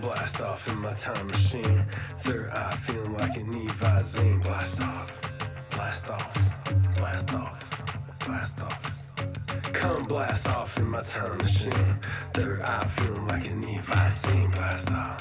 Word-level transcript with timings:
Blast 0.00 0.40
off 0.42 0.68
in 0.68 0.78
my 0.78 0.92
time 0.92 1.26
machine. 1.26 1.86
Third 2.18 2.50
eye 2.50 2.70
feeling 2.72 3.14
like 3.14 3.36
an 3.36 3.66
Evazine. 3.66 4.44
Blast 4.44 4.82
off, 4.82 5.70
blast 5.70 6.10
off, 6.10 6.96
blast 6.96 7.34
off, 7.34 8.18
blast 8.26 8.62
off. 8.62 8.79
Blast 10.10 10.48
off 10.48 10.76
in 10.76 10.90
my 10.90 11.02
time 11.02 11.38
machine. 11.38 11.96
Third 12.34 12.62
eye 12.62 12.84
feeling 12.84 13.28
like 13.28 13.46
an 13.46 13.62
Evazine. 13.62 14.52
Blast 14.56 14.90
off, 14.92 15.20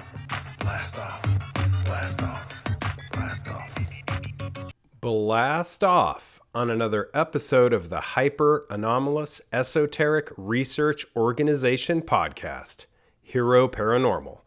blast 0.58 0.98
off, 0.98 1.86
blast 1.86 2.24
off, 2.24 2.64
blast 3.12 3.48
off. 3.50 4.72
Blast 5.00 5.84
off 5.84 6.42
on 6.56 6.72
another 6.72 7.12
episode 7.14 7.72
of 7.72 7.90
the 7.90 8.00
Hyper 8.00 8.66
Anomalous 8.72 9.44
Esoteric 9.54 10.32
Research 10.36 11.06
Organization 11.16 12.02
podcast, 12.02 12.88
Hero 13.22 13.68
Paranormal, 13.68 14.40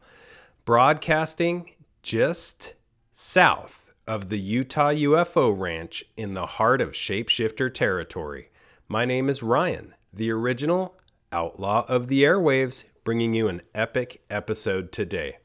broadcasting 0.64 1.70
just 2.02 2.74
south 3.12 3.94
of 4.08 4.28
the 4.28 4.40
Utah 4.40 4.90
UFO 4.90 5.56
Ranch 5.56 6.02
in 6.16 6.34
the 6.34 6.46
heart 6.46 6.80
of 6.80 6.90
shapeshifter 6.90 7.72
territory. 7.72 8.50
My 8.88 9.04
name 9.04 9.28
is 9.28 9.40
Ryan, 9.40 9.94
the 10.12 10.30
original 10.30 10.94
outlaw 11.32 11.84
of 11.88 12.08
the 12.08 12.22
airwaves, 12.22 12.84
bringing 13.04 13.34
you 13.34 13.48
an 13.48 13.62
epic 13.74 14.22
episode 14.30 14.92
today. 14.92 15.38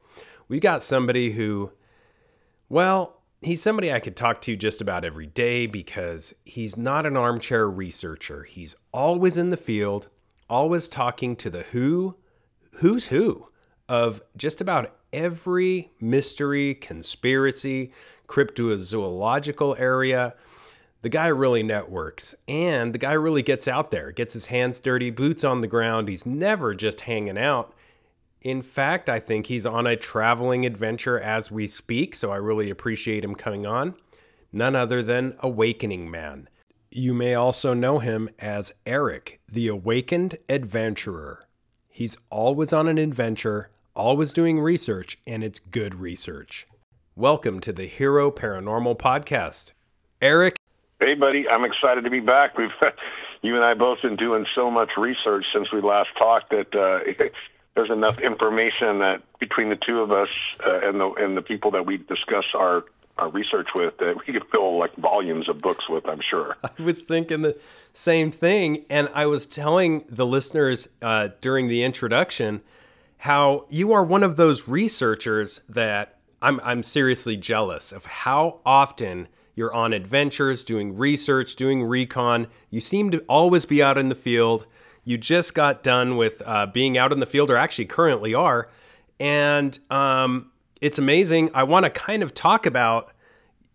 We 0.48 0.60
got 0.60 0.82
somebody 0.82 1.32
who 1.32 1.72
well, 2.68 3.22
he's 3.40 3.62
somebody 3.62 3.92
I 3.92 4.00
could 4.00 4.16
talk 4.16 4.40
to 4.42 4.56
just 4.56 4.80
about 4.80 5.04
every 5.04 5.26
day 5.26 5.66
because 5.66 6.34
he's 6.44 6.76
not 6.76 7.06
an 7.06 7.16
armchair 7.16 7.68
researcher. 7.68 8.44
He's 8.44 8.76
always 8.92 9.36
in 9.36 9.50
the 9.50 9.56
field, 9.56 10.08
always 10.50 10.88
talking 10.88 11.34
to 11.36 11.50
the 11.50 11.62
who, 11.62 12.16
who's 12.72 13.06
who 13.06 13.48
of 13.88 14.20
just 14.36 14.60
about 14.60 14.94
every 15.12 15.92
mystery, 16.00 16.74
conspiracy, 16.74 17.92
cryptozoological 18.26 19.80
area. 19.80 20.34
The 21.00 21.08
guy 21.08 21.28
really 21.28 21.62
networks 21.62 22.34
and 22.48 22.92
the 22.92 22.98
guy 22.98 23.12
really 23.12 23.42
gets 23.42 23.68
out 23.68 23.92
there, 23.92 24.10
gets 24.10 24.32
his 24.32 24.46
hands 24.46 24.80
dirty, 24.80 25.10
boots 25.10 25.44
on 25.44 25.60
the 25.60 25.68
ground. 25.68 26.08
He's 26.08 26.26
never 26.26 26.74
just 26.74 27.02
hanging 27.02 27.38
out. 27.38 27.72
In 28.42 28.62
fact, 28.62 29.08
I 29.08 29.20
think 29.20 29.46
he's 29.46 29.64
on 29.64 29.86
a 29.86 29.96
traveling 29.96 30.66
adventure 30.66 31.18
as 31.20 31.52
we 31.52 31.68
speak, 31.68 32.16
so 32.16 32.32
I 32.32 32.36
really 32.36 32.68
appreciate 32.68 33.22
him 33.22 33.36
coming 33.36 33.64
on. 33.64 33.94
None 34.52 34.74
other 34.74 35.00
than 35.00 35.36
Awakening 35.38 36.10
Man. 36.10 36.48
You 36.90 37.14
may 37.14 37.34
also 37.34 37.74
know 37.74 38.00
him 38.00 38.28
as 38.40 38.72
Eric, 38.84 39.40
the 39.48 39.68
Awakened 39.68 40.38
Adventurer. 40.48 41.46
He's 41.88 42.16
always 42.28 42.72
on 42.72 42.88
an 42.88 42.98
adventure, 42.98 43.70
always 43.94 44.32
doing 44.32 44.58
research, 44.58 45.18
and 45.28 45.44
it's 45.44 45.60
good 45.60 45.96
research. 45.96 46.66
Welcome 47.14 47.60
to 47.60 47.72
the 47.72 47.86
Hero 47.86 48.32
Paranormal 48.32 48.98
Podcast. 48.98 49.72
Eric, 50.20 50.57
Hey, 51.00 51.14
buddy, 51.14 51.48
I'm 51.48 51.64
excited 51.64 52.02
to 52.04 52.10
be 52.10 52.18
back. 52.18 52.58
We've 52.58 52.70
you 53.42 53.54
and 53.54 53.64
I 53.64 53.74
both 53.74 54.02
been 54.02 54.16
doing 54.16 54.46
so 54.54 54.70
much 54.70 54.90
research 54.96 55.44
since 55.52 55.70
we 55.72 55.80
last 55.80 56.08
talked 56.18 56.50
that 56.50 56.74
uh, 56.74 57.26
there's 57.76 57.90
enough 57.90 58.18
information 58.18 58.98
that 58.98 59.22
between 59.38 59.68
the 59.68 59.76
two 59.76 60.00
of 60.00 60.10
us 60.10 60.28
uh, 60.66 60.80
and 60.82 60.98
the 60.98 61.12
and 61.12 61.36
the 61.36 61.42
people 61.42 61.70
that 61.70 61.86
we 61.86 61.98
discuss 61.98 62.44
our 62.54 62.84
our 63.16 63.28
research 63.30 63.68
with 63.74 63.96
that 63.98 64.16
we 64.26 64.32
could 64.32 64.44
fill 64.50 64.76
like 64.78 64.94
volumes 64.96 65.48
of 65.48 65.60
books 65.60 65.88
with. 65.88 66.04
I'm 66.08 66.20
sure. 66.28 66.56
I 66.64 66.82
was 66.82 67.02
thinking 67.02 67.42
the 67.42 67.56
same 67.92 68.32
thing, 68.32 68.84
and 68.90 69.08
I 69.14 69.26
was 69.26 69.46
telling 69.46 70.04
the 70.08 70.26
listeners 70.26 70.88
uh, 71.00 71.28
during 71.40 71.68
the 71.68 71.84
introduction 71.84 72.60
how 73.18 73.66
you 73.68 73.92
are 73.92 74.02
one 74.02 74.24
of 74.24 74.34
those 74.34 74.66
researchers 74.66 75.60
that 75.68 76.16
I'm 76.42 76.60
I'm 76.64 76.82
seriously 76.82 77.36
jealous 77.36 77.92
of 77.92 78.04
how 78.04 78.58
often 78.66 79.28
you're 79.58 79.74
on 79.74 79.92
adventures, 79.92 80.62
doing 80.62 80.96
research, 80.96 81.56
doing 81.56 81.82
recon. 81.82 82.46
You 82.70 82.80
seem 82.80 83.10
to 83.10 83.18
always 83.28 83.64
be 83.64 83.82
out 83.82 83.98
in 83.98 84.08
the 84.08 84.14
field. 84.14 84.66
You 85.04 85.18
just 85.18 85.52
got 85.52 85.82
done 85.82 86.16
with 86.16 86.40
uh, 86.46 86.66
being 86.66 86.96
out 86.96 87.12
in 87.12 87.18
the 87.18 87.26
field, 87.26 87.50
or 87.50 87.56
actually 87.56 87.86
currently 87.86 88.34
are, 88.34 88.68
and 89.18 89.76
um, 89.90 90.52
it's 90.80 90.96
amazing. 90.96 91.50
I 91.54 91.64
want 91.64 91.84
to 91.84 91.90
kind 91.90 92.22
of 92.22 92.34
talk 92.34 92.66
about 92.66 93.12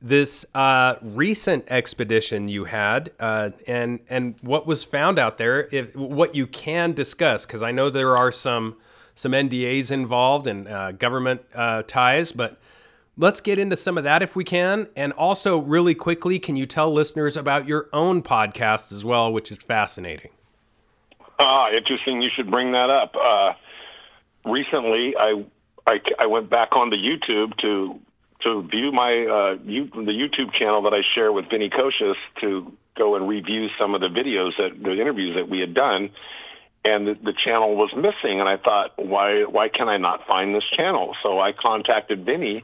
this 0.01 0.45
uh, 0.55 0.95
recent 1.01 1.65
expedition 1.67 2.47
you 2.47 2.63
had 2.63 3.11
uh, 3.19 3.49
and 3.67 3.99
and 4.09 4.35
what 4.41 4.65
was 4.65 4.85
found 4.85 5.19
out 5.19 5.37
there. 5.37 5.67
If 5.69 5.93
what 5.97 6.33
you 6.33 6.47
can 6.47 6.93
discuss, 6.93 7.45
because 7.45 7.61
I 7.61 7.71
know 7.71 7.89
there 7.89 8.15
are 8.15 8.31
some 8.31 8.77
some 9.15 9.33
NDAs 9.33 9.91
involved 9.91 10.47
and 10.47 10.65
uh, 10.65 10.93
government 10.93 11.41
uh, 11.53 11.83
ties, 11.83 12.31
but 12.31 12.57
let's 13.17 13.41
get 13.41 13.59
into 13.59 13.77
some 13.77 13.97
of 13.97 14.03
that 14.03 14.21
if 14.21 14.35
we 14.35 14.43
can. 14.43 14.87
And 14.95 15.13
also, 15.13 15.57
really 15.57 15.95
quickly, 15.95 16.39
can 16.39 16.55
you 16.55 16.65
tell 16.65 16.91
listeners 16.91 17.37
about 17.37 17.67
your 17.67 17.89
own 17.93 18.21
podcast 18.21 18.91
as 18.91 19.05
well, 19.05 19.31
which 19.31 19.51
is 19.51 19.57
fascinating? 19.57 20.31
Ah, 21.39 21.71
interesting. 21.71 22.21
You 22.21 22.29
should 22.29 22.49
bring 22.49 22.71
that 22.73 22.89
up. 22.89 23.15
Uh, 23.15 23.53
recently, 24.45 25.15
I, 25.17 25.43
I 25.87 25.99
I 26.19 26.25
went 26.27 26.49
back 26.49 26.75
onto 26.75 26.95
YouTube 26.95 27.57
to 27.57 27.99
to 28.41 28.63
view 28.63 28.91
my 28.91 29.25
uh, 29.25 29.57
you, 29.65 29.85
the 29.85 30.11
YouTube 30.11 30.53
channel 30.53 30.81
that 30.83 30.93
I 30.93 31.01
share 31.01 31.31
with 31.31 31.49
Vinny 31.49 31.69
Kocius 31.69 32.15
to 32.41 32.71
go 32.95 33.15
and 33.15 33.27
review 33.27 33.69
some 33.79 33.95
of 33.95 34.01
the 34.01 34.09
videos 34.09 34.57
that 34.57 34.81
the 34.81 34.99
interviews 34.99 35.35
that 35.35 35.49
we 35.49 35.59
had 35.59 35.73
done, 35.73 36.11
and 36.85 37.07
the, 37.07 37.15
the 37.15 37.33
channel 37.33 37.75
was 37.75 37.93
missing. 37.95 38.39
And 38.39 38.47
I 38.47 38.57
thought, 38.57 38.93
why 38.97 39.43
why 39.43 39.69
can 39.69 39.89
I 39.89 39.97
not 39.97 40.27
find 40.27 40.53
this 40.53 40.65
channel? 40.65 41.15
So 41.23 41.39
I 41.39 41.51
contacted 41.51 42.25
Vinny, 42.25 42.63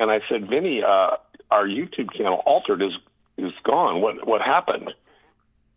and 0.00 0.10
I 0.10 0.20
said, 0.28 0.48
Vinny, 0.48 0.82
uh, 0.82 1.16
our 1.50 1.66
YouTube 1.66 2.12
channel 2.14 2.42
altered 2.46 2.82
is 2.82 2.92
is 3.36 3.52
gone. 3.62 4.00
What 4.00 4.26
what 4.26 4.42
happened? 4.42 4.92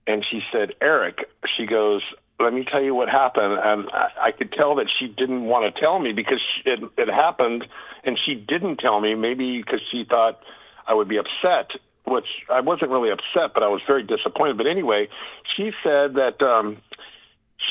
And 0.07 0.25
she 0.29 0.41
said, 0.51 0.73
Eric. 0.81 1.29
She 1.55 1.65
goes, 1.65 2.01
let 2.39 2.53
me 2.53 2.65
tell 2.69 2.81
you 2.81 2.95
what 2.95 3.09
happened. 3.09 3.53
And 3.63 3.89
I, 3.91 4.09
I 4.27 4.31
could 4.31 4.51
tell 4.51 4.75
that 4.75 4.87
she 4.99 5.07
didn't 5.07 5.45
want 5.45 5.73
to 5.73 5.79
tell 5.79 5.99
me 5.99 6.11
because 6.11 6.41
it, 6.65 6.79
it 6.97 7.07
happened, 7.07 7.65
and 8.03 8.19
she 8.25 8.35
didn't 8.35 8.77
tell 8.77 8.99
me. 8.99 9.15
Maybe 9.15 9.61
because 9.61 9.81
she 9.91 10.03
thought 10.03 10.41
I 10.87 10.93
would 10.93 11.07
be 11.07 11.17
upset, 11.17 11.71
which 12.05 12.27
I 12.49 12.59
wasn't 12.59 12.91
really 12.91 13.11
upset, 13.11 13.53
but 13.53 13.63
I 13.63 13.67
was 13.67 13.81
very 13.87 14.03
disappointed. 14.03 14.57
But 14.57 14.67
anyway, 14.67 15.09
she 15.55 15.71
said 15.83 16.15
that. 16.15 16.41
Um, 16.41 16.77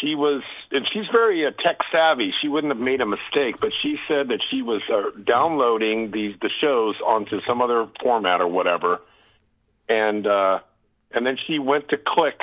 she 0.00 0.14
was, 0.14 0.42
and 0.70 0.86
she's 0.92 1.06
very 1.12 1.46
uh, 1.46 1.50
tech 1.50 1.78
savvy. 1.90 2.32
She 2.40 2.48
wouldn't 2.48 2.72
have 2.72 2.82
made 2.82 3.00
a 3.00 3.06
mistake, 3.06 3.60
but 3.60 3.72
she 3.82 3.98
said 4.08 4.28
that 4.28 4.40
she 4.50 4.62
was 4.62 4.82
uh, 4.92 5.10
downloading 5.24 6.10
these 6.10 6.34
the 6.40 6.50
shows 6.60 6.96
onto 7.04 7.40
some 7.46 7.60
other 7.60 7.88
format 8.02 8.40
or 8.40 8.48
whatever, 8.48 9.00
and 9.88 10.26
uh, 10.26 10.60
and 11.12 11.26
then 11.26 11.36
she 11.46 11.58
went 11.58 11.88
to 11.90 11.96
click 11.96 12.40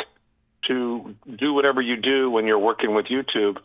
to 0.67 1.15
do 1.37 1.53
whatever 1.53 1.81
you 1.81 1.95
do 1.95 2.29
when 2.29 2.45
you're 2.45 2.59
working 2.59 2.93
with 2.93 3.07
YouTube, 3.07 3.57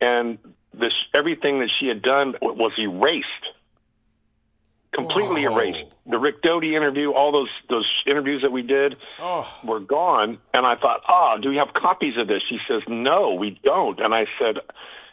and 0.00 0.38
this 0.72 0.94
everything 1.14 1.60
that 1.60 1.70
she 1.78 1.86
had 1.86 2.02
done 2.02 2.34
was 2.42 2.72
erased, 2.78 3.28
completely 4.94 5.46
Whoa. 5.46 5.58
erased. 5.58 5.92
The 6.06 6.18
Rick 6.18 6.42
Doty 6.42 6.74
interview, 6.76 7.10
all 7.12 7.32
those 7.32 7.48
those 7.68 7.90
interviews 8.06 8.42
that 8.42 8.52
we 8.52 8.62
did 8.62 8.96
Oh, 9.18 9.46
were 9.64 9.80
gone. 9.80 10.38
And 10.52 10.64
I 10.66 10.76
thought, 10.76 11.02
oh, 11.08 11.36
do 11.42 11.48
we 11.50 11.56
have 11.56 11.74
copies 11.74 12.16
of 12.16 12.28
this? 12.28 12.42
She 12.48 12.58
says, 12.68 12.82
no, 12.88 13.34
we 13.34 13.58
don't. 13.62 14.00
And 14.00 14.14
I 14.14 14.26
said, 14.38 14.58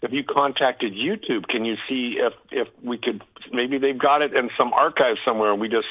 if 0.02 0.12
you 0.12 0.24
contacted 0.24 0.94
YouTube, 0.94 1.48
can 1.48 1.66
you 1.66 1.76
see 1.88 2.18
if 2.20 2.34
if 2.52 2.68
we 2.84 2.98
could 2.98 3.24
maybe 3.52 3.78
they've 3.78 3.98
got 3.98 4.22
it 4.22 4.34
in 4.34 4.50
some 4.58 4.74
archive 4.74 5.18
somewhere? 5.26 5.52
And 5.52 5.60
we 5.60 5.68
just 5.70 5.88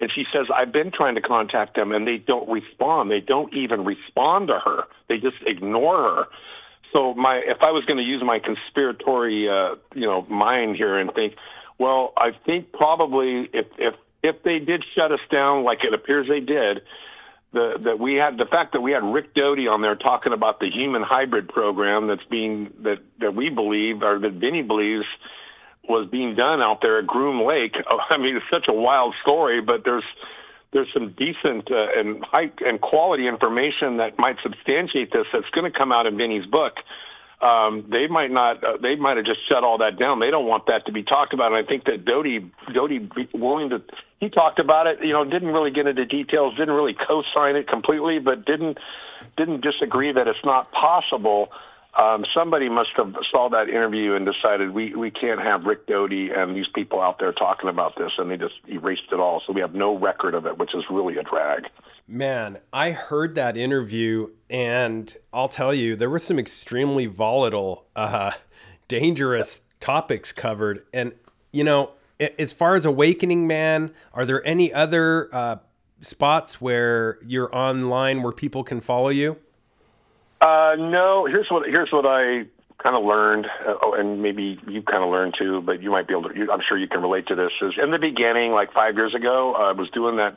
and 0.00 0.10
she 0.12 0.24
says, 0.32 0.46
I've 0.54 0.72
been 0.72 0.90
trying 0.90 1.14
to 1.14 1.20
contact 1.20 1.76
them 1.76 1.92
and 1.92 2.06
they 2.06 2.18
don't 2.18 2.48
respond. 2.48 3.10
They 3.10 3.20
don't 3.20 3.54
even 3.54 3.84
respond 3.84 4.48
to 4.48 4.58
her. 4.58 4.84
They 5.08 5.18
just 5.18 5.36
ignore 5.46 5.96
her. 6.02 6.24
So 6.92 7.14
my 7.14 7.36
if 7.38 7.58
I 7.62 7.70
was 7.70 7.84
going 7.84 7.96
to 7.96 8.04
use 8.04 8.22
my 8.22 8.38
conspiratory 8.40 9.48
uh, 9.48 9.76
you 9.94 10.06
know 10.06 10.22
mind 10.22 10.76
here 10.76 10.98
and 10.98 11.12
think, 11.12 11.34
well, 11.78 12.12
I 12.16 12.30
think 12.44 12.72
probably 12.72 13.48
if 13.52 13.66
if 13.78 13.94
if 14.22 14.42
they 14.42 14.58
did 14.58 14.84
shut 14.94 15.12
us 15.12 15.20
down 15.30 15.64
like 15.64 15.84
it 15.84 15.92
appears 15.92 16.28
they 16.28 16.40
did, 16.40 16.82
the 17.52 17.74
that 17.84 17.98
we 17.98 18.14
had 18.14 18.38
the 18.38 18.46
fact 18.46 18.72
that 18.72 18.80
we 18.80 18.92
had 18.92 19.02
Rick 19.02 19.34
Doty 19.34 19.66
on 19.66 19.82
there 19.82 19.96
talking 19.96 20.32
about 20.32 20.60
the 20.60 20.70
human 20.70 21.02
hybrid 21.02 21.48
program 21.48 22.06
that's 22.06 22.24
being 22.24 22.72
that 22.82 22.98
that 23.20 23.34
we 23.34 23.48
believe 23.48 24.02
or 24.02 24.18
that 24.18 24.32
Vinny 24.32 24.62
believes 24.62 25.06
was 25.88 26.08
being 26.08 26.34
done 26.34 26.62
out 26.62 26.80
there 26.80 26.98
at 26.98 27.06
Groom 27.06 27.46
Lake. 27.46 27.76
I 28.10 28.16
mean, 28.16 28.36
it's 28.36 28.46
such 28.50 28.68
a 28.68 28.72
wild 28.72 29.14
story, 29.22 29.60
but 29.60 29.84
there's 29.84 30.04
there's 30.72 30.92
some 30.92 31.14
decent 31.16 31.70
uh, 31.70 31.86
and 31.96 32.24
high 32.24 32.50
and 32.64 32.80
quality 32.80 33.26
information 33.28 33.96
that 33.98 34.18
might 34.18 34.36
substantiate 34.42 35.12
this. 35.12 35.26
That's 35.32 35.48
going 35.50 35.70
to 35.70 35.76
come 35.76 35.92
out 35.92 36.06
in 36.06 36.16
Vinny's 36.16 36.46
book. 36.46 36.78
Um, 37.40 37.86
they 37.90 38.06
might 38.06 38.30
not. 38.30 38.62
Uh, 38.62 38.76
they 38.80 38.96
might 38.96 39.16
have 39.16 39.26
just 39.26 39.46
shut 39.48 39.64
all 39.64 39.78
that 39.78 39.98
down. 39.98 40.20
They 40.20 40.30
don't 40.30 40.46
want 40.46 40.66
that 40.66 40.86
to 40.86 40.92
be 40.92 41.02
talked 41.02 41.34
about. 41.34 41.52
And 41.52 41.56
I 41.56 41.68
think 41.68 41.84
that 41.84 42.04
Doty, 42.04 42.50
Doty, 42.72 43.08
willing 43.32 43.70
to, 43.70 43.82
he 44.20 44.30
talked 44.30 44.58
about 44.58 44.86
it. 44.86 45.04
You 45.04 45.12
know, 45.12 45.24
didn't 45.24 45.48
really 45.48 45.70
get 45.70 45.86
into 45.86 46.04
details. 46.06 46.56
Didn't 46.56 46.74
really 46.74 46.94
co-sign 46.94 47.56
it 47.56 47.68
completely, 47.68 48.18
but 48.18 48.44
didn't 48.44 48.78
didn't 49.36 49.62
disagree 49.62 50.12
that 50.12 50.28
it's 50.28 50.44
not 50.44 50.70
possible 50.72 51.50
um, 51.96 52.24
somebody 52.34 52.68
must 52.68 52.90
have 52.96 53.14
saw 53.30 53.48
that 53.50 53.68
interview 53.68 54.14
and 54.14 54.26
decided 54.26 54.70
we, 54.70 54.94
we 54.94 55.10
can't 55.10 55.40
have 55.40 55.64
Rick 55.64 55.86
Doty 55.86 56.30
and 56.30 56.56
these 56.56 56.66
people 56.74 57.00
out 57.00 57.18
there 57.18 57.32
talking 57.32 57.68
about 57.68 57.96
this, 57.96 58.12
and 58.18 58.30
they 58.30 58.36
just 58.36 58.54
erased 58.68 59.12
it 59.12 59.20
all. 59.20 59.42
So 59.46 59.52
we 59.52 59.60
have 59.60 59.74
no 59.74 59.96
record 59.96 60.34
of 60.34 60.46
it, 60.46 60.58
which 60.58 60.74
is 60.74 60.84
really 60.90 61.16
a 61.16 61.22
drag. 61.22 61.68
Man, 62.08 62.58
I 62.72 62.90
heard 62.90 63.34
that 63.36 63.56
interview, 63.56 64.30
and 64.50 65.14
I'll 65.32 65.48
tell 65.48 65.72
you, 65.72 65.94
there 65.96 66.10
were 66.10 66.18
some 66.18 66.38
extremely 66.38 67.06
volatile, 67.06 67.86
uh, 67.94 68.32
dangerous 68.88 69.60
topics 69.80 70.32
covered. 70.32 70.84
And, 70.92 71.12
you 71.52 71.64
know, 71.64 71.90
as 72.38 72.52
far 72.52 72.74
as 72.74 72.84
Awakening 72.84 73.46
Man, 73.46 73.92
are 74.12 74.26
there 74.26 74.44
any 74.46 74.72
other 74.72 75.28
uh, 75.32 75.56
spots 76.00 76.60
where 76.60 77.18
you're 77.24 77.54
online 77.54 78.22
where 78.22 78.32
people 78.32 78.64
can 78.64 78.80
follow 78.80 79.08
you? 79.10 79.36
Uh, 80.44 80.76
no. 80.78 81.26
Here's 81.26 81.48
what 81.48 81.66
here's 81.66 81.90
what 81.90 82.04
I 82.04 82.44
kind 82.82 82.96
of 82.96 83.04
learned, 83.04 83.46
uh, 83.66 83.74
oh, 83.82 83.94
and 83.94 84.20
maybe 84.20 84.60
you 84.68 84.82
kind 84.82 85.02
of 85.02 85.10
learned 85.10 85.34
too, 85.38 85.62
but 85.62 85.82
you 85.82 85.90
might 85.90 86.06
be 86.06 86.12
able 86.12 86.28
to. 86.28 86.36
You, 86.36 86.52
I'm 86.52 86.60
sure 86.68 86.76
you 86.76 86.86
can 86.88 87.00
relate 87.00 87.26
to 87.28 87.34
this. 87.34 87.50
Is 87.62 87.72
in 87.82 87.90
the 87.92 87.98
beginning, 87.98 88.52
like 88.52 88.72
five 88.72 88.94
years 88.94 89.14
ago, 89.14 89.54
I 89.54 89.72
was 89.72 89.88
doing 89.90 90.16
that 90.16 90.36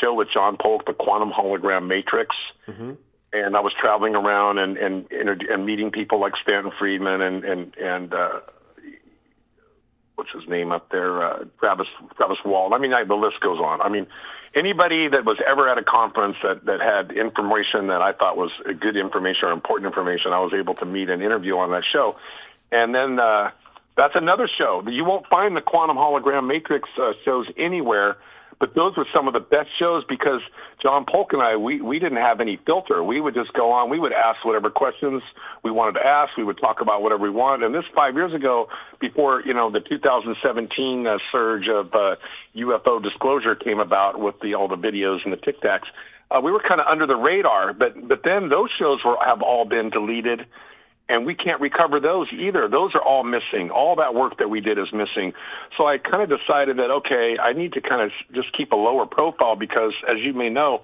show 0.00 0.12
with 0.12 0.28
John 0.34 0.56
Polk, 0.60 0.86
the 0.86 0.92
Quantum 0.92 1.30
Hologram 1.30 1.86
Matrix. 1.86 2.34
Mm-hmm. 2.66 2.92
And 3.32 3.56
I 3.56 3.60
was 3.60 3.72
traveling 3.80 4.14
around 4.16 4.58
and 4.58 4.76
and 4.76 5.06
and 5.10 5.66
meeting 5.66 5.90
people 5.90 6.20
like 6.20 6.34
Stanton 6.42 6.72
Friedman 6.76 7.20
and 7.20 7.44
and 7.44 7.76
and 7.76 8.14
uh, 8.14 8.40
what's 10.16 10.30
his 10.32 10.48
name 10.48 10.72
up 10.72 10.90
there, 10.90 11.24
uh, 11.24 11.44
Travis 11.58 11.88
Travis 12.16 12.38
Walton. 12.44 12.72
I 12.72 12.80
mean, 12.80 12.92
I, 12.92 13.04
the 13.04 13.14
list 13.14 13.40
goes 13.40 13.58
on. 13.58 13.80
I 13.80 13.88
mean, 13.88 14.06
anybody 14.54 15.08
that 15.08 15.24
was 15.24 15.38
ever 15.46 15.68
at 15.68 15.78
a 15.78 15.82
conference 15.82 16.36
that 16.42 16.64
that 16.66 16.80
had 16.80 17.16
information 17.16 17.88
that 17.88 18.02
I 18.02 18.12
thought 18.12 18.36
was 18.36 18.50
good 18.80 18.96
information 18.96 19.48
or 19.48 19.52
important 19.52 19.86
information, 19.86 20.32
I 20.32 20.40
was 20.40 20.52
able 20.52 20.74
to 20.76 20.84
meet 20.84 21.10
and 21.10 21.22
interview 21.22 21.56
on 21.56 21.70
that 21.72 21.84
show. 21.84 22.16
And 22.72 22.94
then 22.94 23.18
uh, 23.18 23.50
that's 23.96 24.14
another 24.16 24.48
show. 24.48 24.82
You 24.88 25.04
won't 25.04 25.26
find 25.26 25.56
the 25.56 25.60
quantum 25.60 25.96
hologram 25.96 26.46
matrix 26.46 26.88
uh, 27.00 27.12
shows 27.24 27.46
anywhere 27.56 28.16
but 28.60 28.74
those 28.74 28.96
were 28.96 29.06
some 29.14 29.26
of 29.26 29.34
the 29.34 29.40
best 29.40 29.68
shows 29.78 30.04
because 30.08 30.40
John 30.82 31.04
Polk 31.10 31.32
and 31.32 31.42
I, 31.42 31.56
we, 31.56 31.80
we 31.80 31.98
didn't 31.98 32.18
have 32.18 32.40
any 32.40 32.58
filter. 32.66 33.02
We 33.02 33.20
would 33.20 33.34
just 33.34 33.52
go 33.52 33.70
on. 33.72 33.90
We 33.90 33.98
would 33.98 34.12
ask 34.12 34.44
whatever 34.44 34.70
questions 34.70 35.22
we 35.62 35.70
wanted 35.70 35.98
to 35.98 36.06
ask. 36.06 36.36
We 36.36 36.44
would 36.44 36.58
talk 36.58 36.80
about 36.80 37.02
whatever 37.02 37.22
we 37.22 37.30
wanted. 37.30 37.66
And 37.66 37.74
this 37.74 37.84
five 37.94 38.14
years 38.14 38.34
ago, 38.34 38.68
before, 39.00 39.42
you 39.44 39.54
know, 39.54 39.70
the 39.70 39.80
2017 39.80 41.06
uh, 41.06 41.18
surge 41.32 41.68
of 41.68 41.94
uh, 41.94 42.16
UFO 42.56 43.02
disclosure 43.02 43.54
came 43.54 43.80
about 43.80 44.20
with 44.20 44.36
the, 44.40 44.54
all 44.54 44.68
the 44.68 44.76
videos 44.76 45.18
and 45.24 45.32
the 45.32 45.38
Tic 45.38 45.60
Tacs, 45.60 45.86
uh, 46.30 46.40
we 46.40 46.50
were 46.52 46.62
kind 46.66 46.80
of 46.80 46.86
under 46.86 47.06
the 47.06 47.16
radar. 47.16 47.72
But, 47.72 48.08
but 48.08 48.20
then 48.24 48.48
those 48.48 48.70
shows 48.78 49.00
were, 49.04 49.16
have 49.24 49.42
all 49.42 49.64
been 49.64 49.90
deleted 49.90 50.46
and 51.08 51.26
we 51.26 51.34
can't 51.34 51.60
recover 51.60 52.00
those 52.00 52.28
either. 52.32 52.68
Those 52.68 52.94
are 52.94 53.02
all 53.02 53.24
missing. 53.24 53.70
All 53.70 53.96
that 53.96 54.14
work 54.14 54.38
that 54.38 54.48
we 54.48 54.60
did 54.60 54.78
is 54.78 54.92
missing. 54.92 55.32
So 55.76 55.86
I 55.86 55.98
kind 55.98 56.22
of 56.22 56.38
decided 56.38 56.78
that 56.78 56.90
okay, 56.90 57.36
I 57.38 57.52
need 57.52 57.72
to 57.74 57.80
kind 57.80 58.02
of 58.02 58.10
just 58.32 58.52
keep 58.56 58.72
a 58.72 58.76
lower 58.76 59.06
profile 59.06 59.56
because, 59.56 59.92
as 60.08 60.18
you 60.20 60.32
may 60.32 60.48
know, 60.48 60.82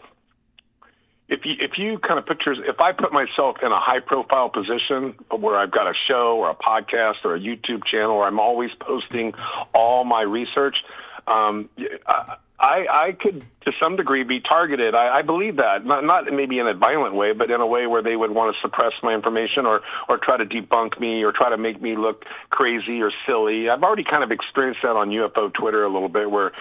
if 1.29 1.45
you 1.45 1.55
if 1.59 1.79
you 1.79 1.99
kind 1.99 2.19
of 2.19 2.27
pictures 2.27 2.59
if 2.67 2.81
I 2.81 2.93
put 2.93 3.13
myself 3.13 3.57
in 3.63 3.73
a 3.73 3.81
high 3.81 4.01
profile 4.01 4.51
position 4.51 5.15
where 5.31 5.57
I've 5.57 5.71
got 5.71 5.87
a 5.87 5.95
show 6.09 6.37
or 6.37 6.51
a 6.51 6.55
podcast 6.55 7.25
or 7.25 7.35
a 7.35 7.41
YouTube 7.41 7.85
channel 7.85 8.19
where 8.19 8.27
I'm 8.27 8.41
always 8.41 8.71
posting 8.79 9.33
all 9.73 10.05
my 10.05 10.23
research, 10.23 10.85
um, 11.27 11.71
I, 12.07 12.37
I, 12.61 12.87
I 12.91 13.13
could, 13.19 13.43
to 13.65 13.73
some 13.81 13.97
degree, 13.97 14.23
be 14.23 14.41
targeted. 14.41 14.95
I, 14.95 15.21
I 15.21 15.23
believe 15.23 15.57
that, 15.57 15.87
not, 15.87 16.05
not 16.05 16.31
maybe 16.31 16.59
in 16.59 16.67
a 16.67 16.75
violent 16.75 17.15
way, 17.15 17.33
but 17.33 17.51
in 17.51 17.61
a 17.61 17.67
way 17.67 17.87
where 17.87 18.03
they 18.03 18.17
would 18.17 18.31
want 18.33 18.55
to 18.55 18.61
suppress 18.61 18.93
my 19.03 19.15
information 19.15 19.65
or, 19.65 19.81
or 20.11 20.19
try 20.19 20.37
to 20.37 20.45
debunk 20.45 21.01
me 21.01 21.25
or 21.25 21.33
try 21.33 21.49
to 21.49 21.57
make 21.57 21.81
me 21.81 21.97
look 21.97 22.25
crazy 22.51 23.01
or 23.01 23.11
silly. 23.27 23.71
I've 23.71 23.83
already 23.83 24.05
kind 24.05 24.23
of 24.23 24.31
experienced 24.31 24.81
that 24.83 24.95
on 24.95 25.09
UFO 25.09 25.53
Twitter 25.55 25.85
a 25.85 25.89
little 25.93 26.11
bit, 26.11 26.31
where 26.31 26.53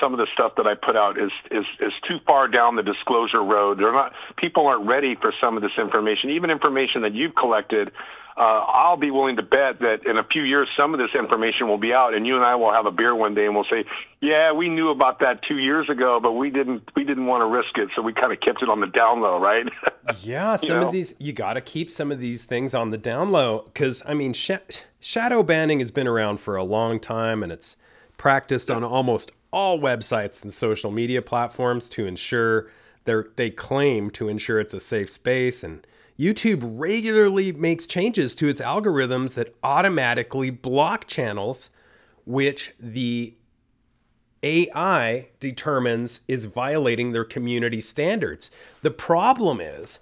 some 0.00 0.14
of 0.14 0.18
the 0.18 0.28
stuff 0.32 0.52
that 0.58 0.66
I 0.66 0.74
put 0.74 0.96
out 0.96 1.18
is 1.18 1.32
is 1.50 1.64
is 1.80 1.92
too 2.06 2.18
far 2.26 2.46
down 2.46 2.76
the 2.76 2.82
disclosure 2.82 3.42
road. 3.42 3.78
They're 3.78 3.92
not 3.92 4.12
people 4.36 4.66
aren't 4.66 4.86
ready 4.86 5.16
for 5.16 5.32
some 5.40 5.56
of 5.56 5.62
this 5.62 5.72
information, 5.78 6.30
even 6.30 6.50
information 6.50 7.02
that 7.02 7.14
you've 7.14 7.34
collected 7.34 7.90
uh, 8.38 8.64
I'll 8.68 8.96
be 8.96 9.10
willing 9.10 9.34
to 9.36 9.42
bet 9.42 9.80
that 9.80 10.06
in 10.06 10.16
a 10.16 10.22
few 10.22 10.42
years, 10.42 10.68
some 10.76 10.94
of 10.94 11.00
this 11.00 11.10
information 11.18 11.66
will 11.66 11.78
be 11.78 11.92
out, 11.92 12.14
and 12.14 12.24
you 12.24 12.36
and 12.36 12.44
I 12.44 12.54
will 12.54 12.72
have 12.72 12.86
a 12.86 12.92
beer 12.92 13.12
one 13.12 13.34
day, 13.34 13.46
and 13.46 13.54
we'll 13.54 13.66
say, 13.68 13.84
"Yeah, 14.20 14.52
we 14.52 14.68
knew 14.68 14.90
about 14.90 15.18
that 15.20 15.42
two 15.42 15.58
years 15.58 15.90
ago, 15.90 16.20
but 16.22 16.32
we 16.32 16.50
didn't. 16.50 16.88
We 16.94 17.02
didn't 17.02 17.26
want 17.26 17.40
to 17.40 17.46
risk 17.46 17.76
it, 17.76 17.88
so 17.96 18.02
we 18.02 18.12
kind 18.12 18.32
of 18.32 18.38
kept 18.40 18.62
it 18.62 18.68
on 18.68 18.80
the 18.80 18.86
down 18.86 19.20
low, 19.20 19.40
right?" 19.40 19.66
yeah, 20.20 20.54
some 20.54 20.80
know? 20.80 20.86
of 20.86 20.92
these 20.92 21.14
you 21.18 21.32
got 21.32 21.54
to 21.54 21.60
keep 21.60 21.90
some 21.90 22.12
of 22.12 22.20
these 22.20 22.44
things 22.44 22.74
on 22.74 22.90
the 22.90 22.98
down 22.98 23.32
low 23.32 23.64
because 23.64 24.04
I 24.06 24.14
mean, 24.14 24.32
sh- 24.34 24.52
shadow 25.00 25.42
banning 25.42 25.80
has 25.80 25.90
been 25.90 26.06
around 26.06 26.38
for 26.38 26.54
a 26.54 26.62
long 26.62 27.00
time, 27.00 27.42
and 27.42 27.50
it's 27.50 27.74
practiced 28.18 28.70
on 28.70 28.84
almost 28.84 29.32
all 29.52 29.80
websites 29.80 30.44
and 30.44 30.52
social 30.52 30.92
media 30.92 31.22
platforms 31.22 31.90
to 31.90 32.06
ensure 32.06 32.70
they 33.04 33.14
they 33.34 33.50
claim 33.50 34.10
to 34.10 34.28
ensure 34.28 34.60
it's 34.60 34.74
a 34.74 34.80
safe 34.80 35.10
space 35.10 35.64
and 35.64 35.84
YouTube 36.18 36.62
regularly 36.62 37.52
makes 37.52 37.86
changes 37.86 38.34
to 38.34 38.48
its 38.48 38.60
algorithms 38.60 39.34
that 39.34 39.54
automatically 39.62 40.50
block 40.50 41.06
channels 41.06 41.70
which 42.28 42.74
the 42.78 43.34
AI 44.42 45.28
determines 45.40 46.20
is 46.28 46.44
violating 46.44 47.12
their 47.12 47.24
community 47.24 47.80
standards. 47.80 48.50
The 48.82 48.90
problem 48.90 49.62
is, 49.62 49.98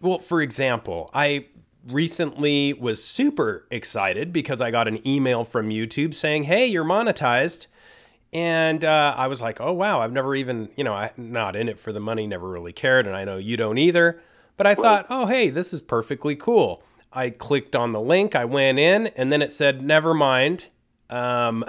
well, 0.00 0.18
for 0.18 0.42
example, 0.42 1.08
I 1.14 1.46
recently 1.86 2.72
was 2.72 3.02
super 3.02 3.66
excited 3.70 4.32
because 4.32 4.60
I 4.60 4.72
got 4.72 4.88
an 4.88 5.06
email 5.06 5.44
from 5.44 5.70
YouTube 5.70 6.14
saying, 6.14 6.44
hey, 6.44 6.66
you're 6.66 6.84
monetized. 6.84 7.68
And 8.32 8.84
uh, 8.84 9.14
I 9.16 9.28
was 9.28 9.40
like, 9.40 9.60
oh, 9.60 9.72
wow, 9.72 10.00
I've 10.00 10.12
never 10.12 10.34
even, 10.34 10.68
you 10.76 10.82
know, 10.82 10.94
I'm 10.94 11.12
not 11.16 11.54
in 11.54 11.68
it 11.68 11.78
for 11.78 11.92
the 11.92 12.00
money, 12.00 12.26
never 12.26 12.48
really 12.48 12.72
cared. 12.72 13.06
And 13.06 13.14
I 13.14 13.24
know 13.24 13.36
you 13.36 13.56
don't 13.56 13.78
either. 13.78 14.20
But 14.58 14.66
I 14.66 14.74
thought, 14.74 15.06
oh, 15.08 15.26
hey, 15.26 15.48
this 15.50 15.72
is 15.72 15.80
perfectly 15.80 16.36
cool. 16.36 16.82
I 17.12 17.30
clicked 17.30 17.74
on 17.74 17.92
the 17.92 18.00
link, 18.00 18.34
I 18.34 18.44
went 18.44 18.78
in, 18.78 19.06
and 19.08 19.32
then 19.32 19.40
it 19.40 19.52
said, 19.52 19.82
never 19.82 20.12
mind. 20.12 20.66
Um, 21.08 21.64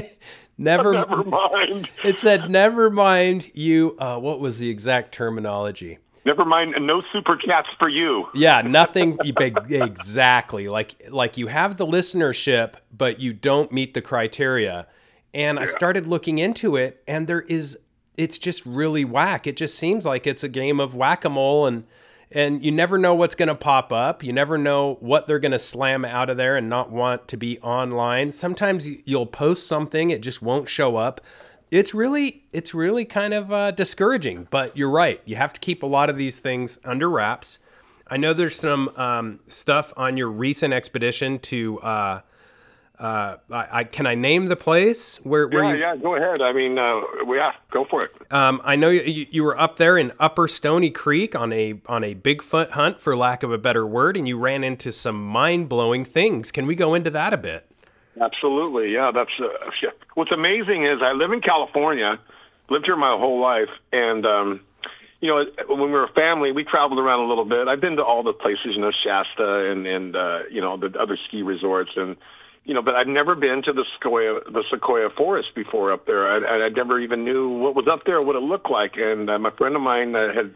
never, 0.58 0.92
never 0.92 1.24
mind. 1.24 1.88
It 2.04 2.18
said, 2.18 2.50
never 2.50 2.90
mind 2.90 3.50
you. 3.54 3.96
Uh, 3.98 4.18
what 4.18 4.38
was 4.38 4.58
the 4.58 4.68
exact 4.68 5.12
terminology? 5.12 5.98
Never 6.26 6.44
mind, 6.44 6.74
no 6.80 7.02
super 7.12 7.36
chats 7.36 7.68
for 7.78 7.88
you. 7.88 8.26
Yeah, 8.34 8.62
nothing 8.62 9.18
exactly. 9.40 10.68
Like 10.68 10.94
like 11.10 11.36
you 11.36 11.48
have 11.48 11.76
the 11.76 11.86
listenership, 11.86 12.74
but 12.96 13.20
you 13.20 13.34
don't 13.34 13.70
meet 13.72 13.92
the 13.92 14.00
criteria. 14.00 14.86
And 15.34 15.58
yeah. 15.58 15.64
I 15.64 15.66
started 15.66 16.06
looking 16.06 16.38
into 16.38 16.76
it, 16.76 17.02
and 17.06 17.26
there 17.26 17.42
is 17.42 17.78
it's 18.16 18.38
just 18.38 18.64
really 18.64 19.04
whack. 19.04 19.46
It 19.46 19.56
just 19.56 19.76
seems 19.78 20.06
like 20.06 20.26
it's 20.26 20.42
a 20.42 20.48
game 20.48 20.80
of 20.80 20.94
whack 20.94 21.26
a 21.26 21.28
mole, 21.28 21.66
and 21.66 21.84
and 22.34 22.64
you 22.64 22.72
never 22.72 22.98
know 22.98 23.14
what's 23.14 23.36
going 23.36 23.48
to 23.48 23.54
pop 23.54 23.92
up. 23.92 24.24
You 24.24 24.32
never 24.32 24.58
know 24.58 24.96
what 25.00 25.26
they're 25.26 25.38
going 25.38 25.52
to 25.52 25.58
slam 25.58 26.04
out 26.04 26.28
of 26.28 26.36
there 26.36 26.56
and 26.56 26.68
not 26.68 26.90
want 26.90 27.28
to 27.28 27.36
be 27.36 27.60
online. 27.60 28.32
Sometimes 28.32 28.88
you'll 29.06 29.26
post 29.26 29.68
something, 29.68 30.10
it 30.10 30.20
just 30.20 30.42
won't 30.42 30.68
show 30.68 30.96
up. 30.96 31.20
It's 31.70 31.94
really, 31.94 32.44
it's 32.52 32.74
really 32.74 33.04
kind 33.04 33.32
of 33.32 33.52
uh, 33.52 33.70
discouraging. 33.70 34.48
But 34.50 34.76
you're 34.76 34.90
right. 34.90 35.20
You 35.24 35.36
have 35.36 35.52
to 35.52 35.60
keep 35.60 35.82
a 35.82 35.86
lot 35.86 36.10
of 36.10 36.16
these 36.16 36.40
things 36.40 36.78
under 36.84 37.08
wraps. 37.08 37.60
I 38.08 38.16
know 38.16 38.34
there's 38.34 38.56
some 38.56 38.90
um, 38.96 39.40
stuff 39.48 39.92
on 39.96 40.16
your 40.16 40.28
recent 40.28 40.74
expedition 40.74 41.38
to 41.40 41.80
uh, 41.80 42.20
uh, 42.98 43.36
I, 43.50 43.68
I, 43.70 43.84
can 43.84 44.06
I 44.06 44.14
name 44.14 44.46
the 44.46 44.56
place 44.56 45.16
where? 45.24 45.48
where 45.48 45.64
yeah, 45.64 45.72
you, 45.72 45.78
yeah, 45.80 45.96
go 45.96 46.14
ahead. 46.14 46.40
I 46.40 46.52
mean, 46.52 46.78
uh, 46.78 47.00
yeah, 47.26 47.52
go 47.72 47.84
for 47.84 48.04
it. 48.04 48.12
Um, 48.30 48.60
I 48.64 48.76
know 48.76 48.88
you, 48.88 49.26
you 49.30 49.42
were 49.42 49.58
up 49.58 49.78
there 49.78 49.98
in 49.98 50.12
Upper 50.20 50.46
Stony 50.46 50.90
Creek 50.90 51.34
on 51.34 51.52
a 51.52 51.80
on 51.86 52.04
a 52.04 52.14
Bigfoot 52.14 52.70
hunt, 52.70 53.00
for 53.00 53.16
lack 53.16 53.42
of 53.42 53.50
a 53.50 53.58
better 53.58 53.84
word, 53.84 54.16
and 54.16 54.28
you 54.28 54.38
ran 54.38 54.62
into 54.62 54.92
some 54.92 55.24
mind 55.24 55.68
blowing 55.68 56.04
things. 56.04 56.52
Can 56.52 56.66
we 56.66 56.76
go 56.76 56.94
into 56.94 57.10
that 57.10 57.32
a 57.32 57.36
bit? 57.36 57.68
Absolutely, 58.20 58.92
yeah. 58.92 59.10
That's 59.12 59.30
uh, 59.40 59.48
yeah. 59.82 59.90
what's 60.14 60.30
amazing 60.30 60.84
is 60.84 61.02
I 61.02 61.12
live 61.12 61.32
in 61.32 61.40
California, 61.40 62.20
lived 62.70 62.86
here 62.86 62.96
my 62.96 63.16
whole 63.16 63.40
life, 63.40 63.70
and 63.92 64.24
um, 64.24 64.60
you 65.20 65.28
know, 65.28 65.44
when 65.66 65.80
we 65.80 65.90
were 65.90 66.04
a 66.04 66.12
family, 66.12 66.52
we 66.52 66.62
traveled 66.62 67.00
around 67.00 67.20
a 67.20 67.26
little 67.26 67.44
bit. 67.44 67.66
I've 67.66 67.80
been 67.80 67.96
to 67.96 68.04
all 68.04 68.22
the 68.22 68.32
places, 68.32 68.76
you 68.76 68.80
know, 68.80 68.92
Shasta 68.92 69.70
and 69.70 69.84
and 69.84 70.14
uh, 70.14 70.40
you 70.48 70.60
know 70.60 70.76
the 70.76 70.96
other 70.96 71.18
ski 71.26 71.42
resorts 71.42 71.90
and 71.96 72.16
you 72.64 72.72
know, 72.72 72.82
but 72.82 72.94
I'd 72.94 73.08
never 73.08 73.34
been 73.34 73.62
to 73.62 73.72
the 73.72 73.84
Sequoia, 73.94 74.40
the 74.50 74.64
Sequoia 74.70 75.10
Forest 75.10 75.54
before 75.54 75.92
up 75.92 76.06
there. 76.06 76.26
I, 76.26 76.64
I 76.64 76.68
never 76.70 76.98
even 76.98 77.24
knew 77.24 77.48
what 77.48 77.74
was 77.74 77.86
up 77.88 78.04
there, 78.04 78.20
what 78.22 78.36
it 78.36 78.42
looked 78.42 78.70
like. 78.70 78.96
And 78.96 79.28
uh, 79.28 79.38
my 79.38 79.50
friend 79.50 79.76
of 79.76 79.82
mine 79.82 80.16
uh, 80.16 80.32
had 80.32 80.54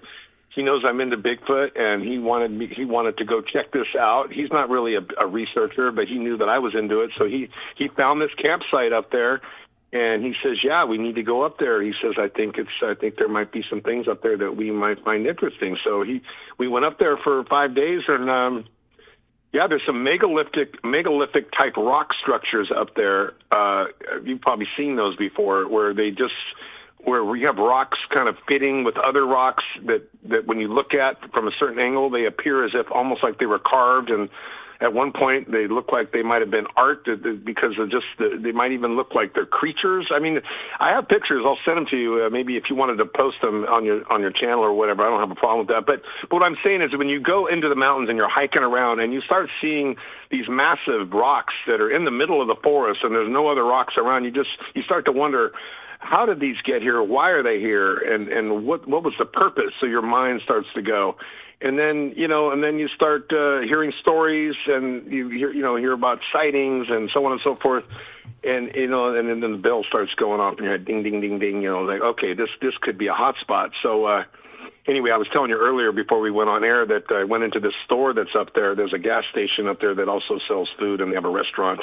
he 0.55 0.63
knows 0.63 0.83
I'm 0.85 1.01
into 1.01 1.17
Bigfoot, 1.17 1.79
and 1.79 2.03
he 2.03 2.19
wanted 2.19 2.51
me. 2.51 2.67
He 2.67 2.85
wanted 2.85 3.19
to 3.19 3.25
go 3.25 3.41
check 3.43 3.71
this 3.71 3.95
out. 3.97 4.33
He's 4.33 4.51
not 4.51 4.71
really 4.71 4.97
a, 4.97 5.07
a 5.21 5.27
researcher, 5.27 5.93
but 5.93 6.09
he 6.09 6.19
knew 6.19 6.39
that 6.39 6.49
I 6.49 6.59
was 6.59 6.75
into 6.75 7.01
it, 7.01 7.11
so 7.17 7.27
he 7.27 7.51
he 7.77 7.89
found 7.89 8.21
this 8.21 8.33
campsite 8.35 8.93
up 8.93 9.13
there, 9.13 9.41
and 9.93 10.25
he 10.25 10.35
says, 10.43 10.65
"Yeah, 10.65 10.85
we 10.85 10.99
need 10.99 11.15
to 11.17 11.23
go 11.23 11.43
up 11.43 11.59
there." 11.59 11.81
He 11.83 11.93
says, 12.03 12.15
"I 12.19 12.29
think 12.29 12.59
it's. 12.59 12.71
I 12.83 12.95
think 12.95 13.17
there 13.17 13.29
might 13.29 13.53
be 13.53 13.63
some 13.69 13.83
things 13.83 14.09
up 14.09 14.23
there 14.23 14.37
that 14.39 14.57
we 14.57 14.71
might 14.71 15.05
find 15.05 15.27
interesting." 15.27 15.77
So 15.85 16.03
he 16.03 16.23
we 16.57 16.67
went 16.67 16.87
up 16.87 16.99
there 16.99 17.19
for 17.19 17.45
five 17.45 17.75
days, 17.75 18.03
and 18.09 18.29
um, 18.29 18.65
yeah, 19.53 19.67
there's 19.67 19.83
some 19.87 20.05
megalithic 20.05 20.85
megalithic 20.85 21.51
type 21.53 21.77
rock 21.77 22.11
structures 22.21 22.71
up 22.75 22.95
there. 22.95 23.33
Uh, 23.51 23.87
you've 24.23 24.41
probably 24.41 24.69
seen 24.77 24.97
those 24.97 25.17
before, 25.17 25.69
where 25.69 25.95
they 25.95 26.11
just 26.11 26.35
where 26.99 27.25
we 27.25 27.43
have 27.43 27.57
rocks 27.57 27.99
kind 28.13 28.29
of 28.29 28.37
fitting 28.47 28.85
with 28.85 28.97
other 28.99 29.27
rocks 29.27 29.65
that 29.87 30.03
that 30.29 30.47
when 30.47 30.59
you 30.59 30.69
look 30.69 30.93
at 30.93 31.17
from 31.33 31.49
a 31.49 31.53
certain 31.59 31.79
angle, 31.79 32.11
they 32.11 32.27
appear 32.27 32.65
as 32.65 32.73
if 32.75 32.91
almost 32.91 33.23
like 33.23 33.39
they 33.39 33.47
were 33.47 33.59
carved 33.59 34.11
and 34.11 34.29
at 34.81 34.93
one 34.93 35.13
point 35.13 35.51
they 35.51 35.67
look 35.67 35.91
like 35.91 36.13
they 36.13 36.23
might 36.23 36.41
have 36.41 36.51
been 36.51 36.67
art 36.77 37.07
because 37.45 37.79
of 37.79 37.91
just 37.91 38.07
they 38.19 38.53
might 38.53 38.73
even 38.73 38.97
look 38.97 39.15
like 39.15 39.35
they're 39.35 39.47
creatures. 39.47 40.09
I 40.11 40.21
mean, 40.21 40.41
I 40.79 40.91
have 40.91 41.09
pictures. 41.09 41.43
I'll 41.45 41.59
send 41.65 41.79
them 41.79 41.87
to 41.87 41.97
you. 41.97 42.25
Uh, 42.25 42.31
maybe 42.31 42.57
if 42.57 42.65
you 42.71 42.77
wanted 42.77 42.97
to 42.97 43.07
post 43.07 43.41
them 43.43 43.65
on 43.65 43.85
your 43.85 44.11
on 44.11 44.21
your 44.21 44.31
channel 44.31 44.61
or 44.61 44.73
whatever, 44.73 45.05
I 45.05 45.11
don't 45.11 45.21
have 45.21 45.31
a 45.31 45.35
problem 45.35 45.67
with 45.67 45.69
that. 45.69 45.85
But, 45.87 46.03
but 46.23 46.33
what 46.33 46.43
I'm 46.43 46.57
saying 46.63 46.83
is 46.83 46.97
when 46.97 47.09
you 47.09 47.21
go 47.21 47.47
into 47.47 47.69
the 47.69 47.75
mountains 47.75 48.09
and 48.09 48.17
you're 48.17 48.29
hiking 48.29 48.63
around 48.63 49.01
and 49.01 49.13
you 49.13 49.21
start 49.21 49.51
seeing 49.61 49.97
these 50.31 50.49
massive 50.49 51.13
rocks 51.13 51.55
that 51.67 51.81
are 51.81 51.91
in 51.91 52.05
the 52.05 52.11
middle 52.13 52.41
of 52.41 52.47
the 52.47 52.57
forest 52.63 53.01
and 53.03 53.15
there's 53.15 53.31
no 53.31 53.49
other 53.49 53.65
rocks 53.65 53.95
around, 53.97 54.25
you 54.25 54.31
just 54.31 54.51
you 54.75 54.83
start 54.83 55.05
to 55.07 55.13
wonder 55.13 55.53
how 55.99 56.25
did 56.25 56.39
these 56.39 56.57
get 56.63 56.81
here? 56.83 57.03
Why 57.03 57.31
are 57.31 57.43
they 57.43 57.59
here? 57.59 57.97
And 57.97 58.29
and 58.29 58.65
what 58.65 58.87
what 58.87 59.03
was 59.03 59.15
the 59.19 59.25
purpose? 59.25 59.73
So 59.81 59.87
your 59.87 60.03
mind 60.03 60.41
starts 60.45 60.69
to 60.75 60.83
go, 60.83 61.17
and 61.61 61.79
then 61.79 62.13
you 62.17 62.29
know, 62.29 62.51
and 62.51 62.63
then 62.63 62.79
you 62.79 62.89
start 62.89 63.33
uh, 63.33 63.61
hearing 63.61 63.93
stories, 64.01 64.55
and 64.67 65.11
you 65.11 65.29
hear 65.29 65.53
you 65.53 65.63
know 65.63 65.77
hear 65.77 65.93
about 65.93 66.21
sightings 66.33 66.87
and 66.89 67.11
so 67.13 67.25
on 67.27 67.33
and 67.33 67.41
so 67.43 67.57
forth, 67.57 67.85
and 68.45 68.71
you 68.75 68.87
know, 68.87 69.15
and 69.15 69.29
then, 69.29 69.53
the 69.53 69.59
bell 69.59 69.85
starts 69.89 70.15
going 70.15 70.41
off, 70.41 70.57
and 70.59 70.65
you're 70.65 70.79
like, 70.79 70.87
ding 70.87 71.03
ding 71.03 71.21
ding 71.21 71.39
ding. 71.39 71.63
You 71.63 71.71
know, 71.71 71.81
like 71.83 72.01
okay, 72.01 72.35
this 72.35 72.51
this 72.61 72.75
could 72.81 72.99
be 72.99 73.07
a 73.07 73.15
hot 73.15 73.37
spot. 73.41 73.71
So. 73.83 74.05
uh 74.05 74.25
Anyway, 74.87 75.11
I 75.11 75.19
was 75.19 75.29
telling 75.35 75.51
you 75.51 75.59
earlier 75.59 75.93
before 75.93 76.19
we 76.19 76.31
went 76.31 76.49
on 76.49 76.65
air 76.65 76.87
that 76.87 77.05
I 77.11 77.25
went 77.25 77.45
into 77.45 77.61
this 77.61 77.75
store 77.85 78.15
that's 78.15 78.35
up 78.35 78.55
there. 78.55 78.75
There's 78.75 78.95
a 78.95 78.99
gas 78.99 79.23
station 79.31 79.69
up 79.69 79.83
there 79.83 79.95
that 79.95 80.09
also 80.09 80.39
sells 80.49 80.71
food, 80.79 81.03
and 81.03 81.13
they 81.13 81.15
have 81.15 81.27
a 81.27 81.31
restaurant 81.31 81.81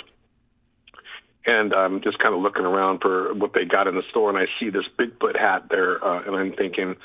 and 1.45 1.73
I'm 1.73 2.01
just 2.01 2.19
kind 2.19 2.33
of 2.33 2.41
looking 2.41 2.65
around 2.65 3.01
for 3.01 3.33
what 3.33 3.53
they 3.53 3.65
got 3.65 3.87
in 3.87 3.95
the 3.95 4.03
store, 4.09 4.29
and 4.29 4.37
I 4.37 4.47
see 4.59 4.69
this 4.69 4.85
Bigfoot 4.97 5.39
hat 5.39 5.67
there, 5.69 6.03
uh, 6.03 6.23
and 6.23 6.35
I'm 6.35 6.53
thinking, 6.53 6.95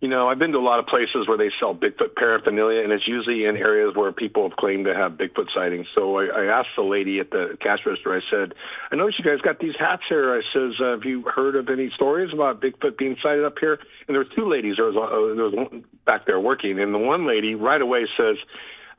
you 0.00 0.06
know, 0.06 0.28
I've 0.28 0.38
been 0.38 0.52
to 0.52 0.58
a 0.58 0.60
lot 0.60 0.78
of 0.78 0.86
places 0.86 1.26
where 1.26 1.36
they 1.36 1.50
sell 1.58 1.74
Bigfoot 1.74 2.14
paraphernalia, 2.14 2.82
and 2.82 2.92
it's 2.92 3.08
usually 3.08 3.46
in 3.46 3.56
areas 3.56 3.96
where 3.96 4.12
people 4.12 4.48
have 4.48 4.56
claimed 4.56 4.84
to 4.84 4.94
have 4.94 5.12
Bigfoot 5.12 5.52
sightings. 5.52 5.88
So 5.92 6.18
I, 6.18 6.26
I 6.26 6.44
asked 6.44 6.68
the 6.76 6.84
lady 6.84 7.18
at 7.18 7.30
the 7.30 7.58
cash 7.60 7.80
register, 7.84 8.14
I 8.14 8.20
said, 8.30 8.54
I 8.92 8.96
noticed 8.96 9.18
you 9.18 9.24
guys 9.24 9.40
got 9.40 9.58
these 9.58 9.74
hats 9.76 10.02
here. 10.08 10.32
I 10.32 10.42
says, 10.52 10.80
uh, 10.80 10.92
have 10.92 11.04
you 11.04 11.22
heard 11.22 11.56
of 11.56 11.68
any 11.68 11.90
stories 11.96 12.32
about 12.32 12.62
Bigfoot 12.62 12.96
being 12.96 13.16
sighted 13.20 13.44
up 13.44 13.58
here? 13.58 13.80
And 14.06 14.14
there 14.14 14.20
was 14.20 14.28
two 14.36 14.48
ladies. 14.48 14.76
There 14.76 14.86
was, 14.86 14.94
uh, 14.94 15.34
there 15.34 15.44
was 15.44 15.54
one 15.54 15.84
back 16.06 16.26
there 16.26 16.38
working, 16.38 16.78
and 16.78 16.94
the 16.94 16.98
one 16.98 17.26
lady 17.26 17.56
right 17.56 17.82
away 17.82 18.06
says, 18.16 18.36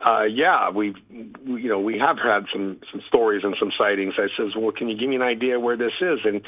uh, 0.05 0.23
yeah, 0.23 0.69
we've, 0.69 0.95
you 1.09 1.67
know, 1.67 1.79
we 1.79 1.99
have 1.99 2.17
had 2.17 2.45
some, 2.53 2.79
some 2.89 3.01
stories 3.07 3.43
and 3.43 3.55
some 3.59 3.71
sightings. 3.77 4.13
I 4.17 4.27
says, 4.37 4.55
well, 4.55 4.71
can 4.71 4.87
you 4.87 4.97
give 4.97 5.09
me 5.09 5.17
an 5.17 5.21
idea 5.21 5.59
where 5.59 5.75
this 5.75 5.91
is? 5.99 6.19
And 6.23 6.41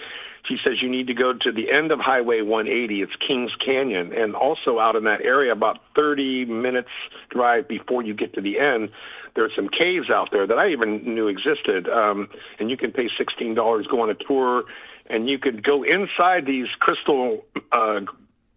she 0.48 0.58
says, 0.64 0.82
you 0.82 0.90
need 0.90 1.08
to 1.08 1.14
go 1.14 1.34
to 1.34 1.52
the 1.52 1.70
end 1.70 1.92
of 1.92 2.00
Highway 2.00 2.42
180. 2.42 3.02
It's 3.02 3.16
Kings 3.16 3.52
Canyon. 3.64 4.14
And 4.14 4.36
also 4.36 4.80
out 4.80 4.96
in 4.96 5.04
that 5.04 5.22
area, 5.22 5.52
about 5.52 5.80
30 5.96 6.46
minutes 6.46 6.90
drive 7.30 7.68
before 7.68 8.02
you 8.02 8.14
get 8.14 8.34
to 8.36 8.42
the 8.42 8.58
end, 8.58 8.90
there's 9.36 9.54
some 9.54 9.68
caves 9.68 10.10
out 10.10 10.30
there 10.32 10.48
that 10.48 10.58
I 10.58 10.70
even 10.70 11.04
knew 11.04 11.28
existed. 11.28 11.90
Um, 11.90 12.30
and 12.58 12.70
you 12.70 12.78
can 12.78 12.94
pay 12.94 13.10
$16, 13.10 13.56
go 13.56 14.02
on 14.02 14.10
a 14.10 14.16
tour, 14.16 14.64
and 15.08 15.30
you 15.30 15.38
could 15.38 15.62
go 15.62 15.84
inside 15.84 16.46
these 16.46 16.68
crystal 16.80 17.44
uh, 17.74 18.02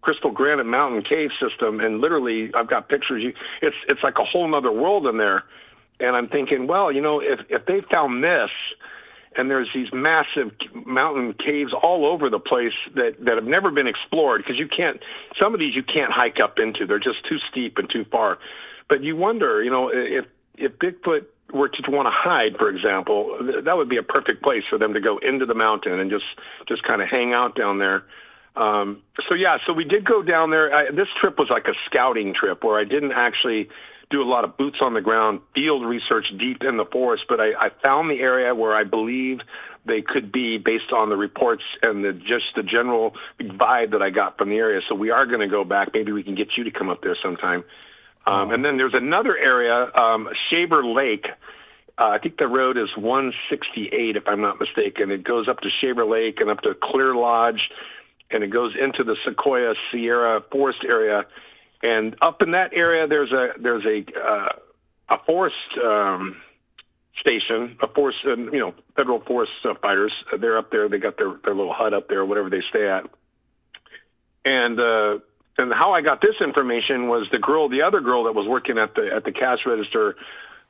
crystal 0.04 0.30
granite 0.30 0.66
mountain 0.66 1.02
cave 1.02 1.30
system 1.40 1.80
and 1.80 2.00
literally 2.00 2.52
i've 2.54 2.68
got 2.68 2.88
pictures. 2.88 3.22
You 3.22 3.32
it's 3.62 3.76
it's 3.88 4.02
like 4.02 4.18
a 4.18 4.24
whole 4.24 4.54
other 4.54 4.70
world 4.70 5.06
in 5.06 5.16
there. 5.16 5.44
And 5.98 6.14
i'm 6.14 6.28
thinking 6.28 6.66
well 6.66 6.92
you 6.92 7.00
know 7.00 7.20
if 7.20 7.40
if 7.48 7.64
they 7.66 7.80
found 7.90 8.22
this 8.22 8.50
and 9.36 9.50
there's 9.50 9.68
these 9.74 9.88
massive 9.92 10.50
mountain 10.86 11.34
caves 11.34 11.72
all 11.72 12.06
over 12.06 12.30
the 12.30 12.38
place 12.38 12.72
that 12.94 13.16
that 13.24 13.36
have 13.36 13.46
never 13.46 13.70
been 13.70 13.86
explored 13.86 14.42
because 14.42 14.58
you 14.58 14.68
can't 14.68 15.00
some 15.40 15.54
of 15.54 15.60
these 15.60 15.74
you 15.74 15.82
can't 15.82 16.12
hike 16.12 16.38
up 16.40 16.58
into. 16.58 16.86
They're 16.86 16.98
just 16.98 17.24
too 17.28 17.38
steep 17.50 17.78
and 17.78 17.88
too 17.88 18.04
far. 18.04 18.38
But 18.88 19.02
you 19.02 19.16
wonder 19.16 19.62
you 19.62 19.70
know 19.70 19.90
if 19.92 20.26
if 20.56 20.72
bigfoot 20.78 21.26
were 21.52 21.68
to 21.68 21.90
want 21.90 22.06
to 22.06 22.10
hide, 22.10 22.56
for 22.58 22.68
example, 22.68 23.38
that 23.64 23.76
would 23.76 23.88
be 23.88 23.96
a 23.96 24.02
perfect 24.02 24.42
place 24.42 24.64
for 24.68 24.78
them 24.78 24.94
to 24.94 25.00
go 25.00 25.18
into 25.18 25.46
the 25.46 25.54
mountain 25.54 26.00
and 26.00 26.10
just 26.10 26.24
just 26.68 26.82
kind 26.82 27.02
of 27.02 27.08
hang 27.08 27.32
out 27.32 27.56
down 27.56 27.78
there. 27.78 28.04
Um, 28.56 29.02
so 29.28 29.34
yeah, 29.34 29.58
so 29.66 29.72
we 29.72 29.84
did 29.84 30.04
go 30.04 30.22
down 30.22 30.50
there. 30.50 30.74
I, 30.74 30.90
this 30.90 31.08
trip 31.20 31.38
was 31.38 31.50
like 31.50 31.66
a 31.66 31.74
scouting 31.86 32.34
trip 32.34 32.62
where 32.62 32.78
I 32.78 32.84
didn't 32.84 33.12
actually 33.12 33.68
do 34.10 34.22
a 34.22 34.28
lot 34.28 34.44
of 34.44 34.56
boots 34.56 34.78
on 34.80 34.94
the 34.94 35.00
ground 35.00 35.40
field 35.54 35.84
research 35.84 36.26
deep 36.38 36.62
in 36.62 36.76
the 36.76 36.84
forest, 36.84 37.24
but 37.28 37.40
I, 37.40 37.52
I 37.58 37.70
found 37.82 38.10
the 38.10 38.20
area 38.20 38.54
where 38.54 38.74
I 38.74 38.84
believe 38.84 39.40
they 39.86 40.02
could 40.02 40.30
be 40.30 40.58
based 40.58 40.92
on 40.92 41.08
the 41.08 41.16
reports 41.16 41.62
and 41.82 42.04
the 42.04 42.12
just 42.12 42.54
the 42.54 42.62
general 42.62 43.14
vibe 43.40 43.90
that 43.90 44.02
I 44.02 44.10
got 44.10 44.38
from 44.38 44.50
the 44.50 44.56
area. 44.56 44.80
So 44.88 44.94
we 44.94 45.10
are 45.10 45.26
going 45.26 45.40
to 45.40 45.48
go 45.48 45.64
back. 45.64 45.90
Maybe 45.92 46.12
we 46.12 46.22
can 46.22 46.34
get 46.34 46.56
you 46.56 46.64
to 46.64 46.70
come 46.70 46.88
up 46.88 47.02
there 47.02 47.16
sometime. 47.20 47.64
Um, 48.26 48.52
and 48.52 48.64
then 48.64 48.78
there's 48.78 48.94
another 48.94 49.36
area, 49.36 49.92
um, 49.94 50.30
Shaver 50.48 50.82
Lake. 50.84 51.26
Uh, 51.98 52.08
I 52.08 52.18
think 52.18 52.38
the 52.38 52.48
road 52.48 52.78
is 52.78 52.88
168, 52.96 54.16
if 54.16 54.26
I'm 54.26 54.40
not 54.40 54.58
mistaken. 54.58 55.10
It 55.10 55.24
goes 55.24 55.46
up 55.46 55.60
to 55.60 55.68
Shaver 55.80 56.06
Lake 56.06 56.40
and 56.40 56.48
up 56.48 56.62
to 56.62 56.74
Clear 56.74 57.14
Lodge 57.14 57.70
and 58.30 58.42
it 58.42 58.48
goes 58.48 58.74
into 58.80 59.04
the 59.04 59.16
Sequoia 59.24 59.74
Sierra 59.90 60.42
forest 60.50 60.80
area. 60.86 61.24
And 61.82 62.16
up 62.22 62.42
in 62.42 62.52
that 62.52 62.72
area, 62.74 63.06
there's 63.06 63.32
a 63.32 63.48
there's 63.60 63.84
a 63.84 64.04
uh, 64.18 64.48
a 65.10 65.18
forest 65.26 65.56
um, 65.84 66.36
station, 67.20 67.76
a 67.82 67.88
forest, 67.88 68.18
uh, 68.26 68.36
you 68.36 68.58
know, 68.58 68.74
federal 68.96 69.20
forest 69.20 69.52
uh, 69.64 69.74
fighters. 69.80 70.12
They're 70.40 70.58
up 70.58 70.70
there. 70.70 70.88
They 70.88 70.98
got 70.98 71.18
their 71.18 71.34
their 71.44 71.54
little 71.54 71.74
hut 71.74 71.92
up 71.92 72.08
there, 72.08 72.24
whatever 72.24 72.50
they 72.50 72.62
stay 72.70 72.88
at. 72.88 73.04
And 74.44 74.80
uh, 74.80 75.18
and 75.56 75.72
how 75.72 75.92
I 75.92 76.00
got 76.00 76.20
this 76.20 76.36
information 76.40 77.08
was 77.08 77.26
the 77.30 77.38
girl, 77.38 77.68
the 77.68 77.82
other 77.82 78.00
girl 78.00 78.24
that 78.24 78.34
was 78.34 78.46
working 78.48 78.78
at 78.78 78.94
the 78.94 79.10
at 79.14 79.24
the 79.24 79.32
cash 79.32 79.60
register 79.66 80.16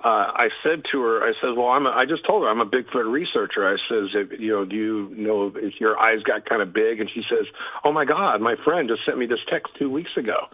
uh, 0.02 0.32
I 0.34 0.48
said 0.62 0.82
to 0.92 1.00
her, 1.00 1.22
I 1.22 1.32
said, 1.40 1.56
well, 1.56 1.68
I'm 1.68 1.86
a, 1.86 1.90
I 1.90 2.04
just 2.04 2.26
told 2.26 2.42
her 2.42 2.48
I'm 2.48 2.60
a 2.60 2.66
Bigfoot 2.66 3.10
researcher. 3.10 3.66
I 3.66 3.76
says, 3.88 4.10
if, 4.14 4.38
you 4.38 4.52
know, 4.52 4.64
do 4.64 4.76
you 4.76 5.14
know 5.16 5.52
if 5.54 5.80
your 5.80 5.98
eyes 5.98 6.22
got 6.22 6.46
kind 6.46 6.60
of 6.60 6.74
big? 6.74 7.00
And 7.00 7.08
she 7.08 7.22
says, 7.28 7.46
oh 7.84 7.92
my 7.92 8.04
God, 8.04 8.40
my 8.40 8.56
friend 8.64 8.88
just 8.88 9.04
sent 9.06 9.18
me 9.18 9.26
this 9.26 9.40
text 9.48 9.72
two 9.78 9.90
weeks 9.90 10.10
ago. 10.16 10.48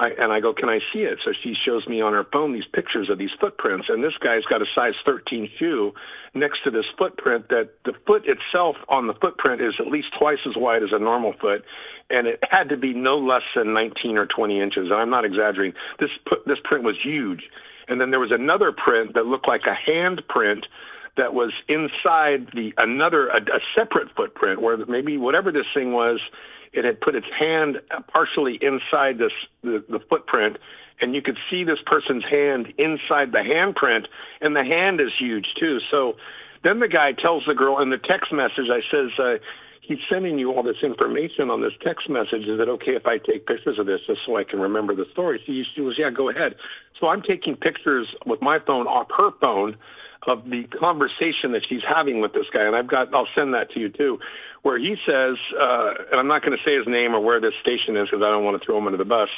I, 0.00 0.08
and 0.18 0.32
I 0.32 0.40
go, 0.40 0.54
can 0.54 0.70
I 0.70 0.78
see 0.92 1.00
it? 1.00 1.18
So 1.22 1.32
she 1.42 1.54
shows 1.54 1.86
me 1.86 2.00
on 2.00 2.14
her 2.14 2.24
phone 2.32 2.54
these 2.54 2.64
pictures 2.72 3.10
of 3.10 3.18
these 3.18 3.30
footprints, 3.38 3.88
and 3.90 4.02
this 4.02 4.14
guy's 4.18 4.44
got 4.44 4.62
a 4.62 4.66
size 4.74 4.94
13 5.04 5.50
shoe 5.58 5.92
next 6.32 6.64
to 6.64 6.70
this 6.70 6.86
footprint. 6.96 7.50
That 7.50 7.68
the 7.84 7.92
foot 8.06 8.24
itself 8.26 8.76
on 8.88 9.08
the 9.08 9.14
footprint 9.14 9.60
is 9.60 9.74
at 9.78 9.88
least 9.88 10.08
twice 10.18 10.38
as 10.48 10.56
wide 10.56 10.82
as 10.82 10.88
a 10.92 10.98
normal 10.98 11.34
foot, 11.38 11.64
and 12.08 12.26
it 12.26 12.42
had 12.50 12.70
to 12.70 12.78
be 12.78 12.94
no 12.94 13.18
less 13.18 13.42
than 13.54 13.74
19 13.74 14.16
or 14.16 14.24
20 14.24 14.58
inches. 14.58 14.84
And 14.86 14.94
I'm 14.94 15.10
not 15.10 15.26
exaggerating. 15.26 15.78
This 15.98 16.10
put, 16.26 16.46
this 16.46 16.58
print 16.64 16.82
was 16.82 16.96
huge 17.02 17.42
and 17.90 18.00
then 18.00 18.10
there 18.10 18.20
was 18.20 18.30
another 18.30 18.72
print 18.72 19.14
that 19.14 19.26
looked 19.26 19.48
like 19.48 19.62
a 19.66 19.74
hand 19.74 20.22
print 20.28 20.66
that 21.16 21.34
was 21.34 21.52
inside 21.68 22.48
the 22.54 22.72
another 22.78 23.28
a, 23.28 23.38
a 23.38 23.60
separate 23.74 24.14
footprint 24.14 24.62
where 24.62 24.76
maybe 24.86 25.18
whatever 25.18 25.50
this 25.50 25.66
thing 25.74 25.92
was, 25.92 26.20
it 26.72 26.84
had 26.84 27.00
put 27.00 27.16
its 27.16 27.26
hand 27.36 27.80
partially 28.06 28.58
inside 28.62 29.18
this 29.18 29.32
the, 29.62 29.84
the 29.88 29.98
footprint, 29.98 30.56
and 31.00 31.14
you 31.14 31.20
could 31.20 31.36
see 31.50 31.64
this 31.64 31.80
person's 31.84 32.24
hand 32.24 32.72
inside 32.78 33.32
the 33.32 33.38
handprint, 33.38 34.06
and 34.40 34.54
the 34.54 34.64
hand 34.64 35.00
is 35.00 35.10
huge 35.18 35.54
too. 35.58 35.80
So 35.90 36.16
then 36.62 36.78
the 36.78 36.88
guy 36.88 37.12
tells 37.12 37.44
the 37.44 37.54
girl 37.54 37.80
in 37.80 37.90
the 37.90 37.98
text 37.98 38.32
message, 38.32 38.68
I 38.70 38.82
says. 38.90 39.10
Uh, 39.18 39.38
he's 39.90 39.98
sending 40.08 40.38
you 40.38 40.52
all 40.52 40.62
this 40.62 40.84
information 40.84 41.50
on 41.50 41.60
this 41.60 41.72
text 41.82 42.08
message. 42.08 42.42
Is 42.46 42.60
it 42.60 42.68
okay 42.68 42.92
if 42.92 43.06
I 43.06 43.18
take 43.18 43.44
pictures 43.46 43.76
of 43.76 43.86
this 43.86 44.00
just 44.06 44.20
so 44.24 44.36
I 44.36 44.44
can 44.44 44.60
remember 44.60 44.94
the 44.94 45.04
story? 45.10 45.42
So 45.44 45.52
she 45.74 45.80
was, 45.80 45.98
yeah, 45.98 46.10
go 46.10 46.28
ahead. 46.28 46.54
So 47.00 47.08
I'm 47.08 47.22
taking 47.22 47.56
pictures 47.56 48.06
with 48.24 48.40
my 48.40 48.60
phone 48.60 48.86
off 48.86 49.08
her 49.18 49.32
phone 49.40 49.76
of 50.28 50.44
the 50.48 50.62
conversation 50.78 51.50
that 51.52 51.62
she's 51.68 51.82
having 51.82 52.20
with 52.20 52.34
this 52.34 52.46
guy, 52.52 52.62
and 52.62 52.76
I've 52.76 52.86
got 52.86 53.12
I'll 53.12 53.26
send 53.34 53.52
that 53.54 53.72
to 53.72 53.80
you 53.80 53.88
too, 53.88 54.20
where 54.62 54.78
he 54.78 54.94
says, 55.06 55.36
uh, 55.58 55.94
and 56.12 56.20
I'm 56.20 56.28
not 56.28 56.42
going 56.42 56.56
to 56.56 56.62
say 56.62 56.76
his 56.76 56.86
name 56.86 57.14
or 57.14 57.20
where 57.20 57.40
this 57.40 57.54
station 57.60 57.96
is 57.96 58.10
because 58.10 58.22
I 58.22 58.30
don't 58.30 58.44
want 58.44 58.60
to 58.60 58.64
throw 58.64 58.78
him 58.78 58.86
under 58.86 58.98
the 58.98 59.04
bus, 59.04 59.30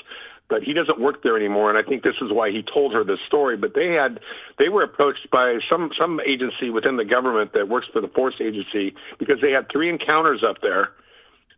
but 0.53 0.63
he 0.63 0.75
doesn't 0.75 1.01
work 1.01 1.23
there 1.23 1.35
anymore, 1.35 1.71
and 1.71 1.79
I 1.79 1.83
think 1.83 2.03
this 2.03 2.17
is 2.21 2.31
why 2.31 2.51
he 2.51 2.63
told 2.63 2.93
her 2.93 3.05
this 3.05 3.21
story. 3.27 3.57
But 3.57 3.73
they 3.75 3.93
had 3.95 4.21
they 4.59 4.69
were 4.69 4.83
approached 4.83 5.31
by 5.33 5.61
some 5.71 5.91
some 5.99 6.21
agency 6.21 6.69
within 6.69 6.99
the 6.99 7.07
government 7.07 7.55
that 7.55 7.71
works 7.71 7.87
for 7.91 8.03
the 8.03 8.09
Force 8.09 8.35
Agency 8.39 8.95
because 9.19 9.41
they 9.41 9.53
had 9.53 9.73
three 9.73 9.89
encounters 9.89 10.45
up 10.45 10.59
there, 10.61 10.91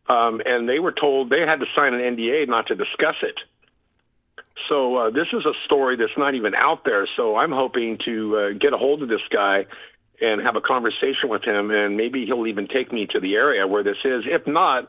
um, 0.08 0.40
and 0.46 0.68
they 0.68 0.78
were 0.78 0.92
told 0.92 1.28
they 1.28 1.40
had 1.40 1.58
to 1.58 1.66
sign 1.74 1.92
an 1.92 2.00
NDA 2.00 2.46
not 2.48 2.68
to 2.68 2.76
discuss 2.76 3.16
it 3.22 3.40
So 4.68 4.96
uh, 4.96 5.10
this 5.10 5.26
is 5.32 5.44
a 5.44 5.52
story 5.64 5.96
that's 5.96 6.16
not 6.16 6.34
even 6.36 6.54
out 6.54 6.84
there. 6.84 7.08
So 7.16 7.36
I'm 7.36 7.52
hoping 7.52 7.98
to 8.04 8.36
uh, 8.36 8.58
get 8.58 8.72
a 8.72 8.78
hold 8.78 9.02
of 9.02 9.08
this 9.08 9.26
guy 9.32 9.66
and 10.20 10.40
have 10.40 10.56
a 10.56 10.60
conversation 10.60 11.28
with 11.28 11.42
him, 11.42 11.70
and 11.72 11.96
maybe 11.96 12.24
he'll 12.26 12.46
even 12.46 12.68
take 12.68 12.92
me 12.92 13.06
to 13.08 13.20
the 13.20 13.34
area 13.34 13.66
where 13.66 13.82
this 13.82 13.98
is. 14.04 14.24
If 14.26 14.46
not, 14.46 14.88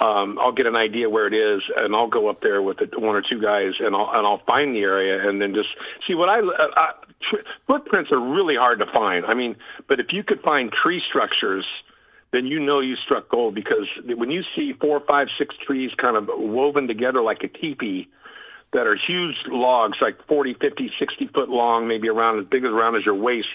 um, 0.00 0.38
I'll 0.40 0.52
get 0.52 0.66
an 0.66 0.76
idea 0.76 1.08
where 1.08 1.26
it 1.26 1.34
is, 1.34 1.62
and 1.76 1.94
I'll 1.94 2.08
go 2.08 2.28
up 2.28 2.42
there 2.42 2.60
with 2.62 2.78
the, 2.78 2.88
one 2.98 3.14
or 3.14 3.22
two 3.22 3.40
guys, 3.40 3.74
and 3.78 3.94
I'll 3.94 4.10
and 4.12 4.26
I'll 4.26 4.42
find 4.44 4.74
the 4.74 4.80
area, 4.80 5.28
and 5.28 5.40
then 5.40 5.54
just 5.54 5.68
see 6.06 6.14
what 6.14 6.28
I, 6.28 6.40
uh, 6.40 6.68
I 6.76 6.92
footprints 7.66 8.10
are 8.10 8.18
really 8.18 8.56
hard 8.56 8.80
to 8.80 8.86
find. 8.92 9.24
I 9.24 9.34
mean, 9.34 9.56
but 9.88 10.00
if 10.00 10.12
you 10.12 10.24
could 10.24 10.40
find 10.42 10.72
tree 10.72 11.00
structures, 11.08 11.64
then 12.32 12.46
you 12.46 12.58
know 12.58 12.80
you 12.80 12.96
struck 12.96 13.28
gold 13.28 13.54
because 13.54 13.86
when 14.04 14.30
you 14.30 14.42
see 14.56 14.72
four, 14.80 15.00
five, 15.06 15.28
six 15.38 15.54
trees 15.64 15.92
kind 15.96 16.16
of 16.16 16.28
woven 16.28 16.88
together 16.88 17.22
like 17.22 17.44
a 17.44 17.48
teepee 17.48 18.08
that 18.72 18.88
are 18.88 18.96
huge 18.96 19.36
logs, 19.46 19.98
like 20.02 20.18
40, 20.26 20.54
50, 20.54 20.90
60 20.98 21.26
foot 21.28 21.48
long, 21.48 21.86
maybe 21.86 22.08
around 22.08 22.40
as 22.40 22.46
big 22.46 22.64
as 22.64 22.72
around 22.72 22.96
as 22.96 23.06
your 23.06 23.14
waist, 23.14 23.54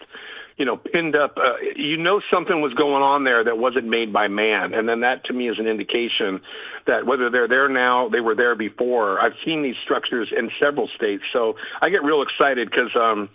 you 0.59 0.65
know, 0.65 0.75
pinned 0.75 1.15
up, 1.15 1.37
uh, 1.37 1.53
you 1.75 1.95
know 1.95 2.21
something 2.29 2.59
was 2.59 2.73
going 2.73 3.01
on 3.01 3.23
there 3.23 3.45
that 3.45 3.57
wasn't 3.57 3.87
made 3.87 4.11
by 4.11 4.27
man. 4.27 4.73
And 4.73 4.87
then 4.89 4.99
that 4.99 5.23
to 5.25 5.33
me 5.33 5.49
is 5.49 5.57
an 5.57 5.67
indication 5.67 6.41
that 6.85 7.05
whether 7.05 7.29
they're 7.29 7.47
there 7.47 7.69
now, 7.69 8.09
they 8.09 8.19
were 8.19 8.35
there 8.35 8.55
before. 8.55 9.21
I've 9.21 9.35
seen 9.45 9.63
these 9.63 9.77
structures 9.81 10.33
in 10.37 10.51
several 10.59 10.89
states. 10.89 11.23
So 11.31 11.55
I 11.81 11.89
get 11.89 12.03
real 12.03 12.21
excited 12.21 12.69
because, 12.69 12.93
um, 12.95 13.29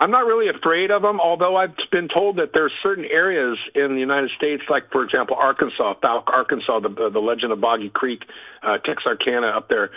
I'm 0.00 0.10
not 0.10 0.24
really 0.24 0.48
afraid 0.48 0.90
of 0.90 1.02
them, 1.02 1.20
although 1.20 1.56
I've 1.56 1.76
been 1.92 2.08
told 2.08 2.36
that 2.36 2.54
there 2.54 2.64
are 2.64 2.72
certain 2.82 3.04
areas 3.04 3.58
in 3.74 3.92
the 3.92 4.00
United 4.00 4.30
States, 4.30 4.62
like 4.70 4.90
for 4.90 5.04
example 5.04 5.36
Arkansas, 5.38 5.92
Fouke, 6.02 6.28
Arkansas, 6.28 6.80
the 6.80 7.10
the 7.10 7.18
legend 7.18 7.52
of 7.52 7.60
Boggy 7.60 7.90
Creek, 7.90 8.22
uh, 8.62 8.78
Texarkana 8.78 9.48
up 9.48 9.68
there 9.68 9.90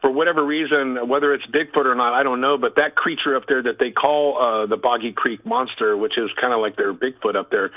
for 0.00 0.10
whatever 0.12 0.44
reason, 0.44 1.08
whether 1.08 1.34
it's 1.34 1.46
Bigfoot 1.46 1.84
or 1.84 1.94
not, 1.94 2.14
I 2.14 2.22
don't 2.22 2.40
know. 2.40 2.56
But 2.56 2.76
that 2.76 2.94
creature 2.94 3.34
up 3.36 3.44
there 3.48 3.62
that 3.62 3.78
they 3.80 3.90
call 3.90 4.38
uh, 4.38 4.66
the 4.66 4.76
Boggy 4.76 5.12
Creek 5.12 5.44
Monster, 5.44 5.96
which 5.96 6.16
is 6.16 6.30
kind 6.40 6.52
of 6.52 6.60
like 6.60 6.76
their 6.76 6.94
Bigfoot 6.94 7.34
up 7.34 7.50
there, 7.50 7.70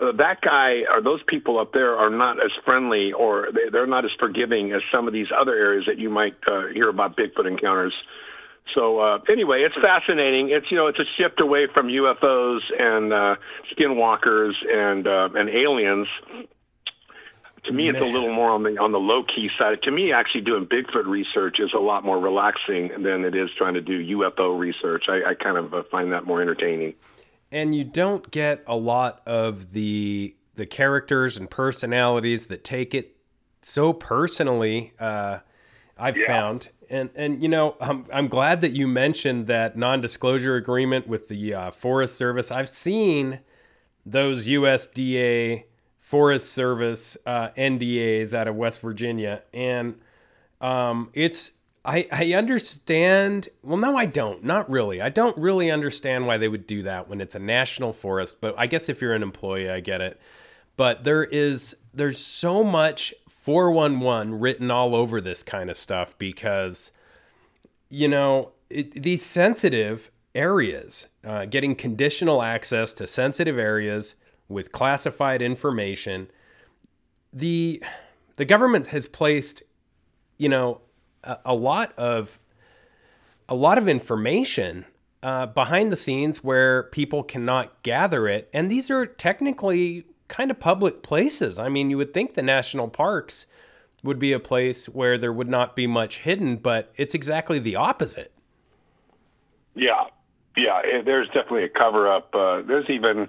uh, 0.00 0.12
that 0.12 0.40
guy 0.40 0.82
or 0.90 1.02
those 1.02 1.20
people 1.26 1.58
up 1.58 1.72
there 1.72 1.96
are 1.96 2.10
not 2.10 2.42
as 2.44 2.52
friendly 2.64 3.12
or 3.12 3.48
they, 3.52 3.70
they're 3.72 3.86
not 3.86 4.04
as 4.04 4.12
forgiving 4.18 4.72
as 4.72 4.82
some 4.92 5.06
of 5.08 5.12
these 5.12 5.28
other 5.36 5.54
areas 5.54 5.84
that 5.86 5.98
you 5.98 6.10
might 6.10 6.36
uh, 6.46 6.66
hear 6.68 6.88
about 6.88 7.16
Bigfoot 7.16 7.46
encounters. 7.46 7.92
So 8.74 9.00
uh, 9.00 9.18
anyway, 9.28 9.62
it's 9.62 9.74
fascinating. 9.74 10.50
It's 10.50 10.70
you 10.70 10.76
know 10.76 10.86
it's 10.86 10.98
a 10.98 11.04
shift 11.16 11.40
away 11.40 11.66
from 11.72 11.88
UFOs 11.88 12.60
and 12.78 13.12
uh, 13.12 13.36
skinwalkers 13.76 14.52
and 14.72 15.06
uh, 15.06 15.28
and 15.34 15.50
aliens 15.50 16.06
to 17.64 17.72
me, 17.72 17.88
it's 17.88 17.98
a 17.98 18.04
little 18.04 18.32
more 18.32 18.50
on 18.50 18.62
the 18.62 18.78
on 18.78 18.92
the 18.92 18.98
low 18.98 19.22
key 19.22 19.50
side. 19.58 19.82
To 19.82 19.90
me, 19.90 20.12
actually 20.12 20.42
doing 20.42 20.66
Bigfoot 20.66 21.06
research 21.06 21.60
is 21.60 21.72
a 21.72 21.78
lot 21.78 22.04
more 22.04 22.18
relaxing 22.18 22.90
than 23.02 23.24
it 23.24 23.34
is 23.34 23.50
trying 23.56 23.74
to 23.74 23.80
do 23.80 24.18
UFO 24.18 24.58
research. 24.58 25.06
I, 25.08 25.30
I 25.30 25.34
kind 25.34 25.56
of 25.56 25.74
uh, 25.74 25.82
find 25.90 26.12
that 26.12 26.26
more 26.26 26.40
entertaining. 26.42 26.94
And 27.50 27.74
you 27.74 27.84
don't 27.84 28.30
get 28.30 28.62
a 28.66 28.76
lot 28.76 29.22
of 29.26 29.72
the 29.72 30.34
the 30.54 30.66
characters 30.66 31.36
and 31.36 31.50
personalities 31.50 32.46
that 32.48 32.64
take 32.64 32.94
it 32.94 33.16
so 33.62 33.92
personally. 33.92 34.92
Uh, 34.98 35.38
I've 35.96 36.16
yeah. 36.16 36.26
found, 36.26 36.68
and 36.90 37.10
and 37.14 37.42
you 37.42 37.48
know, 37.48 37.76
I'm 37.80 38.06
I'm 38.12 38.28
glad 38.28 38.60
that 38.60 38.72
you 38.72 38.86
mentioned 38.86 39.46
that 39.46 39.76
non-disclosure 39.76 40.56
agreement 40.56 41.06
with 41.06 41.28
the 41.28 41.54
uh, 41.54 41.70
Forest 41.70 42.16
Service. 42.16 42.50
I've 42.50 42.68
seen 42.68 43.40
those 44.04 44.46
USDA 44.46 45.64
Forest 46.04 46.52
Service 46.52 47.16
uh, 47.24 47.48
NDAs 47.56 48.34
out 48.34 48.46
of 48.46 48.54
West 48.56 48.82
Virginia, 48.82 49.42
and 49.54 49.98
um, 50.60 51.08
it's 51.14 51.52
I 51.82 52.06
I 52.12 52.34
understand. 52.34 53.48
Well, 53.62 53.78
no, 53.78 53.96
I 53.96 54.04
don't. 54.04 54.44
Not 54.44 54.68
really. 54.68 55.00
I 55.00 55.08
don't 55.08 55.36
really 55.38 55.70
understand 55.70 56.26
why 56.26 56.36
they 56.36 56.46
would 56.46 56.66
do 56.66 56.82
that 56.82 57.08
when 57.08 57.22
it's 57.22 57.34
a 57.34 57.38
national 57.38 57.94
forest. 57.94 58.42
But 58.42 58.54
I 58.58 58.66
guess 58.66 58.90
if 58.90 59.00
you're 59.00 59.14
an 59.14 59.22
employee, 59.22 59.70
I 59.70 59.80
get 59.80 60.02
it. 60.02 60.20
But 60.76 61.04
there 61.04 61.24
is 61.24 61.74
there's 61.94 62.18
so 62.18 62.62
much 62.62 63.14
411 63.30 64.38
written 64.38 64.70
all 64.70 64.94
over 64.94 65.22
this 65.22 65.42
kind 65.42 65.70
of 65.70 65.76
stuff 65.78 66.18
because 66.18 66.92
you 67.88 68.08
know 68.08 68.52
it, 68.68 69.02
these 69.02 69.24
sensitive 69.24 70.10
areas, 70.34 71.06
uh, 71.24 71.46
getting 71.46 71.74
conditional 71.74 72.42
access 72.42 72.92
to 72.92 73.06
sensitive 73.06 73.58
areas 73.58 74.16
with 74.48 74.72
classified 74.72 75.42
information. 75.42 76.28
The 77.32 77.82
the 78.36 78.44
government 78.44 78.88
has 78.88 79.06
placed, 79.06 79.62
you 80.38 80.48
know, 80.48 80.80
a, 81.22 81.38
a 81.46 81.54
lot 81.54 81.92
of 81.96 82.38
a 83.48 83.54
lot 83.54 83.78
of 83.78 83.88
information 83.88 84.84
uh, 85.22 85.46
behind 85.46 85.90
the 85.90 85.96
scenes 85.96 86.42
where 86.44 86.84
people 86.84 87.22
cannot 87.22 87.82
gather 87.82 88.28
it, 88.28 88.48
and 88.52 88.70
these 88.70 88.90
are 88.90 89.06
technically 89.06 90.04
kind 90.28 90.50
of 90.50 90.58
public 90.58 91.02
places. 91.02 91.58
I 91.58 91.68
mean, 91.68 91.90
you 91.90 91.96
would 91.96 92.14
think 92.14 92.34
the 92.34 92.42
national 92.42 92.88
parks 92.88 93.46
would 94.02 94.18
be 94.18 94.32
a 94.32 94.40
place 94.40 94.86
where 94.86 95.16
there 95.16 95.32
would 95.32 95.48
not 95.48 95.74
be 95.74 95.86
much 95.86 96.18
hidden, 96.18 96.56
but 96.56 96.92
it's 96.96 97.14
exactly 97.14 97.58
the 97.58 97.76
opposite. 97.76 98.32
Yeah, 99.74 100.04
yeah. 100.56 100.82
There's 101.04 101.26
definitely 101.28 101.64
a 101.64 101.68
cover 101.68 102.12
up. 102.12 102.34
Uh, 102.34 102.62
there's 102.62 102.88
even 102.88 103.28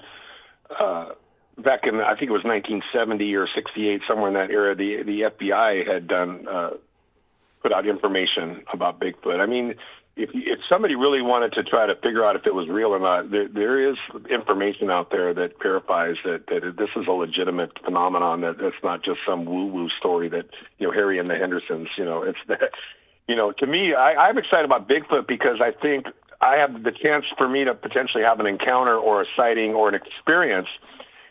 uh, 0.70 1.10
back 1.58 1.82
in 1.86 2.00
I 2.00 2.16
think 2.16 2.30
it 2.30 2.34
was 2.34 2.44
1970 2.44 3.36
or 3.36 3.48
68, 3.48 4.02
somewhere 4.08 4.28
in 4.28 4.34
that 4.36 4.52
era, 4.52 4.76
the 4.76 5.04
the 5.04 5.22
FBI 5.22 5.88
had 5.88 6.08
done 6.08 6.48
uh, 6.48 6.72
put 7.62 7.72
out 7.72 7.88
information 7.88 8.64
about 8.72 9.00
Bigfoot. 9.00 9.40
I 9.40 9.46
mean, 9.46 9.76
if 10.16 10.30
if 10.34 10.60
somebody 10.70 10.96
really 10.96 11.22
wanted 11.22 11.54
to 11.54 11.64
try 11.64 11.86
to 11.86 11.96
figure 11.96 12.24
out 12.24 12.36
if 12.36 12.46
it 12.46 12.54
was 12.54 12.68
real 12.68 12.90
or 12.90 13.00
not, 13.00 13.32
there 13.32 13.48
there 13.48 13.90
is 13.90 13.98
information 14.30 14.90
out 14.90 15.12
there 15.12 15.34
that 15.34 15.62
verifies 15.62 16.16
that 16.24 16.48
that 16.48 16.76
this 16.78 16.90
is 16.96 17.08
a 17.08 17.12
legitimate 17.12 17.72
phenomenon. 17.84 18.42
That 18.42 18.60
it's 18.60 18.78
not 18.84 19.04
just 19.04 19.20
some 19.26 19.46
woo 19.46 19.66
woo 19.66 19.90
story 19.90 20.30
that 20.30 20.46
you 20.78 20.88
know 20.88 20.94
Harry 20.94 21.20
and 21.20 21.30
the 21.30 21.36
Hendersons. 21.36 21.90
You 21.98 22.06
know, 22.06 22.24
it's 22.24 22.40
that. 22.48 22.72
You 23.28 23.36
know, 23.36 23.52
to 23.54 23.66
me, 23.66 23.96
I, 23.96 24.28
I'm 24.28 24.38
excited 24.38 24.66
about 24.66 24.88
Bigfoot 24.88 25.28
because 25.28 25.60
I 25.60 25.72
think 25.72 26.06
I 26.42 26.58
have 26.58 26.84
the 26.84 26.92
chance 26.92 27.26
for 27.38 27.48
me 27.48 27.64
to 27.64 27.74
potentially 27.74 28.24
have 28.24 28.40
an 28.40 28.48
encounter 28.48 28.98
or 28.98 29.22
a 29.22 29.26
sighting 29.36 29.74
or 29.74 29.90
an 29.90 29.96
experience 29.96 30.68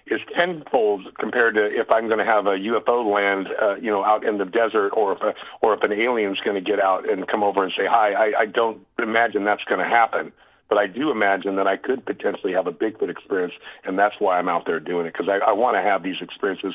is 0.06 0.20
tenfold 0.36 1.06
compared 1.18 1.54
to 1.54 1.64
if 1.64 1.90
I'm 1.90 2.06
going 2.08 2.18
to 2.18 2.24
have 2.24 2.46
a 2.46 2.56
UFO 2.58 3.10
land, 3.12 3.48
uh, 3.60 3.76
you 3.76 3.90
know, 3.90 4.04
out 4.04 4.24
in 4.24 4.36
the 4.38 4.44
desert, 4.44 4.90
or 4.90 5.12
if 5.12 5.22
a, 5.22 5.34
or 5.62 5.74
if 5.74 5.82
an 5.82 5.92
alien's 5.92 6.38
going 6.40 6.62
to 6.62 6.70
get 6.70 6.78
out 6.78 7.08
and 7.08 7.26
come 7.26 7.42
over 7.42 7.64
and 7.64 7.72
say 7.76 7.86
hi. 7.88 8.12
I, 8.12 8.40
I 8.40 8.46
don't 8.46 8.80
imagine 8.98 9.44
that's 9.44 9.64
going 9.64 9.80
to 9.80 9.88
happen, 9.88 10.30
but 10.68 10.76
I 10.76 10.86
do 10.86 11.10
imagine 11.10 11.56
that 11.56 11.66
I 11.66 11.78
could 11.78 12.04
potentially 12.04 12.52
have 12.52 12.66
a 12.66 12.72
Bigfoot 12.72 13.08
experience, 13.08 13.54
and 13.84 13.98
that's 13.98 14.16
why 14.18 14.38
I'm 14.38 14.48
out 14.48 14.66
there 14.66 14.78
doing 14.78 15.06
it 15.06 15.14
because 15.14 15.28
I, 15.28 15.38
I 15.50 15.52
want 15.52 15.76
to 15.76 15.82
have 15.82 16.02
these 16.02 16.20
experiences 16.20 16.74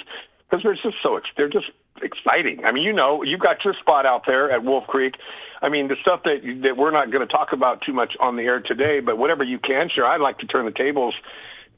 because 0.50 0.64
they're 0.64 0.74
just 0.74 0.98
so 1.04 1.20
they're 1.38 1.50
just 1.50 1.70
exciting. 2.02 2.66
I 2.66 2.72
mean, 2.72 2.84
you 2.84 2.94
know, 2.94 3.24
you've 3.24 3.40
got 3.40 3.64
your 3.64 3.74
spot 3.76 4.06
out 4.06 4.26
there 4.26 4.52
at 4.52 4.64
Wolf 4.64 4.88
Creek. 4.88 5.16
I 5.62 5.70
mean, 5.70 5.88
the 5.88 5.96
stuff 6.02 6.24
that 6.24 6.42
that 6.64 6.78
we're 6.78 6.92
not 6.92 7.12
going 7.12 7.26
to 7.28 7.32
talk 7.32 7.54
about 7.54 7.82
too 7.82 7.94
much 7.94 8.16
on 8.20 8.36
the 8.36 8.44
air 8.44 8.60
today, 8.60 9.00
but 9.00 9.18
whatever 9.18 9.44
you 9.44 9.60
can 9.60 9.90
share, 9.90 10.06
I'd 10.06 10.22
like 10.22 10.40
to 10.40 10.48
turn 10.48 10.66
the 10.66 10.72
tables 10.72 11.16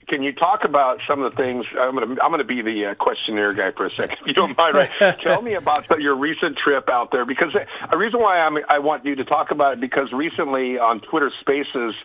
can 0.08 0.24
you 0.24 0.34
talk 0.34 0.64
about 0.64 1.00
some 1.08 1.22
of 1.22 1.32
the 1.32 1.38
things? 1.38 1.66
I'm 1.80 1.96
going 1.96 2.16
to 2.16 2.24
I'm 2.24 2.32
going 2.32 2.40
to 2.40 2.44
be 2.44 2.62
the 2.62 2.88
uh, 2.88 2.96
questionnaire 2.96 3.54
guy 3.54 3.72
for 3.72 3.86
a 3.86 3.92
second, 3.92 4.18
if 4.22 4.28
you 4.28 4.34
don't 4.34 4.58
mind. 4.58 4.76
Right? 4.76 4.92
Tell 5.24 5.42
me 5.42 5.54
about 5.54 5.88
your 6.00 6.16
recent 6.16 6.58
trip 6.58 6.90
out 6.90 7.12
there, 7.12 7.26
because 7.26 7.56
a 7.90 7.98
reason 7.98 8.20
why 8.20 8.40
I'm, 8.40 8.58
I 8.70 8.80
want 8.80 9.06
you 9.06 9.16
to 9.16 9.26
talk 9.26 9.52
about 9.52 9.74
it 9.74 9.80
because 9.80 10.12
recently 10.12 10.78
on 10.78 11.00
Twitter 11.02 11.32
Spaces 11.40 11.96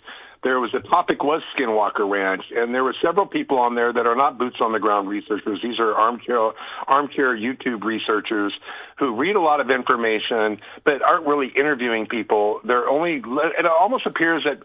there 0.42 0.60
was 0.60 0.74
a 0.74 0.80
topic 0.80 1.22
was 1.22 1.42
Skinwalker 1.56 2.08
Ranch, 2.08 2.44
and 2.54 2.74
there 2.74 2.84
were 2.84 2.94
several 3.02 3.26
people 3.26 3.58
on 3.58 3.74
there 3.74 3.92
that 3.92 4.06
are 4.06 4.14
not 4.14 4.38
boots 4.38 4.56
on 4.60 4.72
the 4.72 4.78
ground 4.78 5.08
researchers. 5.08 5.60
These 5.62 5.78
are 5.78 5.94
armchair 5.94 6.52
armchair 6.86 7.36
YouTube 7.36 7.84
researchers 7.84 8.52
who 8.98 9.14
read 9.14 9.36
a 9.36 9.40
lot 9.40 9.60
of 9.60 9.70
information 9.70 10.58
but 10.84 11.02
aren't 11.02 11.26
really 11.26 11.48
interviewing 11.48 12.06
people. 12.06 12.60
They're 12.64 12.88
only 12.88 13.22
it 13.24 13.66
almost 13.66 14.06
appears 14.06 14.44
that 14.44 14.62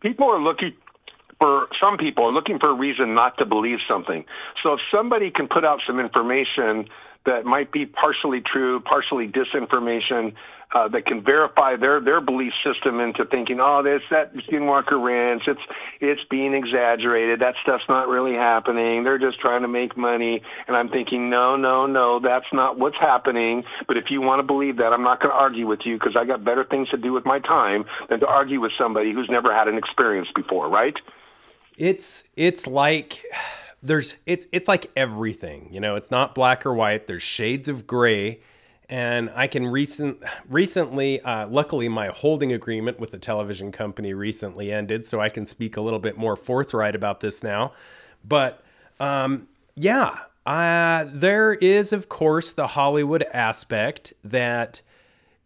people 0.00 0.28
are 0.28 0.40
looking 0.40 0.74
for 1.38 1.66
some 1.80 1.96
people 1.96 2.24
are 2.24 2.32
looking 2.32 2.58
for 2.58 2.70
a 2.70 2.74
reason 2.74 3.14
not 3.14 3.38
to 3.38 3.46
believe 3.46 3.78
something. 3.88 4.24
So 4.62 4.74
if 4.74 4.80
somebody 4.90 5.30
can 5.30 5.48
put 5.48 5.64
out 5.64 5.80
some 5.86 5.98
information 5.98 6.88
that 7.26 7.44
might 7.44 7.72
be 7.72 7.86
partially 7.86 8.40
true, 8.40 8.80
partially 8.80 9.28
disinformation, 9.28 10.34
uh, 10.74 10.88
that 10.88 11.06
can 11.06 11.22
verify 11.22 11.76
their 11.76 12.00
their 12.00 12.20
belief 12.20 12.52
system 12.64 13.00
into 13.00 13.24
thinking, 13.24 13.60
oh, 13.60 13.82
that's 13.82 14.04
that 14.10 14.34
Skinwalker 14.46 15.02
Ranch. 15.02 15.42
It's 15.46 15.60
it's 16.00 16.20
being 16.30 16.54
exaggerated. 16.54 17.40
That 17.40 17.54
stuff's 17.62 17.84
not 17.88 18.08
really 18.08 18.34
happening. 18.34 19.04
They're 19.04 19.18
just 19.18 19.40
trying 19.40 19.62
to 19.62 19.68
make 19.68 19.96
money. 19.96 20.42
And 20.66 20.76
I'm 20.76 20.88
thinking, 20.88 21.30
no, 21.30 21.56
no, 21.56 21.86
no, 21.86 22.20
that's 22.20 22.52
not 22.52 22.78
what's 22.78 22.98
happening. 22.98 23.64
But 23.86 23.96
if 23.96 24.10
you 24.10 24.20
want 24.20 24.40
to 24.40 24.42
believe 24.42 24.76
that, 24.78 24.92
I'm 24.92 25.02
not 25.02 25.20
going 25.20 25.32
to 25.32 25.38
argue 25.38 25.66
with 25.66 25.80
you 25.84 25.98
because 25.98 26.16
I 26.18 26.24
got 26.24 26.44
better 26.44 26.64
things 26.64 26.88
to 26.90 26.96
do 26.96 27.12
with 27.12 27.24
my 27.24 27.38
time 27.38 27.84
than 28.08 28.20
to 28.20 28.26
argue 28.26 28.60
with 28.60 28.72
somebody 28.78 29.12
who's 29.12 29.28
never 29.30 29.54
had 29.54 29.68
an 29.68 29.78
experience 29.78 30.28
before, 30.34 30.68
right? 30.68 30.96
it's 31.76 32.24
it's 32.36 32.66
like 32.66 33.24
there's 33.82 34.16
it's 34.26 34.46
it's 34.52 34.68
like 34.68 34.90
everything 34.96 35.68
you 35.70 35.80
know 35.80 35.96
it's 35.96 36.10
not 36.10 36.34
black 36.34 36.64
or 36.64 36.74
white 36.74 37.06
there's 37.06 37.22
shades 37.22 37.68
of 37.68 37.86
gray 37.86 38.40
And 38.88 39.30
I 39.34 39.46
can 39.46 39.66
recent 39.66 40.22
recently, 40.48 41.20
uh, 41.22 41.46
luckily, 41.48 41.88
my 41.88 42.08
holding 42.08 42.52
agreement 42.52 43.00
with 43.00 43.10
the 43.10 43.18
television 43.18 43.72
company 43.72 44.12
recently 44.12 44.70
ended, 44.70 45.06
so 45.06 45.20
I 45.20 45.28
can 45.28 45.46
speak 45.46 45.76
a 45.76 45.80
little 45.80 45.98
bit 45.98 46.18
more 46.18 46.36
forthright 46.36 46.94
about 46.94 47.20
this 47.20 47.42
now. 47.42 47.72
But 48.24 48.62
um, 49.00 49.48
yeah, 49.76 50.18
uh, 50.44 51.06
there 51.12 51.54
is, 51.54 51.92
of 51.92 52.08
course, 52.08 52.52
the 52.52 52.66
Hollywood 52.66 53.24
aspect 53.32 54.12
that 54.24 54.82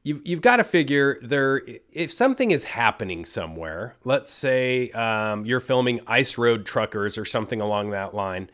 you, 0.07 0.21
you've 0.25 0.41
got 0.41 0.57
to 0.57 0.65
figure 0.65 1.19
there 1.21 1.63
if 1.93 2.13
something 2.13 2.53
is 2.53 2.63
happening 2.63 3.25
somewhere 3.25 3.97
let's 4.05 4.31
say 4.31 4.89
um, 4.91 5.45
you're 5.45 5.59
filming 5.59 6.01
ice 6.07 6.39
road 6.39 6.65
truckers 6.65 7.19
or 7.19 7.25
something 7.25 7.61
along 7.61 7.91
that 7.91 8.15
line 8.15 8.49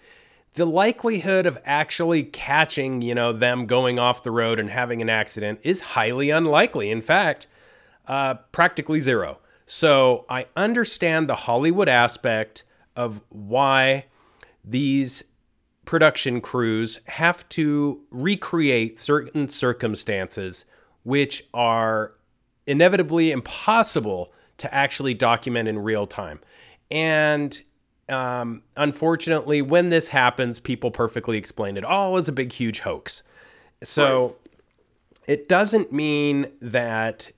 the 0.54 0.66
likelihood 0.66 1.46
of 1.46 1.58
actually 1.64 2.22
catching 2.22 3.02
you 3.02 3.14
know 3.14 3.32
them 3.32 3.66
going 3.66 3.98
off 3.98 4.22
the 4.22 4.30
road 4.30 4.58
and 4.58 4.70
having 4.70 5.00
an 5.02 5.08
accident 5.08 5.58
is 5.62 5.80
highly 5.80 6.30
unlikely 6.30 6.90
in 6.90 7.00
fact 7.00 7.46
uh, 8.06 8.34
practically 8.52 9.00
zero 9.00 9.38
so 9.66 10.24
i 10.28 10.46
understand 10.56 11.28
the 11.28 11.34
hollywood 11.34 11.88
aspect 11.88 12.64
of 12.96 13.20
why 13.30 14.04
these 14.64 15.24
production 15.84 16.40
crews 16.40 17.00
have 17.06 17.48
to 17.48 18.00
recreate 18.10 18.96
certain 18.98 19.48
circumstances 19.48 20.64
which 21.02 21.44
are 21.52 22.12
inevitably 22.66 23.32
impossible 23.32 24.32
to 24.58 24.72
actually 24.72 25.14
document 25.14 25.68
in 25.68 25.78
real 25.78 26.06
time. 26.06 26.40
And 26.90 27.60
um, 28.12 28.62
unfortunately, 28.76 29.62
when 29.62 29.88
this 29.88 30.08
happens, 30.08 30.58
people 30.58 30.90
perfectly 30.90 31.38
explain 31.38 31.76
it 31.76 31.84
all 31.84 32.16
as 32.16 32.28
a 32.28 32.32
big, 32.32 32.52
huge 32.52 32.80
hoax. 32.80 33.22
So 33.82 34.26
right. 34.26 34.36
it 35.26 35.48
doesn't 35.48 35.92
mean 35.92 36.48
that 36.60 37.30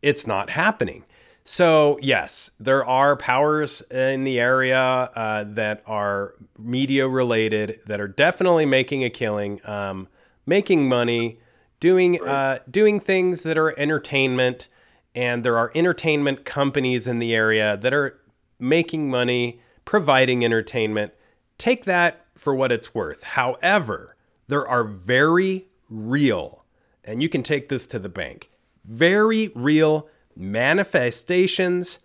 it's 0.00 0.26
not 0.26 0.50
happening. 0.50 1.04
So, 1.44 1.98
yes, 2.00 2.50
there 2.60 2.84
are 2.84 3.16
powers 3.16 3.80
in 3.90 4.22
the 4.22 4.38
area 4.38 4.78
uh, 4.78 5.44
that 5.48 5.82
are 5.86 6.34
media 6.56 7.08
related 7.08 7.80
that 7.86 8.00
are 8.00 8.08
definitely 8.08 8.64
making 8.64 9.02
a 9.02 9.10
killing, 9.10 9.60
um, 9.66 10.06
making 10.46 10.88
money, 10.88 11.40
doing 11.80 12.22
uh, 12.22 12.60
doing 12.70 13.00
things 13.00 13.42
that 13.42 13.58
are 13.58 13.76
entertainment, 13.76 14.68
and 15.16 15.44
there 15.44 15.58
are 15.58 15.72
entertainment 15.74 16.44
companies 16.44 17.08
in 17.08 17.18
the 17.18 17.34
area 17.34 17.76
that 17.76 17.92
are 17.92 18.20
making 18.60 19.10
money, 19.10 19.60
providing 19.84 20.44
entertainment. 20.44 21.12
Take 21.58 21.84
that 21.84 22.24
for 22.36 22.54
what 22.54 22.72
it's 22.72 22.94
worth. 22.94 23.22
However, 23.22 24.16
there 24.48 24.66
are 24.66 24.84
very 24.84 25.66
real, 25.88 26.64
and 27.04 27.22
you 27.22 27.28
can 27.28 27.42
take 27.42 27.68
this 27.68 27.86
to 27.88 27.98
the 27.98 28.08
bank, 28.08 28.50
very 28.84 29.48
real 29.54 30.08
manifestations 30.36 32.00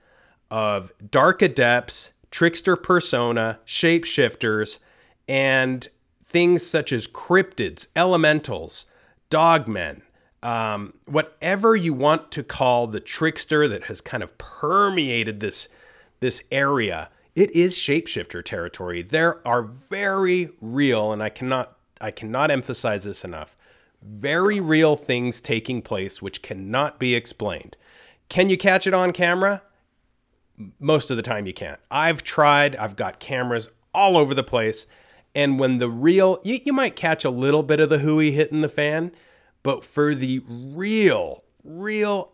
of 0.51 0.93
dark 1.09 1.41
adepts, 1.41 2.11
trickster 2.31 2.75
persona, 2.75 3.59
shapeshifters, 3.65 4.79
and 5.27 5.87
things 6.25 6.65
such 6.65 6.91
as 6.91 7.07
cryptids, 7.07 7.87
elementals, 7.95 8.85
dogmen, 9.29 10.01
um, 10.43 10.93
whatever 11.05 11.75
you 11.75 11.93
want 11.93 12.31
to 12.31 12.43
call 12.43 12.87
the 12.87 12.99
trickster 12.99 13.67
that 13.67 13.85
has 13.85 14.01
kind 14.01 14.23
of 14.23 14.37
permeated 14.37 15.39
this 15.39 15.67
this 16.19 16.43
area, 16.51 17.09
it 17.37 17.55
is 17.55 17.75
shapeshifter 17.75 18.43
territory. 18.43 19.03
There 19.03 19.47
are 19.47 19.61
very 19.61 20.49
real, 20.59 21.11
and 21.11 21.21
I 21.21 21.29
cannot 21.29 21.77
I 22.01 22.09
cannot 22.09 22.49
emphasize 22.49 23.03
this 23.03 23.23
enough, 23.23 23.55
very 24.01 24.59
real 24.59 24.95
things 24.95 25.39
taking 25.39 25.83
place 25.83 26.19
which 26.19 26.41
cannot 26.41 26.99
be 26.99 27.13
explained. 27.13 27.77
Can 28.27 28.49
you 28.49 28.57
catch 28.57 28.87
it 28.87 28.93
on 28.93 29.13
camera? 29.13 29.61
Most 30.79 31.11
of 31.11 31.17
the 31.17 31.23
time 31.23 31.45
you 31.45 31.53
can't. 31.53 31.79
I've 31.91 32.23
tried, 32.23 32.75
I've 32.75 32.95
got 32.95 33.19
cameras 33.19 33.69
all 33.93 34.17
over 34.17 34.33
the 34.33 34.43
place. 34.43 34.87
And 35.35 35.59
when 35.59 35.77
the 35.77 35.89
real, 35.89 36.39
you, 36.43 36.59
you 36.65 36.73
might 36.73 36.95
catch 36.95 37.23
a 37.23 37.29
little 37.29 37.63
bit 37.63 37.79
of 37.79 37.89
the 37.89 37.99
hooey 37.99 38.31
hitting 38.31 38.61
the 38.61 38.69
fan, 38.69 39.11
but 39.61 39.83
for 39.83 40.15
the 40.15 40.41
real, 40.47 41.43
real 41.63 42.31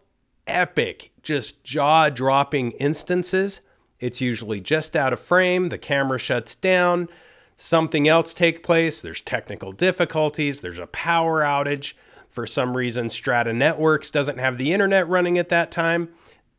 epic, 0.48 1.12
just 1.22 1.64
jaw 1.66 2.10
dropping 2.10 2.72
instances, 2.72 3.62
it's 4.04 4.20
usually 4.20 4.60
just 4.60 4.98
out 4.98 5.14
of 5.14 5.20
frame, 5.22 5.70
the 5.70 5.78
camera 5.78 6.20
shuts 6.20 6.56
down, 6.56 7.08
something 7.56 8.06
else 8.06 8.34
takes 8.34 8.60
place, 8.60 9.02
there's 9.02 9.22
technical 9.22 9.72
difficulties, 9.72 10.60
there's 10.60 10.78
a 10.78 10.88
power 10.88 11.42
outage. 11.42 11.94
For 12.30 12.46
some 12.46 12.76
reason, 12.76 13.10
Strata 13.10 13.54
Networks 13.54 14.12
doesn't 14.12 14.40
have 14.40 14.58
the 14.58 14.74
internet 14.74 15.08
running 15.08 15.38
at 15.38 15.48
that 15.50 15.72
time. 15.72 16.10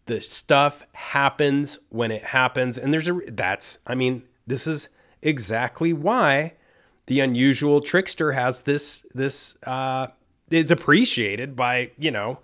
The 0.07 0.23
stuff 0.23 0.87
happens 0.93 1.79
when 1.91 2.11
it 2.11 2.23
happens. 2.23 2.79
And 2.79 2.95
there's 2.95 3.09
a, 3.09 3.21
that's, 3.29 3.79
I 3.87 3.95
mean, 3.95 4.23
this 4.47 4.67
is 4.67 4.89
exactly 5.21 5.93
why 5.93 6.55
the 7.07 7.21
unusual 7.21 7.83
trickster 7.83 8.33
has 8.33 8.63
this 8.63 9.05
this 9.15 9.59
uh, 9.67 10.07
is 10.51 10.71
appreciated 10.71 11.55
by 11.57 11.91
you 11.99 12.11
know 12.11 12.41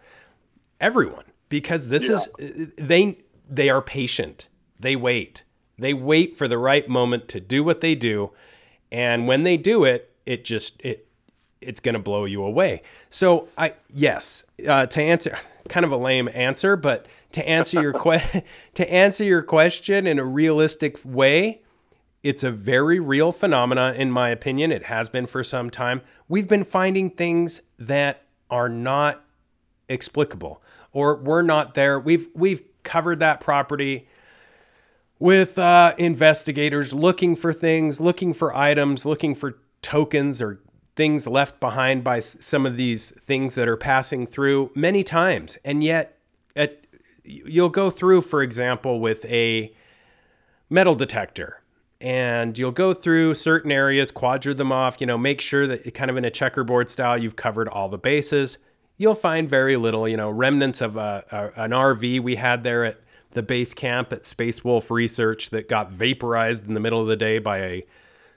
everyone 0.80 1.24
because 1.48 1.88
this 1.88 2.08
yeah. 2.08 2.18
is 2.38 2.68
they 2.76 3.18
they 3.48 3.70
are 3.70 3.80
patient 3.80 4.48
they 4.80 4.96
wait 4.96 5.44
they 5.78 5.94
wait 5.94 6.36
for 6.36 6.46
the 6.48 6.58
right 6.58 6.88
moment 6.88 7.28
to 7.28 7.40
do 7.40 7.62
what 7.62 7.80
they 7.80 7.94
do 7.94 8.30
and 8.90 9.26
when 9.26 9.42
they 9.42 9.56
do 9.56 9.84
it 9.84 10.12
it 10.26 10.44
just 10.44 10.80
it 10.84 11.06
it's 11.60 11.80
going 11.80 11.94
to 11.94 12.00
blow 12.00 12.24
you 12.24 12.42
away 12.42 12.82
so 13.08 13.48
i 13.56 13.74
yes 13.92 14.44
uh, 14.68 14.86
to 14.86 15.00
answer 15.00 15.36
kind 15.68 15.84
of 15.84 15.92
a 15.92 15.96
lame 15.96 16.28
answer 16.32 16.76
but 16.76 17.06
to 17.32 17.46
answer 17.48 17.80
your 17.80 17.92
que- 18.02 18.42
to 18.74 18.92
answer 18.92 19.24
your 19.24 19.42
question 19.42 20.06
in 20.06 20.18
a 20.18 20.24
realistic 20.24 20.98
way 21.04 21.60
it's 22.22 22.44
a 22.44 22.50
very 22.50 23.00
real 23.00 23.32
phenomena, 23.32 23.94
in 23.96 24.10
my 24.10 24.28
opinion. 24.28 24.72
It 24.72 24.84
has 24.84 25.08
been 25.08 25.26
for 25.26 25.42
some 25.42 25.70
time. 25.70 26.02
We've 26.28 26.48
been 26.48 26.64
finding 26.64 27.10
things 27.10 27.62
that 27.78 28.24
are 28.50 28.68
not 28.68 29.24
explicable 29.88 30.62
or 30.92 31.16
we're 31.16 31.42
not 31.42 31.74
there. 31.74 31.98
We've 31.98 32.28
we've 32.34 32.62
covered 32.82 33.20
that 33.20 33.40
property 33.40 34.08
with 35.20 35.58
uh, 35.58 35.94
investigators 35.98 36.92
looking 36.92 37.36
for 37.36 37.52
things, 37.52 38.00
looking 38.00 38.32
for 38.32 38.56
items, 38.56 39.06
looking 39.06 39.34
for 39.34 39.58
tokens 39.82 40.40
or 40.40 40.60
things 40.96 41.26
left 41.26 41.60
behind 41.60 42.02
by 42.02 42.20
some 42.20 42.66
of 42.66 42.76
these 42.76 43.10
things 43.10 43.54
that 43.54 43.68
are 43.68 43.76
passing 43.76 44.26
through 44.26 44.70
many 44.74 45.02
times. 45.04 45.58
And 45.64 45.84
yet, 45.84 46.18
at, 46.56 46.84
you'll 47.22 47.68
go 47.68 47.90
through, 47.90 48.22
for 48.22 48.42
example, 48.42 48.98
with 48.98 49.24
a 49.26 49.72
metal 50.70 50.94
detector 50.94 51.62
and 52.00 52.56
you'll 52.56 52.72
go 52.72 52.94
through 52.94 53.34
certain 53.34 53.70
areas, 53.70 54.10
quadra 54.10 54.54
them 54.54 54.72
off, 54.72 54.96
you 55.00 55.06
know, 55.06 55.18
make 55.18 55.42
sure 55.42 55.66
that 55.66 55.92
kind 55.94 56.10
of 56.10 56.16
in 56.16 56.24
a 56.24 56.30
checkerboard 56.30 56.88
style, 56.88 57.18
you've 57.18 57.36
covered 57.36 57.68
all 57.68 57.90
the 57.90 57.98
bases. 57.98 58.56
You'll 58.96 59.14
find 59.14 59.48
very 59.48 59.76
little, 59.76 60.08
you 60.08 60.16
know, 60.16 60.30
remnants 60.30 60.80
of 60.80 60.96
a, 60.96 61.24
a, 61.30 61.62
an 61.64 61.72
RV 61.72 62.22
we 62.22 62.36
had 62.36 62.62
there 62.64 62.86
at 62.86 63.00
the 63.32 63.42
base 63.42 63.74
camp 63.74 64.12
at 64.12 64.24
Space 64.24 64.64
Wolf 64.64 64.90
Research 64.90 65.50
that 65.50 65.68
got 65.68 65.90
vaporized 65.90 66.66
in 66.66 66.74
the 66.74 66.80
middle 66.80 67.00
of 67.00 67.06
the 67.06 67.16
day 67.16 67.38
by 67.38 67.58
a 67.58 67.86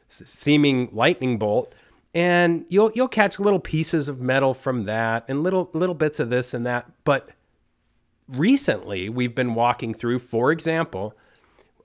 seeming 0.08 0.90
lightning 0.92 1.38
bolt. 1.38 1.74
And 2.14 2.66
you'll 2.70 2.92
you'll 2.94 3.08
catch 3.08 3.40
little 3.40 3.60
pieces 3.60 4.08
of 4.08 4.22
metal 4.22 4.54
from 4.54 4.86
that 4.86 5.26
and 5.28 5.42
little 5.42 5.70
little 5.74 5.96
bits 5.96 6.20
of 6.20 6.30
this 6.30 6.54
and 6.54 6.66
that. 6.66 6.90
But 7.04 7.30
recently, 8.28 9.10
we've 9.10 9.34
been 9.34 9.56
walking 9.56 9.94
through, 9.96 10.20
for 10.20 10.52
example, 10.52 11.16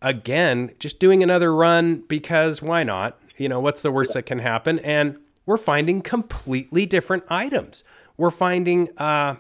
again, 0.03 0.73
just 0.79 1.01
doing 1.01 1.23
another 1.23 1.55
run 1.55 2.05
because 2.09 2.61
why 2.61 2.83
not? 2.83 3.18
You 3.38 3.49
know, 3.49 3.61
what's 3.61 3.83
the 3.83 3.90
worst 3.90 4.14
that 4.14 4.27
can 4.27 4.40
happen? 4.40 4.79
And 4.81 5.16
we're 5.47 5.57
finding 5.57 6.03
completely 6.03 6.85
different 6.85 7.25
items. 7.31 7.83
We're 8.18 8.31
finding 8.31 8.90
uh, 8.99 9.37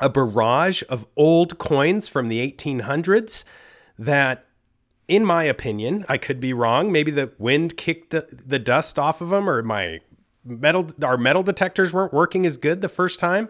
a 0.00 0.08
barrage 0.08 0.82
of 0.88 1.06
old 1.16 1.58
coins 1.58 2.08
from 2.08 2.28
the 2.28 2.40
1800s 2.50 3.44
that, 3.98 4.46
in 5.06 5.24
my 5.24 5.44
opinion, 5.44 6.04
I 6.08 6.18
could 6.18 6.40
be 6.40 6.52
wrong. 6.52 6.90
Maybe 6.90 7.10
the 7.10 7.32
wind 7.38 7.76
kicked 7.76 8.10
the, 8.10 8.26
the 8.30 8.58
dust 8.58 8.98
off 8.98 9.20
of 9.20 9.30
them, 9.30 9.48
or 9.48 9.62
my 9.62 10.00
metal 10.44 10.88
our 11.02 11.18
metal 11.18 11.42
detectors 11.42 11.92
weren't 11.92 12.12
working 12.12 12.46
as 12.46 12.56
good 12.56 12.80
the 12.80 12.88
first 12.88 13.18
time. 13.18 13.48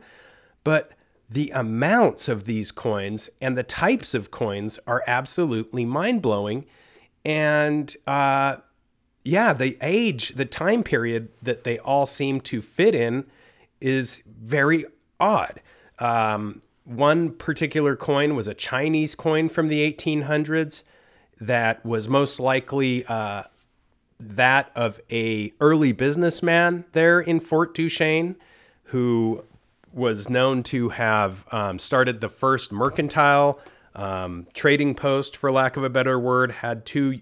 But 0.65 0.93
the 1.29 1.51
amounts 1.51 2.29
of 2.29 2.45
these 2.45 2.73
coins 2.73 3.31
and 3.41 3.57
the 3.57 3.63
types 3.63 4.15
of 4.15 4.33
coins 4.33 4.79
are 4.87 5.05
absolutely 5.07 5.85
mind 5.85 6.21
blowing. 6.21 6.67
And 7.25 7.95
uh, 8.07 8.57
yeah, 9.25 9.53
the 9.53 9.79
age, 9.81 10.31
the 10.31 10.45
time 10.45 10.83
period 10.83 11.29
that 11.41 11.63
they 11.63 11.79
all 11.79 12.07
seem 12.07 12.41
to 12.43 12.61
fit 12.61 12.95
in 12.95 13.27
is 13.81 14.23
very 14.27 14.85
odd. 15.21 15.61
Um, 16.01 16.63
one 16.85 17.33
particular 17.33 17.95
coin 17.95 18.35
was 18.35 18.49
a 18.49 18.55
Chinese 18.55 19.15
coin 19.15 19.49
from 19.49 19.69
the 19.69 19.93
1800s 19.93 20.83
that 21.41 21.85
was 21.85 22.09
most 22.09 22.41
likely 22.41 23.05
uh, 23.07 23.45
that 24.19 24.71
of 24.75 25.01
a 25.11 25.53
early 25.61 25.93
businessman 25.93 26.85
there 26.93 27.21
in 27.21 27.41
Fort 27.41 27.75
Duchesne 27.75 28.37
who 28.85 29.43
was 29.93 30.29
known 30.29 30.63
to 30.65 30.91
have 30.91 31.45
um, 31.53 31.79
started 31.79 32.21
the 32.21 32.29
first 32.29 32.73
mercantile 32.73 33.61
um, 33.95 34.47
trading 34.55 34.95
post, 34.95 35.37
for 35.37 35.51
lack 35.51 35.77
of 35.77 35.85
a 35.85 35.89
better 35.89 36.19
word, 36.19 36.51
had 36.51 36.87
two 36.87 37.21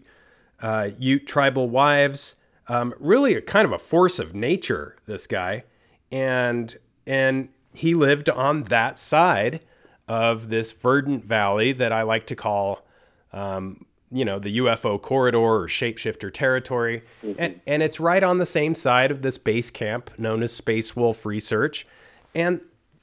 uh, 0.61 0.88
Ute 0.99 1.27
tribal 1.27 1.69
wives. 1.69 2.35
Um, 2.69 2.95
really, 2.99 3.35
a 3.35 3.41
kind 3.41 3.64
of 3.64 3.73
a 3.73 3.79
force 3.79 4.19
of 4.19 4.35
nature. 4.35 4.97
This 5.07 5.27
guy, 5.27 5.64
and 6.12 6.77
and 7.07 7.49
he 7.72 7.94
lived 7.94 8.28
on 8.28 8.64
that 8.64 8.98
side 8.98 9.61
of 10.07 10.48
this 10.48 10.72
verdant 10.72 11.24
valley 11.24 11.72
that 11.72 11.92
I 11.92 12.02
like 12.02 12.26
to 12.28 12.37
call, 12.37 12.87
um, 13.33 13.85
you 14.11 14.24
know, 14.24 14.38
the 14.38 14.59
UFO 14.59 15.00
corridor 15.00 15.38
or 15.38 15.66
shapeshifter 15.66 16.33
territory, 16.33 17.02
mm-hmm. 17.22 17.38
and 17.38 17.61
and 17.66 17.83
it's 17.83 18.00
right 18.00 18.22
on 18.22 18.38
the 18.38 18.46
same 18.46 18.74
side 18.74 19.11
of 19.11 19.22
this 19.22 19.37
base 19.38 19.70
camp 19.70 20.11
known 20.18 20.42
as 20.42 20.52
Space 20.52 20.96
Wolf 20.96 21.26
Research, 21.26 21.87
and 22.35 22.61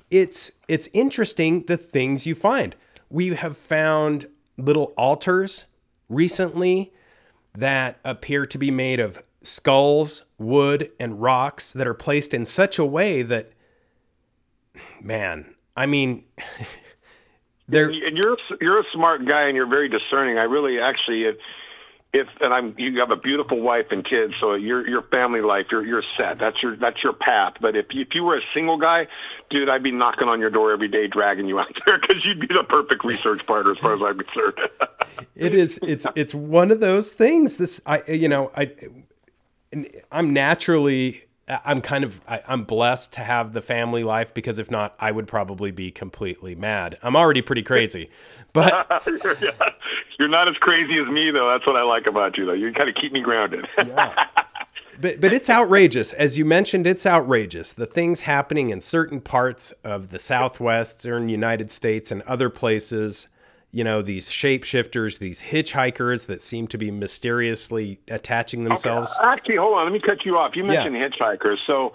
it's 0.10 0.52
it's 0.68 0.90
interesting 0.94 1.64
the 1.64 1.78
things 1.78 2.26
you 2.26 2.36
find. 2.36 2.76
We 3.10 3.36
have 3.36 3.58
found 3.58 4.28
little 4.58 4.94
altars 4.98 5.66
recently 6.10 6.94
that 7.54 8.00
appear 8.04 8.46
to 8.46 8.58
be 8.58 8.72
made 8.72 9.00
of 9.00 9.22
skulls, 9.44 10.24
wood, 10.38 10.92
and 11.00 11.22
rocks 11.22 11.72
that 11.74 11.88
are 11.88 11.94
placed 11.94 12.34
in 12.34 12.46
such 12.46 12.80
a 12.80 12.86
way 12.86 13.22
that, 13.22 13.52
man, 15.02 15.54
I 15.76 15.86
mean, 15.86 16.24
they're 17.68 17.90
and 17.90 18.18
you're 18.18 18.38
you're 18.62 18.80
a 18.80 18.86
smart 18.94 19.26
guy 19.26 19.44
and 19.44 19.56
you're 19.56 19.70
very 19.70 19.90
discerning. 19.90 20.38
I 20.38 20.44
really 20.44 20.80
actually 20.80 21.26
if 22.16 22.28
and 22.40 22.54
I'm 22.54 22.74
you 22.78 23.00
have 23.00 23.12
a 23.12 23.18
beautiful 23.18 23.60
wife 23.60 23.88
and 23.92 24.06
kids, 24.06 24.34
so 24.40 24.54
your 24.54 24.88
your 24.88 25.02
family 25.04 25.42
life, 25.42 25.68
you're 25.70 25.86
you're 25.86 26.04
set. 26.18 26.40
That's 26.40 26.64
your 26.64 26.78
that's 26.78 27.04
your 27.04 27.12
path. 27.12 27.56
But 27.60 27.76
if 27.76 27.88
if 27.90 28.16
you 28.16 28.24
were 28.24 28.38
a 28.38 28.42
single 28.54 28.78
guy, 28.78 29.08
dude, 29.50 29.68
I'd 29.68 29.84
be 29.84 29.92
knocking 29.92 30.30
on 30.30 30.40
your 30.40 30.50
door 30.50 30.72
every 30.72 30.88
day, 30.88 31.08
dragging 31.08 31.48
you 31.48 31.60
out 31.60 31.76
there 31.86 32.00
because 32.00 32.24
you'd 32.24 32.40
be 32.40 32.48
the 32.48 32.64
perfect 32.64 33.04
research 33.04 33.46
partner 33.46 33.74
as 33.74 33.78
far 33.80 33.96
as 33.96 34.02
I'm 34.02 34.18
concerned. 34.18 34.60
it 35.36 35.54
is. 35.54 35.78
It's 35.84 36.08
it's 36.16 36.34
one 36.34 36.72
of 36.72 36.80
those 36.80 37.12
things. 37.12 37.58
This 37.58 37.82
I 37.86 38.02
you 38.10 38.30
know 38.30 38.50
I 38.56 38.72
I'm 40.12 40.32
naturally 40.32 41.25
I'm 41.48 41.82
kind 41.82 42.04
of 42.04 42.20
I, 42.28 42.42
am 42.48 42.64
blessed 42.64 43.14
to 43.14 43.22
have 43.22 43.54
the 43.54 43.62
family 43.62 44.04
life 44.04 44.34
because 44.34 44.58
if 44.58 44.72
not, 44.72 44.96
I 45.00 45.12
would 45.12 45.28
probably 45.28 45.72
be 45.72 45.92
completely 45.92 46.56
mad. 46.56 46.98
I'm 47.04 47.16
already 47.16 47.42
pretty 47.42 47.62
crazy, 47.62 48.10
but 48.54 49.04
you're 50.18 50.28
not 50.28 50.48
as 50.48 50.56
crazy 50.56 50.98
as 50.98 51.08
me, 51.08 51.30
though. 51.30 51.50
That's 51.50 51.68
what 51.68 51.76
I 51.76 51.84
like 51.84 52.08
about 52.08 52.38
you, 52.38 52.46
though. 52.46 52.54
You 52.54 52.74
kind 52.74 52.90
of 52.90 52.96
keep 52.96 53.12
me 53.12 53.22
grounded. 53.22 53.68
yeah. 53.78 54.28
But 55.00 55.22
but 55.22 55.34
it's 55.34 55.50
outrageous, 55.50 56.14
as 56.14 56.38
you 56.38 56.46
mentioned. 56.46 56.88
It's 56.88 57.06
outrageous. 57.06 57.74
The 57.74 57.86
things 57.86 58.22
happening 58.22 58.72
in 58.72 58.82
certain 58.82 59.22
parts 59.22 59.72
of 59.84 60.10
the 60.10 60.20
southwestern 60.20 61.30
United 61.30 61.70
States 61.70 62.12
and 62.12 62.24
other 62.24 62.50
places 62.50 63.28
you 63.72 63.84
know, 63.84 64.02
these 64.02 64.30
shapeshifters, 64.30 65.20
these 65.20 65.42
hitchhikers 65.42 66.28
that 66.28 66.42
seem 66.42 66.68
to 66.68 66.78
be 66.78 66.92
mysteriously 66.92 68.00
attaching 68.08 68.64
themselves. 68.64 69.14
Okay. 69.18 69.28
Actually, 69.28 69.56
hold 69.58 69.78
on, 69.78 69.86
let 69.86 69.94
me 69.94 70.00
cut 70.00 70.26
you 70.26 70.38
off. 70.38 70.56
You 70.56 70.64
mentioned 70.64 70.96
yeah. 70.96 71.10
hitchhikers, 71.10 71.58
so 71.68 71.94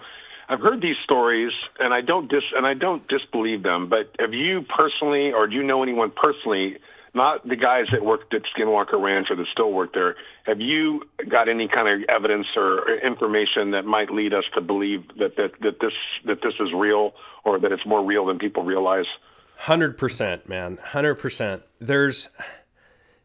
I've 0.51 0.59
heard 0.59 0.81
these 0.81 0.97
stories, 1.03 1.53
and 1.79 1.93
I 1.93 2.01
don't 2.01 2.29
dis 2.29 2.43
and 2.55 2.67
I 2.67 2.73
don't 2.73 3.07
disbelieve 3.07 3.63
them. 3.63 3.87
But 3.87 4.13
have 4.19 4.33
you 4.33 4.63
personally, 4.63 5.31
or 5.31 5.47
do 5.47 5.55
you 5.55 5.63
know 5.63 5.81
anyone 5.81 6.11
personally? 6.11 6.77
Not 7.13 7.45
the 7.45 7.57
guys 7.57 7.87
that 7.91 8.05
worked 8.05 8.33
at 8.33 8.43
Skinwalker 8.55 9.01
Ranch 9.01 9.27
or 9.29 9.35
that 9.35 9.47
still 9.51 9.71
work 9.73 9.93
there. 9.93 10.15
Have 10.45 10.61
you 10.61 11.03
got 11.29 11.49
any 11.49 11.67
kind 11.67 11.89
of 11.89 12.07
evidence 12.07 12.47
or 12.55 12.89
information 12.99 13.71
that 13.71 13.83
might 13.83 14.09
lead 14.11 14.33
us 14.33 14.45
to 14.55 14.61
believe 14.61 15.05
that, 15.19 15.35
that, 15.35 15.51
that 15.61 15.79
this 15.81 15.91
that 16.25 16.41
this 16.41 16.53
is 16.59 16.71
real 16.73 17.13
or 17.43 17.59
that 17.59 17.71
it's 17.71 17.85
more 17.85 18.03
real 18.03 18.25
than 18.25 18.37
people 18.37 18.63
realize? 18.63 19.07
Hundred 19.65 19.95
percent, 19.95 20.49
man. 20.49 20.79
Hundred 20.81 21.15
percent. 21.15 21.61
There's, 21.77 22.29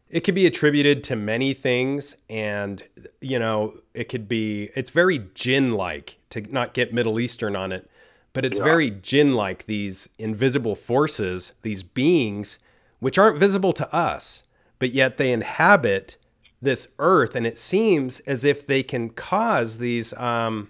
it 0.07 0.19
could 0.19 0.35
be 0.35 0.45
attributed 0.45 1.03
to 1.05 1.15
many 1.15 1.55
things, 1.55 2.15
and 2.29 2.83
you 3.19 3.39
know, 3.39 3.79
it 3.95 4.07
could 4.07 4.27
be. 4.27 4.69
It's 4.75 4.91
very 4.91 5.29
jinn-like 5.33 6.19
to 6.29 6.41
not 6.41 6.75
get 6.75 6.93
Middle 6.93 7.19
Eastern 7.19 7.55
on 7.55 7.71
it, 7.71 7.89
but 8.33 8.45
it's 8.45 8.59
yeah. 8.59 8.65
very 8.65 8.91
jinn-like. 8.91 9.65
These 9.65 10.09
invisible 10.19 10.75
forces, 10.75 11.53
these 11.63 11.81
beings, 11.81 12.59
which 12.99 13.17
aren't 13.17 13.39
visible 13.39 13.73
to 13.73 13.91
us, 13.91 14.43
but 14.77 14.93
yet 14.93 15.17
they 15.17 15.31
inhabit 15.31 16.17
this 16.61 16.89
earth, 16.99 17.35
and 17.35 17.47
it 17.47 17.57
seems 17.57 18.19
as 18.21 18.43
if 18.43 18.67
they 18.67 18.83
can 18.83 19.09
cause 19.09 19.79
these 19.79 20.13
um, 20.13 20.69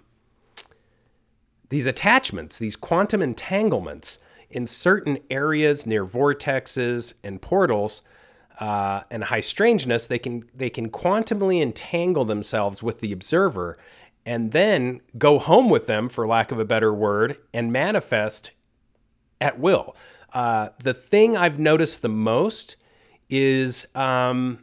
these 1.68 1.84
attachments, 1.84 2.56
these 2.56 2.74
quantum 2.74 3.20
entanglements 3.20 4.18
in 4.50 4.66
certain 4.66 5.18
areas 5.30 5.86
near 5.86 6.06
vortexes 6.06 7.14
and 7.22 7.40
portals 7.40 8.02
uh, 8.60 9.02
and 9.10 9.24
high 9.24 9.40
strangeness, 9.40 10.06
they 10.06 10.18
can 10.18 10.44
they 10.54 10.70
can 10.70 10.90
quantumly 10.90 11.62
entangle 11.62 12.24
themselves 12.24 12.82
with 12.82 13.00
the 13.00 13.12
observer 13.12 13.78
and 14.28 14.52
then 14.52 15.00
go 15.16 15.38
home 15.38 15.70
with 15.70 15.86
them, 15.86 16.08
for 16.08 16.26
lack 16.26 16.52
of 16.52 16.58
a 16.58 16.64
better 16.64 16.92
word, 16.92 17.38
and 17.54 17.72
manifest 17.72 18.50
at 19.40 19.58
will. 19.58 19.96
Uh, 20.34 20.68
the 20.82 20.92
thing 20.92 21.34
I've 21.34 21.58
noticed 21.58 22.02
the 22.02 22.10
most 22.10 22.76
is 23.30 23.86
um, 23.94 24.58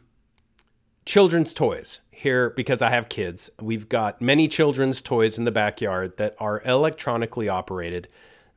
children's 1.04 1.52
toys 1.52 2.00
here 2.10 2.50
because 2.50 2.80
I 2.80 2.90
have 2.90 3.08
kids. 3.08 3.50
We've 3.60 3.88
got 3.88 4.22
many 4.22 4.46
children's 4.46 5.02
toys 5.02 5.36
in 5.36 5.44
the 5.44 5.50
backyard 5.50 6.16
that 6.18 6.36
are 6.38 6.62
electronically 6.64 7.48
operated. 7.48 8.06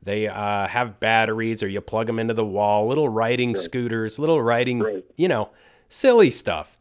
They 0.02 0.28
uh, 0.28 0.66
have 0.68 1.00
batteries, 1.00 1.62
or 1.62 1.68
you 1.68 1.80
plug 1.80 2.06
them 2.06 2.18
into 2.18 2.34
the 2.34 2.44
wall. 2.44 2.86
Little 2.86 3.08
riding 3.08 3.52
right. 3.52 3.62
scooters, 3.62 4.18
little 4.18 4.40
riding, 4.40 4.80
right. 4.80 5.04
you 5.16 5.28
know, 5.28 5.50
silly 5.88 6.30
stuff. 6.30 6.78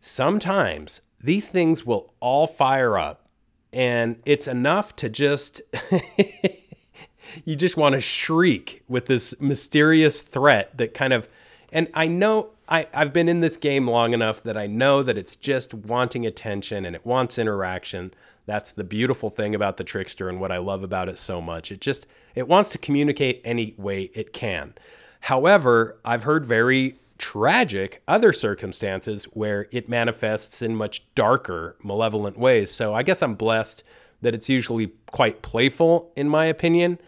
Sometimes 0.00 1.00
these 1.22 1.48
things 1.48 1.86
will 1.86 2.12
all 2.20 2.46
fire 2.46 2.98
up, 2.98 3.28
and 3.72 4.16
it's 4.24 4.46
enough 4.46 4.94
to 4.96 5.08
just. 5.08 5.60
you 7.44 7.56
just 7.56 7.76
want 7.76 7.94
to 7.94 8.00
shriek 8.00 8.82
with 8.88 9.06
this 9.06 9.40
mysterious 9.40 10.22
threat 10.22 10.76
that 10.76 10.94
kind 10.94 11.12
of. 11.12 11.28
And 11.72 11.88
I 11.94 12.08
know 12.08 12.50
I, 12.70 12.86
I've 12.94 13.12
been 13.12 13.28
in 13.28 13.40
this 13.40 13.56
game 13.56 13.88
long 13.88 14.14
enough 14.14 14.42
that 14.44 14.56
I 14.56 14.66
know 14.66 15.02
that 15.02 15.18
it's 15.18 15.36
just 15.36 15.74
wanting 15.74 16.24
attention 16.24 16.84
and 16.84 16.94
it 16.94 17.04
wants 17.04 17.38
interaction. 17.38 18.14
That's 18.46 18.72
the 18.72 18.84
beautiful 18.84 19.28
thing 19.28 19.54
about 19.54 19.76
the 19.76 19.84
trickster 19.84 20.28
and 20.28 20.40
what 20.40 20.52
I 20.52 20.58
love 20.58 20.84
about 20.84 21.08
it 21.08 21.18
so 21.18 21.40
much. 21.40 21.72
It 21.72 21.80
just 21.80 22.06
it 22.34 22.48
wants 22.48 22.70
to 22.70 22.78
communicate 22.78 23.40
any 23.44 23.74
way 23.76 24.10
it 24.14 24.32
can. 24.32 24.74
However, 25.20 25.98
I've 26.04 26.24
heard 26.24 26.46
very 26.46 26.98
tragic 27.18 28.02
other 28.08 28.32
circumstances 28.32 29.24
where 29.24 29.68
it 29.70 29.88
manifests 29.88 30.62
in 30.62 30.74
much 30.74 31.04
darker, 31.14 31.76
malevolent 31.82 32.38
ways. 32.38 32.70
So 32.70 32.94
I 32.94 33.02
guess 33.02 33.22
I'm 33.22 33.34
blessed 33.34 33.84
that 34.22 34.34
it's 34.34 34.48
usually 34.48 34.92
quite 35.12 35.42
playful, 35.42 36.12
in 36.16 36.28
my 36.28 36.46
opinion. 36.46 36.98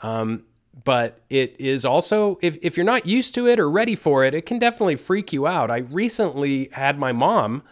Um, 0.00 0.44
but 0.84 1.20
it 1.30 1.56
is 1.58 1.84
also, 1.84 2.38
if, 2.42 2.58
if 2.60 2.76
you're 2.76 2.84
not 2.84 3.06
used 3.06 3.34
to 3.36 3.46
it 3.46 3.58
or 3.58 3.70
ready 3.70 3.94
for 3.94 4.24
it, 4.24 4.34
it 4.34 4.44
can 4.44 4.58
definitely 4.58 4.96
freak 4.96 5.32
you 5.32 5.46
out. 5.46 5.70
I 5.70 5.78
recently 5.78 6.68
had 6.72 6.98
my 6.98 7.12
mom 7.12 7.62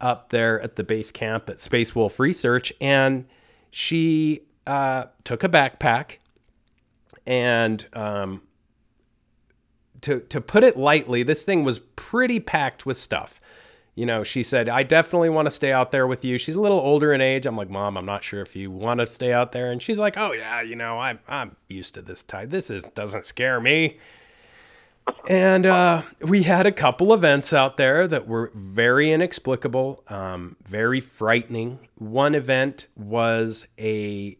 up 0.00 0.30
there 0.30 0.60
at 0.60 0.76
the 0.76 0.84
base 0.84 1.10
camp 1.10 1.48
at 1.48 1.60
Space 1.60 1.94
Wolf 1.94 2.20
Research, 2.20 2.72
and 2.80 3.26
she 3.70 4.42
uh, 4.66 5.04
took 5.24 5.42
a 5.44 5.48
backpack 5.48 6.16
and 7.26 7.84
um, 7.92 8.42
to 10.02 10.20
to 10.20 10.40
put 10.40 10.64
it 10.64 10.76
lightly, 10.76 11.22
this 11.22 11.42
thing 11.42 11.64
was 11.64 11.78
pretty 11.96 12.40
packed 12.40 12.86
with 12.86 12.98
stuff. 12.98 13.40
You 13.94 14.06
know, 14.06 14.24
she 14.24 14.42
said, 14.42 14.68
"I 14.68 14.82
definitely 14.82 15.30
want 15.30 15.46
to 15.46 15.50
stay 15.50 15.72
out 15.72 15.92
there 15.92 16.06
with 16.06 16.24
you." 16.24 16.36
She's 16.36 16.56
a 16.56 16.60
little 16.60 16.80
older 16.80 17.12
in 17.12 17.20
age. 17.20 17.46
I'm 17.46 17.56
like, 17.56 17.70
"Mom, 17.70 17.96
I'm 17.96 18.06
not 18.06 18.24
sure 18.24 18.40
if 18.40 18.56
you 18.56 18.70
want 18.70 19.00
to 19.00 19.06
stay 19.06 19.32
out 19.32 19.52
there." 19.52 19.70
And 19.70 19.80
she's 19.80 19.98
like, 19.98 20.16
"Oh 20.16 20.32
yeah, 20.32 20.62
you 20.62 20.76
know, 20.76 20.98
I'm 20.98 21.20
I'm 21.28 21.56
used 21.68 21.94
to 21.94 22.02
this 22.02 22.22
type. 22.22 22.50
This 22.50 22.70
is 22.70 22.82
doesn't 22.82 23.24
scare 23.24 23.60
me." 23.60 23.98
And 25.28 25.66
uh, 25.66 26.02
we 26.20 26.42
had 26.42 26.66
a 26.66 26.72
couple 26.72 27.12
events 27.12 27.52
out 27.52 27.76
there 27.76 28.08
that 28.08 28.26
were 28.26 28.50
very 28.54 29.12
inexplicable, 29.12 30.02
um, 30.08 30.56
very 30.64 31.00
frightening. 31.00 31.78
One 31.96 32.34
event 32.34 32.86
was 32.96 33.66
a 33.78 34.36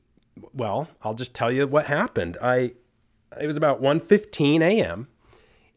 well, 0.53 0.89
I'll 1.03 1.15
just 1.15 1.35
tell 1.35 1.51
you 1.51 1.67
what 1.67 1.87
happened. 1.87 2.37
I 2.43 2.75
it 3.41 3.47
was 3.47 3.57
about 3.57 3.83
1:15 3.83 4.63
a.m. 4.63 5.09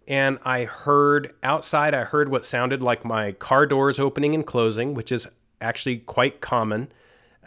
and 0.08 0.40
I 0.44 0.66
heard 0.66 1.34
outside 1.44 1.94
I 1.94 2.04
heard 2.04 2.30
what 2.30 2.46
sounded 2.46 2.82
like 2.82 3.04
my 3.04 3.32
car 3.34 3.66
doors 3.66 4.00
opening 4.00 4.36
and 4.36 4.46
closing, 4.46 4.94
which 4.94 5.12
is 5.12 5.28
actually 5.62 5.98
quite 6.00 6.42
common 6.42 6.92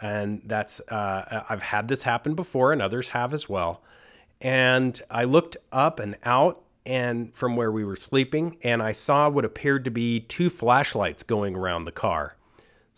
and 0.01 0.41
that's 0.45 0.81
uh, 0.89 1.43
I've 1.47 1.61
had 1.61 1.87
this 1.87 2.03
happen 2.03 2.33
before 2.33 2.73
and 2.73 2.81
others 2.81 3.09
have 3.09 3.33
as 3.33 3.47
well. 3.47 3.83
And 4.41 4.99
I 5.11 5.25
looked 5.25 5.57
up 5.71 5.99
and 5.99 6.17
out 6.23 6.63
and 6.85 7.33
from 7.35 7.55
where 7.55 7.71
we 7.71 7.85
were 7.85 7.95
sleeping 7.95 8.57
and 8.63 8.81
I 8.81 8.91
saw 8.91 9.29
what 9.29 9.45
appeared 9.45 9.85
to 9.85 9.91
be 9.91 10.21
two 10.21 10.49
flashlights 10.49 11.21
going 11.21 11.55
around 11.55 11.85
the 11.85 11.91
car. 11.91 12.35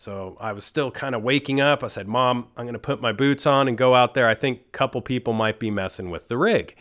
So 0.04 0.36
I 0.38 0.52
was 0.52 0.66
still 0.66 0.90
kind 0.90 1.14
of 1.14 1.22
waking 1.22 1.62
up. 1.62 1.82
I 1.82 1.86
said, 1.86 2.06
Mom, 2.06 2.48
I'm 2.58 2.66
going 2.66 2.74
to 2.74 2.78
put 2.78 3.00
my 3.00 3.12
boots 3.12 3.46
on 3.46 3.68
and 3.68 3.78
go 3.78 3.94
out 3.94 4.12
there. 4.12 4.28
I 4.28 4.34
think 4.34 4.60
a 4.60 4.70
couple 4.76 5.00
people 5.00 5.32
might 5.32 5.58
be 5.58 5.70
messing 5.70 6.10
with 6.10 6.28
the 6.28 6.36
rig. 6.36 6.76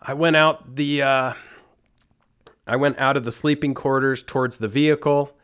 I 0.00 0.14
went 0.14 0.34
out 0.36 0.76
the 0.76 1.02
uh, 1.02 1.34
I 2.66 2.76
went 2.76 2.98
out 2.98 3.18
of 3.18 3.24
the 3.24 3.32
sleeping 3.32 3.74
quarters 3.74 4.22
towards 4.22 4.56
the 4.56 4.66
vehicle 4.66 5.36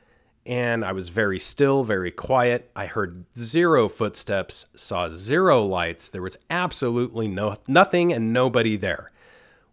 and 0.46 0.82
I 0.82 0.92
was 0.92 1.10
very 1.10 1.38
still, 1.38 1.84
very 1.84 2.10
quiet. 2.10 2.70
I 2.74 2.86
heard 2.86 3.26
zero 3.36 3.90
footsteps, 3.90 4.64
saw 4.74 5.10
zero 5.10 5.66
lights. 5.66 6.08
There 6.08 6.22
was 6.22 6.38
absolutely 6.48 7.28
no 7.28 7.58
nothing 7.68 8.14
and 8.14 8.32
nobody 8.32 8.76
there. 8.76 9.10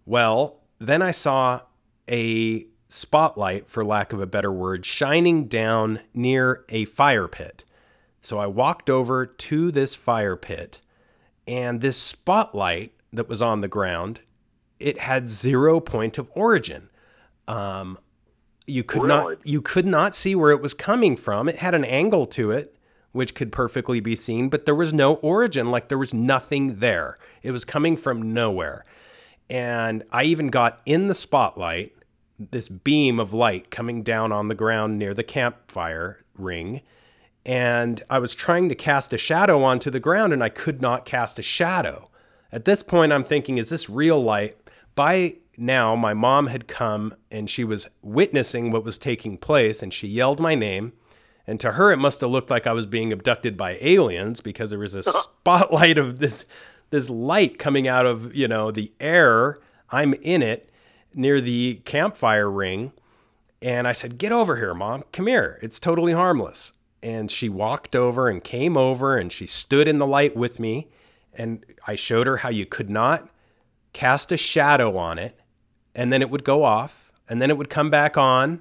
Well, 0.05 0.59
then 0.79 1.01
I 1.01 1.11
saw 1.11 1.61
a 2.09 2.67
spotlight, 2.87 3.69
for 3.69 3.83
lack 3.83 4.13
of 4.13 4.21
a 4.21 4.25
better 4.27 4.51
word, 4.51 4.85
shining 4.85 5.47
down 5.47 5.99
near 6.13 6.63
a 6.69 6.85
fire 6.85 7.27
pit. 7.27 7.63
So 8.21 8.39
I 8.39 8.47
walked 8.47 8.89
over 8.89 9.25
to 9.25 9.71
this 9.71 9.95
fire 9.95 10.35
pit, 10.35 10.79
and 11.47 11.81
this 11.81 11.97
spotlight 11.97 12.93
that 13.13 13.29
was 13.29 13.41
on 13.41 13.61
the 13.61 13.67
ground, 13.67 14.21
it 14.79 14.99
had 14.99 15.27
zero 15.29 15.79
point 15.79 16.17
of 16.17 16.31
origin. 16.35 16.89
Um, 17.47 17.97
you 18.65 18.83
could 18.83 19.03
Really? 19.03 19.35
not 19.35 19.45
you 19.47 19.61
could 19.61 19.85
not 19.85 20.15
see 20.15 20.35
where 20.35 20.51
it 20.51 20.61
was 20.61 20.73
coming 20.73 21.15
from. 21.15 21.47
It 21.47 21.57
had 21.59 21.75
an 21.75 21.85
angle 21.85 22.25
to 22.27 22.49
it, 22.51 22.75
which 23.11 23.35
could 23.35 23.51
perfectly 23.51 23.99
be 23.99 24.15
seen, 24.15 24.49
but 24.49 24.65
there 24.65 24.75
was 24.75 24.91
no 24.91 25.15
origin. 25.15 25.69
Like 25.69 25.87
there 25.87 25.97
was 25.97 26.13
nothing 26.13 26.79
there. 26.79 27.17
It 27.43 27.51
was 27.51 27.63
coming 27.63 27.95
from 27.95 28.33
nowhere. 28.33 28.83
And 29.49 30.03
I 30.11 30.23
even 30.23 30.47
got 30.47 30.81
in 30.87 31.07
the 31.07 31.13
spotlight, 31.13 31.93
this 32.39 32.67
beam 32.67 33.19
of 33.19 33.33
light 33.33 33.71
coming 33.71 34.03
down 34.03 34.31
on 34.31 34.47
the 34.47 34.55
ground 34.55 34.97
near 34.97 35.13
the 35.13 35.23
campfire 35.23 36.23
ring. 36.37 36.81
And 37.45 38.03
I 38.09 38.19
was 38.19 38.35
trying 38.35 38.69
to 38.69 38.75
cast 38.75 39.13
a 39.13 39.17
shadow 39.17 39.63
onto 39.63 39.91
the 39.91 39.99
ground 39.99 40.33
and 40.33 40.43
I 40.43 40.49
could 40.49 40.81
not 40.81 41.05
cast 41.05 41.39
a 41.39 41.43
shadow. 41.43 42.09
At 42.51 42.65
this 42.65 42.81
point, 42.81 43.13
I'm 43.13 43.23
thinking, 43.23 43.57
is 43.57 43.69
this 43.69 43.89
real 43.89 44.21
light? 44.21 44.57
By 44.95 45.35
now, 45.57 45.95
my 45.95 46.13
mom 46.13 46.47
had 46.47 46.67
come 46.67 47.13
and 47.31 47.49
she 47.49 47.63
was 47.63 47.87
witnessing 48.01 48.71
what 48.71 48.83
was 48.83 48.97
taking 48.97 49.37
place 49.37 49.83
and 49.83 49.93
she 49.93 50.07
yelled 50.07 50.39
my 50.39 50.55
name. 50.55 50.93
And 51.47 51.59
to 51.59 51.73
her, 51.73 51.91
it 51.91 51.97
must 51.97 52.21
have 52.21 52.31
looked 52.31 52.49
like 52.49 52.65
I 52.65 52.73
was 52.73 52.87
being 52.87 53.13
abducted 53.13 53.55
by 53.55 53.77
aliens 53.79 54.41
because 54.41 54.71
there 54.71 54.79
was 54.79 54.95
a 54.95 55.03
spotlight 55.03 55.97
of 55.97 56.19
this 56.19 56.45
this 56.91 57.09
light 57.09 57.59
coming 57.59 57.87
out 57.87 58.05
of 58.05 58.33
you 58.33 58.47
know 58.47 58.71
the 58.71 58.91
air. 58.99 59.59
I'm 59.91 60.13
in 60.15 60.41
it 60.41 60.71
near 61.15 61.41
the 61.41 61.81
campfire 61.85 62.49
ring, 62.49 62.91
and 63.61 63.87
I 63.87 63.91
said, 63.93 64.17
"Get 64.17 64.31
over 64.31 64.57
here, 64.57 64.73
mom. 64.73 65.03
Come 65.11 65.27
here. 65.27 65.57
It's 65.61 65.79
totally 65.79 66.13
harmless." 66.13 66.73
And 67.01 67.29
she 67.31 67.49
walked 67.49 67.95
over 67.95 68.27
and 68.29 68.43
came 68.43 68.75
over 68.77 69.15
and 69.17 69.31
she 69.31 69.45
stood 69.45 69.87
in 69.87 69.99
the 69.99 70.07
light 70.07 70.35
with 70.35 70.59
me, 70.59 70.87
and 71.33 71.63
I 71.87 71.95
showed 71.95 72.25
her 72.27 72.37
how 72.37 72.49
you 72.49 72.65
could 72.65 72.89
not 72.89 73.29
cast 73.93 74.31
a 74.31 74.37
shadow 74.37 74.97
on 74.97 75.19
it, 75.19 75.39
and 75.93 76.11
then 76.11 76.21
it 76.21 76.29
would 76.29 76.43
go 76.43 76.63
off, 76.63 77.11
and 77.29 77.41
then 77.41 77.49
it 77.49 77.57
would 77.57 77.69
come 77.69 77.89
back 77.89 78.17
on, 78.17 78.59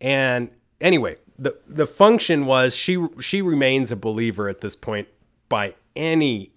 and 0.00 0.50
anyway, 0.80 1.16
the 1.38 1.56
the 1.66 1.86
function 1.86 2.46
was 2.46 2.76
she 2.76 2.98
she 3.20 3.42
remains 3.42 3.90
a 3.90 3.96
believer 3.96 4.48
at 4.48 4.60
this 4.60 4.76
point 4.76 5.08
by 5.48 5.74
any 5.96 6.52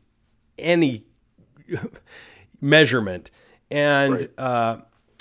any 0.58 1.06
measurement. 2.62 3.32
And 3.70 4.14
Right. 4.14 4.30
uh, 4.38 4.78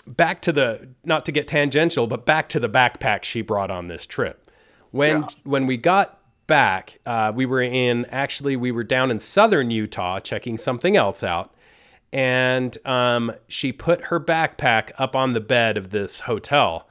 back 0.06 0.40
to 0.42 0.52
the 0.52 0.88
not 1.04 1.24
to 1.26 1.32
get 1.32 1.48
tangential, 1.48 2.06
but 2.06 2.24
back 2.26 2.48
to 2.50 2.60
the 2.60 2.68
backpack 2.68 3.24
she 3.24 3.42
brought 3.42 3.70
on 3.70 3.88
this 3.88 4.06
trip. 4.06 4.50
When 4.90 5.22
Yeah. 5.22 5.28
when 5.44 5.66
we 5.66 5.76
got 5.76 6.18
back, 6.46 6.98
uh, 7.06 7.32
we 7.34 7.46
were 7.46 7.62
in 7.62 8.06
actually 8.06 8.56
we 8.56 8.72
were 8.72 8.84
down 8.84 9.10
in 9.10 9.18
southern 9.20 9.70
Utah 9.70 10.18
checking 10.20 10.58
something 10.58 10.96
else 10.96 11.22
out, 11.22 11.54
and 12.12 12.76
um, 12.84 13.32
she 13.48 13.72
put 13.72 14.04
her 14.04 14.18
backpack 14.20 14.90
up 14.98 15.14
on 15.14 15.32
the 15.32 15.40
bed 15.40 15.76
of 15.76 15.90
this 15.90 16.20
hotel. 16.20 16.86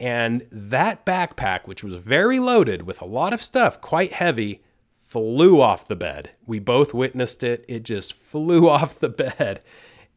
And 0.00 0.46
that 0.50 1.06
backpack, 1.06 1.66
which 1.68 1.84
was 1.84 2.02
very 2.04 2.40
loaded 2.40 2.82
with 2.82 3.00
a 3.00 3.04
lot 3.04 3.32
of 3.32 3.40
stuff, 3.40 3.80
quite 3.80 4.12
heavy, 4.14 4.60
flew 4.96 5.60
off 5.60 5.86
the 5.86 5.94
bed. 5.94 6.30
We 6.44 6.58
both 6.58 6.92
witnessed 6.92 7.44
it. 7.44 7.64
It 7.68 7.84
just 7.84 8.12
flew 8.12 8.68
off 8.76 8.98
the 8.98 9.08
bed. 9.08 9.60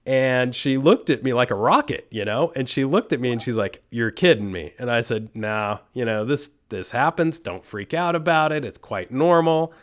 And 0.06 0.54
she 0.54 0.78
looked 0.78 1.10
at 1.10 1.24
me 1.24 1.34
like 1.34 1.50
a 1.50 1.56
rocket, 1.56 2.08
you 2.12 2.26
know? 2.26 2.52
And 2.56 2.70
she 2.70 2.86
looked 2.86 3.12
at 3.12 3.20
me 3.20 3.32
and 3.32 3.42
she's 3.42 3.58
like, 3.58 3.82
"You're 3.90 4.12
kidding 4.12 4.52
me." 4.52 4.74
And 4.78 4.92
I 4.92 5.02
said, 5.02 5.30
"No, 5.34 5.80
you 5.94 6.06
know, 6.06 6.26
this 6.26 6.52
this 6.70 6.92
happens. 6.92 7.40
Don't 7.40 7.66
freak 7.66 7.94
out 7.94 8.16
about 8.16 8.52
it. 8.52 8.64
It's 8.64 8.78
quite 8.78 9.12
normal." 9.12 9.74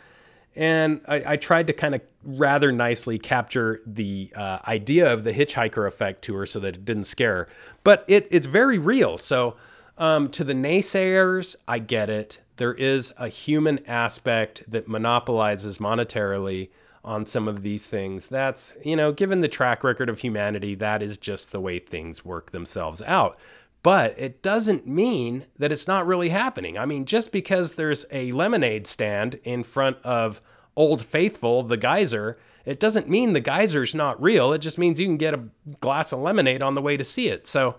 And 0.55 1.01
I, 1.07 1.33
I 1.33 1.35
tried 1.37 1.67
to 1.67 1.73
kind 1.73 1.95
of 1.95 2.01
rather 2.23 2.71
nicely 2.71 3.17
capture 3.17 3.81
the 3.85 4.31
uh, 4.35 4.59
idea 4.67 5.11
of 5.11 5.23
the 5.23 5.33
hitchhiker 5.33 5.87
effect 5.87 6.21
to 6.23 6.35
her 6.35 6.45
so 6.45 6.59
that 6.59 6.75
it 6.75 6.85
didn't 6.85 7.05
scare 7.05 7.35
her. 7.35 7.49
But 7.83 8.05
it, 8.07 8.27
it's 8.31 8.47
very 8.47 8.77
real. 8.77 9.17
So, 9.17 9.55
um, 9.97 10.29
to 10.29 10.43
the 10.43 10.53
naysayers, 10.53 11.55
I 11.67 11.79
get 11.79 12.09
it. 12.09 12.39
There 12.57 12.73
is 12.73 13.13
a 13.17 13.27
human 13.27 13.85
aspect 13.87 14.63
that 14.67 14.87
monopolizes 14.87 15.79
monetarily 15.79 16.69
on 17.03 17.25
some 17.25 17.47
of 17.47 17.63
these 17.63 17.87
things. 17.87 18.27
That's, 18.27 18.75
you 18.83 18.95
know, 18.95 19.11
given 19.11 19.41
the 19.41 19.47
track 19.47 19.83
record 19.83 20.09
of 20.09 20.19
humanity, 20.19 20.75
that 20.75 21.01
is 21.01 21.17
just 21.17 21.51
the 21.51 21.59
way 21.59 21.79
things 21.79 22.23
work 22.23 22.51
themselves 22.51 23.01
out. 23.01 23.37
But 23.81 24.17
it 24.17 24.41
doesn't 24.41 24.87
mean 24.87 25.45
that 25.59 25.71
it's 25.71 25.87
not 25.87 26.07
really 26.07 26.29
happening. 26.29 26.77
I 26.77 26.85
mean, 26.85 27.05
just 27.05 27.33
because 27.33 27.73
there's 27.73 28.05
a 28.11 28.31
lemonade 28.31 28.87
stand 28.87 29.39
in 29.43 29.63
front 29.63 29.97
of 30.03 30.41
Old 30.77 31.03
Faithful, 31.03 31.63
the 31.63 31.75
geyser, 31.75 32.37
it 32.65 32.79
doesn't 32.79 33.09
mean 33.09 33.33
the 33.33 33.41
geyser's 33.41 33.93
not 33.93 34.21
real. 34.21 34.53
It 34.53 34.59
just 34.59 34.77
means 34.77 35.01
you 35.01 35.05
can 35.05 35.17
get 35.17 35.33
a 35.33 35.43
glass 35.81 36.13
of 36.13 36.19
lemonade 36.19 36.61
on 36.61 36.75
the 36.75 36.81
way 36.81 36.95
to 36.95 37.03
see 37.03 37.27
it. 37.27 37.45
So 37.45 37.75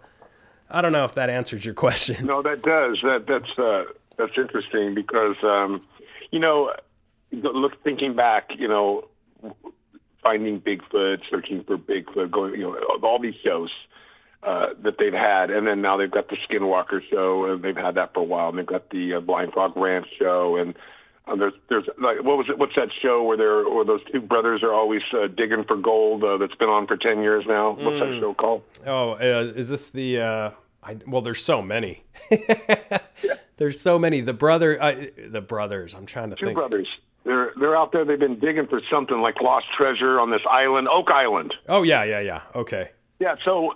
I 0.71 0.83
don't 0.83 0.93
know 0.93 1.05
if 1.05 1.15
that 1.15 1.31
answers 1.31 1.65
your 1.65 1.75
question. 1.75 2.27
No, 2.27 2.43
that 2.43 2.61
does. 2.61 2.99
That 3.03 3.25
that's 3.27 3.59
uh, 3.59 3.85
that's 4.19 4.37
interesting 4.37 4.95
because 4.95 5.37
um, 5.43 5.83
you 6.31 6.39
know, 6.39 6.71
look 7.33 7.83
thinking 7.83 8.15
back, 8.15 8.51
you 8.59 8.69
know, 8.69 9.09
finding 10.23 10.61
Bigfoot, 10.61 11.21
searching 11.31 11.65
for 11.65 11.77
Bigfoot, 11.77 12.31
going, 12.31 12.55
you 12.55 12.63
know, 12.63 12.79
all 13.03 13.19
these 13.19 13.35
shows 13.45 13.71
uh, 14.43 14.69
that 14.83 14.97
they've 14.99 15.13
had, 15.13 15.51
and 15.51 15.67
then 15.67 15.83
now 15.83 15.97
they've 15.97 16.11
got 16.11 16.29
the 16.29 16.37
Skinwalker 16.49 17.01
show, 17.11 17.47
and 17.53 17.63
they've 17.63 17.77
had 17.77 17.95
that 17.97 18.15
for 18.15 18.21
a 18.21 18.25
while, 18.25 18.49
and 18.51 18.59
they've 18.59 18.67
got 18.67 18.91
the 18.91 19.15
uh, 19.15 19.21
Blind 19.21 19.53
Frog 19.53 19.77
Ranch 19.77 20.07
show, 20.19 20.57
and 20.57 20.75
uh, 21.27 21.37
there's 21.37 21.55
there's 21.71 21.85
like 21.99 22.23
what 22.23 22.37
was 22.37 22.47
it? 22.51 22.59
What's 22.59 22.75
that 22.77 22.89
show 23.01 23.23
where 23.23 23.37
they're 23.39 23.69
where 23.69 23.85
those 23.85 24.03
two 24.13 24.21
brothers 24.21 24.63
are 24.63 24.75
always 24.75 25.01
uh, 25.15 25.27
digging 25.27 25.65
for 25.65 25.77
gold? 25.77 26.23
Uh, 26.23 26.37
that's 26.37 26.55
been 26.57 26.69
on 26.69 26.87
for 26.87 26.99
ten 26.99 27.23
years 27.23 27.45
now. 27.47 27.71
What's 27.73 27.99
that 28.01 28.19
show 28.21 28.35
called? 28.35 28.63
Oh, 28.87 29.13
uh, 29.13 29.53
is 29.57 29.71
this 29.71 29.89
the? 29.91 30.21
Uh, 30.21 30.51
I, 30.83 30.99
well, 31.07 31.23
there's 31.23 31.43
so 31.43 31.63
many. 31.63 32.05
There's 33.57 33.81
so 33.81 33.99
many. 33.99 34.21
The 34.21 34.33
brother, 34.33 34.83
uh, 34.83 35.07
the 35.29 35.41
brothers. 35.41 35.95
I'm 35.95 36.07
trying 36.07 36.31
to 36.31 36.37
Two 36.37 36.47
think. 36.47 36.57
brothers. 36.57 36.89
They're 37.25 37.53
they're 37.59 37.77
out 37.77 37.93
there. 37.93 38.05
They've 38.05 38.19
been 38.19 38.39
digging 38.39 38.67
for 38.67 38.81
something 38.91 39.21
like 39.21 39.41
lost 39.41 39.67
treasure 39.77 40.21
on 40.21 40.31
this 40.31 40.43
island, 40.49 40.89
Oak 40.89 41.11
Island. 41.11 41.55
Oh 41.69 41.83
yeah, 41.83 42.05
yeah, 42.05 42.21
yeah. 42.21 42.43
Okay. 42.55 42.91
Yeah. 43.19 43.37
So, 43.45 43.75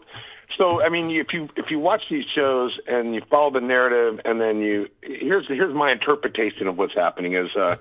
so 0.57 0.83
I 0.83 0.91
mean, 0.91 1.11
if 1.11 1.33
you 1.33 1.49
if 1.57 1.71
you 1.71 1.79
watch 1.79 2.03
these 2.11 2.27
shows 2.27 2.79
and 2.87 3.15
you 3.15 3.23
follow 3.31 3.51
the 3.51 3.63
narrative, 3.63 4.21
and 4.27 4.41
then 4.41 4.61
you 4.61 4.89
here's 5.03 5.49
here's 5.49 5.75
my 5.75 5.91
interpretation 5.91 6.67
of 6.67 6.77
what's 6.77 6.95
happening 6.95 7.35
is 7.35 7.55
uh, 7.57 7.77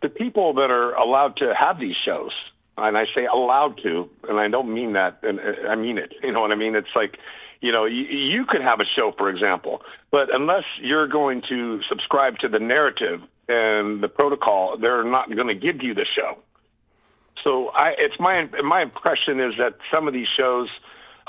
the 0.00 0.08
people 0.08 0.54
that 0.54 0.70
are 0.70 0.94
allowed 0.94 1.36
to 1.38 1.54
have 1.54 1.78
these 1.78 1.96
shows, 1.96 2.32
and 2.78 2.96
I 2.96 3.04
say 3.14 3.26
allowed 3.26 3.78
to, 3.82 4.08
and 4.28 4.40
I 4.40 4.48
don't 4.48 4.72
mean 4.72 4.94
that, 4.94 5.18
and 5.22 5.38
uh, 5.38 5.68
I 5.68 5.74
mean 5.76 5.98
it. 5.98 6.14
You 6.22 6.32
know 6.32 6.40
what 6.40 6.52
I 6.52 6.56
mean? 6.56 6.74
It's 6.74 6.94
like. 6.96 7.18
You 7.62 7.72
know, 7.72 7.86
you, 7.86 8.02
you 8.02 8.44
could 8.44 8.60
have 8.60 8.80
a 8.80 8.84
show, 8.84 9.14
for 9.16 9.30
example, 9.30 9.80
but 10.10 10.32
unless 10.32 10.64
you're 10.78 11.08
going 11.08 11.40
to 11.48 11.80
subscribe 11.88 12.38
to 12.40 12.48
the 12.48 12.58
narrative 12.58 13.22
and 13.48 14.02
the 14.02 14.08
protocol, 14.08 14.76
they're 14.78 15.04
not 15.04 15.34
going 15.34 15.48
to 15.48 15.54
give 15.54 15.82
you 15.82 15.94
the 15.94 16.04
show. 16.04 16.38
So 17.44 17.68
I, 17.68 17.94
it's 17.98 18.18
my 18.18 18.46
my 18.62 18.82
impression 18.82 19.40
is 19.40 19.54
that 19.58 19.76
some 19.90 20.08
of 20.08 20.14
these 20.14 20.28
shows, 20.28 20.68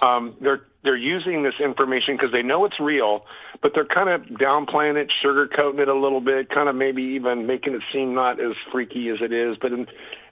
um, 0.02 0.36
they're 0.42 0.62
they're 0.84 0.96
using 0.96 1.44
this 1.44 1.56
information 1.60 2.16
because 2.16 2.32
they 2.32 2.42
know 2.42 2.64
it's 2.66 2.80
real, 2.80 3.26
but 3.62 3.74
they're 3.74 3.86
kind 3.86 4.10
of 4.10 4.24
downplaying 4.38 4.96
it, 4.96 5.12
sugarcoating 5.24 5.80
it 5.80 5.90
a 5.90 5.94
little 5.94 6.22
bit, 6.22 6.50
kind 6.50 6.70
of 6.70 6.76
maybe 6.76 7.04
even 7.04 7.46
making 7.46 7.74
it 7.74 7.82
seem 7.92 8.16
not 8.16 8.40
as 8.40 8.54
freaky 8.72 9.10
as 9.10 9.18
it 9.22 9.34
is. 9.34 9.58
But 9.60 9.74
in, 9.74 9.88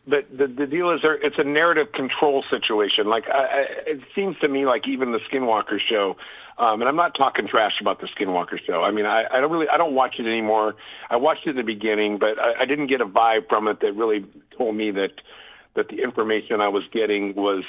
but 0.08 0.26
the 0.36 0.48
the 0.48 0.66
deal 0.66 0.92
is 0.92 1.02
there 1.02 1.16
it's 1.16 1.38
a 1.38 1.44
narrative 1.44 1.92
control 1.92 2.44
situation. 2.50 3.08
Like 3.08 3.28
I, 3.30 3.44
I, 3.44 3.66
it 3.86 4.02
seems 4.16 4.40
to 4.40 4.48
me 4.48 4.66
like 4.66 4.88
even 4.88 5.12
the 5.12 5.20
Skinwalker 5.20 5.80
show. 5.80 6.16
Um, 6.58 6.82
and 6.82 6.88
I'm 6.88 6.96
not 6.96 7.16
talking 7.16 7.48
trash 7.48 7.82
about 7.82 8.00
the 8.00 8.08
Skinwalker 8.08 8.58
show. 8.66 8.82
I 8.82 8.92
mean, 8.92 9.06
I, 9.06 9.26
I 9.30 9.42
don't 9.42 9.52
really, 9.52 9.68
I 9.68 9.78
don't 9.78 9.94
watch 9.94 10.16
it 10.20 10.26
anymore. 10.26 10.76
I 11.10 11.18
watched 11.18 11.46
it 11.46 11.52
in 11.52 11.56
the 11.58 11.64
beginning, 11.64 12.18
but 12.18 12.40
I, 12.40 12.62
I 12.62 12.66
didn't 12.66 12.88
get 12.88 13.02
a 13.02 13.06
vibe 13.06 13.50
from 13.50 13.68
it 13.68 13.82
that 13.82 13.94
really 13.94 14.26
told 14.58 14.76
me 14.76 14.92
that 14.92 15.22
that 15.76 15.90
the 15.90 16.02
information 16.02 16.62
I 16.62 16.70
was 16.70 16.84
getting 16.94 17.36
was 17.36 17.66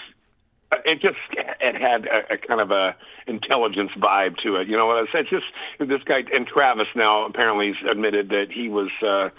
it 0.84 1.00
just 1.00 1.16
it 1.34 1.80
had 1.80 2.06
a, 2.06 2.34
a, 2.34 2.38
kind 2.38 2.60
of 2.60 2.70
a 2.70 2.96
intelligence 3.26 3.90
vibe 3.96 4.36
to 4.38 4.56
it. 4.56 4.68
You 4.68 4.76
know 4.76 4.86
what 4.86 4.96
I 4.96 5.12
said? 5.12 5.26
Just 5.28 5.46
this 5.78 6.02
guy 6.04 6.22
and 6.32 6.46
Travis 6.46 6.88
now 6.94 7.26
apparently 7.26 7.74
admitted 7.88 8.30
that 8.30 8.46
he 8.50 8.68
was 8.68 8.90
uh, 9.02 9.30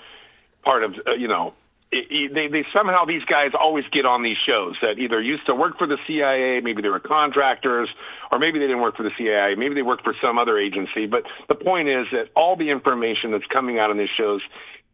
part 0.63 0.83
of 0.83 0.95
uh, 1.07 1.13
you 1.13 1.27
know. 1.27 1.53
They, 1.91 2.47
they 2.47 2.65
somehow 2.73 3.05
these 3.05 3.23
guys 3.23 3.51
always 3.57 3.85
get 3.91 4.05
on 4.05 4.21
these 4.21 4.37
shows 4.37 4.75
that 4.81 4.99
either 4.99 5.21
used 5.21 5.45
to 5.45 5.55
work 5.55 5.77
for 5.77 5.87
the 5.87 5.97
CIA, 6.05 6.59
maybe 6.61 6.81
they 6.81 6.89
were 6.89 6.99
contractors, 6.99 7.89
or 8.31 8.39
maybe 8.39 8.59
they 8.59 8.67
didn't 8.67 8.81
work 8.81 8.97
for 8.97 9.03
the 9.03 9.11
CIA, 9.17 9.55
maybe 9.55 9.73
they 9.73 9.81
worked 9.81 10.03
for 10.03 10.13
some 10.21 10.37
other 10.37 10.57
agency. 10.57 11.05
But 11.05 11.23
the 11.47 11.55
point 11.55 11.87
is 11.87 12.07
that 12.11 12.29
all 12.35 12.55
the 12.55 12.69
information 12.69 13.31
that's 13.31 13.45
coming 13.47 13.79
out 13.79 13.89
on 13.89 13.97
these 13.97 14.09
shows 14.09 14.41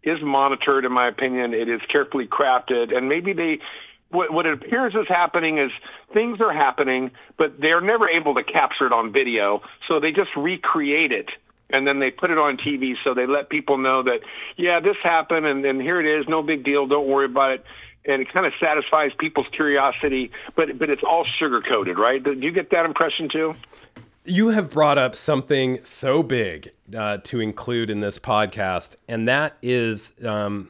is 0.04 0.22
monitored, 0.22 0.86
in 0.86 0.92
my 0.92 1.08
opinion. 1.08 1.54
It 1.54 1.70
is 1.70 1.82
carefully 1.88 2.28
crafted, 2.28 2.96
and 2.96 3.10
maybe 3.10 3.34
they 3.34 3.60
what, 4.10 4.32
what 4.32 4.46
it 4.46 4.54
appears 4.54 4.94
is 4.94 5.08
happening 5.08 5.58
is 5.58 5.72
things 6.14 6.40
are 6.40 6.54
happening, 6.54 7.10
but 7.38 7.60
they're 7.60 7.82
never 7.82 8.08
able 8.08 8.36
to 8.36 8.44
capture 8.44 8.86
it 8.86 8.94
on 8.94 9.12
video, 9.12 9.64
so 9.88 10.00
they 10.00 10.12
just 10.12 10.30
recreate 10.36 11.12
it 11.12 11.32
and 11.74 11.88
then 11.88 12.00
they 12.00 12.12
put 12.12 12.32
it 12.32 12.38
on 12.38 12.56
TV 12.56 12.94
so 13.04 13.14
they 13.14 13.26
let 13.26 13.50
people 13.50 13.78
know 13.78 14.04
that 14.04 14.22
yeah 14.56 14.80
this 14.80 14.96
happened 15.04 15.46
and, 15.46 15.66
and 15.66 15.82
here 15.82 16.00
it 16.00 16.06
is 16.06 16.26
no 16.30 16.42
big 16.42 16.64
deal 16.64 16.88
don't 16.88 17.08
worry 17.08 17.26
about 17.26 17.52
it. 17.52 17.66
And 18.06 18.22
it 18.22 18.34
kind 18.34 18.46
of 18.46 18.52
satisfies 18.60 19.12
people's 19.18 19.48
curiosity 19.52 20.32
but 20.56 20.78
but 20.78 20.90
it's 20.90 21.04
all 21.04 21.26
sugar 21.26 21.62
coated 21.62 21.98
right? 21.98 22.24
Do 22.24 22.34
you 22.34 22.52
get 22.52 22.70
that 22.70 22.86
impression 22.86 23.28
too? 23.28 23.56
You 24.26 24.50
have 24.50 24.70
brought 24.70 24.98
up 24.98 25.18
something 25.18 25.84
so 25.84 26.24
big 26.24 26.72
uh, 26.96 27.18
to 27.26 27.42
include 27.42 27.90
in 27.90 28.00
this 28.00 28.20
podcast 28.20 28.96
and 29.10 29.28
that 29.28 29.58
is 29.62 30.14
um, 30.24 30.70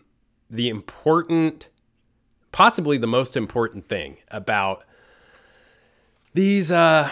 the 0.49 0.69
important 0.69 1.67
possibly 2.51 2.97
the 2.97 3.07
most 3.07 3.35
important 3.35 3.89
thing 3.89 4.17
about 4.31 4.85
these 6.33 6.71
uh, 6.71 7.11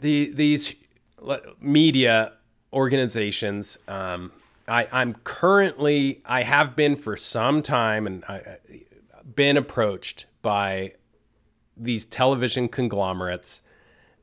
the 0.00 0.32
these 0.34 0.74
media 1.60 2.32
organizations. 2.72 3.78
Um, 3.86 4.32
I, 4.66 4.88
I'm 4.92 5.14
currently 5.24 6.22
I 6.24 6.42
have 6.42 6.76
been 6.76 6.96
for 6.96 7.16
some 7.16 7.62
time, 7.62 8.06
and 8.06 8.24
I, 8.24 8.58
been 9.34 9.56
approached 9.56 10.26
by 10.42 10.92
these 11.76 12.04
television 12.04 12.68
conglomerates, 12.68 13.62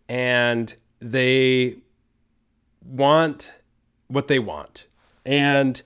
and 0.08 0.74
they 1.00 1.78
want 2.84 3.54
what 4.08 4.28
they 4.28 4.40
want, 4.40 4.88
and 5.26 5.82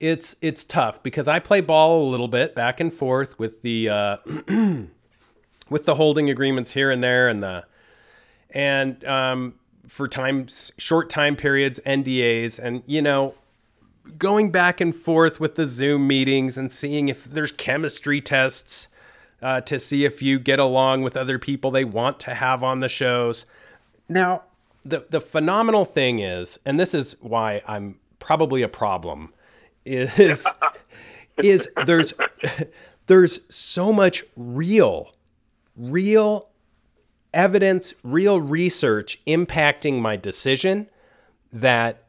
it's 0.00 0.34
it's 0.40 0.64
tough 0.64 1.02
because 1.02 1.28
I 1.28 1.38
play 1.38 1.60
ball 1.60 2.08
a 2.08 2.08
little 2.10 2.28
bit 2.28 2.54
back 2.56 2.80
and 2.80 2.92
forth 2.92 3.38
with 3.38 3.62
the 3.62 3.88
uh, 3.88 4.16
with 5.70 5.84
the 5.84 5.94
holding 5.94 6.28
agreements 6.28 6.72
here 6.72 6.90
and 6.90 7.04
there 7.04 7.28
and 7.28 7.42
the 7.42 7.64
and 8.50 9.04
um, 9.04 9.54
for 9.86 10.08
times 10.08 10.72
short 10.78 11.10
time 11.10 11.36
periods 11.36 11.80
NDAs 11.84 12.58
and 12.58 12.82
you 12.86 13.02
know 13.02 13.34
going 14.18 14.50
back 14.50 14.80
and 14.80 14.94
forth 14.94 15.40
with 15.40 15.54
the 15.54 15.66
Zoom 15.66 16.06
meetings 16.06 16.58
and 16.58 16.70
seeing 16.70 17.08
if 17.08 17.24
there's 17.24 17.52
chemistry 17.52 18.20
tests 18.20 18.88
uh, 19.40 19.60
to 19.62 19.78
see 19.78 20.04
if 20.04 20.22
you 20.22 20.38
get 20.38 20.58
along 20.58 21.02
with 21.02 21.16
other 21.16 21.38
people 21.38 21.70
they 21.70 21.84
want 21.84 22.20
to 22.20 22.34
have 22.34 22.62
on 22.62 22.80
the 22.80 22.88
shows. 22.88 23.46
Now 24.08 24.42
the 24.84 25.06
the 25.10 25.20
phenomenal 25.20 25.84
thing 25.84 26.18
is, 26.18 26.58
and 26.64 26.78
this 26.78 26.94
is 26.94 27.16
why 27.20 27.62
I'm 27.66 27.98
probably 28.18 28.62
a 28.62 28.68
problem 28.68 29.32
is 29.84 30.46
is 31.38 31.68
there's 31.86 32.14
there's 33.06 33.40
so 33.54 33.92
much 33.92 34.24
real 34.36 35.12
real 35.76 36.48
evidence, 37.34 37.94
real 38.02 38.40
research 38.40 39.18
impacting 39.26 40.00
my 40.00 40.16
decision 40.16 40.88
that 41.52 42.04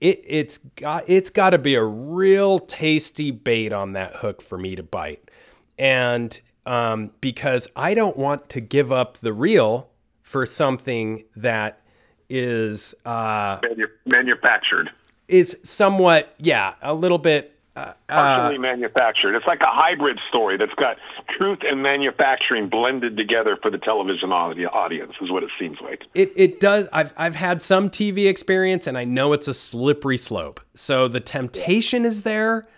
it 0.00 0.22
it's 0.26 0.58
got 0.58 1.08
it's 1.08 1.30
got 1.30 1.50
to 1.50 1.58
be 1.58 1.74
a 1.74 1.84
real 1.84 2.58
tasty 2.58 3.30
bait 3.30 3.72
on 3.72 3.92
that 3.92 4.16
hook 4.16 4.42
for 4.42 4.58
me 4.58 4.74
to 4.76 4.82
bite. 4.82 5.30
And 5.78 6.38
um, 6.66 7.12
because 7.20 7.68
I 7.74 7.94
don't 7.94 8.16
want 8.16 8.48
to 8.50 8.60
give 8.60 8.92
up 8.92 9.18
the 9.18 9.32
real 9.32 9.88
for 10.22 10.46
something 10.46 11.24
that 11.36 11.80
is 12.28 12.94
uh, 13.04 13.58
manufactured 14.06 14.90
is 15.26 15.56
somewhat, 15.62 16.34
yeah, 16.38 16.74
a 16.82 16.94
little 16.94 17.18
bit 17.18 17.59
uh, 17.76 17.92
partially 18.08 18.56
uh, 18.56 18.60
manufactured. 18.60 19.34
It's 19.34 19.46
like 19.46 19.60
a 19.60 19.66
hybrid 19.66 20.18
story 20.28 20.56
that's 20.56 20.74
got 20.74 20.96
truth 21.28 21.60
and 21.62 21.82
manufacturing 21.82 22.68
blended 22.68 23.16
together 23.16 23.56
for 23.56 23.70
the 23.70 23.78
television 23.78 24.32
audience. 24.32 25.14
Is 25.20 25.30
what 25.30 25.42
it 25.42 25.50
seems 25.58 25.78
like. 25.80 26.04
It 26.14 26.32
it 26.36 26.60
does. 26.60 26.88
I've 26.92 27.12
I've 27.16 27.36
had 27.36 27.62
some 27.62 27.88
TV 27.88 28.28
experience, 28.28 28.86
and 28.86 28.98
I 28.98 29.04
know 29.04 29.32
it's 29.32 29.48
a 29.48 29.54
slippery 29.54 30.18
slope. 30.18 30.60
So 30.74 31.08
the 31.08 31.20
temptation 31.20 32.04
is 32.04 32.22
there. 32.22 32.68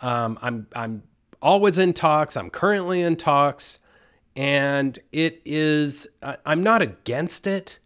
Um, 0.00 0.38
I'm 0.42 0.66
I'm 0.74 1.02
always 1.40 1.78
in 1.78 1.92
talks. 1.92 2.36
I'm 2.36 2.50
currently 2.50 3.02
in 3.02 3.16
talks, 3.16 3.78
and 4.34 4.98
it 5.12 5.40
is. 5.44 6.06
Uh, 6.22 6.36
I'm 6.44 6.62
not 6.62 6.82
against 6.82 7.46
it 7.46 7.78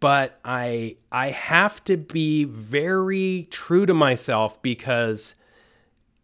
but 0.00 0.38
I 0.44 0.96
I 1.10 1.30
have 1.30 1.82
to 1.84 1.96
be 1.96 2.44
very 2.44 3.48
true 3.50 3.86
to 3.86 3.94
myself 3.94 4.60
because 4.62 5.34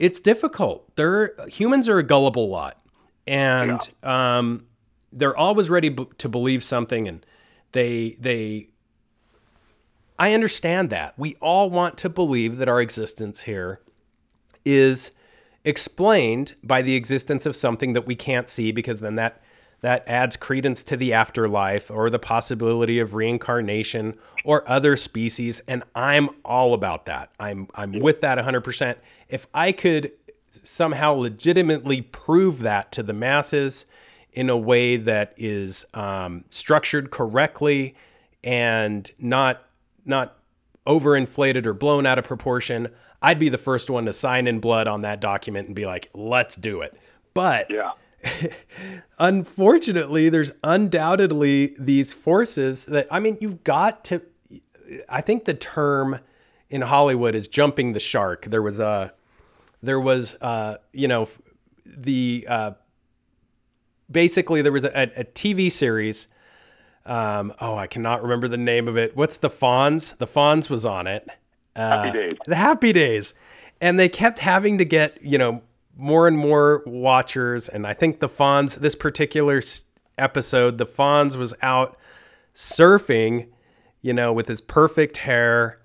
it's 0.03 0.21
difficult. 0.21 0.97
They're 0.97 1.33
humans 1.47 1.89
are 1.89 1.99
a 1.99 2.03
gullible 2.03 2.49
lot, 2.49 2.77
and 3.25 3.79
yeah. 4.03 4.39
um, 4.39 4.67
they're 5.13 5.37
always 5.37 5.71
ready 5.71 5.91
b- 5.91 6.09
to 6.19 6.29
believe 6.29 6.65
something, 6.65 7.07
and 7.07 7.25
they 7.71 8.17
they. 8.19 8.67
I 10.19 10.35
understand 10.35 10.91
that 10.91 11.17
we 11.17 11.37
all 11.37 11.71
want 11.71 11.99
to 11.99 12.09
believe 12.09 12.57
that 12.57 12.69
our 12.69 12.81
existence 12.81 13.43
here 13.43 13.81
is 14.65 15.13
explained 15.65 16.57
by 16.65 16.83
the 16.83 16.97
existence 16.97 17.47
of 17.47 17.55
something 17.55 17.93
that 17.93 18.05
we 18.05 18.17
can't 18.17 18.49
see, 18.49 18.73
because 18.73 18.99
then 18.99 19.15
that 19.15 19.41
that 19.83 20.03
adds 20.09 20.37
credence 20.37 20.83
to 20.85 20.97
the 20.97 21.13
afterlife 21.13 21.93
or 21.93 22.11
the 22.11 22.19
possibility 22.19 22.99
of 22.99 23.15
reincarnation 23.15 24.19
or 24.45 24.69
other 24.69 24.97
species 24.97 25.61
and 25.69 25.85
I'm 25.95 26.31
all 26.45 26.75
about 26.75 27.07
that. 27.07 27.31
I'm 27.39 27.69
I'm 27.75 28.01
with 28.01 28.21
that 28.23 28.39
100%. 28.39 28.97
If 29.33 29.47
I 29.53 29.73
could 29.73 30.13
somehow 30.63 31.15
legitimately 31.15 32.03
prove 32.03 32.61
that 32.61 32.93
to 32.93 33.03
the 33.03 33.13
masses 33.13 33.87
in 34.33 34.49
a 34.49 34.57
way 34.57 34.97
that 34.97 35.35
is 35.37 35.85
um, 35.95 36.45
structured 36.51 37.11
correctly 37.11 37.95
and 38.45 39.11
not 39.19 39.65
not 40.05 40.37
overinflated 40.87 41.65
or 41.67 41.75
blown 41.75 42.07
out 42.07 42.19
of 42.19 42.25
proportion, 42.25 42.89
I'd 43.21 43.39
be 43.39 43.49
the 43.49 43.59
first 43.59 43.89
one 43.89 44.05
to 44.07 44.13
sign 44.13 44.47
in 44.47 44.61
blood 44.61 44.87
on 44.87 45.03
that 45.03 45.21
document 45.21 45.67
and 45.67 45.75
be 45.75 45.87
like, 45.87 46.11
"Let's 46.15 46.55
do 46.55 46.83
it." 46.83 46.97
But 47.35 47.71
yeah 47.71 47.93
unfortunately, 49.19 50.29
there's 50.29 50.53
undoubtedly 50.63 51.75
these 51.79 52.13
forces 52.13 52.87
that, 52.87 53.07
I 53.11 53.19
mean, 53.21 53.39
you've 53.41 53.65
got 53.65 54.05
to, 54.07 54.23
I 55.09 55.21
think 55.21 55.45
the 55.45 55.55
term 55.55 56.21
in 56.71 56.83
Hollywood 56.83 57.35
is 57.35 57.49
jumping 57.49 57.93
the 57.93 58.01
shark. 58.01 58.47
There 58.47 58.63
was 58.63 58.79
a, 58.79 59.13
there 59.83 60.01
was, 60.01 60.37
uh, 60.41 60.79
you 60.93 61.09
know, 61.09 61.29
the, 61.85 62.47
uh, 62.49 62.71
basically 64.11 64.63
there 64.63 64.73
was 64.73 64.85
a, 64.85 65.11
a 65.17 65.25
TV 65.25 65.71
series. 65.71 66.29
Um, 67.05 67.53
oh, 67.61 67.77
I 67.77 67.87
cannot 67.87 68.23
remember 68.23 68.49
the 68.49 68.57
name 68.57 68.89
of 68.89 68.97
it. 68.97 69.17
What's 69.17 69.39
the 69.39 69.51
Fonz? 69.51 70.17
The 70.17 70.27
Fonz 70.27 70.71
was 70.71 70.87
on 70.87 71.07
it. 71.07 71.29
Uh, 71.75 72.03
Happy 72.03 72.11
Days. 72.13 72.37
The 72.47 72.57
Happy 72.57 72.93
Days. 72.93 73.35
And 73.81 73.99
they 73.99 74.09
kept 74.09 74.39
having 74.39 74.79
to 74.79 74.85
get, 74.85 75.21
you 75.23 75.39
know, 75.39 75.63
more 75.97 76.27
and 76.27 76.39
more 76.39 76.83
watchers, 76.87 77.69
and 77.69 77.87
I 77.87 77.95
think 77.95 78.21
the 78.21 78.29
Fonz, 78.29 78.77
this 78.77 78.95
particular 78.95 79.63
episode, 80.19 80.79
the 80.79 80.87
Fonz 80.87 81.37
was 81.37 81.55
out 81.63 81.97
surfing, 82.55 83.49
you 84.01 84.13
know, 84.13 84.33
with 84.33 84.49
his 84.49 84.61
perfect 84.61 85.19
hair. 85.19 85.79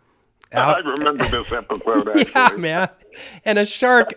Out. 0.53 0.85
I 0.85 0.89
remember 0.89 1.27
this 1.27 1.51
episode. 1.51 2.07
Actually. 2.17 2.31
yeah, 2.33 2.49
man. 2.57 2.89
And 3.43 3.59
a 3.59 3.65
shark, 3.65 4.13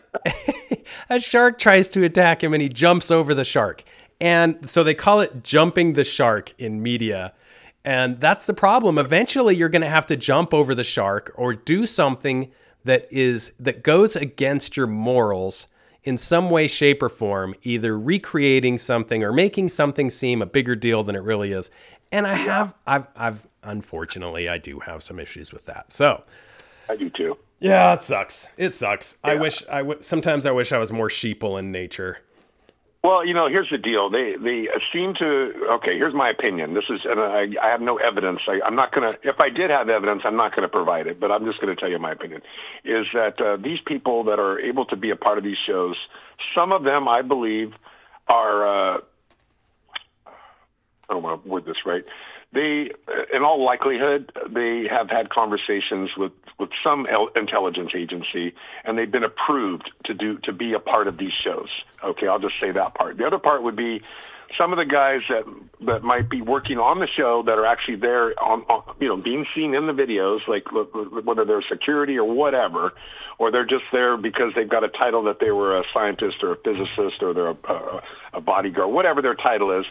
a 1.11 1.19
shark 1.19 1.59
tries 1.59 1.89
to 1.91 2.05
attack 2.05 2.45
him, 2.45 2.55
and 2.55 2.63
he 2.63 2.69
jumps 2.69 3.11
over 3.11 3.35
the 3.35 3.45
shark. 3.45 3.85
And 4.21 4.69
so 4.69 4.85
they 4.85 4.95
call 4.95 5.21
it 5.21 5.43
jumping 5.43 5.95
the 5.95 6.05
shark 6.05 6.53
in 6.59 6.83
media. 6.83 7.33
And 7.85 8.21
that's 8.21 8.47
the 8.47 8.55
problem. 8.55 8.99
Eventually, 8.99 9.57
you're 9.57 9.71
going 9.71 9.83
to 9.83 9.89
have 9.89 10.07
to 10.07 10.17
jump 10.17 10.53
over 10.53 10.75
the 10.75 10.85
shark 10.85 11.33
or 11.35 11.55
do 11.55 11.87
something 11.87 12.53
that 12.85 13.07
is 13.11 13.53
that 13.59 13.83
goes 13.83 14.17
against 14.17 14.77
your 14.77 14.87
morals 14.87 15.69
in 16.03 16.17
some 16.17 16.51
way, 16.51 16.67
shape, 16.67 17.03
or 17.03 17.09
form, 17.09 17.55
either 17.63 17.99
recreating 17.99 18.79
something 18.79 19.23
or 19.23 19.33
making 19.33 19.69
something 19.69 20.09
seem 20.11 20.41
a 20.41 20.47
bigger 20.47 20.75
deal 20.75 21.03
than 21.03 21.15
it 21.15 21.23
really 21.23 21.53
is. 21.53 21.71
And 22.13 22.27
I 22.27 22.35
have, 22.35 22.75
I've, 22.87 23.07
I've, 23.15 23.47
unfortunately, 23.63 24.49
I 24.49 24.59
do 24.59 24.81
have 24.81 25.03
some 25.03 25.19
issues 25.19 25.53
with 25.53 25.67
that. 25.67 25.93
So, 25.93 26.25
I 26.89 26.97
do 26.97 27.11
too. 27.11 27.37
Yeah, 27.61 27.93
it 27.93 28.03
sucks. 28.03 28.49
It 28.57 28.73
sucks. 28.75 29.19
Yeah. 29.25 29.33
I 29.33 29.35
wish 29.35 29.63
I 29.71 29.79
w- 29.79 30.03
sometimes 30.03 30.47
I 30.47 30.51
wish 30.51 30.73
I 30.73 30.79
was 30.79 30.91
more 30.91 31.09
sheeple 31.09 31.59
in 31.59 31.71
nature. 31.71 32.19
Well, 33.03 33.25
you 33.25 33.33
know, 33.33 33.49
here's 33.49 33.71
the 33.71 33.79
deal. 33.79 34.11
They 34.11 34.37
they 34.37 34.69
seem 34.93 35.15
to. 35.15 35.53
Okay, 35.73 35.97
here's 35.97 36.13
my 36.13 36.29
opinion. 36.29 36.75
This 36.75 36.85
is, 36.91 37.01
and 37.05 37.19
I, 37.19 37.47
I 37.63 37.69
have 37.69 37.81
no 37.81 37.97
evidence. 37.97 38.41
I, 38.47 38.61
I'm 38.65 38.75
not 38.75 38.93
going 38.93 39.13
to. 39.13 39.29
If 39.29 39.41
I 39.41 39.49
did 39.49 39.71
have 39.71 39.89
evidence, 39.89 40.23
I'm 40.25 40.37
not 40.37 40.55
going 40.55 40.63
to 40.63 40.69
provide 40.69 41.07
it. 41.07 41.19
But 41.19 41.31
I'm 41.31 41.47
just 41.47 41.61
going 41.61 41.75
to 41.75 41.81
tell 41.81 41.91
you 41.91 41.99
my 41.99 42.13
opinion. 42.13 42.43
Is 42.85 43.07
that 43.15 43.41
uh, 43.41 43.57
these 43.57 43.79
people 43.81 44.25
that 44.25 44.39
are 44.39 44.59
able 44.59 44.85
to 44.87 44.97
be 44.97 45.11
a 45.11 45.17
part 45.17 45.39
of 45.39 45.45
these 45.45 45.57
shows, 45.67 45.97
some 46.55 46.73
of 46.73 46.83
them, 46.85 47.09
I 47.09 47.23
believe, 47.23 47.73
are. 48.29 48.97
Uh, 48.97 49.01
I 50.27 51.15
don't 51.15 51.23
want 51.23 51.43
to 51.43 51.49
word 51.49 51.65
this 51.65 51.87
right. 51.87 52.05
They, 52.53 52.91
in 53.33 53.43
all 53.45 53.65
likelihood, 53.65 54.33
they 54.49 54.89
have 54.91 55.09
had 55.09 55.31
conversations 55.31 56.11
with 56.17 56.33
with 56.59 56.71
some 56.85 57.07
intelligence 57.37 57.93
agency, 57.95 58.55
and 58.85 58.99
they've 58.99 59.11
been 59.11 59.25
approved 59.25 59.91
to 60.05 60.15
do 60.15 60.37
to 60.39 60.53
be 60.53 60.75
a 60.75 60.81
part 60.81 61.07
of 61.07 61.17
these 61.17 61.33
shows. 61.33 61.69
Okay, 62.05 62.27
I'll 62.27 62.41
just 62.41 62.61
say 62.61 62.71
that 62.73 62.95
part. 62.95 63.17
The 63.17 63.27
other 63.27 63.39
part 63.39 63.63
would 63.63 63.77
be 63.77 64.03
some 64.59 64.73
of 64.73 64.79
the 64.79 64.85
guys 64.85 65.21
that 65.29 65.45
that 65.87 66.03
might 66.03 66.29
be 66.29 66.43
working 66.43 66.79
on 66.79 66.99
the 66.99 67.07
show 67.07 67.43
that 67.47 67.59
are 67.59 67.67
actually 67.67 67.97
there 67.97 68.39
on, 68.43 68.63
on 68.63 68.97
you 69.01 69.09
know 69.09 69.17
being 69.17 69.47
seen 69.55 69.75
in 69.75 69.87
the 69.87 69.93
videos 69.93 70.41
like 70.49 70.65
whether 71.25 71.45
they're 71.45 71.63
security 71.63 72.19
or 72.19 72.25
whatever 72.25 72.93
or 73.39 73.51
they're 73.51 73.67
just 73.67 73.85
there 73.93 74.17
because 74.17 74.53
they've 74.55 74.69
got 74.69 74.83
a 74.83 74.89
title 74.89 75.23
that 75.25 75.39
they 75.41 75.51
were 75.51 75.79
a 75.79 75.85
scientist 75.95 76.43
or 76.43 76.53
a 76.53 76.57
physicist 76.57 77.23
or 77.23 77.33
they're 77.33 77.51
a, 77.51 77.57
a, 77.69 78.03
a 78.35 78.41
bodyguard 78.41 78.91
whatever 78.91 79.23
their 79.23 79.37
title 79.37 79.79
is 79.79 79.87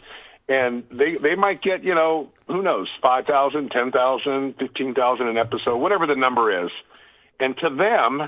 and 0.50 0.84
they 0.92 1.16
they 1.16 1.36
might 1.36 1.62
get 1.62 1.84
you 1.84 1.94
know 1.96 2.30
who 2.48 2.62
knows 2.62 2.90
five 3.02 3.26
thousand, 3.26 3.70
ten 3.70 3.92
thousand, 3.92 4.56
fifteen 4.58 4.94
thousand 4.94 5.28
an 5.28 5.38
episode, 5.38 5.78
whatever 5.78 6.08
the 6.08 6.16
number 6.16 6.66
is, 6.66 6.72
and 7.40 7.56
to 7.58 7.70
them, 7.70 8.28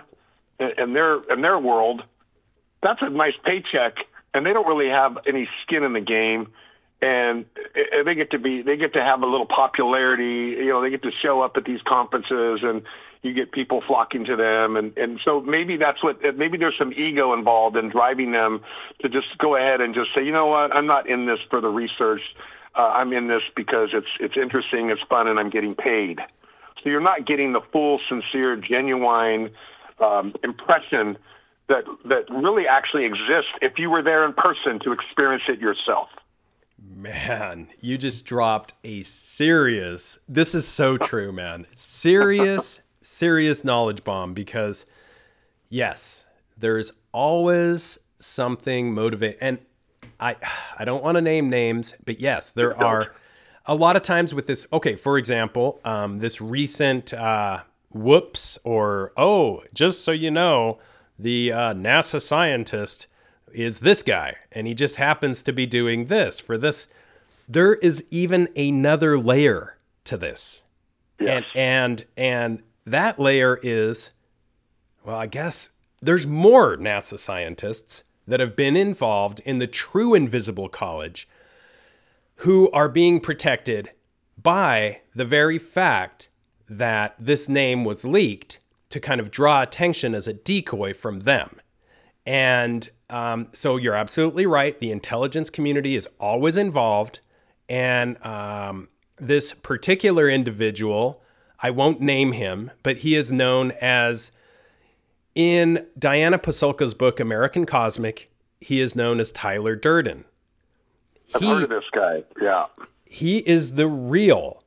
in 0.59 0.93
their 0.93 1.19
in 1.21 1.41
their 1.41 1.59
world, 1.59 2.03
that's 2.83 3.01
a 3.01 3.09
nice 3.09 3.33
paycheck, 3.43 3.95
and 4.33 4.45
they 4.45 4.53
don't 4.53 4.67
really 4.67 4.89
have 4.89 5.17
any 5.27 5.49
skin 5.63 5.83
in 5.83 5.93
the 5.93 6.01
game, 6.01 6.47
and 7.01 7.45
they 8.05 8.13
get 8.13 8.31
to 8.31 8.39
be 8.39 8.61
they 8.61 8.77
get 8.77 8.93
to 8.93 9.01
have 9.01 9.23
a 9.23 9.25
little 9.27 9.47
popularity, 9.47 10.55
you 10.63 10.69
know, 10.69 10.81
they 10.81 10.91
get 10.91 11.01
to 11.01 11.11
show 11.21 11.41
up 11.41 11.57
at 11.57 11.65
these 11.65 11.81
conferences 11.87 12.59
and 12.61 12.83
you 13.21 13.33
get 13.33 13.51
people 13.51 13.83
flocking 13.85 14.25
to 14.25 14.35
them 14.35 14.75
and 14.75 14.97
and 14.97 15.19
so 15.23 15.41
maybe 15.41 15.77
that's 15.77 16.03
what 16.03 16.19
maybe 16.35 16.57
there's 16.57 16.77
some 16.77 16.91
ego 16.93 17.33
involved 17.33 17.77
in 17.77 17.89
driving 17.89 18.31
them 18.31 18.61
to 18.99 19.09
just 19.09 19.37
go 19.37 19.55
ahead 19.55 19.81
and 19.81 19.93
just 19.93 20.09
say 20.15 20.23
you 20.23 20.31
know 20.31 20.47
what 20.47 20.75
i'm 20.75 20.87
not 20.87 21.07
in 21.07 21.25
this 21.25 21.39
for 21.49 21.61
the 21.61 21.67
research 21.67 22.21
uh, 22.75 22.91
i'm 22.93 23.13
in 23.13 23.27
this 23.27 23.43
because 23.55 23.89
it's 23.93 24.07
it's 24.19 24.37
interesting 24.37 24.89
it's 24.89 25.01
fun 25.09 25.27
and 25.27 25.39
i'm 25.39 25.49
getting 25.49 25.75
paid 25.75 26.19
so 26.83 26.89
you're 26.89 26.99
not 26.99 27.25
getting 27.25 27.53
the 27.53 27.61
full 27.71 27.99
sincere 28.09 28.55
genuine 28.55 29.51
um, 29.99 30.33
impression 30.43 31.17
that 31.67 31.83
that 32.05 32.25
really 32.29 32.67
actually 32.67 33.05
exists 33.05 33.51
if 33.61 33.77
you 33.77 33.89
were 33.89 34.01
there 34.01 34.25
in 34.25 34.33
person 34.33 34.79
to 34.79 34.91
experience 34.91 35.43
it 35.47 35.59
yourself 35.59 36.09
Man, 36.83 37.67
you 37.79 37.99
just 37.99 38.25
dropped 38.25 38.73
a 38.83 39.03
serious. 39.03 40.17
This 40.27 40.55
is 40.55 40.67
so 40.67 40.97
true, 40.97 41.31
man. 41.31 41.67
Serious 41.75 42.81
serious 43.01 43.63
knowledge 43.63 44.03
bomb 44.03 44.33
because 44.33 44.85
yes, 45.69 46.25
there's 46.57 46.91
always 47.11 47.99
something 48.19 48.93
motivate 48.93 49.37
and 49.41 49.59
I 50.19 50.35
I 50.77 50.85
don't 50.85 51.03
want 51.03 51.15
to 51.15 51.21
name 51.21 51.49
names, 51.49 51.95
but 52.05 52.19
yes, 52.19 52.51
there 52.51 52.77
are 52.77 53.13
a 53.65 53.75
lot 53.75 53.95
of 53.95 54.03
times 54.03 54.33
with 54.33 54.47
this. 54.47 54.65
Okay, 54.71 54.95
for 54.95 55.17
example, 55.17 55.79
um, 55.83 56.17
this 56.17 56.39
recent 56.39 57.13
uh, 57.13 57.61
whoops 57.89 58.57
or 58.63 59.11
oh, 59.17 59.63
just 59.73 60.03
so 60.03 60.11
you 60.11 60.31
know, 60.31 60.79
the 61.17 61.51
uh, 61.51 61.73
NASA 61.73 62.21
scientist 62.21 63.07
is 63.53 63.79
this 63.79 64.03
guy, 64.03 64.35
and 64.51 64.67
he 64.67 64.73
just 64.73 64.95
happens 64.95 65.43
to 65.43 65.51
be 65.51 65.65
doing 65.65 66.05
this 66.05 66.39
for 66.39 66.57
this. 66.57 66.87
There 67.49 67.73
is 67.75 68.05
even 68.11 68.47
another 68.55 69.17
layer 69.17 69.77
to 70.05 70.17
this, 70.17 70.63
yes. 71.19 71.43
and 71.55 71.55
and 71.55 72.05
and 72.15 72.63
that 72.85 73.19
layer 73.19 73.59
is, 73.61 74.11
well, 75.03 75.17
I 75.17 75.27
guess 75.27 75.69
there's 76.01 76.25
more 76.25 76.77
NASA 76.77 77.19
scientists 77.19 78.03
that 78.27 78.39
have 78.39 78.55
been 78.55 78.75
involved 78.75 79.39
in 79.41 79.59
the 79.59 79.67
true 79.67 80.13
invisible 80.13 80.69
college 80.69 81.27
who 82.37 82.71
are 82.71 82.89
being 82.89 83.19
protected 83.19 83.91
by 84.41 85.01
the 85.13 85.25
very 85.25 85.59
fact 85.59 86.29
that 86.67 87.15
this 87.19 87.47
name 87.47 87.83
was 87.83 88.05
leaked 88.05 88.59
to 88.89 88.99
kind 88.99 89.21
of 89.21 89.31
draw 89.31 89.61
attention 89.61 90.15
as 90.15 90.27
a 90.27 90.33
decoy 90.33 90.93
from 90.93 91.21
them. 91.21 91.59
And 92.25 92.89
um, 93.09 93.47
so 93.53 93.77
you're 93.77 93.95
absolutely 93.95 94.45
right. 94.45 94.79
The 94.79 94.91
intelligence 94.91 95.49
community 95.49 95.95
is 95.95 96.07
always 96.19 96.57
involved. 96.57 97.19
And 97.67 98.23
um, 98.25 98.89
this 99.17 99.53
particular 99.53 100.29
individual 100.29 101.20
I 101.61 101.69
won't 101.69 102.01
name 102.01 102.31
him, 102.31 102.71
but 102.83 102.99
he 102.99 103.15
is 103.15 103.31
known 103.31 103.71
as 103.81 104.31
in 105.35 105.85
Diana 105.97 106.39
Pasulka's 106.39 106.93
book 106.93 107.19
American 107.19 107.65
Cosmic, 107.65 108.31
he 108.59 108.79
is 108.79 108.95
known 108.95 109.19
as 109.19 109.31
Tyler 109.31 109.75
Durden. 109.75 110.25
I've 111.33 111.41
he, 111.41 111.47
heard 111.47 111.63
of 111.63 111.69
this 111.69 111.83
guy. 111.93 112.23
Yeah. 112.41 112.65
He 113.05 113.37
is 113.37 113.75
the 113.75 113.87
real. 113.87 114.63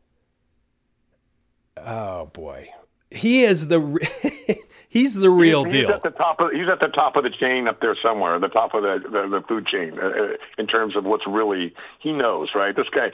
Oh 1.77 2.27
boy. 2.27 2.71
He 3.11 3.45
is 3.45 3.69
the 3.69 4.59
he's 4.89 5.15
the 5.15 5.31
real 5.31 5.65
he's, 5.65 5.73
deal. 5.73 5.87
He's 5.89 5.95
at 5.97 6.03
the 6.03 6.11
top 6.11 6.41
of 6.41 6.53
he's 6.53 6.69
at 6.69 6.81
the 6.81 6.89
top 6.89 7.17
of 7.17 7.25
the 7.25 7.31
chain 7.31 7.69
up 7.69 7.81
there 7.81 7.97
somewhere, 8.03 8.39
the 8.39 8.49
top 8.49 8.75
of 8.75 8.83
the 8.83 9.01
the, 9.03 9.29
the 9.29 9.45
food 9.47 9.67
chain 9.67 9.99
uh, 9.99 10.07
uh 10.07 10.29
in 10.59 10.67
terms 10.67 10.97
of 10.97 11.05
what's 11.05 11.27
really 11.27 11.75
he 12.01 12.13
knows, 12.13 12.51
right? 12.55 12.75
This 12.75 12.89
guy 12.89 13.11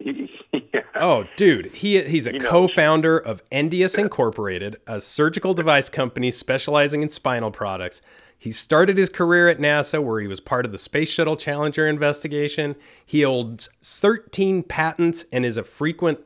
yeah. 0.00 0.80
Oh, 0.94 1.24
dude, 1.36 1.66
he 1.66 2.02
he's 2.02 2.26
a 2.26 2.32
he 2.32 2.38
co-founder 2.38 3.18
of 3.18 3.44
Endius 3.50 3.98
Incorporated, 3.98 4.76
a 4.86 5.00
surgical 5.00 5.54
device 5.54 5.88
company 5.88 6.30
specializing 6.30 7.02
in 7.02 7.08
spinal 7.08 7.50
products. 7.50 8.00
He 8.40 8.52
started 8.52 8.96
his 8.96 9.08
career 9.10 9.48
at 9.48 9.58
NASA, 9.58 10.02
where 10.02 10.20
he 10.20 10.28
was 10.28 10.38
part 10.38 10.64
of 10.64 10.70
the 10.70 10.78
Space 10.78 11.10
Shuttle 11.10 11.36
Challenger 11.36 11.88
investigation. 11.88 12.76
He 13.04 13.22
holds 13.22 13.68
13 13.82 14.62
patents 14.62 15.24
and 15.32 15.44
is 15.44 15.56
a 15.56 15.64
frequent 15.64 16.20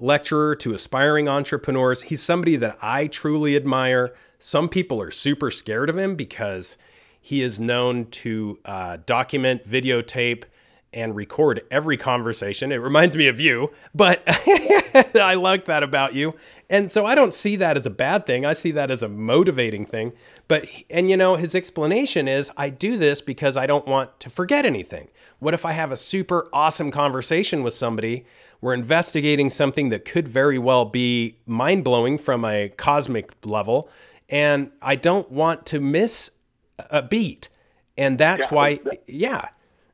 lecturer 0.00 0.56
to 0.56 0.74
aspiring 0.74 1.28
entrepreneurs. 1.28 2.02
He's 2.02 2.22
somebody 2.22 2.56
that 2.56 2.76
I 2.82 3.06
truly 3.06 3.54
admire. 3.54 4.12
Some 4.40 4.68
people 4.68 5.00
are 5.00 5.12
super 5.12 5.52
scared 5.52 5.88
of 5.88 5.96
him 5.96 6.16
because 6.16 6.76
he 7.20 7.42
is 7.42 7.60
known 7.60 8.06
to 8.06 8.58
uh, 8.64 8.98
document, 9.06 9.68
videotape, 9.68 10.44
and 10.92 11.14
record 11.14 11.62
every 11.70 11.96
conversation. 11.96 12.72
It 12.72 12.76
reminds 12.76 13.16
me 13.16 13.28
of 13.28 13.38
you, 13.38 13.70
but 13.94 14.22
I 14.26 15.34
like 15.34 15.66
that 15.66 15.82
about 15.82 16.14
you. 16.14 16.34
And 16.70 16.90
so 16.90 17.04
I 17.06 17.14
don't 17.14 17.34
see 17.34 17.56
that 17.56 17.76
as 17.76 17.86
a 17.86 17.90
bad 17.90 18.26
thing. 18.26 18.46
I 18.46 18.54
see 18.54 18.70
that 18.72 18.90
as 18.90 19.02
a 19.02 19.08
motivating 19.08 19.86
thing. 19.86 20.12
But, 20.48 20.66
and 20.88 21.10
you 21.10 21.16
know, 21.16 21.36
his 21.36 21.54
explanation 21.54 22.28
is 22.28 22.50
I 22.56 22.70
do 22.70 22.96
this 22.96 23.20
because 23.20 23.56
I 23.56 23.66
don't 23.66 23.86
want 23.86 24.18
to 24.20 24.30
forget 24.30 24.64
anything. 24.64 25.08
What 25.38 25.54
if 25.54 25.66
I 25.66 25.72
have 25.72 25.92
a 25.92 25.96
super 25.96 26.48
awesome 26.52 26.90
conversation 26.90 27.62
with 27.62 27.74
somebody? 27.74 28.24
We're 28.60 28.74
investigating 28.74 29.50
something 29.50 29.90
that 29.90 30.04
could 30.04 30.28
very 30.28 30.58
well 30.58 30.86
be 30.86 31.38
mind 31.46 31.84
blowing 31.84 32.16
from 32.16 32.44
a 32.44 32.70
cosmic 32.70 33.32
level, 33.44 33.90
and 34.28 34.70
I 34.80 34.96
don't 34.96 35.30
want 35.30 35.66
to 35.66 35.80
miss 35.80 36.30
a 36.78 37.02
beat. 37.02 37.48
And 37.98 38.18
that's 38.18 38.46
yeah, 38.46 38.54
why, 38.54 38.80
yeah, 39.06 39.48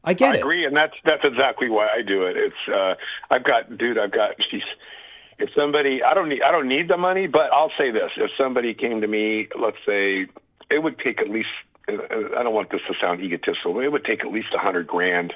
I 0.05 0.15
get 0.15 0.33
I 0.33 0.37
it. 0.37 0.41
agree, 0.41 0.65
and 0.65 0.77
that's 0.77 0.95
that's 1.05 1.25
exactly 1.25 1.69
why 1.71 1.89
I 1.89 2.03
do 2.03 2.25
it. 2.25 2.37
It's 2.37 2.69
uh, 2.69 2.95
I've 3.31 3.45
got, 3.45 3.77
dude, 3.77 3.99
I've 3.99 4.11
got. 4.13 4.39
Geez, 4.39 4.63
if 5.39 5.51
somebody, 5.55 6.03
I 6.03 6.15
don't 6.15 6.29
need, 6.29 6.43
I 6.43 6.51
don't 6.51 6.69
need 6.69 6.89
the 6.89 6.97
money, 6.97 7.27
but 7.27 7.53
I'll 7.53 7.73
say 7.79 7.91
this: 7.91 8.11
if 8.17 8.31
somebody 8.37 8.75
came 8.75 9.01
to 9.01 9.07
me, 9.07 9.49
let's 9.59 9.79
say, 9.87 10.27
it 10.71 10.83
would 10.83 10.99
take 10.99 11.21
at 11.21 11.29
least. 11.29 11.49
I 11.89 12.43
don't 12.43 12.55
want 12.55 12.71
this 12.71 12.81
to 12.89 12.95
sound 13.01 13.21
egotistical, 13.21 13.75
but 13.75 13.85
it 13.85 13.91
would 13.91 14.05
take 14.05 14.21
at 14.21 14.31
least 14.33 14.49
a 14.55 14.59
hundred 14.59 14.87
grand 14.87 15.35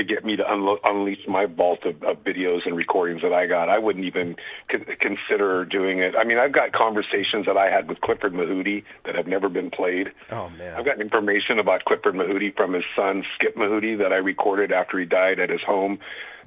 to 0.00 0.14
get 0.14 0.24
me 0.24 0.34
to 0.36 0.42
unlo- 0.42 0.78
unleash 0.84 1.26
my 1.28 1.44
vault 1.44 1.84
of, 1.84 2.02
of, 2.02 2.24
videos 2.24 2.64
and 2.66 2.74
recordings 2.76 3.22
that 3.22 3.32
I 3.32 3.46
got. 3.46 3.68
I 3.68 3.78
wouldn't 3.78 4.04
even 4.04 4.36
con- 4.68 4.86
consider 4.98 5.64
doing 5.64 5.98
it. 5.98 6.14
I 6.16 6.24
mean, 6.24 6.38
I've 6.38 6.52
got 6.52 6.72
conversations 6.72 7.46
that 7.46 7.56
I 7.56 7.70
had 7.70 7.88
with 7.88 8.00
Clifford 8.00 8.32
Mahooty 8.32 8.82
that 9.04 9.14
have 9.14 9.26
never 9.26 9.48
been 9.48 9.70
played. 9.70 10.12
Oh 10.30 10.48
man, 10.50 10.74
I've 10.74 10.84
got 10.84 11.00
information 11.00 11.58
about 11.58 11.84
Clifford 11.84 12.14
Mahooty 12.14 12.56
from 12.56 12.72
his 12.72 12.84
son 12.96 13.24
Skip 13.34 13.56
Mahooty 13.56 13.98
that 13.98 14.12
I 14.12 14.16
recorded 14.16 14.72
after 14.72 14.98
he 14.98 15.04
died 15.04 15.38
at 15.38 15.50
his 15.50 15.62
home. 15.62 15.98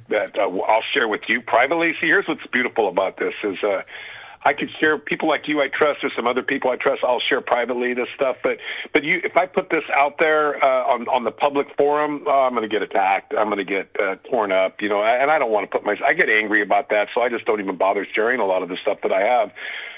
That 0.10 0.38
uh, 0.38 0.50
I'll 0.50 0.84
share 0.94 1.08
with 1.08 1.22
you 1.28 1.42
privately. 1.42 1.94
See, 2.02 2.08
here's 2.08 2.28
what's 2.28 2.46
beautiful 2.48 2.90
about 2.90 3.18
this: 3.18 3.34
is 3.44 3.64
uh, 3.64 3.84
I 4.46 4.54
could 4.54 4.70
share 4.80 4.98
people 4.98 5.30
like 5.30 5.48
you 5.48 5.62
I 5.62 5.68
trust 5.68 6.04
or 6.04 6.12
some 6.16 6.28
other 6.28 6.44
people 6.44 6.70
I 6.70 6.76
trust. 6.76 7.04
I'll 7.04 7.20
share 7.20 7.42
privately 7.42 7.94
this 7.94 8.08
stuff. 8.16 8.38
But 8.44 8.58
but 8.92 9.04
you, 9.04 9.22
if 9.24 9.38
I 9.38 9.46
put 9.46 9.70
this 9.70 9.84
out 9.96 10.18
there 10.20 10.64
uh, 10.64 10.86
on 10.86 11.08
on 11.08 11.24
the 11.24 11.32
public 11.32 11.68
forum, 11.78 12.24
oh, 12.28 12.32
I'm 12.32 12.54
going 12.54 12.68
to 12.68 12.74
get 12.74 12.82
attacked. 12.82 13.34
I'm 13.38 13.48
going 13.48 13.58
to 13.58 13.64
get 13.64 13.90
uh, 14.00 14.16
torn 14.30 14.52
up. 14.52 14.82
You 14.82 14.90
know, 14.90 15.04
and 15.04 15.32
I 15.32 15.40
don't 15.40 15.52
want 15.52 15.70
to 15.70 15.78
put 15.78 15.86
my. 15.86 15.96
I 16.06 16.14
get 16.14 16.30
angry 16.30 16.62
about 16.62 16.90
that, 16.90 17.08
so 17.14 17.22
I 17.22 17.30
just 17.30 17.46
don't 17.46 17.60
even 17.60 17.78
bother 17.78 18.06
sharing 18.14 18.40
a 18.40 18.46
lot 18.46 18.64
of 18.64 18.70
the 18.70 18.78
stuff 18.82 19.00
that 19.04 19.12
I 19.12 19.22
have 19.22 19.52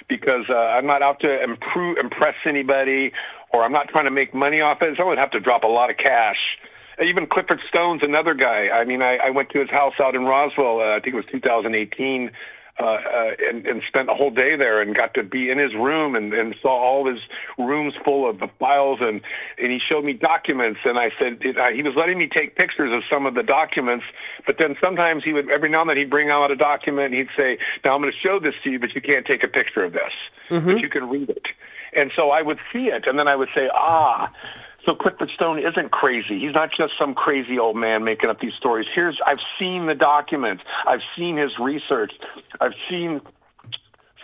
because 0.08 0.46
uh, 0.50 0.54
I'm 0.54 0.86
not 0.86 1.02
out 1.02 1.20
to 1.22 1.44
improve, 1.44 1.98
impress 1.98 2.36
anybody, 2.46 3.12
or 3.52 3.64
I'm 3.64 3.72
not 3.72 3.90
trying 3.90 4.06
to 4.06 4.12
make 4.12 4.34
money 4.34 4.62
off 4.62 4.82
it. 4.82 5.00
I 5.00 5.04
would 5.04 5.18
have 5.18 5.32
to 5.32 5.40
drop 5.40 5.64
a 5.64 5.68
lot 5.68 5.90
of 5.90 5.98
cash. 5.98 6.58
Even 7.04 7.28
Clifford 7.28 7.60
Stone's 7.68 8.04
another 8.04 8.34
guy. 8.34 8.70
I 8.70 8.86
mean, 8.86 9.02
I, 9.02 9.18
I 9.18 9.30
went 9.30 9.50
to 9.50 9.60
his 9.60 9.70
house 9.70 9.96
out 10.00 10.16
in 10.16 10.24
Roswell. 10.24 10.80
Uh, 10.80 10.96
I 10.96 11.00
think 11.02 11.14
it 11.14 11.18
was 11.18 11.26
2018 11.30 12.32
uh, 12.78 12.84
uh, 12.84 13.32
and, 13.50 13.66
and 13.66 13.82
spent 13.88 14.10
a 14.10 14.14
whole 14.14 14.30
day 14.30 14.58
there 14.58 14.82
and 14.82 14.94
got 14.96 15.14
to 15.14 15.24
be 15.24 15.50
in 15.50 15.58
his 15.58 15.74
room 15.74 16.14
and, 16.14 16.34
and 16.34 16.54
saw 16.62 16.70
all 16.70 17.10
his 17.10 17.22
rooms 17.58 17.94
full 18.04 18.30
of 18.30 18.40
the 18.40 18.50
files 18.60 19.00
and 19.02 19.22
and 19.58 19.72
he 19.72 19.80
showed 19.80 20.04
me 20.04 20.12
documents 20.12 20.82
and 20.84 21.00
I 21.00 21.10
said 21.18 21.38
it, 21.40 21.56
he 21.74 21.84
was 21.84 21.94
letting 21.96 22.18
me 22.18 22.28
take 22.28 22.58
pictures 22.58 22.92
of 22.92 23.04
some 23.10 23.26
of 23.26 23.34
the 23.34 23.44
documents 23.44 24.04
but 24.46 24.58
then 24.60 24.76
sometimes 24.82 25.24
he 25.24 25.32
would 25.32 25.50
every 25.50 25.70
now 25.70 25.82
and 25.82 25.90
then 25.90 25.96
he'd 25.96 26.10
bring 26.10 26.30
out 26.30 26.52
a 26.52 26.56
document 26.58 27.14
and 27.14 27.16
he'd 27.16 27.30
say 27.38 27.58
now 27.86 27.96
I'm 27.96 28.02
going 28.02 28.12
to 28.12 28.20
show 28.20 28.42
this 28.42 28.56
to 28.66 28.70
you 28.70 28.78
but 28.78 28.94
you 28.94 29.00
can't 29.00 29.26
take 29.26 29.44
a 29.44 29.48
picture 29.48 29.86
of 29.86 29.94
this 29.94 30.12
mm-hmm. 30.50 30.66
but 30.66 30.82
you 30.82 30.90
can 30.90 31.08
read 31.08 31.30
it 31.30 31.48
and 31.94 32.12
so 32.14 32.32
I 32.32 32.42
would 32.42 32.60
see 32.74 32.88
it 32.88 33.08
and 33.08 33.18
then 33.18 33.30
I 33.30 33.38
would 33.38 33.50
say 33.56 33.70
ah 33.74 34.30
so 34.86 34.96
Clifford 34.96 35.30
Stone 35.34 35.60
isn't 35.60 35.92
crazy. 35.92 36.40
He's 36.40 36.54
not 36.54 36.70
just 36.76 36.94
some 36.98 37.14
crazy 37.14 37.58
old 37.58 37.76
man 37.76 38.04
making 38.04 38.30
up 38.30 38.40
these 38.40 38.54
stories. 38.54 38.88
Here's 38.94 39.20
I've 39.26 39.40
seen 39.60 39.88
the 39.88 39.96
documents. 39.96 40.64
I've 40.88 41.02
seen 41.18 41.38
his 41.38 41.58
research. 41.60 42.14
I've 42.62 42.74
seen 42.90 43.22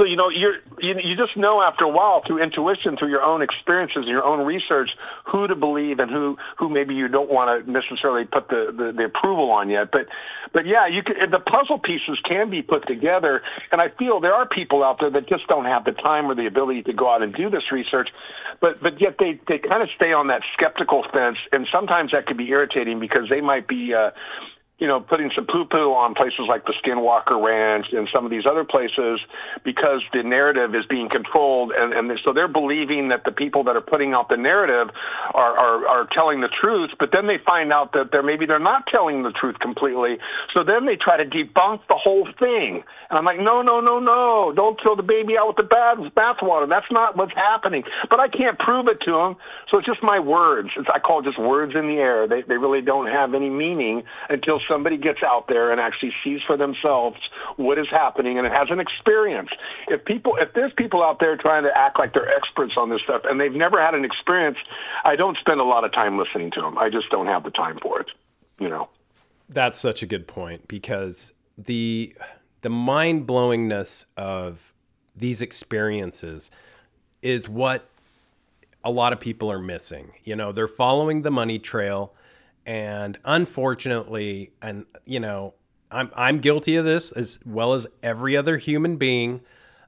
so 0.02 0.06
you 0.06 0.16
know 0.16 0.30
you're 0.30 0.56
you, 0.80 0.96
you 1.04 1.16
just 1.16 1.38
know 1.38 1.62
after 1.62 1.84
a 1.84 1.90
while 1.90 2.24
through 2.26 2.42
intuition, 2.42 2.98
through 2.98 3.10
your 3.10 3.22
own 3.22 3.44
experiences 3.44 4.06
your 4.08 4.24
own 4.24 4.44
research, 4.44 4.90
who 5.26 5.48
to 5.48 5.56
believe 5.56 6.00
and 6.00 6.10
who 6.10 6.38
who 6.58 6.70
maybe 6.70 6.96
you 6.96 7.08
don't 7.08 7.30
want 7.30 7.66
to 7.66 7.72
necessarily 7.72 8.26
put 8.26 8.50
the, 8.50 8.74
the, 8.76 8.92
the 8.98 9.06
approval 9.06 9.52
on 9.52 9.70
yet. 9.70 9.92
But 9.92 10.08
but 10.54 10.66
yeah, 10.66 10.88
you 10.88 11.04
can, 11.04 11.30
the 11.30 11.40
puzzle 11.40 11.78
pieces 11.78 12.20
can 12.28 12.50
be 12.50 12.64
put 12.64 12.88
together, 12.88 13.44
and 13.72 13.80
I 13.80 13.90
feel 13.90 14.20
there 14.20 14.34
are 14.34 14.48
people 14.48 14.84
out 14.84 15.00
there 15.00 15.12
that 15.12 15.30
just 15.30 15.46
don't 15.48 15.66
have 15.66 15.86
the 15.86 15.92
time 15.92 16.26
or 16.26 16.34
the 16.34 16.48
ability 16.48 16.82
to 16.84 16.94
go 16.94 17.08
out 17.14 17.22
and 17.22 17.32
do 17.32 17.52
this 17.52 17.72
research. 17.72 18.10
But 18.60 18.82
but 18.82 19.00
yet 19.00 19.18
they 19.20 19.40
they 19.48 19.60
kind 19.60 19.84
of 19.84 19.90
stay 19.96 20.14
on 20.14 20.28
that 20.28 20.42
skeptical 20.54 21.06
fence, 21.14 21.38
and 21.52 21.68
sometimes 21.72 22.12
that 22.14 22.26
could 22.26 22.38
be 22.38 22.50
irritating 22.50 23.00
because 23.00 23.30
they 23.30 23.42
might 23.42 23.68
be. 23.68 23.94
Uh, 23.94 24.10
you 24.82 24.88
know, 24.88 25.00
putting 25.00 25.30
some 25.36 25.46
poo 25.46 25.64
poo 25.64 25.94
on 25.94 26.16
places 26.16 26.48
like 26.50 26.66
the 26.66 26.74
Skinwalker 26.84 27.40
Ranch 27.40 27.86
and 27.94 28.10
some 28.12 28.26
of 28.26 28.32
these 28.32 28.48
other 28.48 28.64
places 28.64 29.22
because 29.64 30.02
the 30.12 30.24
narrative 30.24 30.74
is 30.74 30.88
being 30.88 31.08
controlled. 31.08 31.72
And, 31.72 31.94
and 31.94 32.20
so 32.26 32.34
they're 32.34 32.48
believing 32.48 33.10
that 33.10 33.24
the 33.24 33.32
people 33.32 33.64
that 33.66 33.76
are 33.76 33.82
putting 33.82 34.14
out 34.14 34.28
the 34.28 34.38
narrative 34.38 34.90
are, 35.36 35.56
are, 35.56 35.88
are 35.88 36.08
telling 36.12 36.42
the 36.42 36.48
truth, 36.48 36.90
but 37.00 37.12
then 37.14 37.28
they 37.28 37.38
find 37.38 37.72
out 37.72 37.94
that 37.94 38.10
they're 38.12 38.24
maybe 38.24 38.48
they're 38.48 38.58
not 38.58 38.88
telling 38.88 39.22
the 39.22 39.32
truth 39.32 39.60
completely. 39.60 40.18
So 40.52 40.64
then 40.64 40.88
they 40.88 40.96
try 40.96 41.16
to 41.16 41.26
debunk 41.30 41.82
the 41.88 41.96
whole 41.96 42.28
thing. 42.40 42.84
And 43.12 43.20
I'm 43.20 43.26
like, 43.26 43.40
no, 43.40 43.62
no, 43.62 43.82
no, 43.82 44.00
no, 44.00 44.52
don't 44.56 44.82
throw 44.82 44.96
the 44.96 45.04
baby 45.04 45.38
out 45.38 45.48
with 45.48 45.58
the 45.58 45.64
bath 45.64 46.00
bathwater. 46.18 46.68
That's 46.68 46.92
not 46.92 47.16
what's 47.16 47.36
happening. 47.36 47.84
But 48.10 48.20
I 48.20 48.30
can't 48.30 48.58
prove 48.58 48.88
it 48.88 49.00
to 49.02 49.12
them. 49.12 49.36
So 49.70 49.78
it's 49.78 49.86
just 49.86 50.02
my 50.02 50.20
words. 50.20 50.70
It's, 50.76 50.90
I 50.92 50.98
call 50.98 51.20
it 51.20 51.26
just 51.26 51.38
words 51.38 51.76
in 51.76 51.86
the 51.86 51.98
air. 51.98 52.28
They, 52.28 52.42
they 52.42 52.58
really 52.58 52.82
don't 52.82 53.06
have 53.08 53.36
any 53.36 53.52
meaning 53.52 54.04
until 54.28 54.60
somebody 54.72 54.98
gets 54.98 55.20
out 55.24 55.48
there 55.48 55.72
and 55.72 55.82
actually 55.82 56.14
sees 56.24 56.40
for 56.48 56.56
themselves 56.56 57.18
what 57.58 57.78
is 57.78 57.88
happening 57.90 58.38
and 58.38 58.48
it 58.48 58.54
has 58.54 58.70
an 58.70 58.80
experience. 58.80 59.50
If 59.88 60.06
people, 60.06 60.38
if 60.40 60.54
there's 60.54 60.72
people 60.74 61.04
out 61.04 61.20
there 61.20 61.36
trying 61.36 61.64
to 61.64 61.78
act 61.78 62.00
like 62.00 62.14
they're 62.14 62.30
experts 62.30 62.74
on 62.78 62.90
this 62.90 63.02
stuff 63.02 63.24
and 63.26 63.40
they've 63.40 63.54
never 63.54 63.82
had 63.82 63.94
an 63.94 64.06
experience, 64.06 64.58
I 65.04 65.16
don't 65.16 65.38
spend 65.38 65.60
a 65.60 65.66
lot 65.66 65.84
of 65.84 65.92
time 65.92 66.18
listening 66.18 66.52
to 66.52 66.62
them. 66.62 66.78
I 66.78 66.90
just 66.90 67.10
don't 67.10 67.28
have 67.28 67.44
the 67.44 67.52
time 67.52 67.80
for 67.82 68.00
it. 68.00 68.08
You 68.60 68.70
know. 68.70 68.90
That's 69.50 69.78
such 69.78 70.02
a 70.02 70.06
good 70.06 70.28
point 70.28 70.68
because 70.68 71.34
the 71.58 72.16
the 72.62 72.70
mind 72.70 73.28
blowingness 73.28 74.06
of 74.16 74.74
these 75.16 75.42
experiences 75.42 76.50
is 77.22 77.50
what 77.50 77.90
a 78.84 78.92
lot 78.92 79.14
of 79.14 79.20
people 79.20 79.52
are 79.52 79.60
missing. 79.60 80.12
You 80.24 80.36
know, 80.36 80.52
they're 80.52 80.68
following 80.68 81.24
the 81.24 81.32
money 81.32 81.60
trail 81.60 82.14
and 82.72 83.20
unfortunately, 83.26 84.54
and 84.62 84.86
you 85.04 85.20
know, 85.20 85.56
I'm 85.92 86.10
I'm 86.16 86.40
guilty 86.40 86.78
of 86.78 86.86
this 86.86 87.12
as 87.12 87.38
well 87.46 87.74
as 87.74 87.86
every 88.02 88.38
other 88.38 88.58
human 88.58 88.96
being. 88.96 89.42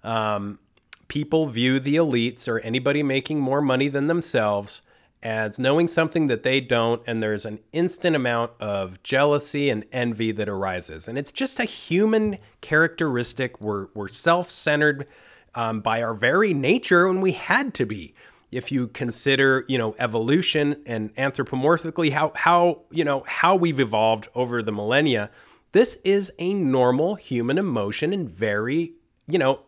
Um, 0.03 0.59
people 1.07 1.45
view 1.47 1.79
the 1.79 1.95
elites 1.95 2.45
or 2.45 2.59
anybody 2.59 3.01
making 3.01 3.39
more 3.39 3.61
money 3.61 3.87
than 3.87 4.07
themselves 4.07 4.81
as 5.21 5.57
knowing 5.57 5.87
something 5.87 6.27
that 6.27 6.43
they 6.43 6.59
don't, 6.59 7.01
and 7.07 7.23
there's 7.23 7.45
an 7.45 7.59
instant 7.71 8.17
amount 8.17 8.51
of 8.59 9.01
jealousy 9.01 9.69
and 9.69 9.85
envy 9.93 10.33
that 10.33 10.49
arises. 10.49 11.07
And 11.07 11.17
it's 11.17 11.31
just 11.31 11.61
a 11.61 11.63
human 11.63 12.37
characteristic. 12.59 13.61
We're, 13.61 13.87
we're 13.93 14.09
self 14.09 14.49
centered 14.49 15.07
um, 15.55 15.79
by 15.79 16.03
our 16.03 16.13
very 16.13 16.53
nature, 16.53 17.07
and 17.07 17.21
we 17.21 17.31
had 17.31 17.73
to 17.75 17.85
be 17.85 18.13
if 18.53 18.71
you 18.71 18.87
consider, 18.87 19.65
you 19.67 19.77
know, 19.77 19.95
evolution 19.99 20.81
and 20.85 21.13
anthropomorphically 21.15 22.11
how 22.11 22.31
how, 22.35 22.81
you 22.91 23.03
know, 23.03 23.23
how 23.27 23.55
we've 23.55 23.79
evolved 23.79 24.27
over 24.35 24.61
the 24.61 24.71
millennia, 24.71 25.29
this 25.71 25.95
is 26.03 26.31
a 26.39 26.53
normal 26.53 27.15
human 27.15 27.57
emotion 27.57 28.13
and 28.13 28.29
very, 28.29 28.93
you 29.27 29.39
know, 29.39 29.61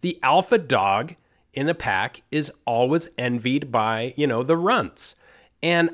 the 0.00 0.18
alpha 0.22 0.58
dog 0.58 1.14
in 1.52 1.68
a 1.68 1.74
pack 1.74 2.22
is 2.30 2.52
always 2.64 3.08
envied 3.18 3.72
by, 3.72 4.14
you 4.16 4.26
know, 4.26 4.42
the 4.42 4.56
runts. 4.56 5.16
And 5.62 5.90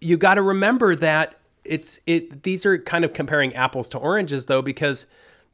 you 0.00 0.16
got 0.16 0.34
to 0.34 0.42
remember 0.42 0.94
that 0.96 1.40
it's 1.64 2.00
it 2.06 2.42
these 2.42 2.64
are 2.64 2.78
kind 2.78 3.04
of 3.04 3.12
comparing 3.12 3.54
apples 3.54 3.88
to 3.90 3.98
oranges 3.98 4.46
though 4.46 4.62
because 4.62 5.06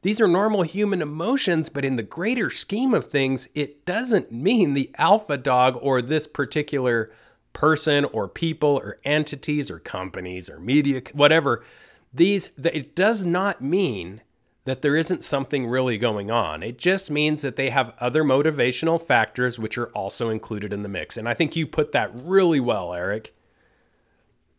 these 0.05 0.21
are 0.21 0.27
normal 0.27 0.61
human 0.61 1.01
emotions, 1.01 1.67
but 1.67 1.83
in 1.83 1.95
the 1.95 2.03
greater 2.03 2.51
scheme 2.51 2.93
of 2.93 3.07
things, 3.07 3.49
it 3.55 3.87
doesn't 3.87 4.31
mean 4.31 4.75
the 4.75 4.91
alpha 4.99 5.35
dog 5.35 5.79
or 5.81 5.99
this 5.99 6.27
particular 6.27 7.11
person 7.53 8.05
or 8.05 8.27
people 8.27 8.79
or 8.83 8.99
entities 9.03 9.71
or 9.71 9.79
companies 9.79 10.47
or 10.47 10.59
media, 10.59 11.01
whatever. 11.13 11.65
These, 12.13 12.49
it 12.63 12.95
does 12.95 13.25
not 13.25 13.63
mean 13.63 14.21
that 14.65 14.83
there 14.83 14.95
isn't 14.95 15.23
something 15.23 15.65
really 15.65 15.97
going 15.97 16.29
on. 16.29 16.61
It 16.61 16.77
just 16.77 17.09
means 17.09 17.41
that 17.41 17.55
they 17.55 17.71
have 17.71 17.95
other 17.99 18.23
motivational 18.23 19.01
factors 19.01 19.57
which 19.57 19.75
are 19.75 19.87
also 19.87 20.29
included 20.29 20.71
in 20.71 20.83
the 20.83 20.87
mix. 20.87 21.17
And 21.17 21.27
I 21.27 21.33
think 21.33 21.55
you 21.55 21.65
put 21.65 21.93
that 21.93 22.11
really 22.13 22.59
well, 22.59 22.93
Eric. 22.93 23.34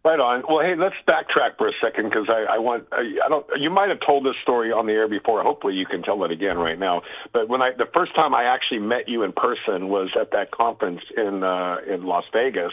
Right 0.07 0.20
on. 0.20 0.44
Well, 0.48 0.64
hey, 0.64 0.76
let's 0.76 0.94
backtrack 1.09 1.59
for 1.59 1.66
a 1.66 1.72
second 1.82 2.11
because 2.11 2.28
I, 2.28 2.54
I 2.54 2.59
want 2.59 2.86
I, 2.92 3.18
I 3.24 3.28
don't. 3.28 3.44
You 3.59 3.70
might 3.70 3.88
have 3.88 3.98
told 4.07 4.24
this 4.24 4.36
story 4.40 4.70
on 4.70 4.86
the 4.86 4.92
air 4.92 5.09
before. 5.09 5.42
Hopefully, 5.42 5.74
you 5.74 5.84
can 5.84 6.00
tell 6.04 6.22
it 6.22 6.30
again 6.30 6.59
right 6.59 6.78
now. 6.78 7.02
But 7.32 7.48
when 7.48 7.61
I 7.61 7.72
the 7.76 7.88
first 7.92 8.14
time 8.14 8.32
I 8.32 8.44
actually 8.44 8.78
met 8.78 9.09
you 9.09 9.24
in 9.24 9.32
person 9.32 9.88
was 9.88 10.11
at 10.14 10.30
that 10.30 10.52
conference 10.52 11.00
in 11.16 11.42
uh, 11.42 11.78
in 11.92 12.04
Las 12.04 12.22
Vegas, 12.32 12.70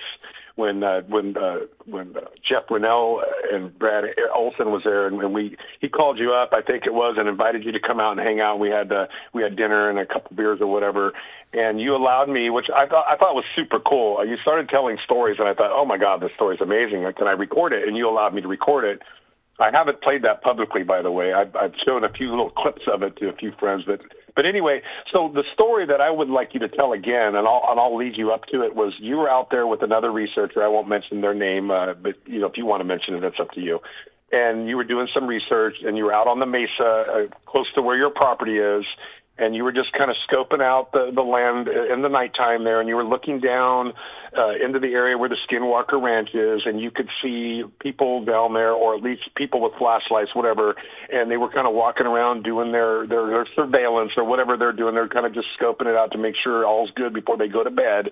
when 0.56 0.84
uh, 0.84 1.02
when 1.08 1.36
uh, 1.36 1.60
when 1.86 2.16
uh, 2.16 2.22
Jeff 2.48 2.64
Rennell 2.70 3.24
and 3.52 3.78
Brad 3.78 4.04
Olson 4.36 4.72
was 4.72 4.84
there, 4.84 5.08
and, 5.08 5.20
and 5.22 5.34
we 5.34 5.58
he 5.80 5.90
called 5.90 6.20
you 6.20 6.34
up, 6.34 6.54
I 6.54 6.62
think 6.62 6.86
it 6.86 6.94
was, 6.94 7.16
and 7.18 7.28
invited 7.28 7.64
you 7.64 7.72
to 7.72 7.80
come 7.80 8.00
out 8.00 8.18
and 8.18 8.20
hang 8.20 8.40
out. 8.40 8.60
We 8.60 8.70
had 8.70 8.92
uh, 8.92 9.08
we 9.34 9.42
had 9.42 9.56
dinner 9.56 9.90
and 9.90 9.98
a 9.98 10.06
couple 10.06 10.36
beers 10.36 10.62
or 10.62 10.68
whatever, 10.68 11.14
and 11.54 11.82
you 11.82 11.96
allowed 11.96 12.30
me, 12.30 12.52
which 12.52 12.68
I 12.74 12.86
thought 12.86 13.06
I 13.10 13.18
thought 13.18 13.34
was 13.34 13.46
super 13.56 13.80
cool. 13.80 14.24
You 14.26 14.38
started 14.38 14.70
telling 14.70 14.98
stories, 15.04 15.38
and 15.40 15.48
I 15.48 15.56
thought, 15.56 15.72
oh 15.74 15.86
my 15.86 15.98
god, 15.98 16.22
this 16.22 16.32
story's 16.36 16.62
amazing. 16.62 17.12
Can 17.18 17.28
I 17.28 17.34
record 17.34 17.74
it? 17.74 17.88
And 17.88 17.98
you 17.98 18.08
allowed 18.08 18.34
me 18.36 18.42
to 18.42 18.48
record 18.48 18.86
it. 18.86 19.02
I 19.60 19.70
haven't 19.72 20.02
played 20.02 20.24
that 20.24 20.42
publicly, 20.42 20.84
by 20.84 21.02
the 21.02 21.12
way. 21.12 21.34
I've, 21.34 21.56
I've 21.56 21.74
shown 21.86 22.04
a 22.04 22.10
few 22.10 22.30
little 22.30 22.50
clips 22.58 22.84
of 22.92 23.04
it 23.04 23.16
to 23.18 23.30
a 23.30 23.34
few 23.34 23.52
friends, 23.60 23.84
but 23.86 24.02
but 24.36 24.48
anyway, 24.48 24.82
so 25.12 25.32
the 25.32 25.44
story 25.54 25.86
that 25.86 26.02
I 26.02 26.10
would 26.10 26.30
like 26.30 26.56
you 26.56 26.60
to 26.62 26.68
tell 26.68 26.94
again, 26.94 27.36
and 27.36 27.48
I'll 27.48 27.64
and 27.70 27.80
I'll 27.80 27.96
lead 27.96 28.18
you 28.18 28.32
up 28.32 28.46
to 28.48 28.64
it, 28.64 28.76
was 28.76 28.94
you 29.00 29.18
were 29.18 29.30
out 29.30 29.52
there 29.52 29.68
with 29.68 29.84
another 29.84 30.12
researcher. 30.12 30.64
I 30.64 30.68
won't 30.68 30.88
mention 30.88 31.22
their 31.22 31.36
name, 31.36 31.70
uh, 31.70 31.94
but 31.94 32.16
you 32.26 32.40
know 32.40 32.48
if 32.48 32.58
you 32.58 32.66
want 32.66 32.82
to 32.82 32.86
mention 32.86 33.14
it, 33.14 33.22
that's 33.22 33.40
up 33.40 33.52
to 33.52 33.62
you. 33.62 33.80
And 34.32 34.68
you 34.68 34.78
were 34.78 34.84
doing 34.84 35.08
some 35.14 35.28
research, 35.28 35.76
and 35.86 35.96
you 35.96 36.06
were 36.06 36.14
out 36.14 36.26
on 36.26 36.40
the 36.40 36.48
mesa, 36.48 36.84
uh, 36.84 37.36
close 37.46 37.68
to 37.76 37.84
where 37.84 37.96
your 37.96 38.10
property 38.10 38.58
is, 38.58 38.84
and 39.38 39.56
you 39.56 39.64
were 39.64 39.72
just 39.72 39.92
kind 39.94 40.12
of 40.12 40.18
scoping 40.30 40.62
out 40.62 40.92
the, 40.92 41.12
the 41.14 41.22
land 41.22 41.68
in 41.68 42.04
the 42.04 42.10
nighttime 42.10 42.64
there, 42.64 42.80
and 42.80 42.88
you 42.88 42.96
were 42.96 43.04
looking 43.04 43.40
down 43.40 43.94
uh, 44.38 44.52
into 44.64 44.80
the 44.80 44.94
area 44.94 45.18
where 45.18 45.30
the 45.30 45.38
Skinwalker 45.50 46.02
Ranch 46.02 46.30
is, 46.36 46.62
and 46.66 46.80
you 46.80 46.92
could 46.92 47.10
see 47.22 47.64
people 47.80 48.24
down 48.26 48.54
there, 48.54 48.74
or 48.74 48.96
at 48.96 49.02
least 49.02 49.22
people 49.36 49.60
with 49.60 49.74
flashlights, 49.80 50.36
whatever, 50.36 50.76
and 51.12 51.32
they 51.32 51.38
were 51.38 51.50
kind 51.50 51.66
of 51.66 51.74
walking 51.74 52.06
around 52.06 52.44
doing 52.44 52.72
their, 52.72 53.08
their, 53.08 53.26
their 53.28 53.48
surveillance 53.56 54.12
or 54.18 54.24
whatever 54.24 54.56
they're 54.56 54.72
doing. 54.72 54.94
They're 54.94 55.08
kind 55.08 55.26
of 55.26 55.34
just 55.34 55.48
scoping 55.60 55.88
it 55.88 55.96
out 55.96 56.12
to 56.12 56.20
make 56.20 56.36
sure 56.36 56.66
all's 56.66 56.92
good 56.92 57.14
before 57.14 57.38
they 57.38 57.48
go 57.48 57.64
to 57.64 57.72
bed. 57.72 58.12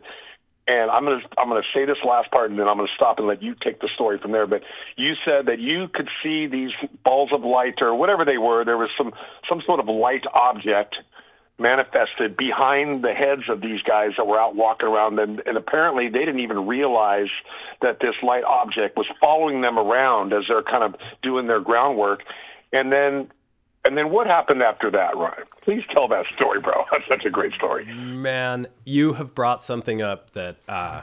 And 0.67 0.91
I'm 0.91 1.03
gonna 1.03 1.22
I'm 1.39 1.49
gonna 1.49 1.63
say 1.74 1.86
this 1.86 1.97
last 2.07 2.30
part, 2.30 2.51
and 2.51 2.59
then 2.59 2.67
I'm 2.67 2.78
gonna 2.78 2.88
stop 2.95 3.17
and 3.17 3.28
let 3.28 3.41
you 3.41 3.55
take 3.59 3.82
the 3.82 3.89
story 3.95 4.19
from 4.19 4.32
there. 4.32 4.45
But 4.45 4.61
you 4.95 5.15
said 5.26 5.47
that 5.47 5.57
you 5.59 5.88
could 5.91 6.07
see 6.22 6.45
these 6.45 6.69
balls 7.03 7.32
of 7.34 7.41
light 7.41 7.82
or 7.82 7.95
whatever 7.95 8.26
they 8.26 8.38
were. 8.38 8.63
There 8.63 8.78
was 8.78 8.89
some 8.95 9.11
some 9.49 9.63
sort 9.65 9.80
of 9.80 9.88
light 9.88 10.24
object 10.34 10.97
manifested 11.62 12.36
behind 12.36 13.03
the 13.03 13.14
heads 13.14 13.43
of 13.49 13.62
these 13.62 13.82
guys 13.84 14.12
that 14.18 14.26
were 14.28 14.39
out 14.39 14.55
walking 14.55 14.88
around 14.88 15.20
and, 15.20 15.41
and 15.45 15.57
apparently 15.57 16.09
they 16.09 16.20
didn't 16.20 16.39
even 16.39 16.66
realize 16.68 17.30
that 17.82 17.99
this 18.01 18.16
light 18.24 18.43
object 18.43 18.97
was 18.97 19.05
following 19.20 19.62
them 19.62 19.78
around 19.78 20.34
as 20.34 20.43
they're 20.47 20.64
kind 20.64 20.84
of 20.84 20.95
doing 21.22 21.47
their 21.47 21.62
groundwork 21.62 22.24
and 22.74 22.91
then 22.91 23.30
And 23.84 23.97
then 23.97 24.12
what 24.12 24.28
happened 24.28 24.62
after 24.62 24.91
that, 24.91 25.18
Ryan? 25.18 25.43
Please 25.64 25.84
tell 25.91 26.07
that 26.09 26.26
story, 26.36 26.59
bro. 26.59 26.86
That's 26.91 27.07
such 27.07 27.26
a 27.26 27.30
great 27.32 27.53
story. 27.53 27.86
Man, 27.86 28.68
you 28.86 29.14
have 29.14 29.34
brought 29.34 29.62
something 29.64 30.01
up 30.03 30.32
that 30.34 30.57
uh, 30.68 31.01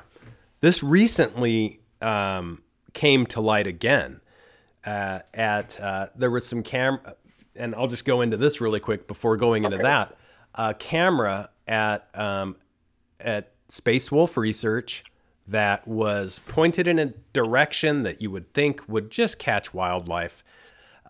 this 0.61 0.83
recently 0.83 1.81
um, 2.01 2.63
came 2.93 3.27
to 3.27 3.41
light 3.41 3.67
again. 3.67 4.21
Uh, 4.87 5.19
at 5.35 5.79
uh, 5.81 6.07
there 6.17 6.31
was 6.31 6.47
some 6.47 6.63
camera, 6.63 7.15
and 7.57 7.75
I'll 7.75 7.89
just 7.89 8.05
go 8.05 8.21
into 8.21 8.37
this 8.37 8.61
really 8.61 8.81
quick 8.81 9.07
before 9.09 9.37
going 9.37 9.65
into 9.65 9.77
Okay. 9.77 9.83
that. 9.83 10.17
A 10.59 10.75
camera 10.75 11.49
at 11.67 12.09
um, 12.15 12.57
at 13.21 13.53
Space 13.69 14.13
Wolf 14.13 14.37
Research 14.37 15.05
that 15.47 15.89
was 15.89 16.41
pointed 16.47 16.87
in 16.87 16.99
a 16.99 17.07
direction 17.33 18.03
that 18.03 18.21
you 18.21 18.31
would 18.31 18.53
think 18.53 18.87
would 18.89 19.11
just 19.11 19.39
catch 19.39 19.73
wildlife. 19.73 20.45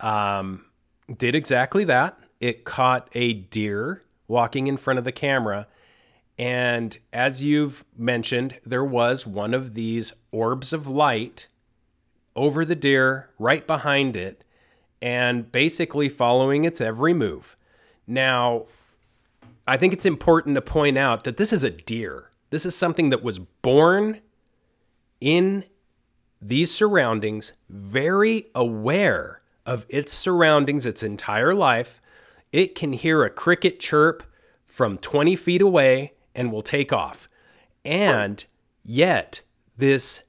Um, 0.00 0.66
did 1.16 1.34
exactly 1.34 1.84
that. 1.84 2.18
It 2.40 2.64
caught 2.64 3.08
a 3.14 3.32
deer 3.32 4.02
walking 4.28 4.66
in 4.66 4.76
front 4.76 4.98
of 4.98 5.04
the 5.04 5.12
camera. 5.12 5.66
And 6.38 6.96
as 7.12 7.42
you've 7.42 7.84
mentioned, 7.96 8.60
there 8.64 8.84
was 8.84 9.26
one 9.26 9.54
of 9.54 9.74
these 9.74 10.12
orbs 10.30 10.72
of 10.72 10.86
light 10.86 11.48
over 12.36 12.64
the 12.64 12.76
deer, 12.76 13.30
right 13.38 13.66
behind 13.66 14.14
it, 14.14 14.44
and 15.02 15.50
basically 15.50 16.08
following 16.08 16.64
its 16.64 16.80
every 16.80 17.12
move. 17.12 17.56
Now, 18.06 18.66
I 19.68 19.76
think 19.76 19.92
it's 19.92 20.06
important 20.06 20.54
to 20.54 20.62
point 20.62 20.96
out 20.96 21.24
that 21.24 21.36
this 21.36 21.52
is 21.52 21.62
a 21.62 21.68
deer. 21.70 22.30
This 22.48 22.64
is 22.64 22.74
something 22.74 23.10
that 23.10 23.22
was 23.22 23.38
born 23.38 24.22
in 25.20 25.64
these 26.40 26.72
surroundings, 26.72 27.52
very 27.68 28.46
aware 28.54 29.42
of 29.66 29.84
its 29.90 30.10
surroundings 30.10 30.86
its 30.86 31.02
entire 31.02 31.54
life. 31.54 32.00
It 32.50 32.74
can 32.74 32.94
hear 32.94 33.24
a 33.24 33.28
cricket 33.28 33.78
chirp 33.78 34.22
from 34.66 34.96
20 34.96 35.36
feet 35.36 35.60
away 35.60 36.14
and 36.34 36.50
will 36.50 36.62
take 36.62 36.90
off. 36.90 37.28
And 37.84 38.42
yet, 38.82 39.42
this 39.76 40.22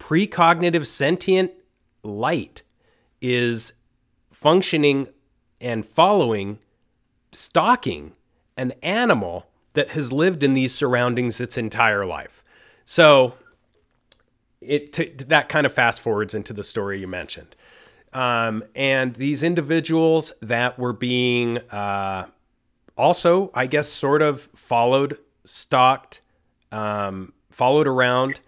precognitive 0.00 0.86
sentient 0.86 1.52
light 2.02 2.64
is 3.20 3.74
functioning 4.32 5.06
and 5.60 5.86
following, 5.86 6.58
stalking 7.30 8.14
an 8.58 8.72
animal 8.82 9.46
that 9.72 9.90
has 9.90 10.12
lived 10.12 10.42
in 10.42 10.54
these 10.54 10.74
surroundings 10.74 11.40
its 11.40 11.56
entire 11.56 12.04
life. 12.04 12.44
So, 12.84 13.34
it 14.60 14.92
t- 14.92 15.14
that 15.28 15.48
kind 15.48 15.66
of 15.66 15.72
fast 15.72 16.00
forwards 16.00 16.34
into 16.34 16.52
the 16.52 16.64
story 16.64 17.00
you 17.00 17.06
mentioned. 17.06 17.54
Um, 18.12 18.64
and 18.74 19.14
these 19.14 19.42
individuals 19.42 20.32
that 20.40 20.78
were 20.78 20.92
being 20.92 21.58
uh, 21.70 22.26
also, 22.96 23.50
I 23.54 23.66
guess, 23.66 23.88
sort 23.88 24.22
of 24.22 24.48
followed, 24.54 25.18
stalked, 25.44 26.20
um, 26.72 27.32
followed 27.50 27.86
around 27.86 28.40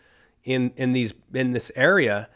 in 0.44 0.72
in 0.76 0.92
these 0.92 1.14
in 1.32 1.52
this 1.52 1.70
area. 1.76 2.28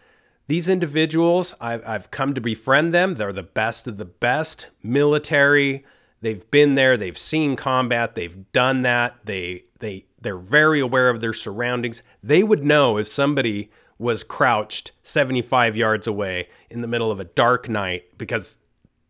These 0.47 0.69
individuals, 0.69 1.55
I've, 1.59 1.87
I've 1.87 2.11
come 2.11 2.35
to 2.35 2.41
befriend 2.41 2.93
them. 2.93 3.15
They're 3.15 3.33
the 3.33 3.43
best 3.43 3.87
of 3.87 3.97
the 3.97 4.05
best 4.05 4.69
military. 4.83 5.87
They've 6.25 6.51
been 6.51 6.75
there. 6.75 6.97
They've 6.97 7.19
seen 7.19 7.55
combat. 7.55 8.15
They've 8.15 8.51
done 8.53 8.81
that. 8.81 9.15
They 9.27 9.65
they 9.81 10.07
they're 10.23 10.39
very 10.39 10.81
aware 10.81 11.11
of 11.11 11.21
their 11.21 11.35
surroundings. 11.35 12.03
They 12.23 12.43
would 12.43 12.65
know 12.65 12.97
if 12.97 13.09
somebody 13.09 13.71
was 13.99 14.25
crouched 14.25 14.93
75 15.03 15.77
yards 15.77 16.07
away 16.07 16.47
in 16.71 16.81
the 16.81 16.89
middle 16.89 17.11
of 17.11 17.21
a 17.21 17.25
dark 17.25 17.69
night 17.69 18.05
because 18.17 18.57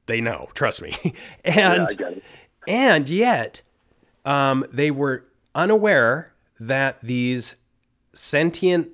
they 0.07 0.21
know. 0.21 0.49
Trust 0.55 0.83
me. 0.83 1.15
and 1.45 1.89
it. 1.93 2.25
and 2.67 3.09
yet, 3.09 3.63
um, 4.25 4.67
they 4.73 4.91
were 4.91 5.25
unaware 5.55 6.35
that 6.59 6.99
these 7.01 7.55
sentient, 8.13 8.89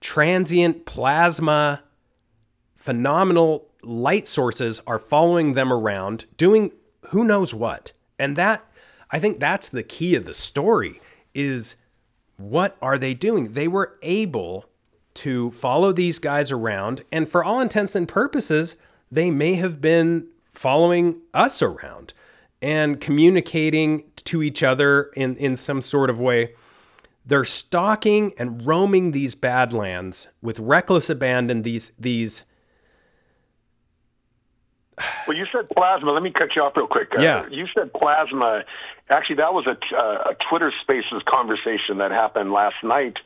transient 0.00 0.86
plasma, 0.86 1.82
phenomenal 2.76 3.66
light 3.86 4.26
sources 4.26 4.80
are 4.86 4.98
following 4.98 5.52
them 5.52 5.72
around, 5.72 6.24
doing 6.36 6.72
who 7.08 7.24
knows 7.24 7.54
what. 7.54 7.92
And 8.18 8.36
that, 8.36 8.66
I 9.10 9.18
think 9.18 9.38
that's 9.38 9.68
the 9.68 9.82
key 9.82 10.14
of 10.14 10.24
the 10.24 10.34
story 10.34 11.00
is 11.34 11.76
what 12.36 12.76
are 12.82 12.98
they 12.98 13.14
doing? 13.14 13.52
They 13.52 13.68
were 13.68 13.98
able 14.02 14.66
to 15.14 15.50
follow 15.52 15.92
these 15.92 16.18
guys 16.18 16.50
around, 16.50 17.02
and 17.10 17.28
for 17.28 17.42
all 17.42 17.60
intents 17.60 17.94
and 17.94 18.06
purposes, 18.06 18.76
they 19.10 19.30
may 19.30 19.54
have 19.54 19.80
been 19.80 20.26
following 20.52 21.20
us 21.32 21.62
around 21.62 22.12
and 22.60 23.00
communicating 23.00 24.04
to 24.16 24.42
each 24.42 24.62
other 24.62 25.10
in, 25.14 25.36
in 25.36 25.56
some 25.56 25.80
sort 25.80 26.10
of 26.10 26.20
way. 26.20 26.54
They're 27.24 27.44
stalking 27.44 28.32
and 28.38 28.66
roaming 28.66 29.12
these 29.12 29.34
badlands 29.34 30.28
with 30.42 30.58
reckless 30.58 31.10
abandon. 31.10 31.62
These 31.62 31.92
these 31.98 32.44
Well, 35.26 35.36
you 35.36 35.46
said 35.52 35.68
plasma. 35.70 36.10
Let 36.12 36.22
me 36.22 36.30
cut 36.30 36.56
you 36.56 36.62
off 36.62 36.76
real 36.76 36.86
quick. 36.86 37.08
Uh, 37.16 37.20
Yeah. 37.22 37.46
You 37.50 37.66
said 37.74 37.92
plasma. 37.92 38.64
Actually, 39.10 39.36
that 39.36 39.52
was 39.54 39.66
a, 39.66 39.76
uh, 39.96 40.30
a 40.32 40.34
Twitter 40.48 40.72
Spaces 40.80 41.22
conversation 41.26 41.98
that 41.98 42.10
happened 42.10 42.52
last 42.52 42.76
night. 42.82 43.18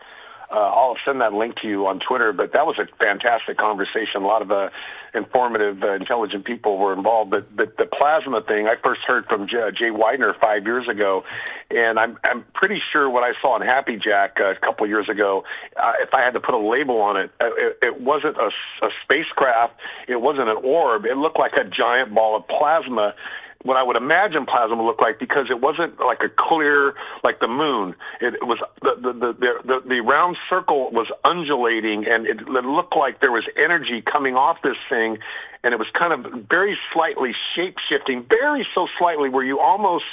Uh, 0.50 0.58
I'll 0.58 0.96
send 1.04 1.20
that 1.20 1.32
link 1.32 1.56
to 1.62 1.68
you 1.68 1.86
on 1.86 2.00
Twitter. 2.00 2.32
But 2.32 2.52
that 2.52 2.66
was 2.66 2.78
a 2.78 2.86
fantastic 2.96 3.56
conversation. 3.56 4.22
A 4.22 4.26
lot 4.26 4.42
of 4.42 4.50
uh, 4.50 4.70
informative, 5.14 5.82
uh, 5.82 5.92
intelligent 5.94 6.44
people 6.44 6.78
were 6.78 6.92
involved. 6.92 7.30
But, 7.30 7.54
but 7.54 7.76
the 7.76 7.86
plasma 7.86 8.42
thing, 8.42 8.66
I 8.66 8.74
first 8.82 9.02
heard 9.06 9.26
from 9.26 9.46
J- 9.46 9.70
Jay 9.76 9.90
Widener 9.90 10.34
five 10.40 10.64
years 10.64 10.88
ago, 10.88 11.24
and 11.70 11.98
I'm 11.98 12.18
I'm 12.24 12.44
pretty 12.54 12.80
sure 12.92 13.08
what 13.08 13.22
I 13.22 13.32
saw 13.40 13.54
on 13.54 13.62
Happy 13.62 13.96
Jack 13.96 14.38
uh, 14.40 14.50
a 14.50 14.56
couple 14.56 14.86
years 14.86 15.08
ago. 15.08 15.44
Uh, 15.76 15.92
if 16.00 16.12
I 16.14 16.22
had 16.22 16.32
to 16.34 16.40
put 16.40 16.54
a 16.54 16.58
label 16.58 17.00
on 17.00 17.16
it, 17.16 17.30
uh, 17.40 17.46
it, 17.56 17.78
it 17.82 18.00
wasn't 18.00 18.36
a, 18.36 18.50
a 18.84 18.90
spacecraft. 19.04 19.74
It 20.08 20.20
wasn't 20.20 20.48
an 20.48 20.58
orb. 20.62 21.04
It 21.04 21.16
looked 21.16 21.38
like 21.38 21.52
a 21.52 21.64
giant 21.64 22.14
ball 22.14 22.36
of 22.36 22.46
plasma 22.48 23.14
what 23.62 23.76
I 23.76 23.82
would 23.82 23.96
imagine 23.96 24.46
plasma 24.46 24.76
would 24.76 24.86
look 24.86 25.00
like 25.00 25.18
because 25.18 25.46
it 25.50 25.60
wasn't 25.60 25.98
like 26.00 26.20
a 26.22 26.30
clear 26.34 26.94
like 27.22 27.40
the 27.40 27.48
moon. 27.48 27.94
It 28.20 28.34
was 28.46 28.58
the 28.80 28.94
the 29.00 29.12
the 29.12 29.54
the, 29.64 29.80
the, 29.86 30.00
round 30.00 30.36
circle 30.48 30.90
was 30.92 31.08
undulating 31.24 32.06
and 32.06 32.26
it, 32.26 32.40
it 32.40 32.64
looked 32.64 32.96
like 32.96 33.20
there 33.20 33.32
was 33.32 33.44
energy 33.56 34.02
coming 34.02 34.34
off 34.34 34.58
this 34.62 34.78
thing 34.88 35.18
and 35.62 35.74
it 35.74 35.78
was 35.78 35.88
kind 35.98 36.12
of 36.12 36.48
very 36.48 36.78
slightly 36.92 37.32
shape 37.54 37.76
shifting, 37.86 38.24
very 38.28 38.66
so 38.74 38.88
slightly 38.98 39.28
where 39.28 39.44
you 39.44 39.60
almost 39.60 40.04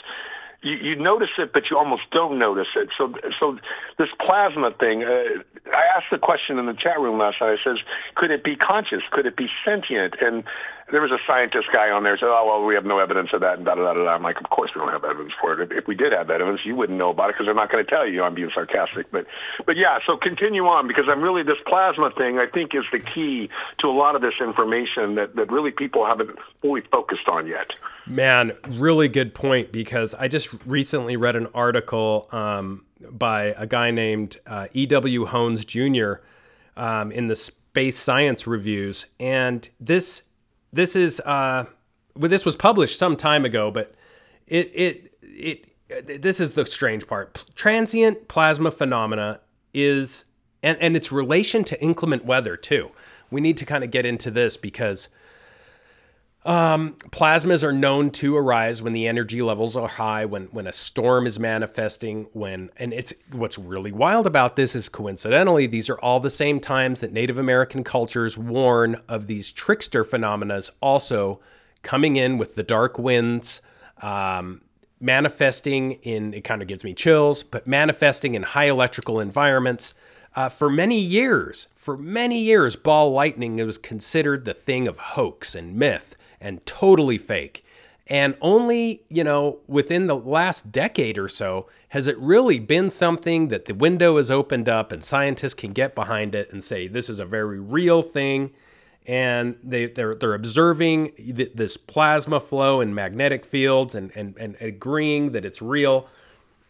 you, 0.62 0.76
you 0.76 0.96
notice 0.96 1.30
it, 1.38 1.54
but 1.54 1.70
you 1.70 1.78
almost 1.78 2.04
don't 2.12 2.38
notice 2.40 2.68
it. 2.76 2.90
So, 2.98 3.14
so 3.40 3.58
this 3.98 4.10
plasma 4.20 4.72
thing. 4.80 5.04
Uh, 5.04 5.44
I 5.72 5.84
asked 5.96 6.08
the 6.12 6.18
question 6.18 6.58
in 6.58 6.66
the 6.66 6.74
chat 6.74 7.00
room 7.00 7.20
last 7.20 7.38
night. 7.40 7.58
I 7.60 7.64
says, 7.64 7.78
could 8.16 8.32
it 8.32 8.44
be 8.44 8.56
conscious? 8.56 9.02
Could 9.12 9.26
it 9.26 9.38
be 9.38 9.48
sentient? 9.64 10.16
And 10.20 10.44
there 10.92 11.02
was 11.02 11.12
a 11.12 11.20
scientist 11.28 11.68
guy 11.74 11.90
on 11.90 12.04
there 12.04 12.18
said, 12.18 12.30
oh 12.30 12.46
well, 12.48 12.66
we 12.66 12.74
have 12.74 12.86
no 12.86 13.00
evidence 13.00 13.30
of 13.34 13.42
that. 13.42 13.58
And 13.58 13.66
da 13.66 13.76
da 13.76 13.94
da. 13.94 13.94
da. 13.94 14.10
I'm 14.10 14.24
like, 14.24 14.40
of 14.40 14.50
course 14.50 14.72
we 14.74 14.80
don't 14.80 14.92
have 14.92 15.04
evidence 15.04 15.34
for 15.40 15.60
it. 15.62 15.72
If 15.72 15.88
we 15.88 15.96
did 15.96 16.14
have 16.14 16.30
evidence, 16.30 16.62
you 16.64 16.76
wouldn't 16.76 16.98
know 16.98 17.10
about 17.10 17.30
it 17.30 17.34
because 17.34 17.46
they're 17.48 17.54
not 17.54 17.72
going 17.72 17.84
to 17.84 17.90
tell 17.90 18.08
you. 18.08 18.24
I'm 18.24 18.36
being 18.36 18.52
sarcastic, 18.54 19.12
but 19.12 19.26
but 19.66 19.76
yeah. 19.76 20.00
So 20.06 20.16
continue 20.16 20.66
on 20.66 20.88
because 20.88 21.06
I'm 21.10 21.22
really 21.22 21.44
this 21.44 21.58
plasma 21.68 22.12
thing. 22.18 22.40
I 22.40 22.48
think 22.48 22.74
is 22.74 22.86
the 22.92 23.00
key 23.00 23.50
to 23.80 23.88
a 23.88 23.92
lot 23.92 24.16
of 24.16 24.22
this 24.22 24.36
information 24.40 25.16
that 25.16 25.36
that 25.36 25.52
really 25.52 25.72
people 25.72 26.06
haven't 26.06 26.38
fully 26.62 26.82
focused 26.90 27.28
on 27.28 27.48
yet. 27.48 27.74
Man, 28.06 28.54
really 28.70 29.10
good 29.10 29.34
point 29.34 29.74
because 29.74 30.14
I 30.14 30.30
just 30.30 30.50
recently 30.66 31.18
read 31.18 31.36
an 31.36 31.48
article 31.54 32.30
um, 32.32 32.86
by 33.12 33.56
a 33.58 33.68
guy 33.68 33.92
named 33.92 34.38
uh, 34.48 34.68
E.W. 34.72 35.26
Hones 35.26 35.66
Jr. 35.66 36.14
Um, 36.78 37.12
in 37.12 37.28
the 37.28 37.36
Space 37.36 38.00
Science 38.00 38.48
Reviews, 38.48 39.08
and 39.20 39.68
this 39.80 40.24
this 40.74 40.96
is 40.96 41.20
uh, 41.22 41.66
well, 42.16 42.30
this 42.30 42.46
was 42.46 42.56
published 42.56 43.00
some 43.00 43.16
time 43.16 43.46
ago, 43.46 43.72
but 43.72 43.94
it 44.48 44.72
it 44.74 45.12
it 45.22 46.22
this 46.22 46.40
is 46.40 46.54
the 46.54 46.66
strange 46.66 47.08
part. 47.08 47.46
Transient 47.56 48.28
plasma 48.28 48.72
phenomena 48.72 49.40
is 49.74 50.26
and 50.64 50.78
and 50.82 50.96
its 50.96 51.12
relation 51.12 51.64
to 51.66 51.82
inclement 51.82 52.26
weather 52.26 52.58
too. 52.58 52.92
We 53.30 53.42
need 53.42 53.58
to 53.58 53.66
kind 53.66 53.84
of 53.84 53.92
get 53.92 54.06
into 54.06 54.32
this 54.32 54.58
because 54.58 55.10
plasmas 56.48 57.62
are 57.62 57.74
known 57.74 58.10
to 58.10 58.38
arise 58.38 58.82
when 58.82 58.94
the 58.94 59.06
energy 59.06 59.42
levels 59.42 59.76
are 59.76 59.88
high 59.88 60.24
when 60.24 60.46
when 60.46 60.66
a 60.66 60.72
storm 60.72 61.28
is 61.28 61.38
manifesting 61.38 62.28
when 62.34 62.70
and 62.78 62.94
it's 62.94 63.14
what's 63.32 63.58
really 63.58 63.92
wild 63.92 64.26
about 64.26 64.56
this 64.56 64.76
is 64.76 64.88
coincidentally 64.88 65.68
these 65.68 65.90
are 65.90 66.00
all 66.00 66.20
the 66.20 66.30
same 66.30 66.60
times 66.60 67.02
that 67.02 67.12
native 67.12 67.38
american 67.38 67.84
cultures 67.84 68.38
warn 68.38 68.96
of 69.10 69.28
these 69.28 69.52
trickster 69.52 70.04
phenomena 70.04 70.62
also 70.80 71.40
coming 71.84 72.16
in 72.16 72.38
with 72.38 72.56
the 72.56 72.64
dark 72.64 72.98
winds 72.98 73.62
um, 74.02 74.62
manifesting 75.00 75.94
in 76.04 76.34
it 76.34 76.44
kind 76.44 76.62
of 76.62 76.68
gives 76.68 76.84
me 76.84 76.94
chills 76.94 77.44
but 77.44 77.68
manifesting 77.68 78.36
in 78.36 78.44
high 78.44 78.66
electrical 78.66 79.20
environments. 79.20 79.94
Uh, 80.36 80.50
for 80.50 80.70
many 80.70 81.00
years 81.00 81.68
for 81.76 81.98
many 81.98 82.40
years 82.40 82.76
ball 82.76 83.12
lightning 83.12 83.56
was 83.58 83.78
considered 83.78 84.46
the 84.46 84.54
thing 84.54 84.88
of 84.88 84.98
hoax 84.98 85.56
and 85.56 85.76
myth 85.76 86.16
and 86.40 86.66
totally 86.66 87.18
fake. 87.18 87.64
And 88.10 88.38
only, 88.42 89.04
you 89.10 89.24
know, 89.24 89.60
within 89.68 90.08
the 90.08 90.16
last 90.16 90.72
decade 90.72 91.18
or 91.18 91.28
so 91.28 91.68
has 91.90 92.08
it 92.08 92.18
really 92.20 92.60
been 92.60 92.90
something 92.90 93.50
that 93.50 93.66
the 93.66 93.74
window 93.74 94.18
is 94.18 94.32
opened 94.32 94.70
up 94.70 94.92
and 94.92 95.04
scientists 95.04 95.54
can 95.54 95.74
get 95.74 95.94
behind 95.94 96.34
it 96.34 96.52
and 96.52 96.64
say 96.64 96.88
this 96.88 97.10
is 97.10 97.20
a 97.20 97.26
very 97.26 97.60
real 97.60 98.02
thing. 98.02 98.52
And 99.06 99.58
they, 99.64 99.88
they're, 99.88 100.16
they're 100.16 100.34
observing 100.34 101.12
th- 101.16 101.54
this 101.56 101.78
plasma 101.78 102.40
flow 102.40 102.82
and 102.82 102.94
magnetic 102.94 103.46
fields 103.46 103.96
and, 103.96 104.12
and, 104.16 104.36
and 104.38 104.56
agreeing 104.60 105.32
that 105.32 105.46
it's 105.46 105.62
real. 105.62 106.08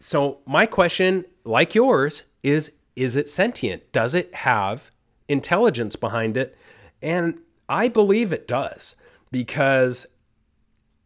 So, 0.00 0.38
my 0.46 0.66
question, 0.66 1.24
like 1.44 1.74
yours, 1.74 2.22
is 2.44 2.72
is 2.94 3.16
it 3.16 3.30
sentient? 3.30 3.92
Does 3.92 4.14
it 4.14 4.34
have 4.34 4.90
intelligence 5.28 5.94
behind 5.96 6.36
it? 6.36 6.56
And 7.00 7.38
I 7.68 7.88
believe 7.88 8.32
it 8.32 8.48
does 8.48 8.96
because 9.30 10.06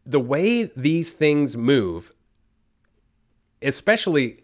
the 0.05 0.21
way 0.21 0.65
these 0.65 1.13
things 1.13 1.57
move, 1.57 2.13
especially, 3.61 4.43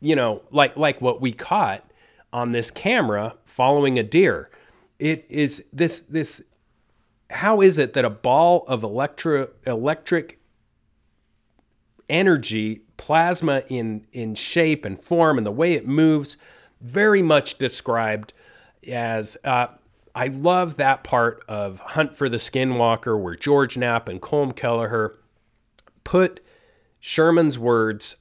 you 0.00 0.16
know, 0.16 0.42
like 0.50 0.76
like 0.76 1.00
what 1.00 1.20
we 1.20 1.32
caught 1.32 1.84
on 2.32 2.52
this 2.52 2.70
camera 2.70 3.34
following 3.44 3.98
a 3.98 4.02
deer, 4.02 4.50
it 4.98 5.24
is 5.28 5.64
this 5.72 6.00
this 6.00 6.42
how 7.30 7.60
is 7.60 7.78
it 7.78 7.94
that 7.94 8.04
a 8.04 8.10
ball 8.10 8.64
of 8.68 8.82
electro 8.82 9.48
electric 9.66 10.38
energy 12.08 12.82
plasma 12.96 13.62
in 13.68 14.06
in 14.12 14.34
shape 14.34 14.84
and 14.84 15.00
form 15.00 15.38
and 15.38 15.46
the 15.46 15.50
way 15.50 15.72
it 15.74 15.86
moves 15.86 16.36
very 16.80 17.22
much 17.22 17.56
described 17.56 18.32
as 18.86 19.36
uh, 19.44 19.68
I 20.14 20.28
love 20.28 20.76
that 20.76 21.02
part 21.02 21.44
of 21.48 21.80
Hunt 21.80 22.16
for 22.16 22.28
the 22.28 22.36
Skinwalker 22.36 23.20
where 23.20 23.34
George 23.34 23.76
Knapp 23.76 24.08
and 24.08 24.20
Colm 24.20 24.54
Kelleher 24.54 25.16
put 26.04 26.40
Sherman's 27.00 27.58
words 27.58 28.16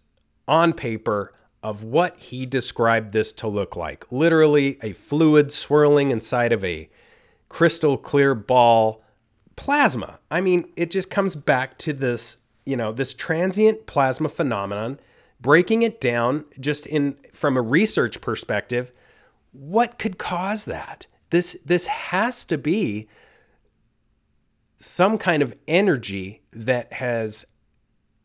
on 0.48 0.74
paper 0.74 1.34
of 1.62 1.84
what 1.84 2.18
he 2.20 2.46
described 2.46 3.14
this 3.14 3.32
to 3.32 3.48
look 3.48 3.76
like. 3.76 4.12
Literally 4.12 4.78
a 4.82 4.94
fluid 4.94 5.52
swirling 5.52 6.12
inside 6.12 6.52
of 6.52 6.66
a 6.66 6.90
crystal 7.48 7.98
clear 7.98 8.36
ball 8.36 9.04
plasma. 9.56 10.20
I 10.32 10.42
mean, 10.42 10.66
it 10.76 10.92
just 10.92 11.10
comes 11.10 11.36
back 11.36 11.78
to 11.80 11.94
this, 11.94 12.38
you 12.66 12.76
know, 12.76 12.92
this 12.92 13.14
transient 13.14 13.86
plasma 13.86 14.28
phenomenon, 14.30 15.00
breaking 15.40 15.84
it 15.84 16.02
down 16.02 16.46
just 16.60 16.86
in 16.88 17.16
from 17.34 17.56
a 17.56 17.62
research 17.62 18.20
perspective, 18.20 18.92
what 19.52 20.00
could 20.00 20.18
cause 20.18 20.66
that? 20.66 21.06
This 21.34 21.58
this 21.66 21.88
has 21.88 22.46
to 22.46 22.60
be 22.60 23.08
some 24.78 25.18
kind 25.18 25.42
of 25.42 25.56
energy 25.68 26.44
that 26.52 26.94
has 26.94 27.48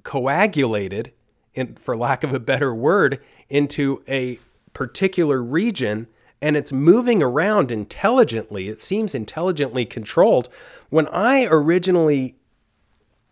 coagulated 0.03 1.13
in 1.55 1.77
for 1.77 1.97
lack 1.97 2.23
of 2.23 2.35
a 2.35 2.39
better 2.39 2.75
word 2.75 3.19
into 3.49 4.03
a 4.07 4.39
particular 4.75 5.43
region 5.43 6.07
and 6.43 6.55
it's 6.55 6.71
moving 6.71 7.23
around 7.23 7.73
intelligently 7.73 8.69
it 8.69 8.79
seems 8.79 9.15
intelligently 9.15 9.87
controlled. 9.87 10.51
When 10.91 11.09
i 11.09 11.47
originally 11.47 12.37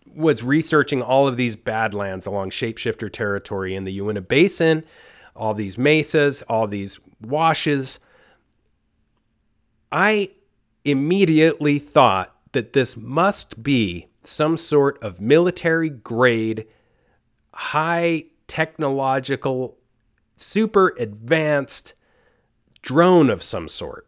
was 0.06 0.42
researching 0.42 1.02
all 1.02 1.28
of 1.28 1.36
these 1.36 1.54
badlands 1.54 2.24
along 2.24 2.48
shapeshifter 2.48 3.12
territory 3.12 3.74
in 3.74 3.84
the 3.84 3.92
uinta 3.92 4.22
basin 4.22 4.86
all 5.34 5.52
these 5.52 5.76
mesas 5.76 6.40
all 6.48 6.66
these 6.66 6.98
washes 7.20 8.00
I 9.90 10.30
immediately 10.84 11.78
thought 11.78 12.34
that 12.52 12.72
this 12.72 12.96
must 12.96 13.62
be 13.62 14.08
some 14.24 14.56
sort 14.56 15.02
of 15.02 15.20
military 15.20 15.90
grade, 15.90 16.66
high 17.52 18.24
technological, 18.48 19.76
super 20.36 20.94
advanced 20.98 21.94
drone 22.82 23.30
of 23.30 23.42
some 23.42 23.68
sort. 23.68 24.06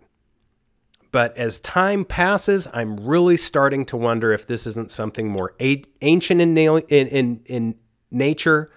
But 1.11 1.37
as 1.37 1.59
time 1.61 2.05
passes, 2.05 2.69
I'm 2.73 2.97
really 2.97 3.37
starting 3.37 3.87
to 3.87 3.97
wonder 3.97 4.33
if 4.33 4.47
this 4.47 4.67
isn't 4.67 4.91
something 4.91 5.29
more 5.29 5.55
a- 5.61 5.85
ancient 6.03 6.41
in, 6.41 6.55
na- 6.55 6.77
in, 6.77 7.07
in, 7.09 7.41
in, 7.47 7.75
nature, 8.11 8.71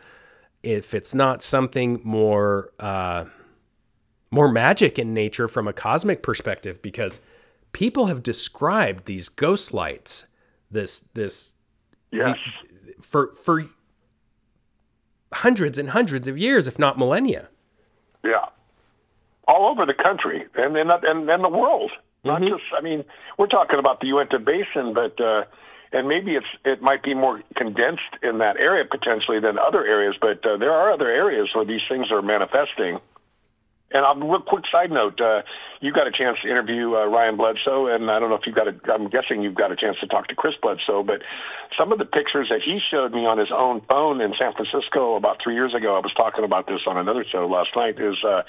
if 0.64 0.93
it's 0.93 1.14
not 1.16 1.41
something 1.41 1.99
more. 2.04 2.72
Uh, 2.80 3.26
more 4.32 4.52
magic 4.52 4.98
in 4.98 5.14
nature 5.14 5.48
from 5.48 5.68
a 5.68 5.74
cosmic 5.74 6.24
perspective 6.24 6.82
because 6.82 7.20
people 7.74 8.08
have 8.08 8.24
described 8.24 9.06
these 9.06 9.30
ghost 9.30 9.74
lights 9.74 10.26
this 10.72 11.02
this 11.14 11.54
yes. 12.12 12.38
The, 12.86 12.94
for 13.02 13.34
for 13.36 13.66
hundreds 15.34 15.78
and 15.78 15.92
hundreds 15.92 16.28
of 16.28 16.38
years 16.38 16.68
if 16.68 16.80
not 16.80 16.98
millennia 16.98 17.50
yeah 18.24 18.46
all 19.48 19.70
over 19.70 19.86
the 19.86 19.94
country 19.94 20.46
and 20.56 20.76
and 20.76 20.92
and, 20.92 21.30
and 21.30 21.44
the 21.44 21.50
world 21.50 21.92
not 22.24 22.42
mm-hmm. 22.42 22.56
just 22.56 22.64
i 22.78 22.82
mean 22.82 23.04
we're 23.38 23.48
talking 23.48 23.80
about 23.80 24.02
the 24.02 24.08
uinta 24.08 24.40
basin 24.40 24.94
but 24.94 25.20
uh 25.22 25.44
and 25.94 26.08
maybe 26.08 26.36
it's 26.36 26.48
it 26.64 26.82
might 26.82 27.04
be 27.04 27.14
more 27.14 27.42
condensed 27.56 28.16
in 28.24 28.38
that 28.38 28.58
area 28.58 28.86
potentially 28.90 29.40
than 29.40 29.58
other 29.60 29.86
areas, 29.86 30.16
but 30.20 30.46
uh, 30.46 30.58
there 30.58 30.72
are 30.72 30.92
other 30.92 31.10
areas 31.10 31.50
where 31.54 31.66
these 31.66 31.82
things 31.90 32.12
are 32.12 32.22
manifesting. 32.22 33.00
And 33.94 34.06
a 34.06 34.26
real 34.26 34.42
quick 34.42 34.64
side 34.72 34.92
note, 34.92 35.20
uh, 35.20 35.42
you 35.82 35.92
got 35.92 36.08
a 36.08 36.12
chance 36.12 36.38
to 36.44 36.50
interview 36.50 36.96
uh, 36.96 37.06
Ryan 37.06 37.36
Bledsoe, 37.36 37.88
and 37.88 38.10
I 38.10 38.20
don't 38.20 38.30
know 38.30 38.36
if 38.36 38.46
you've 38.46 38.56
got 38.56 38.68
a, 38.68 38.76
I'm 38.94 39.10
guessing 39.10 39.42
you've 39.42 39.56
got 39.56 39.72
a 39.72 39.76
chance 39.76 39.98
to 40.00 40.08
talk 40.08 40.28
to 40.28 40.36
Chris 40.36 40.56
Bledsoe, 40.62 41.04
but 41.04 41.22
some 41.78 41.92
of 41.92 42.00
the 42.00 42.06
pictures 42.06 42.48
that 42.50 42.62
he 42.62 42.80
showed 42.80 43.12
me 43.14 43.26
on 43.26 43.38
his 43.38 43.52
own 43.52 43.82
phone 43.82 44.22
in 44.22 44.34
San 44.39 44.54
Francisco 44.54 45.16
about 45.16 45.42
three 45.44 45.56
years 45.56 45.74
ago, 45.74 45.96
I 45.96 46.00
was 46.00 46.14
talking 46.14 46.44
about 46.44 46.68
this 46.68 46.82
on 46.88 46.98
another 46.98 47.26
show 47.26 47.48
last 47.48 47.76
night, 47.76 48.00
is 48.00 48.24
uh, 48.24 48.44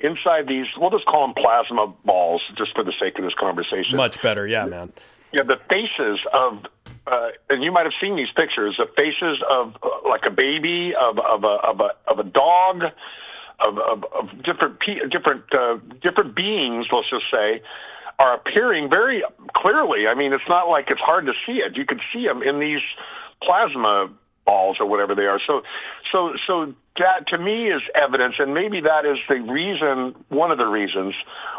inside 0.00 0.48
these, 0.48 0.66
we'll 0.78 0.90
just 0.90 1.06
call 1.06 1.26
them 1.26 1.34
plasma 1.34 1.92
balls 2.04 2.42
just 2.56 2.74
for 2.74 2.84
the 2.84 2.92
sake 2.98 3.18
of 3.18 3.24
this 3.24 3.34
conversation. 3.34 3.96
Much 3.96 4.22
better, 4.22 4.46
yeah, 4.46 4.64
man. 4.64 4.92
Yeah, 5.32 5.42
the 5.42 5.58
faces 5.68 6.20
of 6.32 6.64
uh, 7.06 7.28
and 7.50 7.62
you 7.62 7.70
might 7.70 7.84
have 7.84 7.92
seen 8.00 8.16
these 8.16 8.30
pictures, 8.34 8.76
the 8.78 8.86
faces 8.96 9.42
of 9.48 9.76
uh, 9.82 10.08
like 10.08 10.22
a 10.26 10.30
baby, 10.30 10.94
of 10.94 11.18
of 11.18 11.44
a 11.44 11.46
of 11.46 11.80
a 11.80 11.90
of 12.08 12.18
a 12.18 12.24
dog, 12.24 12.82
of, 13.60 13.78
of, 13.78 14.04
of 14.12 14.42
different 14.42 14.78
different 15.10 15.44
uh, 15.54 15.78
different 16.02 16.34
beings, 16.34 16.86
let's 16.92 17.10
just 17.10 17.24
say, 17.30 17.62
are 18.18 18.34
appearing 18.34 18.88
very 18.88 19.22
clearly. 19.54 20.06
I 20.06 20.14
mean, 20.14 20.32
it's 20.32 20.48
not 20.48 20.68
like 20.68 20.86
it's 20.90 21.00
hard 21.00 21.26
to 21.26 21.32
see 21.46 21.58
it. 21.58 21.76
You 21.76 21.86
can 21.86 22.00
see 22.12 22.26
them 22.26 22.42
in 22.42 22.60
these 22.60 22.80
plasma 23.42 24.08
balls 24.44 24.76
or 24.80 24.86
whatever 24.86 25.14
they 25.14 25.26
are. 25.26 25.40
So, 25.44 25.62
so, 26.10 26.34
so 26.46 26.74
that 26.98 27.26
to 27.28 27.38
me 27.38 27.68
is 27.68 27.82
evidence, 27.94 28.36
and 28.38 28.54
maybe 28.54 28.80
that 28.80 29.04
is 29.04 29.18
the 29.28 29.40
reason, 29.40 30.14
one 30.28 30.50
of 30.50 30.58
the 30.58 30.66
reasons 30.66 31.14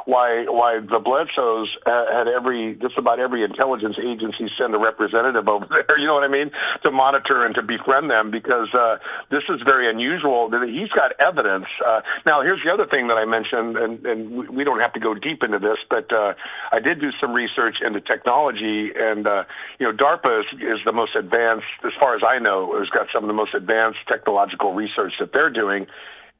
why 0.05 0.45
why 0.47 0.79
the 0.79 0.99
Bledsoes 0.99 1.67
had 1.85 2.27
every 2.27 2.75
just 2.75 2.97
about 2.97 3.19
every 3.19 3.43
intelligence 3.43 3.97
agency 3.99 4.49
send 4.57 4.73
a 4.73 4.77
representative 4.77 5.47
over 5.47 5.65
there. 5.87 5.97
You 5.99 6.07
know 6.07 6.15
what 6.15 6.23
I 6.23 6.29
mean 6.29 6.51
to 6.83 6.91
monitor 6.91 7.45
and 7.45 7.53
to 7.55 7.61
befriend 7.61 8.09
them 8.09 8.31
because 8.31 8.73
uh, 8.73 8.97
this 9.29 9.43
is 9.49 9.61
very 9.63 9.89
unusual. 9.89 10.49
He's 10.65 10.89
got 10.89 11.11
evidence. 11.19 11.65
Uh, 11.85 12.01
now, 12.25 12.41
here's 12.41 12.63
the 12.63 12.71
other 12.71 12.85
thing 12.85 13.07
that 13.09 13.17
I 13.17 13.25
mentioned, 13.25 13.77
and, 13.77 14.05
and 14.05 14.49
we 14.49 14.63
don't 14.63 14.79
have 14.79 14.93
to 14.93 14.99
go 14.99 15.13
deep 15.13 15.43
into 15.43 15.59
this, 15.59 15.77
but 15.89 16.11
uh, 16.11 16.33
I 16.71 16.79
did 16.79 17.01
do 17.01 17.11
some 17.19 17.33
research 17.33 17.77
into 17.85 17.99
technology, 17.99 18.91
and 18.95 19.27
uh, 19.27 19.43
you 19.79 19.85
know, 19.85 19.95
DARPA 19.95 20.41
is, 20.41 20.45
is 20.61 20.79
the 20.85 20.93
most 20.93 21.15
advanced, 21.15 21.67
as 21.85 21.91
far 21.99 22.15
as 22.15 22.21
I 22.25 22.39
know, 22.39 22.79
has 22.79 22.89
got 22.89 23.07
some 23.13 23.23
of 23.23 23.27
the 23.27 23.33
most 23.33 23.53
advanced 23.53 23.99
technological 24.07 24.73
research 24.73 25.13
that 25.27 25.33
they're 25.33 25.49
doing. 25.49 25.87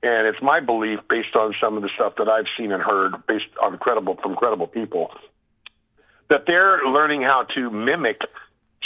And 0.04 0.28
it's 0.28 0.42
my 0.42 0.60
belief, 0.60 1.00
based 1.10 1.36
on 1.36 1.56
some 1.60 1.76
of 1.76 1.84
the 1.84 1.90
stuff 1.96 2.14
that 2.18 2.30
I've 2.30 2.46
seen 2.58 2.72
and 2.72 2.82
heard, 2.82 3.14
based 3.28 3.48
on 3.62 3.78
credible 3.78 4.16
from 4.22 4.36
credible 4.36 4.68
people, 4.68 5.12
that 6.30 6.44
they're 6.46 6.86
learning 6.86 7.24
how 7.24 7.46
to 7.56 7.72
mimic 7.72 8.22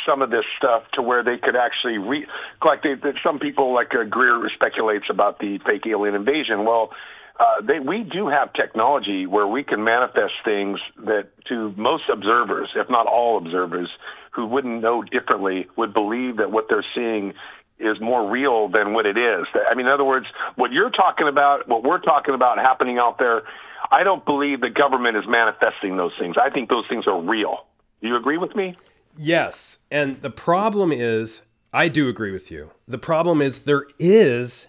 some 0.05 0.21
of 0.21 0.31
this 0.31 0.45
stuff 0.57 0.83
to 0.93 1.01
where 1.01 1.23
they 1.23 1.37
could 1.37 1.55
actually 1.55 1.97
re 1.97 2.25
like 2.65 2.81
they, 2.81 2.95
that 2.95 3.15
some 3.21 3.39
people 3.39 3.73
like 3.73 3.93
uh, 3.93 4.03
Greer 4.03 4.49
speculates 4.55 5.05
about 5.09 5.39
the 5.39 5.59
fake 5.65 5.85
alien 5.85 6.15
invasion. 6.15 6.65
Well, 6.65 6.91
uh, 7.39 7.61
they, 7.61 7.79
we 7.79 8.03
do 8.03 8.27
have 8.27 8.53
technology 8.53 9.25
where 9.25 9.47
we 9.47 9.63
can 9.63 9.83
manifest 9.83 10.33
things 10.45 10.79
that 11.05 11.27
to 11.49 11.73
most 11.75 12.03
observers, 12.11 12.69
if 12.75 12.89
not 12.89 13.05
all 13.05 13.37
observers, 13.37 13.89
who 14.31 14.45
wouldn't 14.45 14.81
know 14.81 15.03
differently, 15.03 15.67
would 15.75 15.93
believe 15.93 16.37
that 16.37 16.51
what 16.51 16.67
they're 16.69 16.85
seeing 16.95 17.33
is 17.81 17.99
more 17.99 18.29
real 18.29 18.67
than 18.69 18.93
what 18.93 19.05
it 19.05 19.17
is. 19.17 19.45
I 19.69 19.75
mean, 19.75 19.85
in 19.85 19.91
other 19.91 20.05
words, 20.05 20.27
what 20.55 20.71
you're 20.71 20.89
talking 20.89 21.27
about, 21.27 21.67
what 21.67 21.83
we're 21.83 21.99
talking 21.99 22.33
about 22.33 22.57
happening 22.57 22.97
out 22.97 23.17
there, 23.17 23.43
I 23.91 24.03
don't 24.03 24.23
believe 24.25 24.61
the 24.61 24.69
government 24.69 25.17
is 25.17 25.23
manifesting 25.27 25.97
those 25.97 26.13
things. 26.19 26.35
I 26.41 26.49
think 26.49 26.69
those 26.69 26.85
things 26.87 27.07
are 27.07 27.19
real. 27.19 27.65
Do 28.01 28.07
you 28.07 28.15
agree 28.15 28.37
with 28.37 28.55
me? 28.55 28.75
Yes. 29.17 29.79
And 29.89 30.21
the 30.21 30.29
problem 30.29 30.91
is, 30.91 31.41
I 31.73 31.87
do 31.87 32.07
agree 32.09 32.31
with 32.31 32.51
you. 32.51 32.71
The 32.87 32.97
problem 32.97 33.41
is, 33.41 33.59
there 33.59 33.85
is 33.99 34.67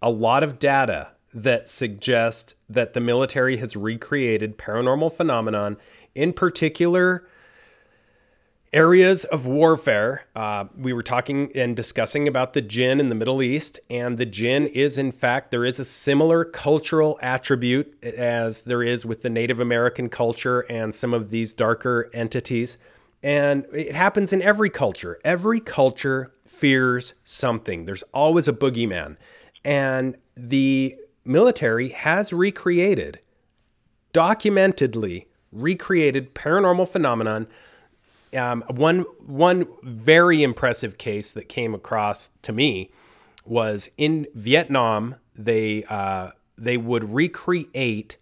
a 0.00 0.10
lot 0.10 0.42
of 0.42 0.58
data 0.58 1.10
that 1.34 1.68
suggests 1.68 2.54
that 2.68 2.94
the 2.94 3.00
military 3.00 3.58
has 3.58 3.76
recreated 3.76 4.58
paranormal 4.58 5.12
phenomenon, 5.12 5.76
in 6.14 6.32
particular, 6.32 7.28
areas 8.72 9.24
of 9.24 9.46
warfare. 9.46 10.26
Uh, 10.34 10.66
we 10.76 10.92
were 10.92 11.02
talking 11.02 11.50
and 11.54 11.74
discussing 11.74 12.28
about 12.28 12.52
the 12.52 12.60
jinn 12.60 13.00
in 13.00 13.08
the 13.08 13.14
Middle 13.14 13.42
East, 13.42 13.80
and 13.88 14.18
the 14.18 14.26
jinn 14.26 14.66
is, 14.66 14.98
in 14.98 15.12
fact, 15.12 15.50
there 15.50 15.64
is 15.64 15.80
a 15.80 15.84
similar 15.84 16.44
cultural 16.44 17.18
attribute 17.22 18.02
as 18.04 18.62
there 18.62 18.82
is 18.82 19.04
with 19.06 19.22
the 19.22 19.30
Native 19.30 19.60
American 19.60 20.08
culture 20.08 20.60
and 20.62 20.94
some 20.94 21.14
of 21.14 21.30
these 21.30 21.52
darker 21.52 22.10
entities. 22.12 22.78
And 23.22 23.66
it 23.72 23.94
happens 23.94 24.32
in 24.32 24.42
every 24.42 24.70
culture. 24.70 25.18
Every 25.24 25.60
culture 25.60 26.32
fears 26.46 27.14
something, 27.24 27.84
there's 27.84 28.04
always 28.14 28.48
a 28.48 28.52
boogeyman. 28.52 29.16
And 29.64 30.16
the 30.36 30.96
military 31.24 31.90
has 31.90 32.32
recreated, 32.32 33.20
documentedly 34.12 35.26
recreated 35.52 36.34
paranormal 36.34 36.88
phenomenon 36.88 37.46
um, 38.34 38.64
one 38.68 39.00
one 39.26 39.66
very 39.82 40.42
impressive 40.42 40.98
case 40.98 41.32
that 41.32 41.48
came 41.48 41.74
across 41.74 42.30
to 42.42 42.52
me 42.52 42.90
was 43.44 43.88
in 43.96 44.26
Vietnam. 44.34 45.16
They 45.34 45.84
uh, 45.84 46.30
they 46.56 46.76
would 46.76 47.14
recreate 47.14 48.16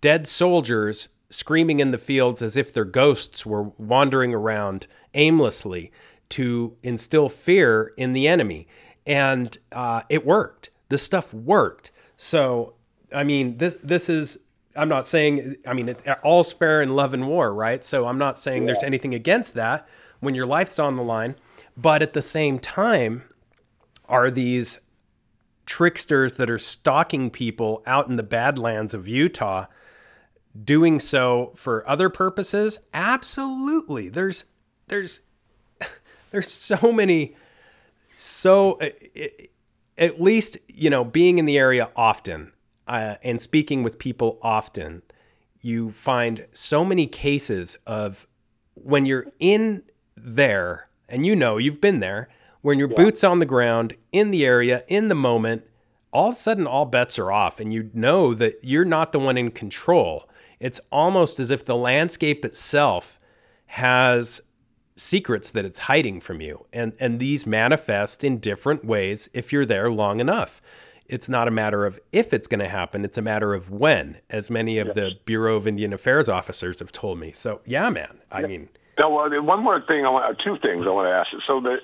dead 0.00 0.28
soldiers 0.28 1.08
screaming 1.30 1.80
in 1.80 1.90
the 1.90 1.98
fields 1.98 2.40
as 2.40 2.56
if 2.56 2.72
their 2.72 2.84
ghosts 2.84 3.44
were 3.44 3.64
wandering 3.78 4.34
around 4.34 4.86
aimlessly 5.14 5.92
to 6.30 6.76
instill 6.82 7.28
fear 7.28 7.92
in 7.96 8.12
the 8.12 8.28
enemy, 8.28 8.66
and 9.06 9.58
uh, 9.72 10.02
it 10.08 10.24
worked. 10.24 10.70
This 10.88 11.02
stuff 11.02 11.32
worked. 11.34 11.90
So 12.16 12.74
I 13.12 13.24
mean, 13.24 13.58
this 13.58 13.76
this 13.82 14.08
is 14.08 14.38
I'm 14.78 14.88
not 14.88 15.06
saying, 15.06 15.56
I 15.66 15.74
mean, 15.74 15.88
it, 15.88 16.00
all's 16.22 16.52
fair 16.52 16.80
in 16.80 16.94
love 16.94 17.12
and 17.12 17.26
war, 17.26 17.52
right? 17.52 17.84
So 17.84 18.06
I'm 18.06 18.18
not 18.18 18.38
saying 18.38 18.62
yeah. 18.62 18.66
there's 18.66 18.82
anything 18.84 19.12
against 19.12 19.54
that 19.54 19.88
when 20.20 20.34
your 20.34 20.46
life's 20.46 20.78
on 20.78 20.96
the 20.96 21.02
line. 21.02 21.34
But 21.76 22.00
at 22.00 22.12
the 22.12 22.22
same 22.22 22.58
time, 22.58 23.24
are 24.08 24.30
these 24.30 24.80
tricksters 25.66 26.34
that 26.34 26.48
are 26.48 26.58
stalking 26.58 27.28
people 27.28 27.82
out 27.86 28.08
in 28.08 28.16
the 28.16 28.22
badlands 28.22 28.94
of 28.94 29.08
Utah 29.08 29.66
doing 30.64 30.98
so 31.00 31.52
for 31.56 31.86
other 31.88 32.08
purposes? 32.08 32.78
Absolutely. 32.94 34.08
There's, 34.08 34.44
there's, 34.86 35.22
there's 36.30 36.52
so 36.52 36.92
many, 36.92 37.36
so 38.16 38.78
uh, 38.80 38.88
at 39.96 40.20
least, 40.20 40.56
you 40.68 40.88
know, 40.88 41.04
being 41.04 41.38
in 41.38 41.44
the 41.46 41.58
area 41.58 41.90
often, 41.96 42.52
uh, 42.88 43.16
and 43.22 43.40
speaking 43.40 43.82
with 43.82 43.98
people 43.98 44.38
often, 44.42 45.02
you 45.60 45.92
find 45.92 46.46
so 46.52 46.84
many 46.84 47.06
cases 47.06 47.76
of 47.86 48.26
when 48.74 49.06
you're 49.06 49.26
in 49.38 49.82
there, 50.16 50.88
and 51.08 51.26
you 51.26 51.36
know 51.36 51.58
you've 51.58 51.80
been 51.80 52.00
there, 52.00 52.28
when 52.62 52.78
your 52.78 52.88
yeah. 52.88 52.96
boots 52.96 53.22
on 53.22 53.38
the 53.38 53.46
ground, 53.46 53.94
in 54.12 54.30
the 54.30 54.44
area, 54.44 54.84
in 54.88 55.08
the 55.08 55.14
moment, 55.14 55.64
all 56.12 56.30
of 56.30 56.36
a 56.36 56.38
sudden 56.38 56.66
all 56.66 56.86
bets 56.86 57.18
are 57.18 57.30
off, 57.30 57.60
and 57.60 57.72
you 57.72 57.90
know 57.92 58.34
that 58.34 58.54
you're 58.62 58.84
not 58.84 59.12
the 59.12 59.18
one 59.18 59.36
in 59.36 59.50
control. 59.50 60.28
It's 60.58 60.80
almost 60.90 61.38
as 61.38 61.50
if 61.50 61.64
the 61.64 61.76
landscape 61.76 62.44
itself 62.44 63.18
has 63.66 64.40
secrets 64.96 65.52
that 65.52 65.64
it's 65.64 65.78
hiding 65.78 66.20
from 66.20 66.40
you. 66.40 66.66
And, 66.72 66.94
and 66.98 67.20
these 67.20 67.46
manifest 67.46 68.24
in 68.24 68.38
different 68.38 68.84
ways 68.84 69.28
if 69.32 69.52
you're 69.52 69.66
there 69.66 69.90
long 69.90 70.18
enough 70.18 70.60
it's 71.08 71.28
not 71.28 71.48
a 71.48 71.50
matter 71.50 71.86
of 71.86 71.98
if 72.12 72.32
it's 72.32 72.46
going 72.46 72.60
to 72.60 72.68
happen, 72.68 73.04
it's 73.04 73.18
a 73.18 73.22
matter 73.22 73.54
of 73.54 73.70
when, 73.70 74.20
as 74.30 74.50
many 74.50 74.78
of 74.78 74.88
yes. 74.88 74.96
the 74.96 75.10
Bureau 75.24 75.56
of 75.56 75.66
Indian 75.66 75.92
Affairs 75.92 76.28
officers 76.28 76.78
have 76.80 76.92
told 76.92 77.18
me. 77.18 77.32
So, 77.32 77.60
yeah, 77.64 77.88
man. 77.90 78.18
I 78.30 78.40
yeah. 78.42 78.46
mean, 78.46 78.68
now, 78.98 79.10
well, 79.10 79.42
one 79.42 79.62
more 79.62 79.80
thing, 79.80 80.04
I 80.04 80.10
want 80.10 80.38
two 80.44 80.58
things 80.58 80.84
I 80.86 80.90
want 80.90 81.06
to 81.06 81.12
ask 81.12 81.32
you. 81.32 81.40
So 81.46 81.60
the, 81.60 81.76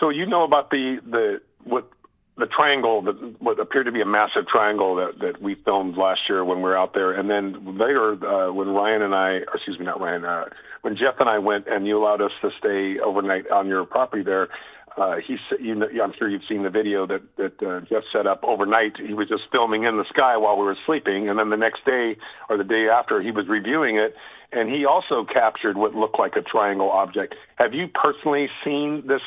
so 0.00 0.08
you 0.10 0.26
know 0.26 0.42
about 0.42 0.70
the 0.70 0.98
the 1.08 1.40
what 1.64 1.88
the 2.36 2.46
triangle 2.46 3.02
that 3.02 3.40
what 3.40 3.58
appeared 3.58 3.86
to 3.86 3.92
be 3.92 4.00
a 4.00 4.06
massive 4.06 4.46
triangle 4.48 4.96
that 4.96 5.18
that 5.20 5.40
we 5.40 5.54
filmed 5.54 5.96
last 5.96 6.22
year 6.28 6.44
when 6.44 6.58
we 6.58 6.64
were 6.64 6.76
out 6.76 6.92
there, 6.92 7.12
and 7.12 7.30
then 7.30 7.78
later 7.78 8.12
uh, 8.26 8.52
when 8.52 8.68
Ryan 8.68 9.02
and 9.02 9.14
I, 9.14 9.40
excuse 9.54 9.78
me, 9.78 9.86
not 9.86 10.00
Ryan, 10.00 10.24
uh, 10.24 10.44
when 10.82 10.96
Jeff 10.96 11.14
and 11.20 11.28
I 11.28 11.38
went 11.38 11.66
and 11.68 11.86
you 11.86 11.98
allowed 11.98 12.20
us 12.20 12.32
to 12.42 12.50
stay 12.58 12.98
overnight 12.98 13.48
on 13.50 13.68
your 13.68 13.84
property 13.84 14.24
there, 14.24 14.48
uh, 14.96 15.16
he's, 15.26 15.38
you 15.60 15.74
know, 15.74 15.86
I'm 16.02 16.12
sure 16.18 16.28
you've 16.28 16.46
seen 16.48 16.62
the 16.62 16.70
video 16.70 17.06
that 17.06 17.22
that 17.36 17.62
uh, 17.62 17.80
Jeff 17.80 18.04
set 18.12 18.26
up 18.26 18.42
overnight. 18.42 18.96
He 18.96 19.12
was 19.12 19.28
just 19.28 19.42
filming 19.52 19.84
in 19.84 19.98
the 19.98 20.06
sky 20.08 20.36
while 20.36 20.56
we 20.56 20.64
were 20.64 20.76
sleeping, 20.86 21.28
and 21.28 21.38
then 21.38 21.50
the 21.50 21.56
next 21.56 21.84
day 21.84 22.16
or 22.48 22.56
the 22.56 22.64
day 22.64 22.88
after, 22.88 23.20
he 23.20 23.30
was 23.30 23.46
reviewing 23.46 23.98
it, 23.98 24.16
and 24.52 24.70
he 24.70 24.86
also 24.86 25.24
captured 25.24 25.76
what 25.76 25.94
looked 25.94 26.18
like 26.18 26.36
a 26.36 26.42
triangle 26.42 26.90
object. 26.90 27.34
Have 27.56 27.74
you 27.74 27.88
personally 27.88 28.48
seen 28.64 29.06
this 29.06 29.22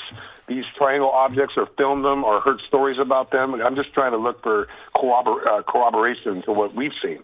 these 0.47 0.65
triangle 0.75 1.11
objects, 1.11 1.53
or 1.55 1.67
filmed 1.77 2.03
them, 2.03 2.23
or 2.23 2.41
heard 2.41 2.61
stories 2.67 2.97
about 2.97 3.31
them? 3.31 3.53
I'm 3.53 3.75
just 3.75 3.93
trying 3.93 4.11
to 4.13 4.17
look 4.17 4.41
for 4.41 4.67
corrobor- 4.95 5.45
uh, 5.45 5.61
corroboration 5.61 6.41
to 6.43 6.51
what 6.51 6.73
we've 6.73 6.93
seen. 7.01 7.19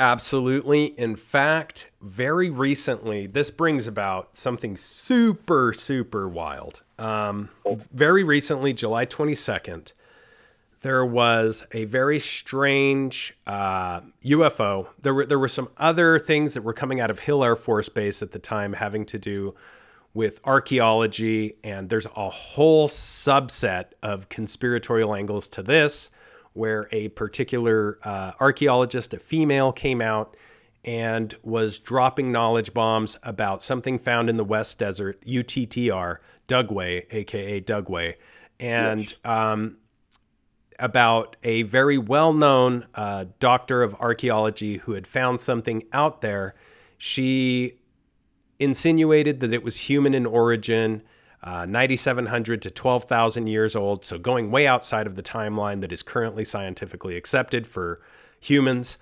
Absolutely. 0.00 0.86
In 0.98 1.14
fact, 1.14 1.90
very 2.00 2.48
recently, 2.48 3.26
this 3.26 3.50
brings 3.50 3.86
about 3.86 4.34
something 4.34 4.74
super, 4.74 5.74
super 5.74 6.26
wild. 6.26 6.80
Um, 6.98 7.50
very 7.92 8.24
recently, 8.24 8.72
July 8.72 9.04
22nd, 9.04 9.92
there 10.80 11.04
was 11.04 11.66
a 11.72 11.84
very 11.84 12.18
strange 12.18 13.36
uh, 13.46 14.00
UFO. 14.24 14.86
There 15.02 15.12
were 15.12 15.26
there 15.26 15.38
were 15.38 15.48
some 15.48 15.68
other 15.76 16.18
things 16.18 16.54
that 16.54 16.62
were 16.62 16.72
coming 16.72 16.98
out 16.98 17.10
of 17.10 17.18
Hill 17.18 17.44
Air 17.44 17.54
Force 17.54 17.90
Base 17.90 18.22
at 18.22 18.32
the 18.32 18.38
time, 18.38 18.72
having 18.72 19.04
to 19.04 19.18
do 19.18 19.54
with 20.14 20.40
archaeology, 20.46 21.56
and 21.62 21.90
there's 21.90 22.06
a 22.16 22.30
whole 22.30 22.88
subset 22.88 23.88
of 24.02 24.30
conspiratorial 24.30 25.14
angles 25.14 25.46
to 25.50 25.62
this 25.62 26.08
where 26.52 26.88
a 26.92 27.08
particular 27.10 27.98
uh, 28.02 28.32
archaeologist, 28.40 29.14
a 29.14 29.18
female, 29.18 29.72
came 29.72 30.00
out 30.00 30.36
and 30.84 31.34
was 31.42 31.78
dropping 31.78 32.32
knowledge 32.32 32.72
bombs 32.72 33.16
about 33.22 33.62
something 33.62 33.98
found 33.98 34.30
in 34.30 34.36
the 34.36 34.44
West 34.44 34.78
Desert, 34.78 35.20
UTTR, 35.26 36.18
Dugway, 36.48 37.06
aka 37.10 37.60
Dugway, 37.60 38.14
and 38.58 39.12
um, 39.24 39.76
about 40.78 41.36
a 41.42 41.62
very 41.62 41.98
well 41.98 42.32
known 42.32 42.86
uh, 42.94 43.26
doctor 43.38 43.82
of 43.82 43.94
archaeology 43.96 44.78
who 44.78 44.92
had 44.92 45.06
found 45.06 45.40
something 45.40 45.84
out 45.92 46.22
there. 46.22 46.54
She 46.98 47.78
insinuated 48.58 49.40
that 49.40 49.54
it 49.54 49.62
was 49.62 49.76
human 49.76 50.14
in 50.14 50.26
origin 50.26 51.02
uh, 51.42 51.64
9,700 51.66 52.60
to 52.62 52.70
12,000 52.70 53.46
years 53.46 53.74
old, 53.74 54.04
so 54.04 54.18
going 54.18 54.50
way 54.50 54.66
outside 54.66 55.06
of 55.06 55.16
the 55.16 55.22
timeline 55.22 55.80
that 55.80 55.92
is 55.92 56.02
currently 56.02 56.44
scientifically 56.44 57.16
accepted 57.16 57.66
for 57.66 58.00
humans. 58.40 58.98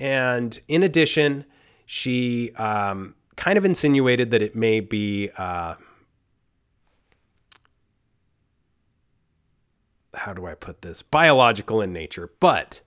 And 0.00 0.58
in 0.68 0.82
addition, 0.82 1.44
she 1.84 2.52
um, 2.54 3.14
kind 3.36 3.58
of 3.58 3.64
insinuated 3.64 4.30
that 4.30 4.42
it 4.42 4.56
may 4.56 4.80
be. 4.80 5.30
Uh, 5.36 5.74
how 10.14 10.32
do 10.32 10.46
I 10.46 10.54
put 10.54 10.82
this? 10.82 11.02
Biological 11.02 11.80
in 11.80 11.92
nature, 11.92 12.30
but 12.40 12.80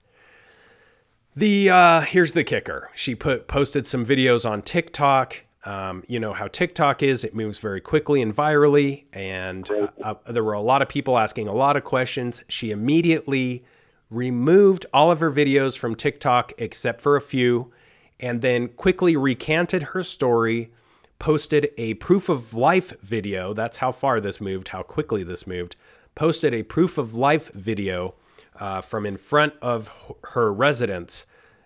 the 1.36 1.70
uh, 1.70 2.02
here's 2.02 2.32
the 2.32 2.44
kicker. 2.44 2.90
She 2.96 3.14
put 3.14 3.48
posted 3.48 3.86
some 3.86 4.06
videos 4.06 4.50
on 4.50 4.62
TikTok 4.62 5.45
um, 5.66 6.04
you 6.08 6.20
know 6.20 6.34
how 6.34 6.48
TikTok 6.48 7.02
is, 7.02 7.24
it 7.24 7.36
moves 7.36 7.58
very 7.58 7.82
quickly 7.82 8.22
and 8.22 8.36
virally. 8.36 9.06
And 9.12 9.70
uh, 9.70 9.88
uh, 10.02 10.32
there 10.32 10.44
were 10.44 10.54
a 10.54 10.62
lot 10.62 10.82
of 10.82 10.88
people 10.88 11.18
asking 11.18 11.48
a 11.48 11.54
lot 11.54 11.76
of 11.76 11.84
questions. 11.84 12.44
She 12.48 12.72
immediately 12.72 13.66
removed 14.12 14.86
all 14.94 15.12
of 15.12 15.20
her 15.20 15.32
videos 15.32 15.76
from 15.76 15.96
TikTok 15.96 16.54
except 16.60 17.02
for 17.02 17.16
a 17.16 17.22
few, 17.22 17.72
and 18.20 18.42
then 18.42 18.68
quickly 18.70 19.18
recanted 19.18 19.84
her 19.84 20.04
story, 20.04 20.72
posted 21.18 21.70
a 21.78 21.96
proof 21.96 22.30
of 22.30 22.54
life 22.54 22.94
video. 23.02 23.54
That's 23.54 23.78
how 23.78 23.92
far 23.92 24.20
this 24.20 24.40
moved, 24.40 24.70
how 24.70 24.84
quickly 24.84 25.24
this 25.24 25.48
moved. 25.48 25.76
Posted 26.14 26.54
a 26.54 26.64
proof 26.64 26.98
of 26.98 27.16
life 27.16 27.52
video 27.54 28.14
uh, 28.60 28.82
from 28.82 29.06
in 29.06 29.18
front 29.18 29.54
of 29.62 29.90
her 30.24 30.54
residence 30.54 31.26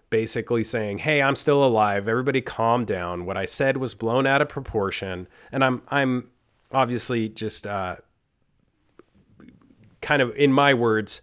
basically 0.10 0.64
saying, 0.64 0.99
"Hey, 0.99 1.22
I'm 1.22 1.36
still 1.36 1.64
alive. 1.64 2.07
Everybody 2.07 2.41
calm 2.41 2.86
down. 2.86 3.26
What 3.26 3.38
I 3.38 3.45
said 3.45 3.78
was 3.78 3.93
blown 3.93 4.26
out 4.28 4.41
of 4.41 4.49
proportion." 4.49 5.28
And 5.51 5.64
I'm 5.64 5.82
I'm 5.89 6.30
obviously 6.72 7.30
just 7.30 7.66
uh, 7.68 7.97
kind 10.01 10.22
of 10.22 10.36
in 10.36 10.51
my 10.51 10.74
words 10.74 11.22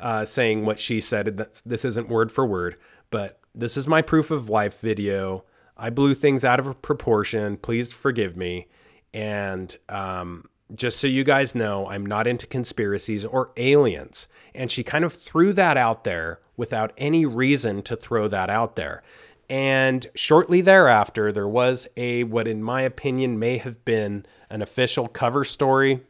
uh, 0.00 0.24
saying 0.24 0.64
what 0.64 0.80
she 0.80 1.00
said. 1.00 1.36
That's, 1.36 1.60
this 1.62 1.84
isn't 1.84 2.08
word 2.08 2.30
for 2.30 2.46
word, 2.46 2.76
but 3.10 3.40
this 3.54 3.76
is 3.76 3.86
my 3.86 4.02
proof 4.02 4.30
of 4.30 4.50
life 4.50 4.80
video. 4.80 5.44
I 5.76 5.90
blew 5.90 6.14
things 6.14 6.44
out 6.44 6.60
of 6.60 6.82
proportion. 6.82 7.56
Please 7.56 7.92
forgive 7.92 8.36
me. 8.36 8.68
And 9.12 9.74
um, 9.88 10.48
just 10.74 10.98
so 10.98 11.06
you 11.06 11.24
guys 11.24 11.54
know, 11.54 11.88
I'm 11.88 12.04
not 12.04 12.26
into 12.26 12.46
conspiracies 12.46 13.24
or 13.24 13.52
aliens. 13.56 14.28
And 14.54 14.70
she 14.70 14.82
kind 14.82 15.04
of 15.04 15.12
threw 15.12 15.52
that 15.54 15.76
out 15.76 16.04
there 16.04 16.40
without 16.56 16.92
any 16.96 17.24
reason 17.24 17.82
to 17.82 17.96
throw 17.96 18.28
that 18.28 18.50
out 18.50 18.76
there. 18.76 19.02
And 19.48 20.06
shortly 20.14 20.60
thereafter, 20.60 21.30
there 21.30 21.48
was 21.48 21.86
a, 21.96 22.24
what 22.24 22.48
in 22.48 22.62
my 22.62 22.82
opinion 22.82 23.38
may 23.38 23.58
have 23.58 23.84
been 23.84 24.26
an 24.50 24.62
official 24.62 25.06
cover 25.08 25.44
story 25.44 26.00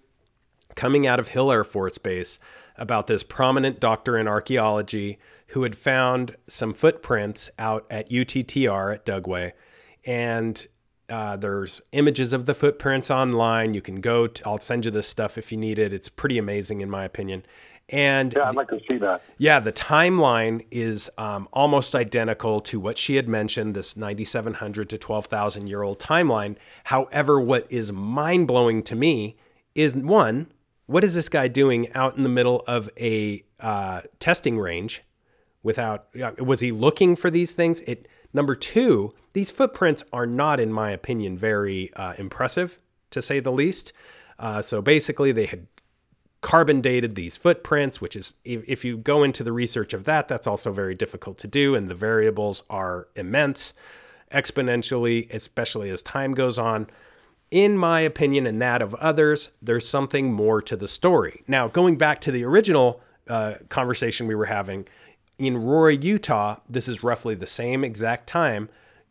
coming 0.74 1.06
out 1.06 1.20
of 1.20 1.28
Hill 1.28 1.52
Air 1.52 1.64
Force 1.64 1.98
Base 1.98 2.38
about 2.76 3.06
this 3.06 3.22
prominent 3.22 3.80
doctor 3.80 4.16
in 4.16 4.28
archaeology 4.28 5.18
who 5.48 5.62
had 5.62 5.76
found 5.76 6.36
some 6.48 6.74
footprints 6.74 7.50
out 7.58 7.86
at 7.90 8.10
UTTR 8.10 8.94
at 8.94 9.06
Dugway. 9.06 9.52
And 10.04 10.66
uh, 11.08 11.36
there's 11.36 11.82
images 11.92 12.32
of 12.32 12.46
the 12.46 12.54
footprints 12.54 13.10
online. 13.10 13.74
You 13.74 13.80
can 13.80 14.00
go. 14.00 14.26
To, 14.26 14.48
I'll 14.48 14.58
send 14.58 14.84
you 14.84 14.90
this 14.90 15.08
stuff 15.08 15.38
if 15.38 15.52
you 15.52 15.58
need 15.58 15.78
it. 15.78 15.92
It's 15.92 16.08
pretty 16.08 16.36
amazing, 16.36 16.80
in 16.80 16.90
my 16.90 17.04
opinion. 17.04 17.44
And 17.88 18.32
yeah, 18.34 18.48
I'd 18.48 18.56
like 18.56 18.68
to 18.68 18.80
see 18.88 18.98
that. 18.98 19.22
Yeah, 19.38 19.60
the 19.60 19.72
timeline 19.72 20.66
is 20.70 21.08
um, 21.18 21.48
almost 21.52 21.94
identical 21.94 22.60
to 22.62 22.80
what 22.80 22.98
she 22.98 23.14
had 23.14 23.28
mentioned 23.28 23.76
this 23.76 23.96
9,700 23.96 24.90
to 24.90 24.98
12,000 24.98 25.66
year 25.68 25.82
old 25.82 26.00
timeline. 26.00 26.56
However, 26.84 27.40
what 27.40 27.66
is 27.70 27.92
mind 27.92 28.48
blowing 28.48 28.82
to 28.84 28.96
me 28.96 29.36
is 29.76 29.96
one, 29.96 30.52
what 30.86 31.04
is 31.04 31.14
this 31.14 31.28
guy 31.28 31.46
doing 31.46 31.92
out 31.92 32.16
in 32.16 32.24
the 32.24 32.28
middle 32.28 32.64
of 32.66 32.90
a 32.98 33.44
uh, 33.60 34.02
testing 34.18 34.58
range 34.58 35.02
without, 35.62 36.08
was 36.40 36.60
he 36.60 36.72
looking 36.72 37.14
for 37.14 37.30
these 37.30 37.52
things? 37.52 37.80
It, 37.80 38.08
number 38.32 38.56
two, 38.56 39.14
these 39.32 39.50
footprints 39.50 40.02
are 40.12 40.26
not, 40.26 40.58
in 40.58 40.72
my 40.72 40.90
opinion, 40.90 41.38
very 41.38 41.92
uh, 41.94 42.14
impressive 42.18 42.78
to 43.10 43.22
say 43.22 43.38
the 43.38 43.52
least. 43.52 43.92
Uh, 44.38 44.60
so 44.60 44.82
basically, 44.82 45.30
they 45.30 45.46
had 45.46 45.66
carbon 46.40 46.80
dated 46.80 47.14
these 47.14 47.36
footprints, 47.36 48.00
which 48.00 48.14
is, 48.14 48.34
if 48.44 48.84
you 48.84 48.96
go 48.96 49.22
into 49.22 49.42
the 49.42 49.52
research 49.52 49.92
of 49.92 50.04
that, 50.04 50.28
that's 50.28 50.46
also 50.46 50.72
very 50.72 50.94
difficult 50.94 51.38
to 51.38 51.48
do. 51.48 51.74
And 51.74 51.88
the 51.88 51.94
variables 51.94 52.62
are 52.70 53.08
immense 53.16 53.72
exponentially, 54.32 55.32
especially 55.32 55.90
as 55.90 56.02
time 56.02 56.34
goes 56.34 56.58
on. 56.58 56.88
In 57.50 57.78
my 57.78 58.00
opinion, 58.00 58.46
and 58.46 58.60
that 58.60 58.82
of 58.82 58.94
others, 58.96 59.50
there's 59.62 59.88
something 59.88 60.32
more 60.32 60.60
to 60.62 60.76
the 60.76 60.88
story. 60.88 61.42
Now, 61.46 61.68
going 61.68 61.96
back 61.96 62.20
to 62.22 62.32
the 62.32 62.44
original 62.44 63.00
uh, 63.28 63.54
conversation 63.68 64.26
we 64.26 64.34
were 64.34 64.46
having, 64.46 64.86
in 65.38 65.58
Roy, 65.58 65.90
Utah, 65.90 66.56
this 66.68 66.88
is 66.88 67.02
roughly 67.02 67.34
the 67.34 67.46
same 67.46 67.84
exact 67.84 68.26
time. 68.26 68.68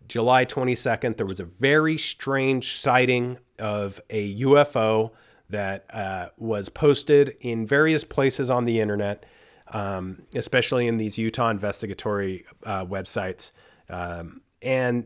July 0.07 0.45
22nd, 0.45 1.17
there 1.17 1.25
was 1.25 1.39
a 1.39 1.45
very 1.45 1.97
strange 1.97 2.79
sighting 2.79 3.37
of 3.57 4.01
a 4.09 4.39
UFO 4.41 5.11
that 5.49 5.85
uh, 5.93 6.29
was 6.37 6.69
posted 6.69 7.35
in 7.41 7.65
various 7.65 8.03
places 8.03 8.49
on 8.49 8.65
the 8.65 8.79
internet, 8.79 9.25
um, 9.67 10.23
especially 10.33 10.87
in 10.87 10.97
these 10.97 11.17
Utah 11.17 11.49
investigatory 11.49 12.45
uh, 12.63 12.85
websites. 12.85 13.51
Um, 13.89 14.41
and 14.61 15.05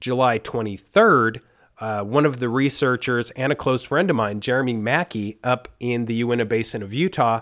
July 0.00 0.38
23rd, 0.38 1.40
uh, 1.78 2.02
one 2.02 2.26
of 2.26 2.38
the 2.38 2.48
researchers 2.48 3.30
and 3.32 3.52
a 3.52 3.56
close 3.56 3.82
friend 3.82 4.10
of 4.10 4.16
mine, 4.16 4.40
Jeremy 4.40 4.74
Mackey, 4.74 5.38
up 5.42 5.68
in 5.80 6.06
the 6.06 6.14
Uinta 6.14 6.44
Basin 6.44 6.82
of 6.82 6.92
Utah, 6.92 7.40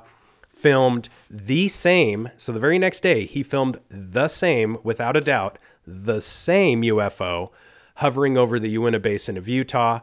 filmed 0.49 1.09
the 1.29 1.69
same. 1.69 2.29
So 2.37 2.53
the 2.53 2.61
very 2.61 2.79
next 2.79 3.01
day, 3.01 3.25
he 3.25 3.43
filmed 3.43 3.81
the 3.89 4.29
same, 4.29 4.79
without 4.83 5.17
a 5.17 5.21
doubt, 5.21 5.59
the 5.87 6.21
same 6.21 6.83
UFO 6.83 7.51
hovering 7.97 8.37
over 8.37 8.59
the 8.59 8.71
Uinta 8.71 8.99
Basin 8.99 9.37
of 9.37 9.49
Utah. 9.49 10.01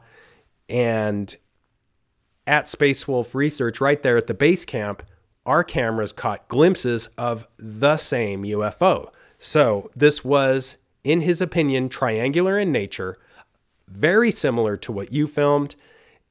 And 0.69 1.35
at 2.45 2.67
Space 2.67 3.07
Wolf 3.07 3.35
Research, 3.35 3.81
right 3.81 4.01
there 4.01 4.17
at 4.17 4.27
the 4.27 4.33
base 4.33 4.65
camp, 4.65 5.03
our 5.45 5.63
cameras 5.63 6.11
caught 6.11 6.47
glimpses 6.47 7.07
of 7.17 7.47
the 7.57 7.97
same 7.97 8.43
UFO. 8.43 9.11
So 9.37 9.89
this 9.95 10.23
was, 10.23 10.77
in 11.03 11.21
his 11.21 11.41
opinion, 11.41 11.89
triangular 11.89 12.59
in 12.59 12.71
nature, 12.71 13.17
very 13.87 14.31
similar 14.31 14.75
to 14.77 14.91
what 14.91 15.13
you 15.13 15.27
filmed. 15.27 15.75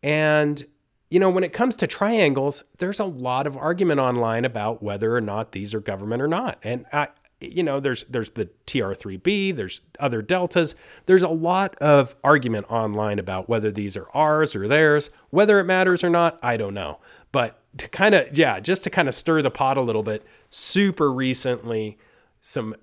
And, 0.03 0.65
you 1.11 1.19
know, 1.19 1.31
when 1.31 1.45
it 1.45 1.53
comes 1.53 1.77
to 1.77 1.87
triangles, 1.87 2.63
there's 2.79 3.01
a 3.01 3.05
lot 3.05 3.47
of 3.47 3.57
argument 3.57 4.01
online 4.01 4.45
about 4.45 4.83
whether 4.83 5.17
or 5.17 5.21
not 5.21 5.53
these 5.53 5.73
are 5.73 5.81
government 5.81 6.21
or 6.21 6.29
not. 6.29 6.59
And 6.63 6.85
I, 6.93 7.09
you 7.41 7.63
know, 7.63 7.81
there's 7.81 8.05
there's 8.05 8.31
the 8.31 8.49
TR3B, 8.67 9.55
there's 9.55 9.83
other 10.01 10.23
deltas. 10.23 10.75
There's 11.05 11.23
a 11.23 11.29
lot 11.29 11.75
of 11.77 12.17
argument 12.25 12.67
online 12.71 13.19
about 13.19 13.49
whether 13.49 13.71
these 13.71 13.97
are 13.97 14.09
ours 14.15 14.57
or 14.57 14.67
theirs. 14.69 15.11
Whether 15.31 15.59
it 15.61 15.65
matters 15.65 16.03
or 16.03 16.11
not, 16.11 16.39
I 16.43 16.57
don't 16.57 16.75
know. 16.75 16.99
But 17.33 17.61
to 17.79 17.89
kind 17.89 18.15
of 18.15 18.37
yeah, 18.37 18.61
just 18.61 18.85
to 18.85 18.91
kind 18.91 19.09
of 19.09 19.15
stir 19.15 19.43
the 19.43 19.51
pot 19.51 19.77
a 19.77 19.83
little 19.83 20.03
bit, 20.03 20.25
super 20.51 21.13
recently 21.13 21.99
some 22.41 22.75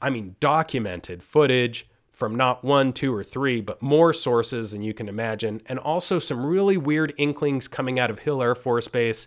I 0.00 0.08
mean 0.08 0.36
documented 0.40 1.22
footage 1.22 1.86
from 2.10 2.36
not 2.36 2.64
one, 2.64 2.92
two, 2.92 3.12
or 3.12 3.24
three, 3.24 3.60
but 3.60 3.82
more 3.82 4.14
sources 4.14 4.70
than 4.70 4.82
you 4.82 4.94
can 4.94 5.08
imagine, 5.08 5.60
and 5.66 5.78
also 5.80 6.20
some 6.20 6.46
really 6.46 6.76
weird 6.76 7.12
inklings 7.18 7.66
coming 7.66 7.98
out 7.98 8.08
of 8.08 8.20
Hill 8.20 8.40
Air 8.40 8.54
Force 8.54 8.86
Base 8.86 9.26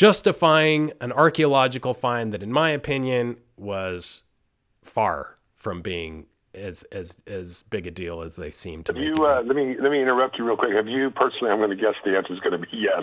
justifying 0.00 0.90
an 1.02 1.12
archaeological 1.12 1.92
find 1.92 2.32
that, 2.32 2.42
in 2.42 2.50
my 2.50 2.70
opinion, 2.70 3.36
was 3.58 4.22
far 4.82 5.36
from 5.56 5.82
being 5.82 6.24
as 6.54 6.84
as 6.84 7.18
as 7.26 7.64
big 7.68 7.86
a 7.86 7.90
deal 7.90 8.22
as 8.22 8.34
they 8.36 8.50
seem 8.50 8.82
to 8.82 8.94
Have 8.94 9.02
you 9.02 9.26
uh, 9.26 9.42
let 9.44 9.54
me 9.54 9.76
let 9.78 9.92
me 9.92 10.00
interrupt 10.00 10.38
you 10.38 10.46
real 10.46 10.56
quick. 10.56 10.72
Have 10.72 10.88
you 10.88 11.10
personally? 11.10 11.52
I'm 11.52 11.58
going 11.58 11.68
to 11.68 11.76
guess 11.76 11.96
the 12.02 12.16
answer 12.16 12.32
is 12.32 12.40
going 12.40 12.58
to 12.58 12.66
be 12.66 12.68
yes. 12.72 13.02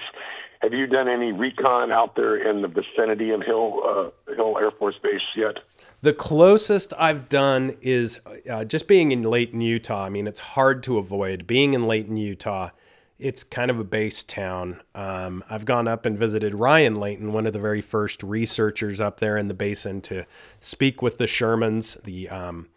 Have 0.61 0.73
you 0.73 0.87
done 0.87 1.07
any 1.07 1.31
recon 1.31 1.91
out 1.91 2.15
there 2.15 2.35
in 2.35 2.63
the 2.63 2.67
vicinity 2.67 3.29
of 3.29 3.43
Hill 3.43 3.79
uh, 3.85 4.33
Hill 4.33 4.57
Air 4.59 4.71
Force 4.71 4.95
Base 5.03 5.21
yet? 5.35 5.57
The 6.01 6.13
closest 6.13 6.93
I've 6.97 7.29
done 7.29 7.77
is 7.79 8.21
uh, 8.49 8.65
just 8.65 8.87
being 8.87 9.11
in 9.11 9.21
Layton, 9.21 9.61
Utah. 9.61 10.05
I 10.05 10.09
mean, 10.09 10.25
it's 10.25 10.39
hard 10.39 10.81
to 10.83 10.97
avoid 10.97 11.45
being 11.45 11.75
in 11.75 11.85
Layton, 11.85 12.17
Utah 12.17 12.71
it's 13.19 13.43
kind 13.43 13.71
of 13.71 13.79
a 13.79 13.83
base 13.83 14.23
town. 14.23 14.81
Um, 14.93 15.43
I've 15.49 15.65
gone 15.65 15.87
up 15.87 16.05
and 16.05 16.17
visited 16.17 16.53
Ryan 16.53 16.95
Layton, 16.95 17.33
one 17.33 17.47
of 17.47 17.53
the 17.53 17.59
very 17.59 17.81
first 17.81 18.21
researchers 18.21 19.01
up 19.01 19.19
there 19.19 19.37
in 19.37 19.47
the 19.47 19.53
basin, 19.53 20.01
to 20.01 20.25
speak 20.59 21.01
with 21.01 21.17
the 21.17 21.25
Shermans, 21.25 22.01
the 22.03 22.29
um, 22.29 22.67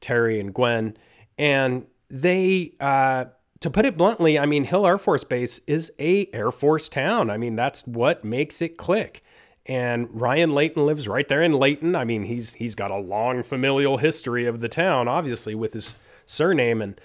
Terry 0.00 0.40
and 0.40 0.54
Gwen, 0.54 0.96
and 1.38 1.86
they. 2.08 2.74
Uh, 2.80 3.26
to 3.60 3.68
put 3.68 3.84
it 3.84 3.98
bluntly, 3.98 4.38
I 4.38 4.46
mean, 4.46 4.64
Hill 4.64 4.86
Air 4.86 4.96
Force 4.96 5.22
Base 5.22 5.60
is 5.66 5.92
a 5.98 6.30
Air 6.32 6.50
Force 6.50 6.88
town. 6.88 7.28
I 7.28 7.36
mean, 7.36 7.56
that's 7.56 7.86
what 7.86 8.24
makes 8.24 8.62
it 8.62 8.78
click. 8.78 9.22
And 9.66 10.08
Ryan 10.18 10.54
Layton 10.54 10.86
lives 10.86 11.06
right 11.06 11.28
there 11.28 11.42
in 11.42 11.52
Layton. 11.52 11.94
I 11.94 12.04
mean, 12.04 12.24
he's 12.24 12.54
he's 12.54 12.74
got 12.74 12.90
a 12.90 12.96
long 12.96 13.42
familial 13.42 13.98
history 13.98 14.46
of 14.46 14.60
the 14.60 14.68
town, 14.68 15.08
obviously 15.08 15.54
with 15.54 15.74
his 15.74 15.94
surname. 16.24 16.80
And 16.80 17.00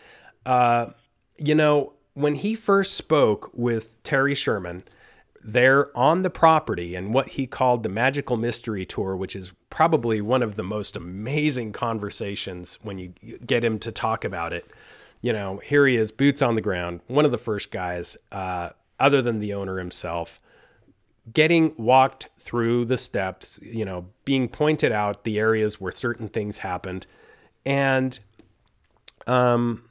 uh, 0.46 0.88
you 1.38 1.56
know, 1.56 1.94
when 2.16 2.36
he 2.36 2.55
first 2.55 2.95
spoke 2.95 3.51
with 3.53 4.01
Terry 4.03 4.34
Sherman 4.34 4.84
there 5.43 5.95
on 5.95 6.24
the 6.24 6.30
property 6.30 6.95
and 6.95 7.13
what 7.13 7.30
he 7.30 7.45
called 7.45 7.84
the 7.84 7.89
Magical 7.89 8.36
Mystery 8.36 8.84
Tour, 8.84 9.16
which 9.16 9.36
is 9.36 9.51
probably 9.70 10.22
one 10.22 10.41
of 10.41 10.55
the 10.55 10.63
most 10.63 10.95
amazing 10.95 11.72
conversations 11.72 12.80
when 12.82 12.97
you 12.97 13.13
get 13.45 13.63
him 13.63 13.78
to 13.80 13.91
talk 13.91 14.26
about 14.26 14.53
it. 14.53 14.66
You 15.22 15.34
know, 15.34 15.61
here 15.63 15.86
he 15.86 15.97
is, 15.97 16.11
boots 16.11 16.41
on 16.41 16.55
the 16.55 16.61
ground, 16.61 17.01
one 17.07 17.26
of 17.26 17.32
the 17.32 17.38
first 17.38 17.70
guys, 17.70 18.18
uh, 18.32 18.70
other 18.99 19.22
than 19.22 19.39
the 19.39 19.53
owner 19.53 19.78
himself, 19.78 20.39
getting 21.32 21.76
walked 21.78 22.30
through 22.39 22.86
the 22.86 22.97
steps, 22.97 23.59
you 23.61 23.84
know, 23.84 24.05
being 24.24 24.47
pointed 24.47 24.91
out 24.91 25.26
the 25.26 25.38
areas 25.38 25.82
where 25.82 25.91
certain 25.91 26.30
things 26.30 26.59
happened. 26.59 27.05
And 27.66 28.17
um, 29.28 29.83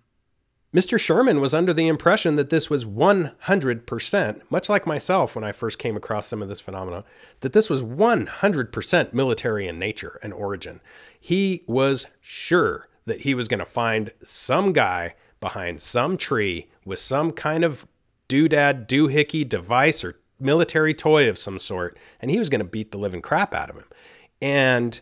Mr. 0.75 0.99
Sherman 0.99 1.41
was 1.41 1.55
under 1.55 1.73
the 1.73 1.87
impression 1.87 2.35
that 2.35 2.51
this 2.51 2.69
was 2.69 2.85
100%, 2.85 4.41
much 4.51 4.69
like 4.69 4.87
myself 4.89 5.37
when 5.37 5.45
I 5.45 5.53
first 5.53 5.79
came 5.79 5.97
across 5.97 6.27
some 6.27 6.43
of 6.43 6.49
this 6.49 6.59
phenomena, 6.59 7.05
that 7.41 7.53
this 7.53 7.71
was 7.71 7.85
100% 7.85 9.13
military 9.13 9.69
in 9.69 9.79
nature 9.79 10.19
and 10.21 10.33
origin. 10.33 10.81
He 11.21 11.63
was 11.69 12.09
sure 12.21 12.89
that 13.07 13.21
he 13.21 13.35
was 13.35 13.47
going 13.47 13.61
to 13.61 13.65
find 13.65 14.11
some 14.25 14.73
guy 14.73 15.15
behind 15.39 15.81
some 15.81 16.17
tree 16.17 16.69
with 16.85 16.99
some 16.99 17.31
kind 17.31 17.63
of 17.63 17.87
doodad, 18.29 18.89
doohickey 18.89 19.49
device 19.49 20.03
or 20.03 20.19
military 20.41 20.93
toy 20.93 21.29
of 21.29 21.39
some 21.39 21.61
sort, 21.61 21.97
and 22.21 22.33
he 22.33 22.39
was 22.41 22.49
going 22.49 22.59
to 22.59 22.65
beat 22.65 22.91
the 22.91 22.99
living 22.99 23.23
crap 23.23 23.55
out 23.55 23.71
of 23.71 23.77
him. 23.77 23.87
And 24.43 25.01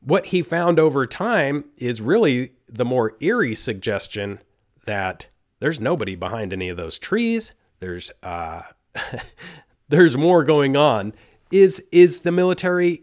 what 0.00 0.26
he 0.26 0.42
found 0.42 0.78
over 0.78 1.06
time 1.06 1.64
is 1.78 2.02
really 2.02 2.52
the 2.68 2.84
more 2.84 3.16
eerie 3.20 3.54
suggestion 3.54 4.40
that 4.88 5.26
there's 5.60 5.78
nobody 5.78 6.16
behind 6.16 6.50
any 6.50 6.70
of 6.70 6.78
those 6.78 6.98
trees. 6.98 7.52
There's 7.78 8.10
uh, 8.22 8.62
there's 9.88 10.16
more 10.16 10.42
going 10.44 10.76
on. 10.76 11.12
Is 11.50 11.84
is 11.92 12.20
the 12.20 12.32
military 12.32 13.02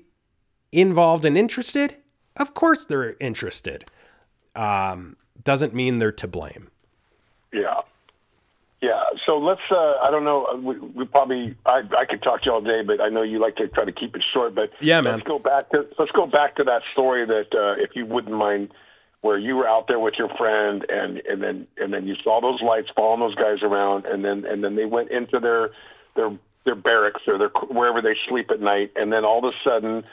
involved 0.71 1.25
and 1.25 1.37
interested? 1.37 1.97
Of 2.37 2.55
course 2.55 2.85
they're 2.85 3.15
interested. 3.19 3.85
Um, 4.55 5.15
doesn't 5.43 5.75
mean 5.75 5.99
they're 5.99 6.11
to 6.13 6.27
blame. 6.27 6.69
Yeah, 7.53 7.81
yeah. 8.81 9.03
so 9.27 9.37
let's. 9.37 9.61
Uh, 9.69 9.93
I 10.01 10.09
don't 10.09 10.23
know. 10.23 10.59
We, 10.61 10.79
we 10.79 11.05
probably. 11.05 11.55
I, 11.67 11.83
I 11.95 12.05
could 12.05 12.23
talk 12.23 12.41
to 12.41 12.45
you 12.47 12.51
all 12.53 12.61
day, 12.61 12.81
but 12.81 12.99
I 12.99 13.09
know 13.09 13.21
you 13.21 13.39
like 13.39 13.57
to 13.57 13.67
try 13.67 13.85
to 13.85 13.91
keep 13.91 14.15
it 14.15 14.23
short. 14.33 14.55
But 14.55 14.71
Yeah, 14.81 15.01
man. 15.01 15.17
Let's 15.17 15.27
go 15.27 15.37
back 15.37 15.69
to. 15.69 15.85
Let's 15.99 16.11
go 16.13 16.25
back 16.25 16.55
to 16.55 16.63
that 16.63 16.81
story 16.93 17.27
that, 17.27 17.53
uh, 17.53 17.81
if 17.81 17.91
you 17.95 18.07
wouldn't 18.07 18.35
mind, 18.35 18.71
where 19.25 19.37
you 19.37 19.55
were 19.55 19.67
out 19.67 19.85
there 19.87 19.99
with 19.99 20.15
your 20.21 20.29
friend, 20.41 20.85
and 20.87 21.11
and 21.31 21.39
then 21.43 21.57
and 21.81 21.89
then 21.93 22.03
you 22.09 22.15
saw 22.23 22.39
those 22.39 22.61
lights 22.61 22.89
following 22.95 23.21
those 23.25 23.35
guys 23.35 23.59
around, 23.63 24.05
and 24.05 24.23
then 24.25 24.45
and 24.45 24.63
then 24.63 24.75
they 24.75 24.85
went 24.85 25.09
into 25.11 25.39
their 25.39 25.71
their 26.15 26.31
their 26.65 26.75
barracks 26.75 27.21
or 27.27 27.37
their 27.37 27.51
wherever 27.77 28.01
they 28.01 28.15
sleep 28.29 28.47
at 28.51 28.61
night, 28.61 28.91
and 28.95 29.11
then 29.11 29.25
all 29.25 29.39
of 29.39 29.53
a 29.53 29.57
sudden. 29.63 30.03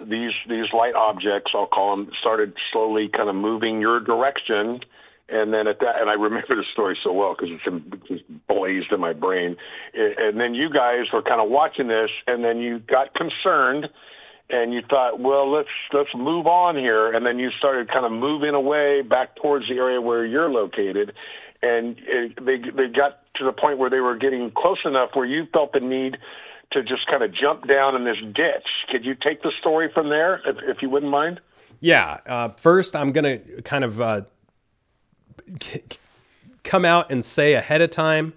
These 0.00 0.36
these 0.48 0.72
light 0.72 0.96
objects, 0.96 1.52
I'll 1.54 1.68
call 1.68 1.94
them, 1.94 2.10
started 2.18 2.54
slowly 2.72 3.08
kind 3.08 3.28
of 3.28 3.36
moving 3.36 3.80
your 3.80 4.00
direction, 4.00 4.80
and 5.28 5.54
then 5.54 5.68
at 5.68 5.78
that, 5.78 6.00
and 6.00 6.10
I 6.10 6.14
remember 6.14 6.56
the 6.56 6.64
story 6.72 6.98
so 7.04 7.12
well 7.12 7.36
because 7.36 7.50
it's 7.54 8.08
just 8.08 8.24
blazed 8.48 8.90
in 8.90 8.98
my 8.98 9.12
brain. 9.12 9.56
And 9.94 10.40
then 10.40 10.54
you 10.54 10.68
guys 10.70 11.06
were 11.12 11.22
kind 11.22 11.40
of 11.40 11.48
watching 11.50 11.86
this, 11.86 12.10
and 12.26 12.44
then 12.44 12.58
you 12.58 12.80
got 12.80 13.14
concerned, 13.14 13.88
and 14.52 14.72
you 14.72 14.82
thought, 14.88 15.18
well, 15.18 15.50
let's 15.50 15.68
let's 15.92 16.14
move 16.14 16.46
on 16.46 16.76
here, 16.76 17.12
and 17.12 17.24
then 17.26 17.38
you 17.38 17.50
started 17.58 17.88
kind 17.88 18.04
of 18.04 18.12
moving 18.12 18.54
away 18.54 19.02
back 19.02 19.34
towards 19.36 19.66
the 19.68 19.74
area 19.74 20.00
where 20.00 20.24
you're 20.24 20.50
located, 20.50 21.14
and 21.62 21.98
it, 22.06 22.36
they 22.44 22.58
they 22.58 22.88
got 22.88 23.20
to 23.36 23.44
the 23.44 23.52
point 23.52 23.78
where 23.78 23.90
they 23.90 24.00
were 24.00 24.16
getting 24.16 24.50
close 24.50 24.78
enough 24.84 25.10
where 25.14 25.26
you 25.26 25.46
felt 25.52 25.72
the 25.72 25.80
need 25.80 26.18
to 26.70 26.82
just 26.82 27.06
kind 27.06 27.22
of 27.22 27.32
jump 27.34 27.66
down 27.66 27.96
in 27.96 28.04
this 28.04 28.18
ditch. 28.34 28.68
Could 28.90 29.04
you 29.04 29.14
take 29.14 29.42
the 29.42 29.52
story 29.58 29.90
from 29.92 30.08
there, 30.08 30.40
if, 30.46 30.56
if 30.62 30.82
you 30.82 30.90
wouldn't 30.90 31.10
mind? 31.10 31.40
Yeah. 31.80 32.18
Uh, 32.26 32.48
first, 32.50 32.94
I'm 32.94 33.12
going 33.12 33.24
to 33.24 33.62
kind 33.62 33.84
of 33.84 34.00
uh, 34.00 34.22
come 36.62 36.84
out 36.84 37.10
and 37.10 37.24
say 37.24 37.54
ahead 37.54 37.82
of 37.82 37.90
time 37.90 38.32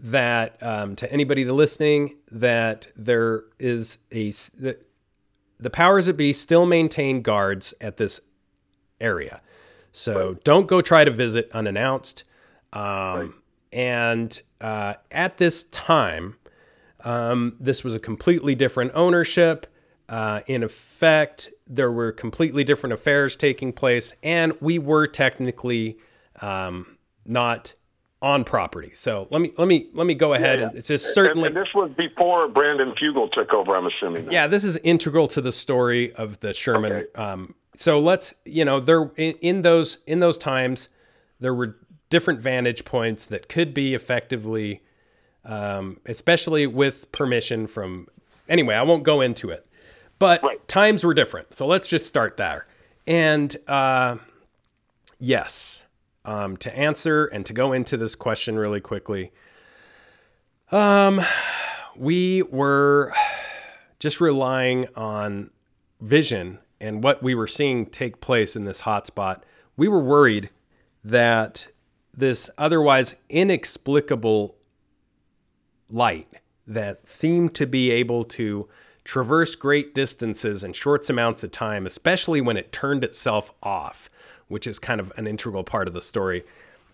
that 0.00 0.60
um, 0.62 0.96
to 0.96 1.12
anybody 1.12 1.44
listening 1.44 2.16
that 2.30 2.88
there 2.96 3.44
is 3.58 3.98
a 4.12 4.30
that 4.58 4.87
the 5.60 5.70
powers 5.70 6.06
that 6.06 6.16
be 6.16 6.32
still 6.32 6.66
maintain 6.66 7.22
guards 7.22 7.74
at 7.80 7.96
this 7.96 8.20
area. 9.00 9.40
So 9.92 10.36
don't 10.44 10.66
go 10.66 10.80
try 10.80 11.04
to 11.04 11.10
visit 11.10 11.50
unannounced. 11.52 12.24
Um, 12.72 13.34
And 13.72 14.40
uh, 14.60 14.94
at 15.10 15.36
this 15.36 15.64
time, 15.64 16.36
um, 17.04 17.56
this 17.60 17.84
was 17.84 17.94
a 17.94 17.98
completely 17.98 18.54
different 18.54 18.92
ownership. 18.94 19.66
Uh, 20.08 20.40
in 20.46 20.62
effect, 20.62 21.50
there 21.66 21.92
were 21.92 22.12
completely 22.12 22.64
different 22.64 22.94
affairs 22.94 23.36
taking 23.36 23.72
place, 23.72 24.14
and 24.22 24.54
we 24.60 24.78
were 24.78 25.06
technically 25.06 25.98
um, 26.40 26.96
not 27.26 27.74
on 28.20 28.42
property. 28.44 28.90
So 28.94 29.28
let 29.30 29.40
me 29.40 29.52
let 29.56 29.68
me 29.68 29.88
let 29.94 30.06
me 30.06 30.14
go 30.14 30.34
ahead 30.34 30.60
and 30.60 30.76
it's 30.76 30.88
just 30.88 31.14
certainly 31.14 31.48
And, 31.48 31.56
and 31.56 31.66
this 31.66 31.72
was 31.74 31.90
before 31.96 32.48
Brandon 32.48 32.92
Fugal 32.92 33.30
took 33.30 33.52
over. 33.54 33.76
I'm 33.76 33.86
assuming. 33.86 34.30
yeah, 34.32 34.46
this 34.48 34.64
is 34.64 34.76
integral 34.78 35.28
to 35.28 35.40
the 35.40 35.52
story 35.52 36.12
of 36.14 36.40
the 36.40 36.52
Sherman. 36.52 36.92
Okay. 36.92 37.06
Um, 37.14 37.54
so 37.76 38.00
let's, 38.00 38.34
you 38.44 38.64
know, 38.64 38.80
there 38.80 39.10
in, 39.16 39.34
in 39.40 39.62
those 39.62 39.98
in 40.06 40.18
those 40.20 40.36
times, 40.36 40.88
there 41.38 41.54
were 41.54 41.76
different 42.10 42.40
vantage 42.40 42.84
points 42.84 43.24
that 43.26 43.48
could 43.48 43.72
be 43.72 43.94
effectively, 43.94 44.82
um, 45.44 46.00
especially 46.06 46.66
with 46.66 47.10
permission 47.12 47.66
from. 47.68 48.08
Anyway, 48.48 48.74
I 48.74 48.82
won't 48.82 49.04
go 49.04 49.20
into 49.20 49.50
it, 49.50 49.64
but 50.18 50.42
Right. 50.42 50.66
times 50.66 51.04
were 51.04 51.14
different. 51.14 51.54
So 51.54 51.66
let's 51.66 51.86
just 51.86 52.06
start 52.06 52.36
there. 52.38 52.66
And 53.06 53.54
uh, 53.68 54.16
yes, 55.20 55.82
um, 56.28 56.58
to 56.58 56.76
answer 56.76 57.24
and 57.24 57.46
to 57.46 57.54
go 57.54 57.72
into 57.72 57.96
this 57.96 58.14
question 58.14 58.58
really 58.58 58.82
quickly, 58.82 59.32
um, 60.70 61.22
we 61.96 62.42
were 62.42 63.14
just 63.98 64.20
relying 64.20 64.86
on 64.94 65.50
vision 66.02 66.58
and 66.80 67.02
what 67.02 67.22
we 67.22 67.34
were 67.34 67.46
seeing 67.46 67.86
take 67.86 68.20
place 68.20 68.56
in 68.56 68.66
this 68.66 68.82
hotspot, 68.82 69.40
we 69.78 69.88
were 69.88 70.02
worried 70.02 70.50
that 71.02 71.66
this 72.14 72.50
otherwise 72.58 73.14
inexplicable 73.30 74.54
light 75.88 76.28
that 76.66 77.08
seemed 77.08 77.54
to 77.54 77.66
be 77.66 77.90
able 77.90 78.22
to 78.22 78.68
traverse 79.02 79.54
great 79.54 79.94
distances 79.94 80.62
in 80.62 80.74
short 80.74 81.08
amounts 81.08 81.42
of 81.42 81.50
time, 81.50 81.86
especially 81.86 82.42
when 82.42 82.58
it 82.58 82.70
turned 82.70 83.02
itself 83.02 83.54
off, 83.62 84.10
which 84.48 84.66
is 84.66 84.78
kind 84.78 85.00
of 85.00 85.12
an 85.16 85.26
integral 85.26 85.64
part 85.64 85.88
of 85.88 85.94
the 85.94 86.02
story. 86.02 86.44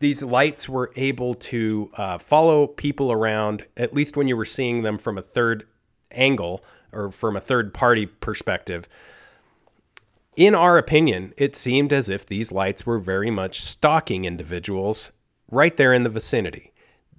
These 0.01 0.23
lights 0.23 0.69
were 0.69 0.93
able 0.97 1.35
to 1.35 1.91
uh, 1.95 2.19
follow 2.19 2.67
people 2.67 3.13
around, 3.13 3.65
at 3.77 3.95
least 3.95 4.17
when 4.17 4.29
you 4.29 4.37
were 4.37 4.45
seeing 4.45 4.83
them 4.83 4.99
from 4.99 5.17
a 5.17 5.23
third 5.23 5.67
angle 6.11 6.65
or 6.93 7.11
from 7.11 7.37
a 7.37 7.41
third 7.41 7.73
party 7.73 8.07
perspective. 8.07 8.89
In 10.37 10.55
our 10.55 10.79
opinion, 10.79 11.33
it 11.37 11.55
seemed 11.55 11.93
as 11.93 12.09
if 12.09 12.27
these 12.27 12.51
lights 12.51 12.85
were 12.85 12.99
very 12.99 13.31
much 13.31 13.63
stalking 13.63 14.25
individuals 14.25 15.13
right 15.51 15.77
there 15.77 15.93
in 15.93 16.03
the 16.03 16.11
vicinity. 16.11 16.73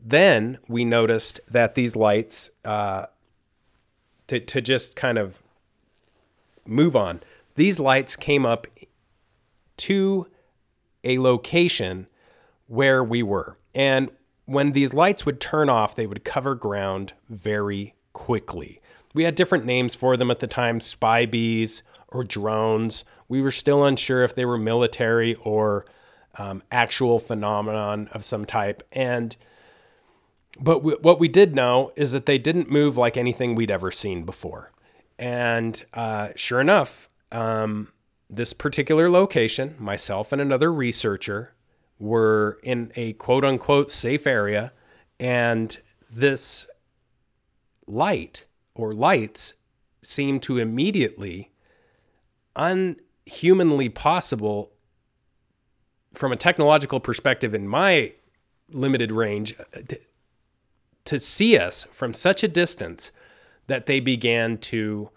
Then 0.04 0.60
we 0.68 0.86
noticed 0.86 1.40
that 1.50 1.76
these 1.76 1.96
lights, 1.96 2.52
uh, 2.66 3.06
to, 4.28 4.40
to 4.40 4.62
just 4.62 4.96
kind 4.96 5.18
of 5.18 5.42
move 6.66 6.96
on, 6.96 7.22
these 7.56 7.80
lights 7.80 8.16
came 8.16 8.46
up 8.46 8.68
to 9.78 10.28
a 11.04 11.20
location 11.20 12.08
where 12.68 13.04
we 13.04 13.22
were. 13.24 13.58
And 13.74 14.10
when 14.46 14.72
these 14.72 14.94
lights 14.94 15.26
would 15.26 15.40
turn 15.40 15.70
off, 15.70 15.96
they 15.96 16.08
would 16.08 16.24
cover 16.24 16.56
ground 16.56 17.14
very 17.30 17.96
quickly. 18.14 18.82
We 19.14 19.24
had 19.24 19.36
different 19.36 19.66
names 19.66 19.96
for 19.96 20.18
them 20.18 20.32
at 20.32 20.40
the 20.40 20.48
time 20.48 20.80
spy 20.80 21.26
bees 21.26 21.84
or 22.10 22.24
drones. 22.24 23.06
We 23.28 23.42
were 23.42 23.52
still 23.52 23.84
unsure 23.84 24.24
if 24.24 24.36
they 24.36 24.46
were 24.46 24.58
military 24.58 25.36
or 25.36 25.86
um, 26.38 26.64
actual 26.72 27.20
phenomenon 27.20 28.10
of 28.12 28.26
some 28.26 28.46
type. 28.46 28.84
And 28.92 29.36
but 30.60 30.84
we, 30.84 30.94
what 31.02 31.20
we 31.20 31.28
did 31.28 31.56
know 31.56 31.92
is 31.96 32.12
that 32.14 32.26
they 32.26 32.38
didn't 32.38 32.70
move 32.70 32.98
like 32.98 33.18
anything 33.18 33.56
we'd 33.56 33.72
ever 33.72 33.92
seen 33.92 34.24
before. 34.24 34.72
And 35.18 35.82
uh, 35.94 36.30
sure 36.36 36.62
enough, 36.62 37.10
um, 37.32 37.90
this 38.30 38.54
particular 38.54 39.10
location, 39.10 39.76
myself 39.78 40.32
and 40.32 40.42
another 40.42 40.72
researcher 40.72 41.54
were 42.00 42.60
in 42.64 42.92
a 42.96 43.14
quote 43.14 43.46
unquote 43.46 43.92
safe 43.92 44.28
area, 44.28 44.74
and 45.20 45.78
this 46.10 46.68
light 47.88 48.46
or 48.74 48.92
lights 48.92 49.54
seemed 50.02 50.44
to 50.44 50.58
immediately, 50.58 51.52
unhumanly 52.56 53.90
possible 53.90 54.72
from 56.14 56.32
a 56.32 56.38
technological 56.38 57.00
perspective 57.00 57.54
in 57.54 57.68
my 57.68 58.14
limited 58.70 59.12
range, 59.12 59.56
uh, 59.60 59.80
to, 59.88 60.00
to 61.06 61.20
see 61.20 61.58
us 61.58 61.84
from 61.92 62.14
such 62.14 62.44
a 62.44 62.48
distance 62.48 63.12
that 63.68 63.86
they 63.86 64.00
began 64.00 64.58
to 64.58 65.10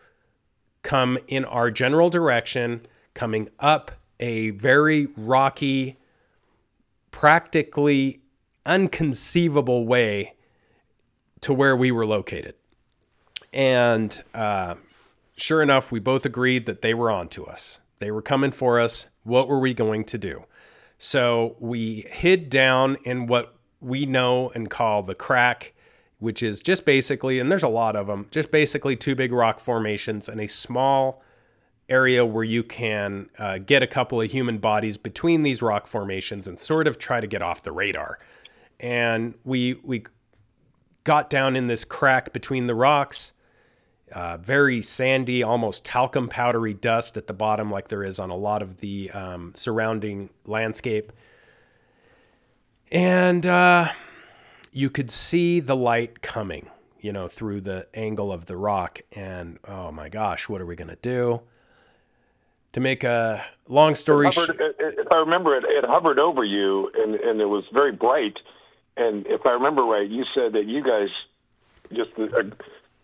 come 0.82 1.18
in 1.28 1.44
our 1.44 1.70
general 1.70 2.09
direction, 2.09 2.80
coming 3.19 3.49
up 3.59 3.90
a 4.20 4.51
very 4.51 5.09
rocky, 5.16 5.97
practically 7.11 8.20
unconceivable 8.65 9.85
way 9.85 10.35
to 11.40 11.53
where 11.53 11.77
we 11.77 11.90
were 11.90 12.07
located. 12.07 12.55
And 13.53 14.23
uh, 14.32 14.77
sure 15.36 15.65
enough, 15.65 15.90
we 15.90 15.99
both 15.99 16.24
agreed 16.24 16.66
that 16.66 16.81
they 16.81 16.95
were 16.95 17.11
on 17.11 17.27
to 17.31 17.45
us. 17.45 17.81
They 17.99 18.12
were 18.12 18.23
coming 18.23 18.53
for 18.53 18.78
us. 18.78 19.07
What 19.24 19.49
were 19.49 19.59
we 19.59 19.74
going 19.74 20.05
to 20.05 20.19
do? 20.19 20.45
So 20.97 21.57
we 21.59 22.07
hid 22.09 22.49
down 22.49 22.99
in 23.03 23.27
what 23.27 23.57
we 23.81 24.07
know 24.07 24.51
and 24.51 24.70
call 24.70 25.03
the 25.03 25.16
crack, 25.16 25.74
which 26.20 26.40
is 26.40 26.61
just 26.61 26.85
basically, 26.85 27.40
and 27.40 27.51
there's 27.51 27.65
a 27.65 27.69
lot 27.69 27.97
of 27.97 28.07
them, 28.07 28.28
just 28.31 28.53
basically 28.53 28.95
two 28.95 29.16
big 29.16 29.32
rock 29.32 29.59
formations 29.59 30.28
and 30.28 30.40
a 30.40 30.47
small 30.47 31.20
area 31.89 32.24
where 32.24 32.44
you 32.44 32.62
can 32.62 33.31
uh, 33.39 33.59
get 33.59 33.82
a 33.82 33.86
couple 33.86 34.20
of 34.20 34.31
human 34.31 34.59
bodies 34.59 34.97
between 34.97 35.43
these 35.43 35.62
rock 35.62 35.86
formations 35.86 36.47
and 36.47 36.59
sort 36.59 36.86
of 36.86 36.98
try 36.98 37.20
to 37.20 37.27
get 37.27 37.43
off 37.43 37.62
the 37.62 37.73
radar. 37.73 38.19
And 38.78 39.35
we 39.44 39.81
we 39.82 40.05
got 41.05 41.31
down 41.31 41.56
in 41.56 41.66
this 41.66 41.85
crack 41.85 42.32
between 42.32 42.66
the 42.66 42.74
rocks, 42.74 43.32
uh, 44.12 44.36
very 44.36 44.82
sandy, 44.82 45.43
almost 45.43 45.85
talcum 45.85 46.28
powdery 46.28 46.74
dust 46.74 47.16
at 47.16 47.27
the 47.27 47.32
bottom, 47.32 47.70
like 47.70 47.89
there 47.89 48.05
is 48.05 48.19
on 48.19 48.31
a 48.31 48.36
lot 48.36 48.62
of 48.62 48.81
the 48.81 49.10
um, 49.12 49.52
surrounding 49.56 50.28
landscape. 50.44 51.12
And 52.90 53.47
uh, 53.47 53.93
you 54.73 54.90
could 54.90 55.10
see 55.10 55.60
the 55.60 55.77
light 55.77 56.23
coming, 56.23 56.69
you 57.01 57.12
know, 57.12 57.28
through 57.28 57.62
the 57.62 57.86
angle 57.94 58.32
of 58.32 58.47
the 58.47 58.56
rock. 58.56 59.01
And 59.12 59.59
oh 59.66 59.90
my 59.90 60.09
gosh, 60.09 60.48
what 60.48 60.60
are 60.60 60.66
we 60.66 60.77
going 60.77 60.89
to 60.89 60.97
do? 60.97 61.43
To 62.73 62.81
make 62.81 63.03
a 63.03 63.45
long 63.69 63.95
story 63.95 64.31
short, 64.31 64.51
if 64.78 65.11
I 65.11 65.16
remember 65.16 65.57
it, 65.57 65.65
it 65.65 65.85
hovered 65.85 66.19
over 66.19 66.45
you, 66.45 66.90
and 66.95 67.15
and 67.15 67.40
it 67.40 67.47
was 67.47 67.65
very 67.73 67.93
bright. 67.93 68.39
and 68.97 69.27
if 69.27 69.47
I 69.47 69.51
remember 69.51 69.82
right, 69.82 70.09
you 70.09 70.24
said 70.35 70.53
that 70.53 70.66
you 70.66 70.82
guys 70.82 71.09
just 71.93 72.11
uh, 72.19 72.43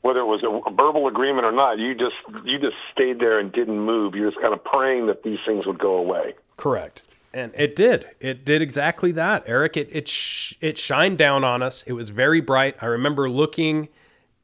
whether 0.03 0.21
it 0.21 0.27
was 0.27 0.43
a, 0.43 0.49
a 0.69 0.71
verbal 0.71 1.09
agreement 1.09 1.47
or 1.47 1.53
not, 1.53 1.79
you 1.79 1.95
just 1.95 2.17
you 2.45 2.59
just 2.59 2.77
stayed 2.93 3.21
there 3.21 3.39
and 3.39 3.51
didn't 3.53 3.81
move. 3.81 4.15
You're 4.15 4.31
just 4.31 4.41
kind 4.41 4.53
of 4.53 4.63
praying 4.63 5.07
that 5.07 5.23
these 5.23 5.39
things 5.47 5.67
would 5.67 5.79
go 5.79 5.95
away. 5.97 6.35
Correct. 6.59 7.03
And 7.33 7.53
it 7.57 7.75
did. 7.75 8.07
It 8.21 8.45
did 8.45 8.61
exactly 8.63 9.13
that, 9.13 9.45
Eric. 9.47 9.77
It 9.79 9.89
it 9.91 10.07
sh- 10.07 10.55
it 10.61 10.77
shined 10.77 11.17
down 11.19 11.43
on 11.43 11.63
us. 11.63 11.83
It 11.87 11.95
was 11.95 12.11
very 12.11 12.41
bright. 12.41 12.77
I 12.83 12.87
remember 12.87 13.31
looking 13.31 13.89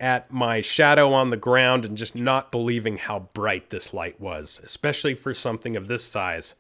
at 0.01 0.33
my 0.33 0.61
shadow 0.63 1.13
on 1.13 1.31
the 1.31 1.37
ground 1.37 1.85
and 1.85 1.97
just 1.97 2.15
not 2.17 2.51
believing 2.51 2.97
how 2.97 3.29
bright 3.35 3.71
this 3.71 3.93
light 3.93 4.19
was, 4.21 4.59
especially 4.65 5.15
for 5.15 5.35
something 5.35 5.77
of 5.77 5.87
this 5.89 6.03
size. 6.03 6.55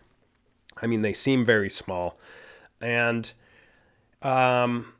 I 0.80 0.86
mean, 0.86 1.02
they 1.02 1.14
seem 1.14 1.44
very 1.44 1.70
small. 1.70 2.18
And 2.80 3.32
um 4.22 4.92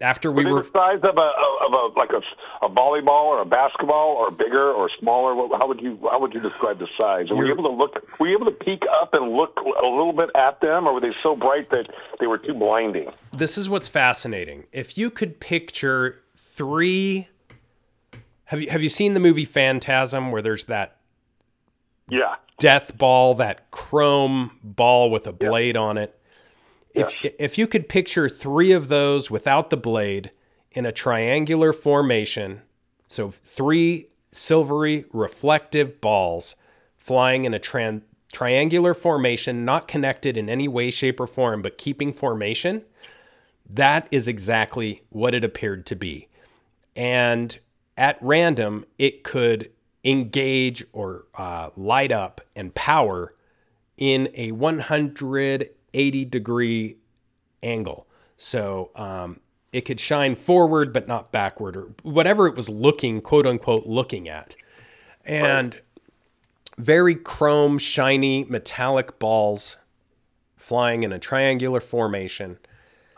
after 0.00 0.30
we 0.30 0.44
Were 0.44 0.62
the 0.62 0.68
size 0.70 1.00
of 1.02 1.18
a 1.18 1.32
of 1.66 1.72
a 1.72 1.98
like 1.98 2.10
a, 2.12 2.22
a 2.64 2.68
volleyball 2.70 3.24
or 3.24 3.42
a 3.42 3.44
basketball 3.44 4.14
or 4.16 4.30
bigger 4.30 4.70
or 4.72 4.88
smaller? 5.00 5.34
What- 5.34 5.58
How 5.60 5.66
would 5.66 5.80
you 5.80 5.98
how 6.08 6.20
would 6.20 6.32
you 6.32 6.40
describe 6.40 6.78
the 6.78 6.86
size? 6.96 7.26
Were 7.30 7.44
you 7.44 7.52
able 7.52 7.64
to 7.64 7.70
look? 7.76 7.96
Were 8.20 8.28
you 8.28 8.36
able 8.36 8.46
to 8.46 8.52
peek 8.64 8.82
up 9.02 9.14
and 9.14 9.32
look 9.32 9.58
a 9.58 9.86
little 9.86 10.12
bit 10.12 10.30
at 10.36 10.60
them, 10.60 10.86
or 10.86 10.94
were 10.94 11.00
they 11.00 11.12
so 11.24 11.34
bright 11.34 11.70
that 11.70 11.90
they 12.20 12.28
were 12.28 12.38
too 12.38 12.54
blinding? 12.54 13.10
this 13.32 13.58
is 13.58 13.68
what's 13.68 13.88
fascinating. 13.88 14.64
If 14.72 14.96
you 14.96 15.10
could 15.10 15.40
picture 15.40 16.20
three 16.36 17.26
have 18.48 18.62
you 18.62 18.70
have 18.70 18.82
you 18.82 18.88
seen 18.88 19.12
the 19.12 19.20
movie 19.20 19.44
Phantasm 19.44 20.32
where 20.32 20.40
there's 20.40 20.64
that 20.64 20.96
Yeah, 22.08 22.36
death 22.58 22.96
ball, 22.96 23.34
that 23.34 23.70
chrome 23.70 24.58
ball 24.62 25.10
with 25.10 25.26
a 25.26 25.32
blade 25.32 25.76
on 25.76 25.98
it? 25.98 26.18
If 26.94 27.14
Yes. 27.22 27.34
if 27.38 27.58
you 27.58 27.66
could 27.66 27.90
picture 27.90 28.26
three 28.28 28.72
of 28.72 28.88
those 28.88 29.30
without 29.30 29.68
the 29.68 29.76
blade 29.76 30.30
in 30.72 30.86
a 30.86 30.92
triangular 30.92 31.74
formation, 31.74 32.62
so 33.06 33.30
three 33.44 34.08
silvery 34.32 35.04
reflective 35.12 36.00
balls 36.00 36.56
flying 36.96 37.44
in 37.44 37.52
a 37.52 37.60
tran- 37.60 38.02
triangular 38.32 38.94
formation, 38.94 39.66
not 39.66 39.88
connected 39.88 40.38
in 40.38 40.48
any 40.48 40.68
way, 40.68 40.90
shape, 40.90 41.20
or 41.20 41.26
form, 41.26 41.60
but 41.60 41.76
keeping 41.76 42.14
formation, 42.14 42.82
that 43.68 44.08
is 44.10 44.26
exactly 44.26 45.02
what 45.10 45.34
it 45.34 45.44
appeared 45.44 45.84
to 45.86 45.94
be. 45.94 46.28
And 46.96 47.58
at 47.98 48.16
random, 48.22 48.86
it 48.96 49.24
could 49.24 49.70
engage 50.04 50.84
or 50.92 51.26
uh, 51.34 51.70
light 51.76 52.12
up 52.12 52.40
and 52.54 52.74
power 52.74 53.34
in 53.98 54.30
a 54.34 54.52
180 54.52 56.24
degree 56.24 56.96
angle. 57.62 58.06
So 58.36 58.90
um, 58.94 59.40
it 59.72 59.80
could 59.80 59.98
shine 59.98 60.36
forward 60.36 60.92
but 60.92 61.08
not 61.08 61.32
backward 61.32 61.76
or 61.76 61.88
whatever 62.02 62.46
it 62.46 62.54
was 62.54 62.68
looking, 62.68 63.20
quote 63.20 63.46
unquote, 63.46 63.86
looking 63.86 64.28
at. 64.28 64.54
And 65.24 65.78
very 66.78 67.16
chrome, 67.16 67.78
shiny, 67.78 68.44
metallic 68.44 69.18
balls 69.18 69.76
flying 70.56 71.02
in 71.02 71.12
a 71.12 71.18
triangular 71.18 71.80
formation. 71.80 72.58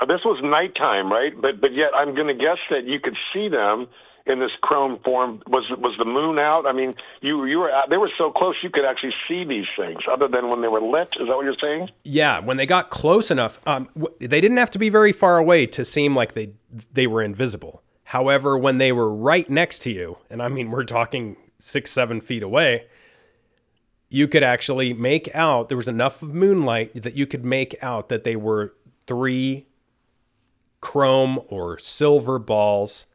This 0.08 0.24
was 0.24 0.40
nighttime, 0.42 1.12
right? 1.12 1.38
But 1.38 1.60
but 1.60 1.74
yet 1.74 1.90
I'm 1.94 2.14
going 2.14 2.28
to 2.28 2.34
guess 2.34 2.56
that 2.70 2.84
you 2.84 2.98
could 2.98 3.16
see 3.34 3.48
them 3.48 3.86
in 4.30 4.40
this 4.40 4.52
chrome 4.62 4.98
form. 5.04 5.42
Was 5.48 5.64
was 5.78 5.96
the 5.98 6.04
moon 6.04 6.38
out? 6.38 6.66
I 6.66 6.72
mean, 6.72 6.94
you 7.20 7.44
you 7.44 7.58
were 7.58 7.70
they 7.90 7.96
were 7.96 8.10
so 8.16 8.30
close 8.30 8.56
you 8.62 8.70
could 8.70 8.84
actually 8.84 9.14
see 9.28 9.44
these 9.44 9.66
things, 9.76 9.98
other 10.10 10.28
than 10.28 10.48
when 10.48 10.62
they 10.62 10.68
were 10.68 10.80
lit. 10.80 11.08
Is 11.20 11.28
that 11.28 11.36
what 11.36 11.44
you're 11.44 11.54
saying? 11.60 11.90
Yeah, 12.04 12.38
when 12.38 12.56
they 12.56 12.66
got 12.66 12.90
close 12.90 13.30
enough, 13.30 13.60
um, 13.66 13.88
w- 13.94 14.14
they 14.20 14.40
didn't 14.40 14.56
have 14.56 14.70
to 14.70 14.78
be 14.78 14.88
very 14.88 15.12
far 15.12 15.38
away 15.38 15.66
to 15.66 15.84
seem 15.84 16.16
like 16.16 16.32
they 16.32 16.52
they 16.92 17.06
were 17.06 17.22
invisible. 17.22 17.82
However, 18.04 18.56
when 18.56 18.78
they 18.78 18.92
were 18.92 19.12
right 19.12 19.48
next 19.50 19.80
to 19.80 19.90
you, 19.90 20.18
and 20.30 20.42
I 20.42 20.48
mean 20.48 20.70
we're 20.70 20.84
talking 20.84 21.36
six 21.58 21.90
seven 21.90 22.20
feet 22.20 22.42
away, 22.42 22.86
you 24.08 24.28
could 24.28 24.42
actually 24.42 24.92
make 24.92 25.34
out 25.34 25.68
there 25.68 25.76
was 25.76 25.88
enough 25.88 26.22
of 26.22 26.34
moonlight 26.34 27.02
that 27.02 27.14
you 27.14 27.26
could 27.26 27.44
make 27.44 27.76
out 27.82 28.08
that 28.08 28.24
they 28.24 28.36
were 28.36 28.74
three 29.06 29.66
chrome 30.80 31.40
or 31.48 31.78
silver 31.78 32.38
balls 32.38 33.06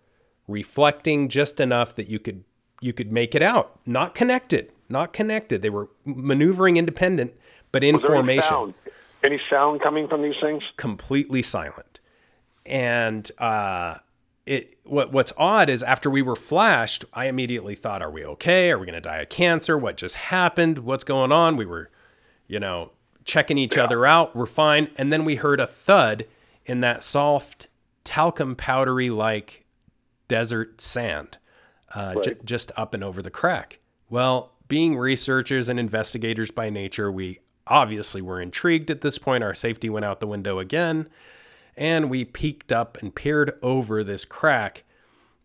reflecting 0.47 1.29
just 1.29 1.59
enough 1.59 1.95
that 1.95 2.07
you 2.07 2.19
could 2.19 2.43
you 2.81 2.93
could 2.93 3.11
make 3.11 3.33
it 3.33 3.41
out 3.41 3.79
not 3.85 4.13
connected 4.13 4.71
not 4.89 5.13
connected 5.13 5.61
they 5.61 5.69
were 5.69 5.89
maneuvering 6.05 6.77
independent 6.77 7.33
but 7.75 7.83
in 7.83 7.95
Was 7.95 8.03
there 8.03 8.11
any 8.11 8.19
formation 8.19 8.49
sound? 8.49 8.73
Any 9.21 9.41
sound 9.49 9.81
coming 9.81 10.07
from 10.07 10.21
these 10.21 10.37
things? 10.39 10.63
completely 10.77 11.41
silent. 11.41 11.99
And 12.65 13.29
uh, 13.37 13.97
it 14.45 14.77
what 14.85 15.11
what's 15.11 15.33
odd 15.35 15.69
is 15.69 15.83
after 15.83 16.09
we 16.09 16.21
were 16.21 16.37
flashed, 16.37 17.03
I 17.13 17.25
immediately 17.25 17.75
thought, 17.75 18.01
"Are 18.01 18.09
we 18.09 18.25
okay? 18.25 18.71
Are 18.71 18.79
we 18.79 18.85
going 18.85 18.95
to 18.95 19.01
die 19.01 19.17
of 19.17 19.27
cancer? 19.27 19.77
What 19.77 19.97
just 19.97 20.15
happened? 20.15 20.79
What's 20.79 21.03
going 21.03 21.33
on?" 21.33 21.57
We 21.57 21.65
were, 21.65 21.89
you 22.47 22.61
know, 22.61 22.91
checking 23.25 23.57
each 23.57 23.77
other 23.77 24.05
out. 24.05 24.37
We're 24.37 24.45
fine, 24.45 24.89
and 24.95 25.11
then 25.11 25.25
we 25.25 25.35
heard 25.35 25.59
a 25.59 25.67
thud 25.67 26.25
in 26.65 26.79
that 26.79 27.03
soft 27.03 27.67
talcum 28.05 28.55
powdery 28.55 29.09
like 29.09 29.64
desert 30.27 30.81
sand, 30.81 31.37
uh, 31.93 32.21
j- 32.21 32.35
just 32.43 32.71
up 32.75 32.93
and 32.93 33.03
over 33.03 33.21
the 33.21 33.29
crack. 33.29 33.79
Well, 34.09 34.53
being 34.67 34.97
researchers 34.97 35.69
and 35.69 35.79
investigators 35.79 36.51
by 36.51 36.69
nature, 36.69 37.11
we 37.11 37.39
obviously 37.67 38.21
were 38.21 38.41
intrigued 38.41 38.91
at 38.91 39.01
this 39.01 39.17
point. 39.17 39.43
Our 39.43 39.53
safety 39.53 39.89
went 39.89 40.05
out 40.05 40.19
the 40.19 40.27
window 40.27 40.59
again, 40.59 41.07
and 41.75 42.09
we 42.09 42.25
peeked 42.25 42.71
up 42.71 42.97
and 43.01 43.13
peered 43.13 43.57
over 43.61 44.03
this 44.03 44.25
crack 44.25 44.83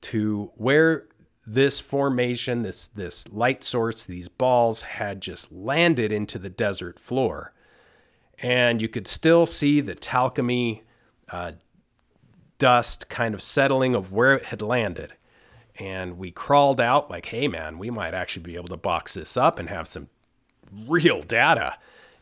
to 0.02 0.51
where 0.55 1.07
this 1.47 1.81
formation, 1.81 2.62
this 2.62 2.89
this 2.89 3.28
light 3.32 3.65
source, 3.65 4.05
these 4.05 4.28
balls 4.28 4.82
had 4.82 5.20
just 5.20 5.51
landed 5.51 6.12
into 6.12 6.39
the 6.39 6.51
desert 6.51 6.98
floor, 7.01 7.52
and 8.39 8.81
you 8.81 8.89
could 8.89 9.09
still 9.09 9.47
see 9.47 9.81
the 9.81 9.94
talcumy 9.94 10.82
uh, 11.31 11.52
dust 12.61 13.09
kind 13.09 13.35
of 13.35 13.43
settling 13.43 13.97
of 13.97 14.15
where 14.15 14.35
it 14.35 14.45
had 14.45 14.62
landed. 14.62 15.15
And 15.77 16.19
we 16.19 16.31
crawled 16.31 16.81
out 16.81 17.11
like, 17.11 17.27
hey 17.27 17.49
man, 17.49 17.78
we 17.78 17.91
might 17.91 18.15
actually 18.15 18.45
be 18.45 18.55
able 18.55 18.69
to 18.69 18.77
box 18.77 19.15
this 19.15 19.37
up 19.37 19.59
and 19.59 19.69
have 19.69 19.89
some 19.89 20.09
real 20.87 21.23
data. 21.23 21.74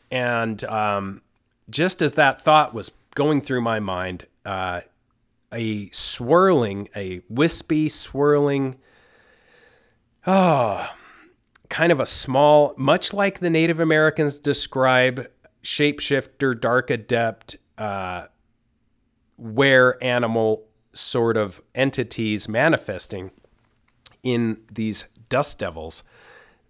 And 0.09 0.63
um, 0.63 1.21
just 1.69 2.01
as 2.01 2.13
that 2.13 2.41
thought 2.41 2.73
was 2.73 2.89
going 3.13 3.41
through 3.41 3.61
my 3.61 3.79
mind, 3.79 4.25
uh, 4.45 4.81
a 5.51 5.89
swirling, 5.89 6.89
a 6.95 7.21
wispy, 7.29 7.89
swirling, 7.89 8.77
oh, 10.25 10.89
kind 11.69 11.91
of 11.91 11.99
a 11.99 12.05
small, 12.05 12.73
much 12.77 13.13
like 13.13 13.39
the 13.39 13.49
Native 13.49 13.79
Americans 13.79 14.39
describe 14.39 15.27
shapeshifter, 15.63 16.59
dark 16.59 16.89
adept, 16.89 17.57
uh, 17.77 18.27
where 19.39 20.01
animal 20.03 20.65
sort 20.93 21.37
of 21.37 21.61
entities 21.73 22.49
manifesting 22.49 23.31
in 24.23 24.61
these 24.71 25.05
dust 25.29 25.59
devils. 25.59 26.03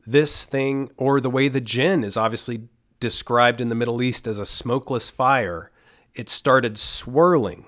This 0.06 0.46
thing, 0.46 0.92
or 0.98 1.20
the 1.20 1.30
way 1.30 1.48
the 1.48 1.62
jinn 1.62 2.04
is 2.04 2.18
obviously 2.18 2.68
described 3.00 3.62
in 3.62 3.70
the 3.70 3.76
Middle 3.76 4.02
East 4.02 4.28
as 4.28 4.40
a 4.40 4.46
smokeless 4.46 5.10
fire, 5.10 5.72
it 6.14 6.30
started 6.30 6.78
swirling, 6.78 7.66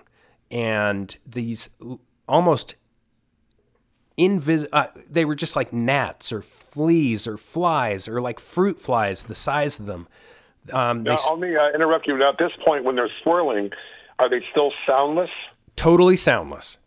and 0.50 1.16
these 1.26 1.70
almost 2.28 2.76
invis 4.18 4.68
uh, 4.74 4.88
they 5.10 5.24
were 5.24 5.36
just 5.36 5.56
like 5.56 5.72
gnats 5.72 6.32
or 6.32 6.42
fleas 6.42 7.26
or 7.26 7.38
flies 7.38 8.08
or 8.08 8.20
like 8.20 8.40
fruit 8.40 8.80
flies 8.80 9.24
the 9.24 9.36
size 9.36 9.80
of 9.80 9.86
them 9.86 10.08
um, 10.74 11.04
Now, 11.04 11.14
s- 11.14 11.26
let 11.30 11.40
me 11.40 11.56
uh, 11.56 11.70
interrupt 11.74 12.08
you. 12.08 12.18
Now, 12.18 12.30
at 12.30 12.38
this 12.38 12.52
point, 12.64 12.84
when 12.84 12.96
they're 12.96 13.10
swirling, 13.24 13.72
are 14.22 14.30
they 14.30 14.42
still 14.52 14.72
soundless? 14.88 15.30
totally 15.76 16.16
soundless 16.16 16.78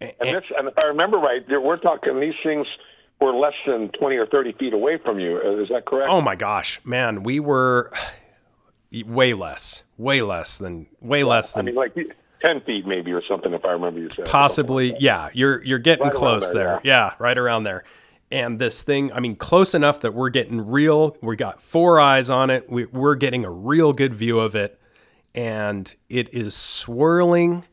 And, 0.00 0.12
this, 0.20 0.44
and 0.58 0.68
if 0.68 0.76
I 0.78 0.82
remember 0.82 1.16
right, 1.18 1.42
we're 1.48 1.76
talking 1.78 2.18
these 2.20 2.34
things 2.42 2.66
were 3.20 3.32
less 3.32 3.54
than 3.64 3.88
twenty 3.90 4.16
or 4.16 4.26
thirty 4.26 4.52
feet 4.52 4.72
away 4.74 4.98
from 4.98 5.18
you. 5.20 5.40
Uh, 5.44 5.62
Is 5.62 5.68
that 5.68 5.84
correct? 5.86 6.10
Oh 6.10 6.20
my 6.20 6.34
gosh, 6.36 6.80
man, 6.84 7.22
we 7.22 7.38
were 7.40 7.92
way 9.06 9.32
less, 9.34 9.82
way 9.96 10.20
less 10.22 10.58
than, 10.58 10.86
way 11.00 11.22
less 11.24 11.52
than. 11.52 11.60
I 11.60 11.62
mean, 11.66 11.74
like 11.76 11.94
ten 12.40 12.60
feet 12.62 12.86
maybe 12.86 13.12
or 13.12 13.22
something. 13.24 13.52
If 13.52 13.64
I 13.64 13.70
remember 13.72 14.00
you 14.00 14.10
said 14.14 14.24
possibly. 14.26 14.94
Yeah, 14.98 15.30
you're 15.32 15.64
you're 15.64 15.78
getting 15.78 16.06
Right 16.06 16.14
close 16.14 16.46
there, 16.50 16.54
there. 16.54 16.80
Yeah. 16.84 17.14
right 17.20 17.38
around 17.38 17.62
there. 17.64 17.84
And 18.32 18.58
this 18.58 18.82
thing, 18.82 19.12
I 19.12 19.20
mean, 19.20 19.36
close 19.36 19.74
enough 19.74 20.00
that 20.00 20.14
we're 20.14 20.30
getting 20.30 20.66
real. 20.66 21.16
We 21.22 21.36
got 21.36 21.60
four 21.60 22.00
eyes 22.00 22.30
on 22.30 22.48
it. 22.50 22.68
We, 22.68 22.86
we're 22.86 23.14
getting 23.14 23.44
a 23.44 23.50
real 23.50 23.92
good 23.92 24.14
view 24.14 24.40
of 24.40 24.54
it, 24.56 24.80
and 25.34 25.94
it 26.08 26.32
is 26.34 26.54
swirling, 26.54 27.64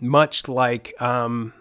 much 0.00 0.48
like, 0.48 0.94
um, 1.00 1.52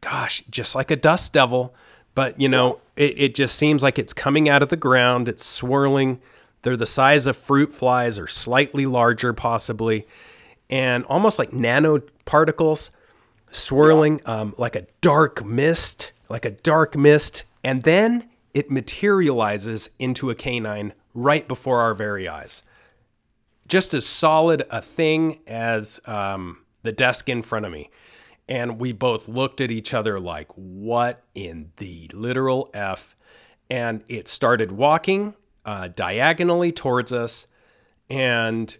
gosh, 0.00 0.42
just 0.50 0.74
like 0.74 0.90
a 0.90 0.96
dust 0.96 1.32
devil. 1.32 1.74
But 2.14 2.40
you 2.40 2.48
know, 2.48 2.80
it, 2.96 3.18
it 3.18 3.34
just 3.34 3.56
seems 3.56 3.82
like 3.82 3.98
it's 3.98 4.12
coming 4.14 4.48
out 4.48 4.62
of 4.62 4.70
the 4.70 4.76
ground. 4.76 5.28
It's 5.28 5.44
swirling. 5.44 6.20
They're 6.62 6.76
the 6.76 6.86
size 6.86 7.26
of 7.26 7.36
fruit 7.36 7.74
flies 7.74 8.18
or 8.18 8.26
slightly 8.26 8.86
larger, 8.86 9.32
possibly. 9.32 10.06
and 10.68 11.04
almost 11.04 11.38
like 11.38 11.50
nanoparticles 11.50 12.90
swirling 13.50 14.20
um, 14.26 14.54
like 14.58 14.76
a 14.76 14.86
dark 15.00 15.44
mist, 15.44 16.12
like 16.28 16.44
a 16.44 16.50
dark 16.50 16.96
mist, 16.96 17.44
and 17.62 17.82
then 17.82 18.28
it 18.54 18.70
materializes 18.70 19.90
into 19.98 20.30
a 20.30 20.34
canine 20.34 20.92
right 21.14 21.46
before 21.46 21.80
our 21.80 21.94
very 21.94 22.26
eyes. 22.28 22.62
Just 23.66 23.94
as 23.94 24.06
solid 24.06 24.64
a 24.70 24.80
thing 24.80 25.40
as 25.46 26.00
um, 26.04 26.58
the 26.82 26.92
desk 26.92 27.28
in 27.28 27.42
front 27.42 27.66
of 27.66 27.72
me. 27.72 27.90
And 28.48 28.78
we 28.78 28.92
both 28.92 29.28
looked 29.28 29.60
at 29.60 29.70
each 29.70 29.92
other 29.92 30.20
like, 30.20 30.52
what 30.54 31.24
in 31.34 31.72
the 31.78 32.08
literal 32.14 32.70
F? 32.72 33.16
And 33.68 34.04
it 34.08 34.28
started 34.28 34.70
walking 34.70 35.34
uh, 35.64 35.88
diagonally 35.88 36.70
towards 36.70 37.12
us. 37.12 37.48
And 38.08 38.74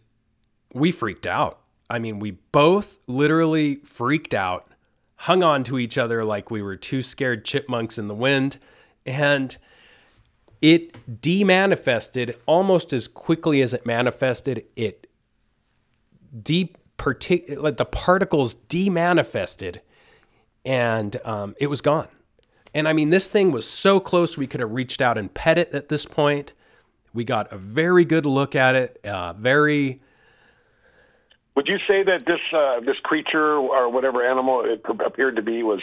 we 0.72 0.92
freaked 0.92 1.26
out. 1.26 1.60
I 1.90 1.98
mean, 1.98 2.20
we 2.20 2.32
both 2.32 3.00
literally 3.06 3.76
freaked 3.84 4.34
out, 4.34 4.68
hung 5.16 5.42
on 5.42 5.64
to 5.64 5.78
each 5.78 5.98
other 5.98 6.24
like 6.24 6.50
we 6.50 6.62
were 6.62 6.76
two 6.76 7.02
scared 7.02 7.44
chipmunks 7.44 7.98
in 7.98 8.06
the 8.06 8.14
wind. 8.14 8.58
And 9.04 9.56
it 10.62 11.20
demanifested 11.20 12.36
almost 12.46 12.92
as 12.92 13.08
quickly 13.08 13.62
as 13.62 13.74
it 13.74 13.86
manifested. 13.86 14.64
It 14.74 15.06
deep 16.42 16.78
partic- 16.98 17.60
like 17.60 17.76
the 17.76 17.84
particles 17.84 18.54
demanifested 18.54 19.78
and 20.64 21.16
um, 21.24 21.54
it 21.58 21.68
was 21.68 21.80
gone. 21.80 22.08
And 22.74 22.88
I 22.88 22.92
mean, 22.92 23.10
this 23.10 23.28
thing 23.28 23.52
was 23.52 23.68
so 23.68 24.00
close 24.00 24.36
we 24.36 24.46
could 24.46 24.60
have 24.60 24.72
reached 24.72 25.00
out 25.00 25.16
and 25.16 25.32
pet 25.32 25.56
it 25.56 25.72
at 25.72 25.88
this 25.88 26.04
point. 26.04 26.52
We 27.14 27.24
got 27.24 27.50
a 27.50 27.56
very 27.56 28.04
good 28.04 28.26
look 28.26 28.54
at 28.54 28.74
it. 28.74 29.00
Uh, 29.04 29.32
very. 29.32 30.00
Would 31.56 31.68
you 31.68 31.78
say 31.88 32.02
that 32.02 32.26
this 32.26 32.40
uh, 32.52 32.80
this 32.80 32.98
creature 33.02 33.54
or 33.54 33.90
whatever 33.90 34.22
animal 34.22 34.62
it 34.64 34.82
appeared 35.04 35.36
to 35.36 35.42
be 35.42 35.62
was 35.62 35.80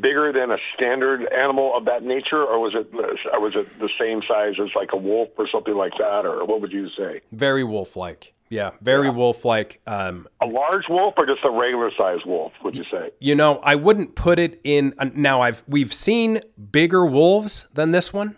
bigger 0.00 0.32
than 0.32 0.50
a 0.50 0.56
standard 0.74 1.30
animal 1.30 1.76
of 1.76 1.84
that 1.84 2.02
nature, 2.02 2.42
or 2.42 2.58
was 2.58 2.74
it 2.74 2.90
or 3.30 3.40
was 3.40 3.52
it 3.54 3.68
the 3.78 3.90
same 4.00 4.22
size 4.22 4.54
as 4.58 4.70
like 4.74 4.88
a 4.92 4.96
wolf 4.96 5.28
or 5.36 5.46
something 5.46 5.74
like 5.74 5.92
that, 5.98 6.24
or 6.24 6.46
what 6.46 6.62
would 6.62 6.72
you 6.72 6.88
say? 6.96 7.20
Very 7.30 7.62
wolf-like. 7.62 8.32
Yeah, 8.48 8.72
very 8.80 9.06
yeah. 9.06 9.14
wolf-like. 9.14 9.80
Um, 9.86 10.26
a 10.40 10.46
large 10.46 10.84
wolf 10.88 11.14
or 11.16 11.26
just 11.26 11.40
a 11.44 11.50
regular 11.50 11.90
sized 11.96 12.26
wolf? 12.26 12.52
Would 12.64 12.74
you 12.76 12.84
say? 12.90 13.10
You 13.18 13.34
know, 13.34 13.58
I 13.58 13.74
wouldn't 13.76 14.14
put 14.14 14.38
it 14.38 14.60
in. 14.64 14.94
Uh, 14.98 15.10
now, 15.14 15.42
I've 15.42 15.62
we've 15.66 15.92
seen 15.92 16.40
bigger 16.70 17.04
wolves 17.04 17.66
than 17.74 17.92
this 17.92 18.14
one, 18.14 18.36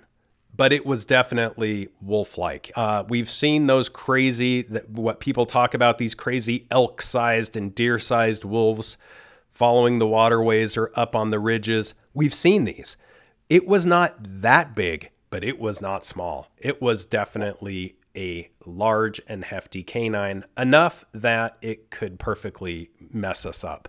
but 0.56 0.72
it 0.72 0.86
was 0.86 1.04
definitely 1.04 1.88
wolf-like. 2.00 2.70
Uh, 2.76 3.04
we've 3.08 3.30
seen 3.30 3.66
those 3.66 3.88
crazy, 3.88 4.62
what 4.88 5.20
people 5.20 5.46
talk 5.46 5.74
about, 5.74 5.98
these 5.98 6.14
crazy 6.14 6.66
elk-sized 6.70 7.56
and 7.56 7.74
deer-sized 7.74 8.44
wolves 8.44 8.96
following 9.50 9.98
the 9.98 10.06
waterways 10.06 10.76
or 10.76 10.90
up 10.94 11.16
on 11.16 11.30
the 11.30 11.38
ridges. 11.38 11.94
We've 12.12 12.34
seen 12.34 12.64
these. 12.64 12.96
It 13.48 13.66
was 13.66 13.84
not 13.84 14.16
that 14.20 14.74
big, 14.74 15.10
but 15.30 15.44
it 15.44 15.58
was 15.58 15.80
not 15.80 16.04
small. 16.04 16.48
It 16.58 16.80
was 16.80 17.06
definitely 17.06 17.96
a 18.16 18.48
large 18.64 19.20
and 19.26 19.44
hefty 19.44 19.82
canine, 19.82 20.44
enough 20.56 21.04
that 21.12 21.56
it 21.60 21.90
could 21.90 22.18
perfectly 22.18 22.90
mess 23.10 23.44
us 23.44 23.64
up. 23.64 23.88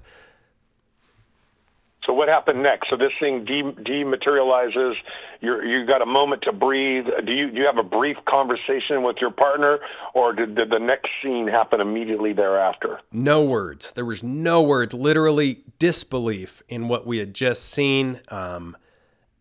So 2.06 2.14
what 2.14 2.28
happened 2.28 2.62
next? 2.62 2.90
So 2.90 2.98
this 2.98 3.12
thing 3.20 3.46
de- 3.46 3.74
dematerializes. 3.84 4.96
You 5.42 5.62
you 5.62 5.86
got 5.86 6.02
a 6.02 6.06
moment 6.06 6.44
to 6.44 6.52
breathe. 6.52 7.06
Do 7.26 7.32
you 7.32 7.52
do 7.52 7.58
you 7.58 7.66
have 7.66 7.78
a 7.78 7.84
brief 7.84 8.18
conversation 8.28 9.04
with 9.04 9.18
your 9.20 9.32
partner, 9.32 9.80
or 10.14 10.34
did, 10.34 10.56
did 10.56 10.70
the 10.70 10.80
next 10.80 11.10
scene 11.22 11.48
happen 11.48 11.82
immediately 11.82 12.34
thereafter? 12.34 13.00
No 13.12 13.44
words. 13.44 13.92
There 13.92 14.06
was 14.06 14.24
no 14.24 14.62
words. 14.62 14.94
Literally 14.94 15.64
disbelief 15.80 16.62
in 16.68 16.88
what 16.88 17.06
we 17.08 17.18
had 17.18 17.34
just 17.34 17.66
seen. 17.66 18.22
Um, 18.30 18.78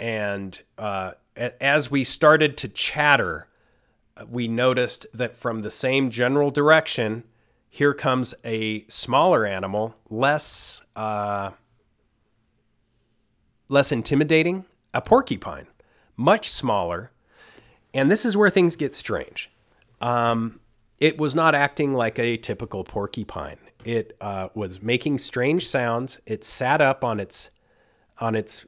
and 0.01 0.61
uh, 0.79 1.13
as 1.37 1.91
we 1.91 2.05
started 2.05 2.57
to 2.59 2.69
chatter, 2.69 3.47
we 4.29 4.49
noticed 4.49 5.07
that 5.13 5.37
from 5.37 5.61
the 5.61 5.71
same 5.71 6.11
general 6.11 6.51
direction, 6.51 7.25
here 7.69 7.95
comes 7.95 8.35
a 8.45 8.85
smaller 8.87 9.45
animal, 9.45 9.97
less 10.09 10.83
uh, 10.95 11.51
less 13.69 13.93
intimidating, 13.93 14.65
a 14.93 15.01
porcupine, 15.01 15.67
much 16.17 16.51
smaller, 16.51 17.11
and 17.93 18.11
this 18.11 18.25
is 18.25 18.37
where 18.37 18.51
things 18.51 18.77
get 18.77 18.95
strange. 18.95 19.51
Um, 20.01 20.61
it 20.99 21.19
was 21.19 21.35
not 21.35 21.55
acting 21.55 21.95
like 21.95 22.19
a 22.19 22.37
typical 22.37 22.85
porcupine. 22.85 23.59
It 23.85 24.17
uh, 24.21 24.49
was 24.55 24.83
making 24.83 25.19
strange 25.19 25.69
sounds. 25.69 26.21
It 26.27 26.45
sat 26.45 26.81
up 26.81 27.05
on 27.05 27.21
its 27.21 27.51
on 28.19 28.35
its 28.35 28.65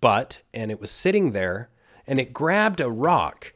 butt, 0.00 0.40
and 0.52 0.70
it 0.70 0.80
was 0.80 0.90
sitting 0.90 1.32
there, 1.32 1.70
and 2.06 2.20
it 2.20 2.32
grabbed 2.32 2.80
a 2.80 2.90
rock 2.90 3.52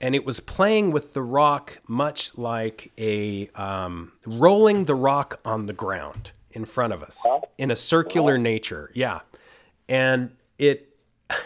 and 0.00 0.14
it 0.14 0.24
was 0.24 0.40
playing 0.40 0.90
with 0.92 1.14
the 1.14 1.22
rock 1.22 1.80
much 1.86 2.36
like 2.38 2.92
a 2.98 3.48
um, 3.54 4.12
rolling 4.26 4.84
the 4.84 4.94
rock 4.94 5.40
on 5.44 5.66
the 5.66 5.72
ground 5.72 6.32
in 6.52 6.64
front 6.64 6.92
of 6.92 7.02
us 7.02 7.24
in 7.58 7.70
a 7.70 7.76
circular 7.76 8.38
nature. 8.38 8.90
Yeah, 8.94 9.20
and 9.88 10.30
it. 10.58 10.88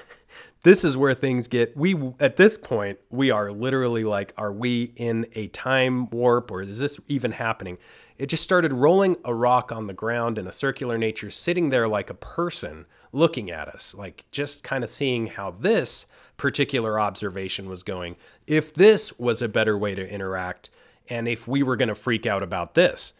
this 0.62 0.84
is 0.84 0.96
where 0.96 1.12
things 1.12 1.48
get 1.48 1.76
we 1.76 1.96
at 2.20 2.36
this 2.36 2.56
point 2.56 2.96
we 3.10 3.32
are 3.32 3.50
literally 3.50 4.04
like 4.04 4.32
are 4.36 4.52
we 4.52 4.92
in 4.94 5.26
a 5.34 5.48
time 5.48 6.08
warp 6.10 6.52
or 6.52 6.62
is 6.62 6.78
this 6.78 7.00
even 7.08 7.32
happening 7.32 7.76
it 8.16 8.26
just 8.26 8.44
started 8.44 8.72
rolling 8.72 9.16
a 9.24 9.34
rock 9.34 9.72
on 9.72 9.88
the 9.88 9.92
ground 9.92 10.38
in 10.38 10.46
a 10.46 10.52
circular 10.52 10.96
nature 10.96 11.32
sitting 11.32 11.70
there 11.70 11.88
like 11.88 12.10
a 12.10 12.14
person 12.14 12.86
looking 13.10 13.50
at 13.50 13.66
us 13.66 13.92
like 13.92 14.24
just 14.30 14.62
kind 14.62 14.84
of 14.84 14.90
seeing 14.90 15.26
how 15.26 15.50
this 15.50 16.06
particular 16.42 16.98
observation 16.98 17.68
was 17.68 17.84
going, 17.84 18.16
if 18.48 18.74
this 18.74 19.16
was 19.16 19.40
a 19.40 19.48
better 19.48 19.78
way 19.78 19.94
to 19.94 20.08
interact, 20.08 20.70
and 21.08 21.28
if 21.28 21.46
we 21.46 21.62
were 21.62 21.76
going 21.76 21.88
to 21.88 21.94
freak 21.94 22.26
out 22.26 22.42
about 22.42 22.74
this. 22.74 23.12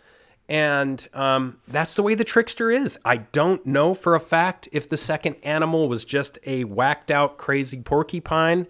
And 0.48 1.06
um, 1.14 1.58
that's 1.68 1.94
the 1.94 2.02
way 2.02 2.14
the 2.14 2.24
trickster 2.24 2.70
is. 2.70 2.98
I 3.04 3.18
don't 3.18 3.64
know 3.64 3.94
for 3.94 4.14
a 4.14 4.20
fact 4.20 4.68
if 4.72 4.88
the 4.88 4.96
second 4.96 5.36
animal 5.42 5.88
was 5.88 6.04
just 6.04 6.38
a 6.44 6.64
whacked 6.64 7.10
out 7.10 7.38
crazy 7.38 7.80
porcupine 7.80 8.66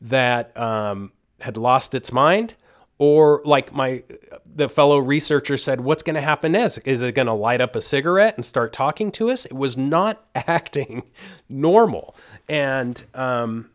that 0.00 0.56
um, 0.56 1.12
had 1.40 1.56
lost 1.56 1.94
its 1.94 2.12
mind, 2.12 2.54
or 2.98 3.42
like 3.44 3.72
my 3.72 4.04
the 4.46 4.68
fellow 4.68 4.98
researcher 4.98 5.56
said, 5.56 5.80
what's 5.80 6.02
going 6.02 6.14
to 6.14 6.20
happen 6.20 6.52
next? 6.52 6.78
Is 6.78 7.02
it 7.02 7.14
going 7.14 7.26
to 7.26 7.32
light 7.32 7.60
up 7.60 7.74
a 7.74 7.80
cigarette 7.80 8.36
and 8.36 8.44
start 8.44 8.72
talking 8.72 9.10
to 9.12 9.30
us? 9.30 9.44
It 9.46 9.54
was 9.54 9.76
not 9.76 10.24
acting 10.34 11.02
normal, 11.48 12.14
and 12.48 13.02
um, 13.14 13.70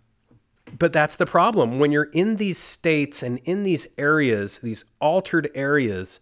but 0.77 0.93
that's 0.93 1.15
the 1.15 1.25
problem 1.25 1.79
when 1.79 1.91
you're 1.91 2.09
in 2.13 2.37
these 2.37 2.57
states 2.57 3.23
and 3.23 3.39
in 3.43 3.63
these 3.63 3.87
areas, 3.97 4.59
these 4.59 4.85
altered 5.01 5.49
areas 5.55 6.19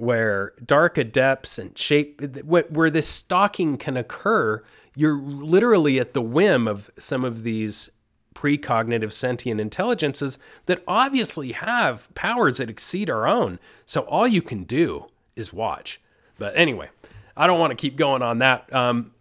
where 0.00 0.54
dark 0.64 0.96
adepts 0.96 1.58
and 1.58 1.76
shape 1.76 2.22
where 2.46 2.90
this 2.90 3.06
stalking 3.06 3.76
can 3.76 3.98
occur, 3.98 4.62
you're 4.96 5.18
literally 5.18 6.00
at 6.00 6.14
the 6.14 6.22
whim 6.22 6.66
of 6.66 6.90
some 6.98 7.22
of 7.22 7.42
these 7.42 7.90
precognitive 8.34 9.12
sentient 9.12 9.60
intelligences 9.60 10.38
that 10.64 10.82
obviously 10.88 11.52
have 11.52 12.08
powers 12.14 12.56
that 12.56 12.70
exceed 12.70 13.10
our 13.10 13.28
own. 13.28 13.58
So 13.84 14.00
all 14.02 14.26
you 14.26 14.40
can 14.40 14.64
do 14.64 15.06
is 15.36 15.52
watch. 15.52 16.00
But 16.38 16.56
anyway, 16.56 16.88
I 17.36 17.46
don't 17.46 17.60
want 17.60 17.72
to 17.72 17.76
keep 17.76 17.96
going 17.96 18.22
on 18.22 18.38
that. 18.38 18.72
Um, 18.72 19.12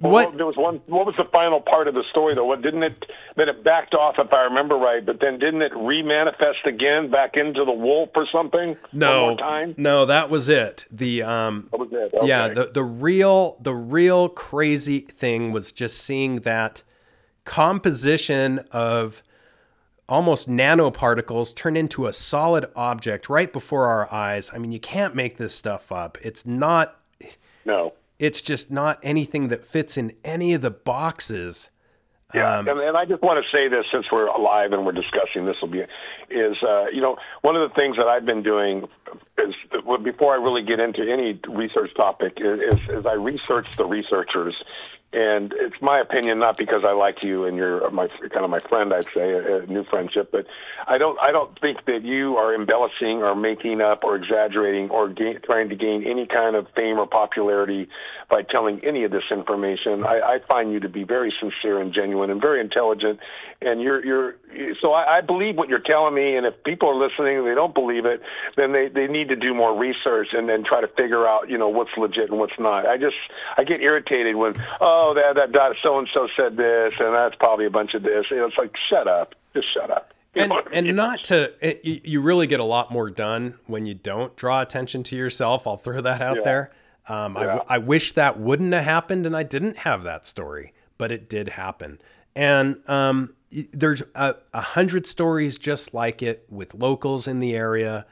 well, 0.00 0.12
what 0.12 0.36
there 0.36 0.46
was 0.46 0.56
one. 0.56 0.80
What 0.86 1.06
was 1.06 1.14
the 1.16 1.24
final 1.24 1.60
part 1.60 1.88
of 1.88 1.94
the 1.94 2.04
story 2.10 2.34
though? 2.34 2.44
What 2.44 2.62
didn't 2.62 2.82
it? 2.82 3.10
Then 3.36 3.48
it 3.48 3.62
backed 3.62 3.94
off, 3.94 4.16
if 4.18 4.32
I 4.32 4.44
remember 4.44 4.76
right. 4.76 5.04
But 5.04 5.20
then 5.20 5.38
didn't 5.38 5.62
it 5.62 5.72
remanifest 5.72 6.64
again 6.64 7.10
back 7.10 7.36
into 7.36 7.64
the 7.64 7.72
wolf 7.72 8.10
or 8.14 8.26
something? 8.30 8.76
No, 8.92 9.36
no, 9.76 10.06
that 10.06 10.30
was 10.30 10.48
it. 10.48 10.84
The 10.90 11.22
um, 11.22 11.68
that 11.70 11.80
was 11.80 11.88
it. 11.92 12.14
Okay. 12.14 12.26
yeah, 12.26 12.48
the 12.48 12.70
the 12.72 12.82
real 12.82 13.56
the 13.60 13.74
real 13.74 14.28
crazy 14.28 15.00
thing 15.00 15.52
was 15.52 15.72
just 15.72 15.98
seeing 15.98 16.40
that 16.40 16.82
composition 17.44 18.58
of 18.72 19.22
almost 20.08 20.48
nanoparticles 20.48 21.54
turn 21.54 21.76
into 21.76 22.06
a 22.06 22.12
solid 22.12 22.66
object 22.74 23.28
right 23.28 23.52
before 23.52 23.86
our 23.86 24.12
eyes. 24.12 24.50
I 24.52 24.58
mean, 24.58 24.72
you 24.72 24.80
can't 24.80 25.14
make 25.14 25.36
this 25.36 25.54
stuff 25.54 25.92
up. 25.92 26.18
It's 26.22 26.46
not. 26.46 26.96
No 27.64 27.92
it's 28.18 28.42
just 28.42 28.70
not 28.70 28.98
anything 29.02 29.48
that 29.48 29.66
fits 29.66 29.96
in 29.96 30.12
any 30.24 30.54
of 30.54 30.62
the 30.62 30.70
boxes. 30.70 31.70
Yeah, 32.34 32.58
um, 32.58 32.68
and, 32.68 32.78
and, 32.80 32.96
I 32.96 33.06
just 33.06 33.22
want 33.22 33.42
to 33.42 33.50
say 33.50 33.68
this 33.68 33.86
since 33.90 34.12
we're 34.12 34.26
alive 34.26 34.72
and 34.72 34.84
we're 34.84 34.92
discussing 34.92 35.46
this 35.46 35.56
will 35.62 35.68
be 35.68 35.84
is 36.28 36.62
uh, 36.62 36.84
you 36.92 37.00
know 37.00 37.16
one 37.40 37.56
of 37.56 37.66
the 37.66 37.74
things 37.74 37.96
that 37.96 38.06
I've 38.06 38.26
been 38.26 38.42
doing 38.42 38.86
is 39.38 39.54
before 40.04 40.34
I 40.34 40.36
really 40.36 40.62
get 40.62 40.78
into 40.78 41.10
any 41.10 41.40
research 41.48 41.94
topic 41.94 42.34
is, 42.36 42.60
is, 42.60 42.88
is 42.90 43.06
I 43.06 43.14
research 43.14 43.74
the 43.78 43.86
researchers 43.86 44.62
and 45.10 45.54
it's 45.56 45.80
my 45.80 46.00
opinion, 46.00 46.38
not 46.38 46.58
because 46.58 46.84
I 46.84 46.92
like 46.92 47.24
you 47.24 47.46
and 47.46 47.56
you're 47.56 47.90
my 47.90 48.08
kind 48.08 48.44
of 48.44 48.50
my 48.50 48.58
friend, 48.58 48.92
I'd 48.92 49.06
say 49.14 49.30
a, 49.32 49.60
a 49.60 49.66
new 49.66 49.82
friendship, 49.84 50.30
but 50.30 50.46
I 50.86 50.98
don't 50.98 51.18
I 51.18 51.32
don't 51.32 51.58
think 51.60 51.86
that 51.86 52.02
you 52.04 52.36
are 52.36 52.54
embellishing 52.54 53.22
or 53.22 53.34
making 53.34 53.80
up 53.80 54.04
or 54.04 54.16
exaggerating 54.16 54.90
or 54.90 55.08
trying 55.44 55.70
to 55.70 55.76
gain 55.76 56.04
any 56.04 56.26
kind 56.26 56.56
of 56.56 56.66
fame 56.76 56.98
or 56.98 57.06
popularity 57.06 57.88
by 58.28 58.42
telling 58.42 58.84
any 58.84 59.04
of 59.04 59.10
this 59.10 59.24
information. 59.30 60.04
I, 60.04 60.20
I 60.20 60.38
find 60.46 60.72
you 60.72 60.80
to 60.80 60.90
be 60.90 61.04
very 61.04 61.32
sincere 61.40 61.80
and 61.80 61.94
genuine 61.94 62.28
and 62.28 62.38
very 62.38 62.60
intelligent, 62.60 63.18
and 63.62 63.80
you're 63.80 64.04
you're 64.04 64.34
so 64.82 64.92
I, 64.92 65.18
I 65.18 65.20
believe 65.22 65.56
what 65.56 65.70
you're 65.70 65.78
telling 65.78 66.14
me. 66.14 66.36
And 66.36 66.44
if 66.44 66.62
people 66.64 66.90
are 66.90 66.94
listening 66.94 67.38
and 67.38 67.46
they 67.46 67.54
don't 67.54 67.74
believe 67.74 68.04
it, 68.04 68.20
then 68.58 68.72
they 68.72 68.88
they 68.88 69.06
need 69.06 69.28
to 69.30 69.36
do 69.36 69.54
more 69.54 69.74
research 69.74 70.34
and 70.34 70.46
then 70.46 70.64
try 70.64 70.82
to 70.82 70.88
figure 70.88 71.26
out 71.26 71.48
you 71.48 71.56
know 71.56 71.70
what's 71.70 71.96
legit 71.96 72.28
and 72.28 72.38
what's 72.38 72.58
not. 72.58 72.84
I 72.84 72.98
just 72.98 73.16
I 73.56 73.64
get 73.64 73.80
irritated 73.80 74.36
when 74.36 74.52
oh 74.82 74.97
oh, 74.98 75.14
that 75.14 75.52
that 75.52 75.76
so 75.82 75.98
and 75.98 76.08
so 76.12 76.28
said 76.36 76.56
this, 76.56 76.94
and 76.98 77.14
that's 77.14 77.34
probably 77.36 77.66
a 77.66 77.70
bunch 77.70 77.94
of 77.94 78.02
this. 78.02 78.26
You 78.30 78.38
know, 78.38 78.46
it's 78.46 78.58
like, 78.58 78.74
shut 78.88 79.06
up, 79.06 79.34
just 79.54 79.72
shut 79.72 79.90
up. 79.90 80.12
You 80.34 80.42
and 80.42 80.52
and 80.72 80.96
not 80.96 81.24
to 81.24 81.52
it, 81.60 81.80
you 81.84 82.20
really 82.20 82.46
get 82.46 82.60
a 82.60 82.64
lot 82.64 82.92
more 82.92 83.10
done 83.10 83.58
when 83.66 83.86
you 83.86 83.94
don't 83.94 84.36
draw 84.36 84.60
attention 84.60 85.02
to 85.04 85.16
yourself. 85.16 85.66
I'll 85.66 85.78
throw 85.78 86.00
that 86.02 86.20
out 86.20 86.36
yeah. 86.36 86.42
there. 86.44 86.70
Um, 87.08 87.34
yeah. 87.34 87.60
I, 87.68 87.76
I 87.76 87.78
wish 87.78 88.12
that 88.12 88.38
wouldn't 88.38 88.72
have 88.72 88.84
happened, 88.84 89.26
and 89.26 89.34
I 89.34 89.42
didn't 89.42 89.78
have 89.78 90.04
that 90.04 90.26
story, 90.26 90.74
but 90.98 91.10
it 91.10 91.28
did 91.28 91.48
happen. 91.48 91.98
And 92.36 92.88
um, 92.88 93.34
there's 93.72 94.02
a, 94.14 94.36
a 94.52 94.60
hundred 94.60 95.06
stories 95.06 95.58
just 95.58 95.94
like 95.94 96.22
it 96.22 96.44
with 96.50 96.74
locals 96.74 97.26
in 97.26 97.40
the 97.40 97.56
area. 97.56 98.06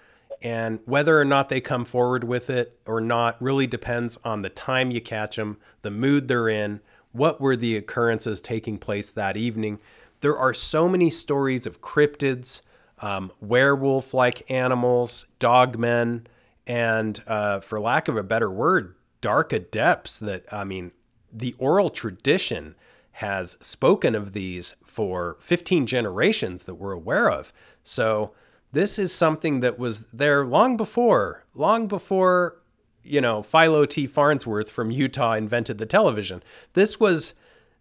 And 0.47 0.78
whether 0.85 1.20
or 1.20 1.24
not 1.24 1.48
they 1.48 1.60
come 1.60 1.85
forward 1.85 2.23
with 2.23 2.51
it 2.51 2.78
or 2.86 3.01
not 3.01 3.43
really 3.43 3.66
depends 3.66 4.16
on 4.24 4.43
the 4.43 4.48
time 4.48 4.93
you 4.93 5.01
catch 5.01 5.35
them, 5.35 5.56
the 5.82 5.90
mood 5.90 6.28
they're 6.28 6.48
in, 6.48 6.78
what 7.10 7.40
were 7.40 7.56
the 7.56 7.77
occurrences 7.77 8.40
taking 8.40 8.78
place 8.78 9.10
that 9.10 9.36
evening. 9.36 9.81
There 10.20 10.39
are 10.39 10.55
so 10.55 10.89
many 10.89 11.10
stories 11.10 11.66
of 11.66 11.81
cryptids, 11.81 12.60
um, 13.01 13.32
werewolf 13.40 14.14
like 14.14 14.48
animals, 14.48 15.27
dogmen, 15.40 16.27
and 16.64 17.20
uh, 17.27 17.59
for 17.59 17.81
lack 17.81 18.06
of 18.06 18.16
a 18.16 18.23
better 18.23 18.48
word, 18.48 18.94
dark 19.20 19.52
adepts 19.52 20.20
that, 20.20 20.44
I 20.52 20.62
mean, 20.62 20.93
the 21.32 21.56
oral 21.59 21.90
tradition 21.90 22.77
has 23.14 23.56
spoken 23.60 24.14
of 24.14 24.32
these 24.32 24.77
for 24.85 25.39
15 25.40 25.89
generations 25.89 26.66
that 26.66 26.77
we're 26.77 26.93
aware 26.93 27.28
of. 27.28 27.52
So, 27.82 28.31
this 28.72 28.98
is 28.98 29.12
something 29.12 29.60
that 29.60 29.78
was 29.78 30.01
there 30.12 30.44
long 30.44 30.76
before, 30.76 31.44
long 31.55 31.86
before, 31.86 32.59
you 33.02 33.20
know, 33.20 33.43
Philo 33.43 33.86
T. 33.86 34.06
Farnsworth 34.06 34.70
from 34.70 34.90
Utah 34.90 35.32
invented 35.32 35.78
the 35.78 35.86
television. 35.86 36.43
This 36.74 36.98
was 37.01 37.34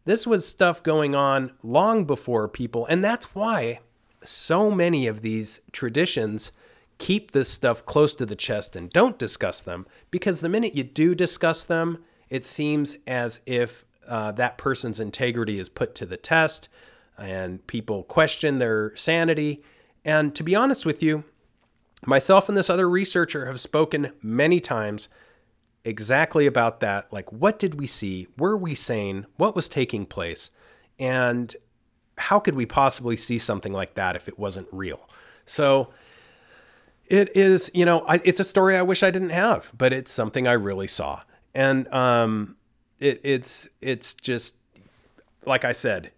this 0.06 0.28
was 0.28 0.48
stuff 0.48 0.84
going 0.84 1.16
on 1.16 1.52
long 1.64 2.06
before 2.06 2.48
people, 2.48 2.86
and 2.86 3.03
that's 3.03 3.34
why 3.34 3.80
so 4.24 4.70
many 4.70 5.07
of 5.07 5.22
these 5.22 5.62
traditions 5.72 6.52
keep 6.98 7.32
this 7.32 7.49
stuff 7.49 7.86
close 7.86 8.14
to 8.16 8.26
the 8.26 8.36
chest 8.36 8.76
and 8.76 8.90
don't 8.91 9.20
discuss 9.20 9.62
them 9.62 9.86
because 10.12 10.41
the 10.41 10.49
minute 10.49 10.76
you 10.76 10.84
do 10.84 11.14
discuss 11.14 11.64
them, 11.64 12.03
it 12.30 12.45
seems 12.45 12.98
as 13.06 13.41
if 13.45 13.84
uh, 14.07 14.32
that 14.32 14.57
person's 14.57 14.99
integrity 14.99 15.60
is 15.60 15.68
put 15.68 15.95
to 15.95 16.06
the 16.06 16.18
test 16.18 16.70
and 17.18 17.66
people 17.68 18.03
question 18.03 18.60
their 18.60 18.95
sanity 18.95 19.64
and 20.06 20.34
to 20.36 20.44
be 20.44 20.56
honest 20.56 20.86
with 20.86 21.03
you, 21.03 21.26
myself 22.06 22.48
and 22.48 22.57
this 22.57 22.69
other 22.69 22.90
researcher 22.90 23.48
have 23.48 23.60
spoken 23.60 24.14
many 24.22 24.60
times 24.61 25.10
exactly 25.84 26.45
about 26.45 26.80
that. 26.80 27.11
Like, 27.11 27.32
what 27.32 27.60
did 27.60 27.76
we 27.76 27.88
see? 27.88 28.27
Were 28.38 28.56
we 28.56 28.73
sane? 28.76 29.26
What 29.36 29.56
was 29.56 29.68
taking 29.68 30.06
place? 30.06 30.52
And 30.99 31.53
how 32.18 32.40
could 32.40 32.56
we 32.56 32.65
possibly 32.65 33.18
see 33.18 33.38
something 33.38 33.73
like 33.73 33.95
that 33.95 34.15
if 34.15 34.27
it 34.27 34.40
wasn't 34.40 34.68
real? 34.72 35.10
So, 35.45 35.90
it 37.07 37.36
is, 37.36 37.69
you 37.73 37.86
know, 37.86 37.99
I, 38.07 38.22
it's 38.23 38.40
a 38.40 38.44
story 38.44 38.77
I 38.77 38.82
wish 38.82 39.03
I 39.03 39.11
didn't 39.11 39.30
have, 39.30 39.72
but 39.77 39.94
it's 39.94 40.11
something 40.11 40.48
I 40.48 40.53
really 40.53 40.88
saw, 40.88 41.22
and 41.53 41.88
um, 41.94 42.56
it, 42.99 43.22
it's 43.23 43.69
it's 43.80 44.15
just 44.15 44.56
like 45.45 45.64
I 45.64 45.72
said, 45.72 46.11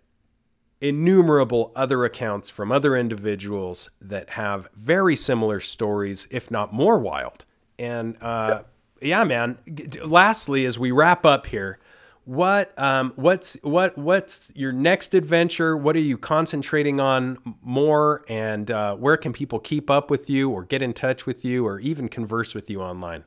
innumerable 0.82 1.72
other 1.76 2.06
accounts 2.06 2.50
from 2.50 2.72
other 2.72 2.96
individuals 2.96 3.90
that 4.02 4.32
have 4.32 4.68
very 4.76 5.16
similar 5.16 5.60
stories, 5.60 6.28
if 6.32 6.52
not 6.52 6.74
more 6.74 7.00
wild. 7.00 7.46
And 7.80 8.16
uh, 8.22 8.62
yeah. 9.02 9.20
yeah, 9.20 9.24
man. 9.24 9.58
Lastly, 10.04 10.66
as 10.66 10.78
we 10.78 10.92
wrap 10.92 11.26
up 11.26 11.48
here, 11.48 11.80
what 12.26 12.78
um, 12.78 13.14
what's 13.16 13.54
what 13.62 13.98
what's 13.98 14.52
your 14.54 14.74
next 14.74 15.14
adventure? 15.14 15.78
What 15.78 15.96
are 15.96 16.00
you 16.00 16.18
concentrating 16.18 17.00
on 17.00 17.38
more? 17.62 18.26
And 18.28 18.70
uh, 18.70 18.96
where 18.98 19.16
can 19.16 19.32
people 19.32 19.60
keep 19.60 19.90
up 19.90 20.12
with 20.12 20.30
you, 20.30 20.50
or 20.50 20.66
get 20.66 20.82
in 20.82 20.94
touch 20.94 21.26
with 21.26 21.46
you, 21.46 21.66
or 21.66 21.80
even 21.80 22.10
converse 22.10 22.54
with 22.54 22.70
you 22.70 22.82
online? 22.82 23.24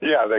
Yeah, 0.00 0.24
uh, 0.24 0.36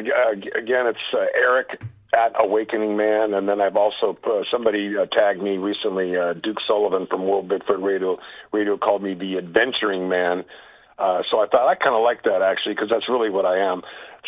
again, 0.58 0.88
it's 0.88 1.00
uh, 1.14 1.26
Eric 1.36 1.84
at 2.14 2.34
Awakening 2.40 2.96
Man, 2.96 3.34
and 3.34 3.48
then 3.48 3.60
I've 3.60 3.76
also 3.76 4.18
uh, 4.26 4.44
somebody 4.52 4.96
uh, 4.98 5.06
tagged 5.08 5.42
me 5.42 5.58
recently. 5.58 6.16
Uh, 6.16 6.34
Duke 6.34 6.58
Sullivan 6.68 7.08
from 7.08 7.28
World 7.28 7.50
Bigfoot 7.50 7.82
Radio 7.82 8.18
Radio 8.52 8.78
called 8.78 9.04
me 9.04 9.14
the 9.14 9.38
Adventuring 9.38 10.10
Man. 10.10 10.46
Uh, 10.98 11.24
so 11.30 11.40
I 11.40 11.48
thought 11.48 11.68
I 11.68 11.76
kind 11.76 11.96
of 11.96 12.04
like 12.04 12.24
that 12.24 12.42
actually 12.42 12.76
because 12.76 12.90
that's 12.90 13.10
really 13.10 13.30
what 13.30 13.46
I 13.46 13.58
am. 13.58 13.82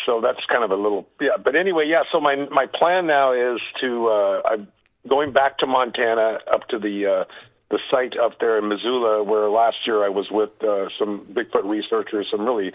So 0.04 0.20
that's 0.20 0.44
kind 0.46 0.64
of 0.64 0.70
a 0.70 0.76
little 0.76 1.06
yeah. 1.20 1.36
But 1.42 1.54
anyway, 1.54 1.86
yeah. 1.88 2.02
So 2.10 2.20
my 2.20 2.34
my 2.50 2.66
plan 2.66 3.06
now 3.06 3.32
is 3.32 3.60
to 3.80 4.08
uh, 4.08 4.42
I'm 4.44 4.68
going 5.08 5.32
back 5.32 5.58
to 5.58 5.66
Montana 5.66 6.38
up 6.52 6.68
to 6.68 6.78
the 6.78 7.06
uh, 7.06 7.24
the 7.70 7.78
site 7.90 8.16
up 8.18 8.38
there 8.40 8.58
in 8.58 8.68
Missoula 8.68 9.22
where 9.22 9.48
last 9.48 9.78
year 9.86 10.04
I 10.04 10.08
was 10.08 10.26
with 10.30 10.50
uh, 10.62 10.88
some 10.98 11.26
Bigfoot 11.32 11.68
researchers, 11.70 12.26
some 12.30 12.44
really 12.44 12.72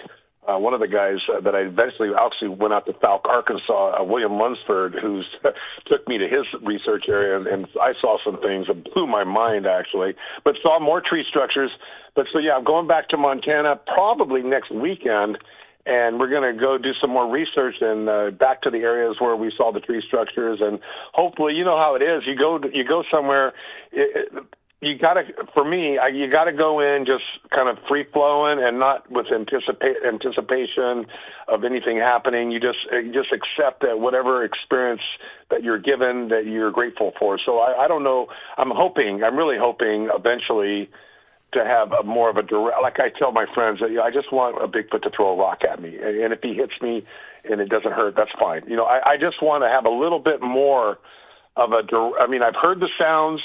uh, 0.47 0.57
one 0.57 0.73
of 0.73 0.79
the 0.79 0.87
guys 0.87 1.17
uh, 1.29 1.39
that 1.41 1.53
I 1.53 1.59
eventually 1.59 2.09
actually 2.17 2.49
went 2.49 2.73
out 2.73 2.85
to 2.87 2.93
Fouke, 2.93 3.25
Arkansas, 3.25 4.01
uh, 4.01 4.03
William 4.03 4.39
Lunsford, 4.39 4.95
who's 4.99 5.27
took 5.85 6.07
me 6.07 6.17
to 6.17 6.27
his 6.27 6.45
research 6.63 7.05
area, 7.07 7.37
and, 7.37 7.47
and 7.47 7.67
I 7.79 7.93
saw 8.01 8.17
some 8.25 8.41
things 8.41 8.67
that 8.67 8.91
blew 8.93 9.05
my 9.05 9.23
mind 9.23 9.67
actually. 9.67 10.15
But 10.43 10.55
saw 10.61 10.79
more 10.79 11.01
tree 11.01 11.25
structures. 11.29 11.71
But 12.15 12.25
so 12.33 12.39
yeah, 12.39 12.55
I'm 12.55 12.63
going 12.63 12.87
back 12.87 13.09
to 13.09 13.17
Montana 13.17 13.79
probably 13.85 14.41
next 14.41 14.71
weekend, 14.71 15.37
and 15.85 16.19
we're 16.19 16.29
going 16.29 16.53
to 16.53 16.59
go 16.59 16.77
do 16.77 16.93
some 16.99 17.11
more 17.11 17.31
research 17.31 17.75
and 17.81 18.09
uh, 18.09 18.31
back 18.31 18.61
to 18.63 18.71
the 18.71 18.79
areas 18.79 19.17
where 19.19 19.35
we 19.35 19.53
saw 19.55 19.71
the 19.71 19.79
tree 19.79 20.03
structures, 20.05 20.59
and 20.61 20.79
hopefully, 21.13 21.53
you 21.53 21.63
know 21.63 21.77
how 21.77 21.93
it 21.93 22.01
is. 22.01 22.23
You 22.25 22.35
go 22.35 22.59
you 22.73 22.83
go 22.83 23.03
somewhere. 23.11 23.53
It, 23.91 24.31
it, 24.33 24.43
you 24.81 24.97
gotta 24.97 25.21
for 25.53 25.63
me 25.63 25.99
I, 25.99 26.07
you 26.07 26.29
gotta 26.29 26.51
go 26.51 26.79
in 26.79 27.05
just 27.05 27.23
kind 27.51 27.69
of 27.69 27.77
free 27.87 28.05
flowing 28.11 28.63
and 28.63 28.79
not 28.79 29.09
with 29.11 29.27
anticipate 29.31 29.97
anticipation 30.05 31.05
of 31.47 31.63
anything 31.63 31.97
happening. 31.97 32.51
You 32.51 32.59
just 32.59 32.79
you 32.91 33.13
just 33.13 33.31
accept 33.31 33.81
that 33.81 33.99
whatever 33.99 34.43
experience 34.43 35.01
that 35.51 35.63
you're 35.63 35.77
given 35.77 36.29
that 36.29 36.45
you're 36.47 36.71
grateful 36.71 37.13
for. 37.19 37.39
So 37.43 37.59
i, 37.59 37.85
I 37.85 37.87
don't 37.87 38.03
know. 38.03 38.27
I'm 38.57 38.71
hoping 38.71 39.23
i'm 39.23 39.37
really 39.37 39.57
hoping 39.57 40.09
eventually 40.13 40.89
to 41.53 41.63
have 41.63 41.91
a 41.91 42.01
more 42.03 42.29
of 42.29 42.37
a 42.37 42.43
direct 42.43 42.81
like 42.81 42.99
i 42.99 43.09
tell 43.19 43.31
my 43.31 43.45
friends 43.53 43.81
that, 43.81 43.91
you 43.91 43.97
know, 43.97 44.03
i 44.03 44.09
just 44.09 44.33
want 44.33 44.57
a 44.63 44.67
bigfoot 44.67 45.03
to 45.03 45.11
throw 45.15 45.33
a 45.33 45.37
rock 45.37 45.59
at 45.69 45.79
me. 45.79 45.97
And, 45.97 46.33
if 46.33 46.39
he 46.41 46.55
hits 46.55 46.73
me 46.81 47.05
and 47.43 47.61
it 47.61 47.69
doesn't 47.69 47.91
hurt 47.91 48.15
that's 48.15 48.31
fine. 48.39 48.63
You 48.67 48.77
know 48.77 48.85
i, 48.85 49.11
I 49.11 49.17
just 49.17 49.43
want 49.43 49.63
to 49.63 49.67
have 49.67 49.85
a 49.85 49.91
little 49.91 50.19
bit 50.19 50.41
more 50.41 50.97
of 51.55 51.71
a 51.71 51.83
i 52.19 52.25
mean 52.25 52.41
i've 52.41 52.55
heard 52.59 52.79
the 52.79 52.89
sounds 52.97 53.41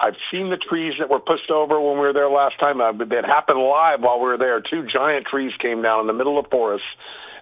I've 0.00 0.14
seen 0.30 0.50
the 0.50 0.56
trees 0.56 0.94
that 1.00 1.10
were 1.10 1.18
pushed 1.18 1.50
over 1.50 1.80
when 1.80 1.94
we 1.94 2.00
were 2.00 2.12
there 2.12 2.30
last 2.30 2.58
time. 2.60 2.80
Uh, 2.80 2.92
that 2.92 3.24
happened 3.24 3.58
live 3.58 4.00
while 4.00 4.18
we 4.18 4.26
were 4.26 4.38
there. 4.38 4.60
Two 4.60 4.86
giant 4.86 5.26
trees 5.26 5.52
came 5.58 5.82
down 5.82 6.00
in 6.02 6.06
the 6.06 6.12
middle 6.12 6.38
of 6.38 6.44
the 6.44 6.50
forest. 6.50 6.84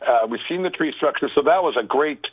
Uh, 0.06 0.26
we've 0.28 0.40
seen 0.48 0.62
the 0.62 0.70
tree 0.70 0.92
structure, 0.96 1.28
so 1.34 1.42
that 1.42 1.62
was 1.62 1.76
a 1.78 1.82
great. 1.82 2.26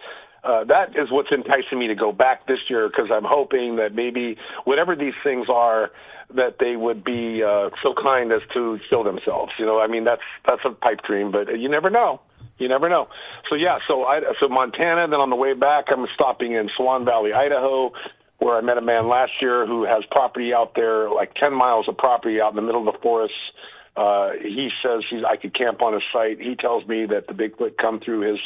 Uh, 0.44 0.64
that 0.66 0.96
is 0.98 1.10
what's 1.10 1.32
enticing 1.32 1.80
me 1.80 1.88
to 1.88 1.96
go 1.96 2.12
back 2.12 2.48
this 2.48 2.60
year 2.70 2.88
because 2.88 3.10
I'm 3.12 3.24
hoping 3.24 3.78
that 3.78 3.96
maybe 3.96 4.38
whatever 4.66 4.96
these 4.96 5.14
things 5.24 5.48
are, 5.50 5.92
that 6.36 6.58
they 6.60 6.76
would 6.76 7.04
be 7.04 7.44
uh, 7.44 7.70
so 7.82 7.94
kind 7.94 8.32
as 8.32 8.42
to 8.54 8.80
show 8.90 9.04
themselves. 9.04 9.54
You 9.58 9.66
know, 9.66 9.80
I 9.80 9.88
mean 9.88 10.06
that's 10.06 10.22
that's 10.46 10.62
a 10.66 10.72
pipe 10.72 11.02
dream, 11.06 11.32
but 11.32 11.60
you 11.60 11.70
never 11.70 11.90
know. 11.90 12.22
You 12.60 12.70
never 12.70 12.88
know. 12.88 13.08
So 13.50 13.56
yeah, 13.56 13.80
so 13.88 14.06
I 14.06 14.22
so 14.40 14.48
Montana. 14.48 15.08
Then 15.10 15.20
on 15.20 15.30
the 15.30 15.36
way 15.36 15.54
back, 15.54 15.86
I'm 15.90 16.08
stopping 16.14 16.54
in 16.54 16.70
Swan 16.78 17.04
Valley, 17.04 17.34
Idaho 17.34 17.92
where 18.40 18.58
I 18.58 18.62
met 18.62 18.78
a 18.78 18.82
man 18.82 19.08
last 19.08 19.32
year 19.42 19.66
who 19.66 19.86
has 19.86 20.04
property 20.12 20.54
out 20.54 20.74
there, 20.76 21.10
like 21.10 21.34
10 21.36 21.54
miles 21.54 21.88
of 21.88 21.98
property 21.98 22.42
out 22.42 22.50
in 22.50 22.56
the 22.56 22.62
middle 22.62 22.88
of 22.88 22.94
the 22.94 23.00
forest. 23.00 23.34
Uh, 23.96 24.32
he 24.42 24.70
says 24.82 25.04
he's, 25.10 25.24
I 25.24 25.38
could 25.38 25.54
camp 25.54 25.82
on 25.82 25.94
his 25.94 26.04
site. 26.12 26.42
He 26.42 26.56
tells 26.56 26.86
me 26.88 27.06
that 27.06 27.28
the 27.28 27.34
Bigfoot 27.34 27.78
come 27.78 28.00
through 28.00 28.22
his 28.22 28.40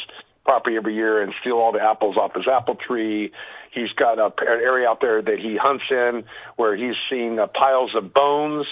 property 0.44 0.76
every 0.76 0.94
year 0.94 1.22
and 1.22 1.32
steal 1.40 1.54
all 1.54 1.72
the 1.72 1.80
apples 1.80 2.16
off 2.16 2.34
his 2.34 2.46
apple 2.46 2.74
tree. 2.74 3.32
He's 3.72 3.92
got 3.92 4.18
a, 4.18 4.26
an 4.26 4.60
area 4.62 4.88
out 4.88 5.00
there 5.00 5.20
that 5.20 5.38
he 5.38 5.56
hunts 5.60 5.84
in 5.90 6.24
where 6.56 6.76
he's 6.76 6.96
seen 7.10 7.38
uh, 7.38 7.46
piles 7.48 7.94
of 7.94 8.14
bones 8.14 8.66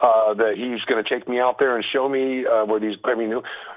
uh, 0.00 0.34
that 0.34 0.54
he's 0.56 0.82
going 0.86 1.02
to 1.02 1.08
take 1.08 1.28
me 1.28 1.38
out 1.38 1.58
there 1.58 1.76
and 1.76 1.84
show 1.92 2.08
me 2.08 2.44
uh, 2.44 2.64
where 2.64 2.80
these. 2.80 2.96
I 3.04 3.14
mean, 3.14 3.30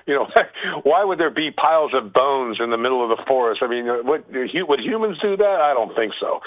you 0.07 0.15
know, 0.15 0.27
why 0.83 1.03
would 1.03 1.19
there 1.19 1.29
be 1.29 1.51
piles 1.51 1.91
of 1.93 2.11
bones 2.13 2.57
in 2.59 2.71
the 2.71 2.77
middle 2.77 3.03
of 3.03 3.15
the 3.15 3.23
forest? 3.27 3.61
I 3.63 3.67
mean, 3.67 3.85
what 3.85 4.25
would 4.31 4.79
humans 4.79 5.19
do 5.21 5.37
that? 5.37 5.59
I 5.61 5.73
don't 5.73 5.95
think 5.95 6.13
so. 6.19 6.39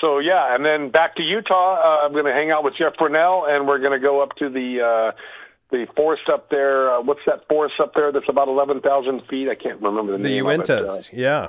So 0.00 0.18
yeah, 0.18 0.54
and 0.54 0.64
then 0.64 0.90
back 0.90 1.16
to 1.16 1.22
Utah. 1.22 1.74
Uh, 1.74 2.06
I'm 2.06 2.12
going 2.12 2.24
to 2.24 2.32
hang 2.32 2.50
out 2.50 2.64
with 2.64 2.74
Jeff 2.76 2.94
Brunell, 2.94 3.48
and 3.48 3.66
we're 3.66 3.78
going 3.78 3.92
to 3.92 4.04
go 4.04 4.22
up 4.22 4.34
to 4.36 4.48
the 4.48 4.80
uh, 4.80 5.12
the 5.70 5.86
forest 5.96 6.28
up 6.28 6.50
there. 6.50 6.92
Uh, 6.92 7.02
what's 7.02 7.20
that 7.26 7.46
forest 7.48 7.74
up 7.80 7.94
there 7.94 8.12
that's 8.12 8.28
about 8.28 8.48
11,000 8.48 9.22
feet? 9.28 9.48
I 9.48 9.54
can't 9.54 9.80
remember 9.80 10.12
the, 10.12 10.18
the 10.18 10.28
name. 10.28 10.44
Uinta. 10.44 10.78
Of 10.78 10.98
it. 11.00 11.10
Uh, 11.12 11.16
yeah. 11.16 11.48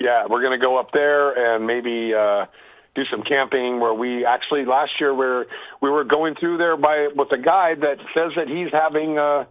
Yeah, 0.00 0.26
we're 0.28 0.42
going 0.42 0.58
to 0.58 0.64
go 0.64 0.76
up 0.76 0.90
there 0.92 1.54
and 1.54 1.66
maybe 1.66 2.12
uh, 2.14 2.46
do 2.94 3.04
some 3.06 3.22
camping. 3.22 3.80
Where 3.80 3.94
we 3.94 4.24
actually 4.24 4.64
last 4.64 5.00
year 5.00 5.14
where 5.14 5.46
we 5.80 5.88
were 5.88 6.04
going 6.04 6.34
through 6.34 6.58
there 6.58 6.76
by 6.76 7.08
with 7.14 7.30
a 7.32 7.38
guide 7.38 7.80
that 7.82 7.98
says 8.14 8.32
that 8.36 8.48
he's 8.48 8.72
having. 8.72 9.18
Uh, 9.18 9.44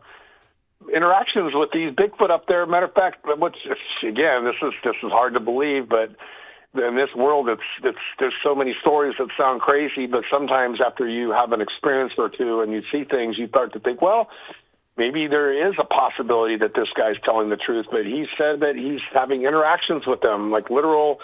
interactions 0.93 1.53
with 1.55 1.69
these 1.71 1.91
Bigfoot 1.93 2.29
up 2.29 2.45
there. 2.47 2.65
Matter 2.65 2.87
of 2.87 2.93
fact, 2.93 3.25
what's 3.37 3.57
again, 4.05 4.43
this 4.43 4.55
is 4.61 4.73
this 4.83 4.95
is 5.01 5.11
hard 5.11 5.33
to 5.33 5.39
believe, 5.39 5.87
but 5.87 6.13
in 6.75 6.95
this 6.95 7.09
world, 7.15 7.49
it's 7.49 7.61
it's 7.83 7.97
there's 8.19 8.33
so 8.43 8.55
many 8.55 8.75
stories 8.81 9.15
that 9.19 9.27
sound 9.37 9.61
crazy, 9.61 10.07
but 10.07 10.23
sometimes 10.31 10.79
after 10.85 11.07
you 11.07 11.31
have 11.31 11.51
an 11.51 11.61
experience 11.61 12.13
or 12.17 12.29
two 12.29 12.61
and 12.61 12.71
you 12.71 12.81
see 12.91 13.03
things, 13.03 13.37
you 13.37 13.47
start 13.47 13.73
to 13.73 13.79
think, 13.79 14.01
well, 14.01 14.29
maybe 14.97 15.27
there 15.27 15.69
is 15.69 15.75
a 15.79 15.83
possibility 15.83 16.57
that 16.57 16.73
this 16.75 16.89
guy's 16.95 17.15
telling 17.23 17.49
the 17.49 17.57
truth. 17.57 17.85
But 17.91 18.05
he 18.05 18.25
said 18.37 18.59
that 18.61 18.75
he's 18.75 19.01
having 19.13 19.43
interactions 19.43 20.03
with 20.07 20.21
them, 20.21 20.51
like 20.51 20.69
literal 20.69 21.19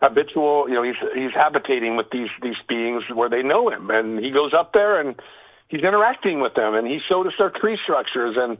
habitual. 0.00 0.68
You 0.68 0.74
know, 0.74 0.82
he's 0.82 1.00
he's 1.14 1.34
habitating 1.34 1.96
with 1.96 2.06
these 2.10 2.30
these 2.42 2.60
beings 2.68 3.02
where 3.12 3.28
they 3.28 3.42
know 3.42 3.68
him, 3.70 3.90
and 3.90 4.18
he 4.18 4.30
goes 4.30 4.54
up 4.54 4.72
there 4.72 5.00
and 5.00 5.20
he's 5.68 5.82
interacting 5.82 6.40
with 6.40 6.54
them, 6.54 6.74
and 6.74 6.86
he 6.86 7.00
showed 7.08 7.26
us 7.26 7.34
their 7.38 7.50
tree 7.50 7.78
structures 7.82 8.36
and 8.38 8.58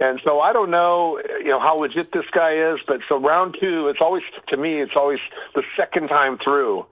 and 0.00 0.20
so 0.24 0.40
I 0.40 0.52
don't 0.52 0.70
know, 0.70 1.20
you 1.38 1.50
know, 1.50 1.60
how 1.60 1.76
legit 1.76 2.10
this 2.12 2.24
guy 2.32 2.72
is, 2.72 2.80
but 2.86 3.00
so 3.08 3.20
round 3.20 3.56
two, 3.60 3.88
it's 3.88 4.00
always 4.00 4.22
to 4.48 4.56
me, 4.56 4.80
it's 4.80 4.96
always 4.96 5.18
the 5.54 5.62
second 5.76 6.08
time 6.08 6.38
through. 6.42 6.86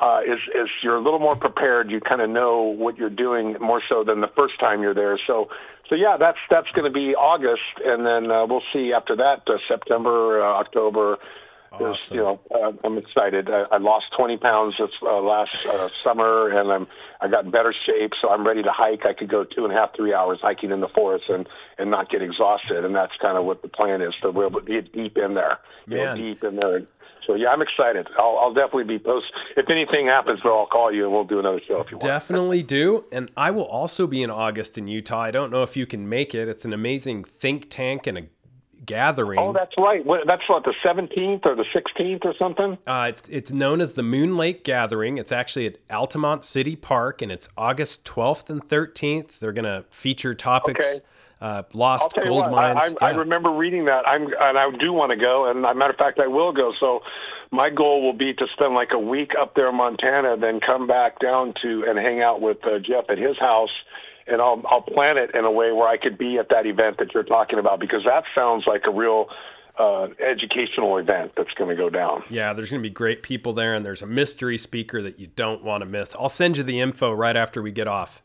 Uh, 0.00 0.20
is 0.24 0.38
is 0.54 0.68
you're 0.82 0.96
a 0.96 1.02
little 1.02 1.18
more 1.18 1.34
prepared. 1.34 1.90
You 1.90 2.00
kind 2.00 2.20
of 2.20 2.30
know 2.30 2.62
what 2.62 2.96
you're 2.96 3.10
doing 3.10 3.56
more 3.60 3.82
so 3.88 4.04
than 4.04 4.20
the 4.20 4.30
first 4.36 4.58
time 4.60 4.80
you're 4.80 4.94
there. 4.94 5.18
So, 5.26 5.48
so 5.88 5.96
yeah, 5.96 6.16
that's 6.16 6.38
that's 6.48 6.70
going 6.70 6.84
to 6.84 6.90
be 6.90 7.16
August, 7.16 7.82
and 7.84 8.06
then 8.06 8.30
uh, 8.30 8.46
we'll 8.46 8.62
see 8.72 8.92
after 8.92 9.16
that 9.16 9.42
uh, 9.48 9.58
September, 9.66 10.40
uh, 10.40 10.60
October, 10.60 11.18
Awesome. 11.72 12.16
you 12.16 12.22
know, 12.22 12.40
uh, 12.54 12.72
I'm 12.84 12.98
excited. 12.98 13.50
I, 13.50 13.64
I 13.70 13.78
lost 13.78 14.06
20 14.16 14.36
pounds 14.38 14.74
this 14.78 14.90
uh, 15.02 15.20
last 15.20 15.66
uh, 15.66 15.88
summer, 16.02 16.48
and 16.48 16.72
I'm 16.72 16.86
I 17.20 17.28
got 17.28 17.44
in 17.44 17.50
better 17.50 17.74
shape, 17.84 18.12
so 18.20 18.30
I'm 18.30 18.46
ready 18.46 18.62
to 18.62 18.70
hike. 18.70 19.04
I 19.04 19.12
could 19.12 19.28
go 19.28 19.44
two 19.44 19.64
and 19.64 19.72
a 19.72 19.76
half, 19.76 19.94
three 19.94 20.14
hours 20.14 20.38
hiking 20.40 20.70
in 20.70 20.80
the 20.80 20.88
forest 20.88 21.26
and 21.28 21.48
and 21.78 21.90
not 21.90 22.10
get 22.10 22.22
exhausted, 22.22 22.84
and 22.84 22.94
that's 22.94 23.16
kind 23.20 23.36
of 23.36 23.44
what 23.44 23.62
the 23.62 23.68
plan 23.68 24.02
is. 24.02 24.14
So 24.22 24.30
we'll 24.30 24.50
get 24.50 24.92
deep 24.92 25.16
in 25.18 25.34
there, 25.34 25.58
Man. 25.86 26.16
deep 26.16 26.44
in 26.44 26.56
there. 26.56 26.82
So 27.28 27.34
yeah, 27.34 27.48
I'm 27.48 27.60
excited. 27.60 28.08
I'll, 28.18 28.38
I'll 28.38 28.54
definitely 28.54 28.84
be 28.84 28.98
post. 28.98 29.26
If 29.54 29.68
anything 29.68 30.06
happens, 30.06 30.40
though, 30.42 30.60
I'll 30.60 30.66
call 30.66 30.90
you 30.90 31.04
and 31.04 31.12
we'll 31.12 31.24
do 31.24 31.38
another 31.38 31.60
show 31.60 31.80
if 31.80 31.90
you 31.90 31.98
want. 31.98 32.02
Definitely 32.02 32.62
do. 32.62 33.04
And 33.12 33.30
I 33.36 33.50
will 33.50 33.66
also 33.66 34.06
be 34.06 34.22
in 34.22 34.30
August 34.30 34.78
in 34.78 34.86
Utah. 34.86 35.20
I 35.20 35.30
don't 35.30 35.50
know 35.50 35.62
if 35.62 35.76
you 35.76 35.84
can 35.84 36.08
make 36.08 36.34
it. 36.34 36.48
It's 36.48 36.64
an 36.64 36.72
amazing 36.72 37.24
think 37.24 37.68
tank 37.68 38.06
and 38.06 38.16
a 38.16 38.22
gathering. 38.84 39.38
Oh, 39.38 39.52
that's 39.52 39.74
right. 39.78 40.04
What, 40.04 40.26
that's 40.26 40.48
what 40.48 40.64
the 40.64 40.74
seventeenth 40.82 41.42
or 41.44 41.54
the 41.54 41.64
sixteenth 41.72 42.22
or 42.24 42.34
something. 42.38 42.78
Uh, 42.86 43.06
it's 43.08 43.28
it's 43.28 43.50
known 43.50 43.80
as 43.80 43.94
the 43.94 44.02
Moon 44.02 44.36
Lake 44.36 44.64
Gathering. 44.64 45.18
It's 45.18 45.32
actually 45.32 45.66
at 45.66 45.76
Altamont 45.90 46.44
City 46.44 46.76
Park, 46.76 47.22
and 47.22 47.30
it's 47.32 47.48
August 47.56 48.04
twelfth 48.04 48.50
and 48.50 48.66
thirteenth. 48.68 49.40
They're 49.40 49.52
going 49.52 49.64
to 49.64 49.84
feature 49.90 50.34
topics. 50.34 50.86
Okay. 50.86 51.04
Uh, 51.40 51.62
lost 51.72 52.12
gold 52.20 52.46
what, 52.46 52.50
mines. 52.50 52.78
I, 52.82 52.86
I, 52.86 52.88
yeah. 53.10 53.16
I, 53.16 53.18
remember 53.20 53.50
reading 53.52 53.84
that. 53.84 54.08
I'm 54.08 54.24
and 54.24 54.58
I 54.58 54.70
do 54.76 54.92
want 54.92 55.10
to 55.10 55.16
go. 55.16 55.48
And 55.48 55.64
as 55.64 55.70
a 55.70 55.74
matter 55.74 55.92
of 55.92 55.96
fact, 55.96 56.18
I 56.18 56.26
will 56.26 56.52
go. 56.52 56.72
So 56.80 57.00
my 57.52 57.70
goal 57.70 58.02
will 58.02 58.12
be 58.12 58.34
to 58.34 58.46
spend 58.52 58.74
like 58.74 58.90
a 58.92 58.98
week 58.98 59.32
up 59.40 59.54
there 59.54 59.68
in 59.68 59.76
Montana, 59.76 60.36
then 60.36 60.58
come 60.58 60.88
back 60.88 61.20
down 61.20 61.54
to 61.62 61.84
and 61.86 61.96
hang 61.96 62.22
out 62.22 62.40
with 62.40 62.58
uh, 62.64 62.80
Jeff 62.80 63.04
at 63.08 63.18
his 63.18 63.38
house 63.38 63.70
and 64.30 64.40
I'll 64.40 64.62
I'll 64.68 64.82
plan 64.82 65.16
it 65.16 65.34
in 65.34 65.44
a 65.44 65.50
way 65.50 65.72
where 65.72 65.88
I 65.88 65.96
could 65.96 66.18
be 66.18 66.38
at 66.38 66.48
that 66.50 66.66
event 66.66 66.98
that 66.98 67.14
you're 67.14 67.22
talking 67.22 67.58
about 67.58 67.80
because 67.80 68.04
that 68.04 68.24
sounds 68.34 68.66
like 68.66 68.82
a 68.86 68.90
real 68.90 69.28
uh, 69.78 70.08
educational 70.18 70.96
event 70.98 71.32
that's 71.36 71.52
going 71.54 71.70
to 71.70 71.76
go 71.76 71.88
down. 71.88 72.24
Yeah, 72.30 72.52
there's 72.52 72.70
going 72.70 72.82
to 72.82 72.88
be 72.88 72.92
great 72.92 73.22
people 73.22 73.52
there, 73.52 73.74
and 73.74 73.84
there's 73.84 74.02
a 74.02 74.06
mystery 74.06 74.58
speaker 74.58 75.02
that 75.02 75.18
you 75.18 75.28
don't 75.28 75.62
want 75.62 75.82
to 75.82 75.86
miss. 75.86 76.14
I'll 76.18 76.28
send 76.28 76.56
you 76.56 76.62
the 76.62 76.80
info 76.80 77.12
right 77.12 77.36
after 77.36 77.62
we 77.62 77.70
get 77.70 77.86
off. 77.86 78.22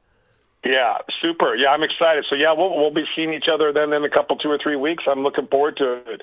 Yeah, 0.66 0.98
super. 1.22 1.56
Yeah, 1.56 1.70
I'm 1.70 1.84
excited. 1.84 2.26
So 2.30 2.36
yeah, 2.36 2.54
we'll 2.54 2.76
we'll 2.76 2.94
be 2.94 3.04
seeing 3.16 3.34
each 3.34 3.48
other 3.52 3.74
then 3.74 3.92
in 3.94 4.04
a 4.04 4.10
couple 4.10 4.38
two 4.38 4.50
or 4.50 4.58
three 4.58 4.78
weeks. 4.78 5.04
I'm 5.08 5.22
looking 5.22 5.48
forward 5.48 5.78
to 5.78 6.02
it. 6.08 6.22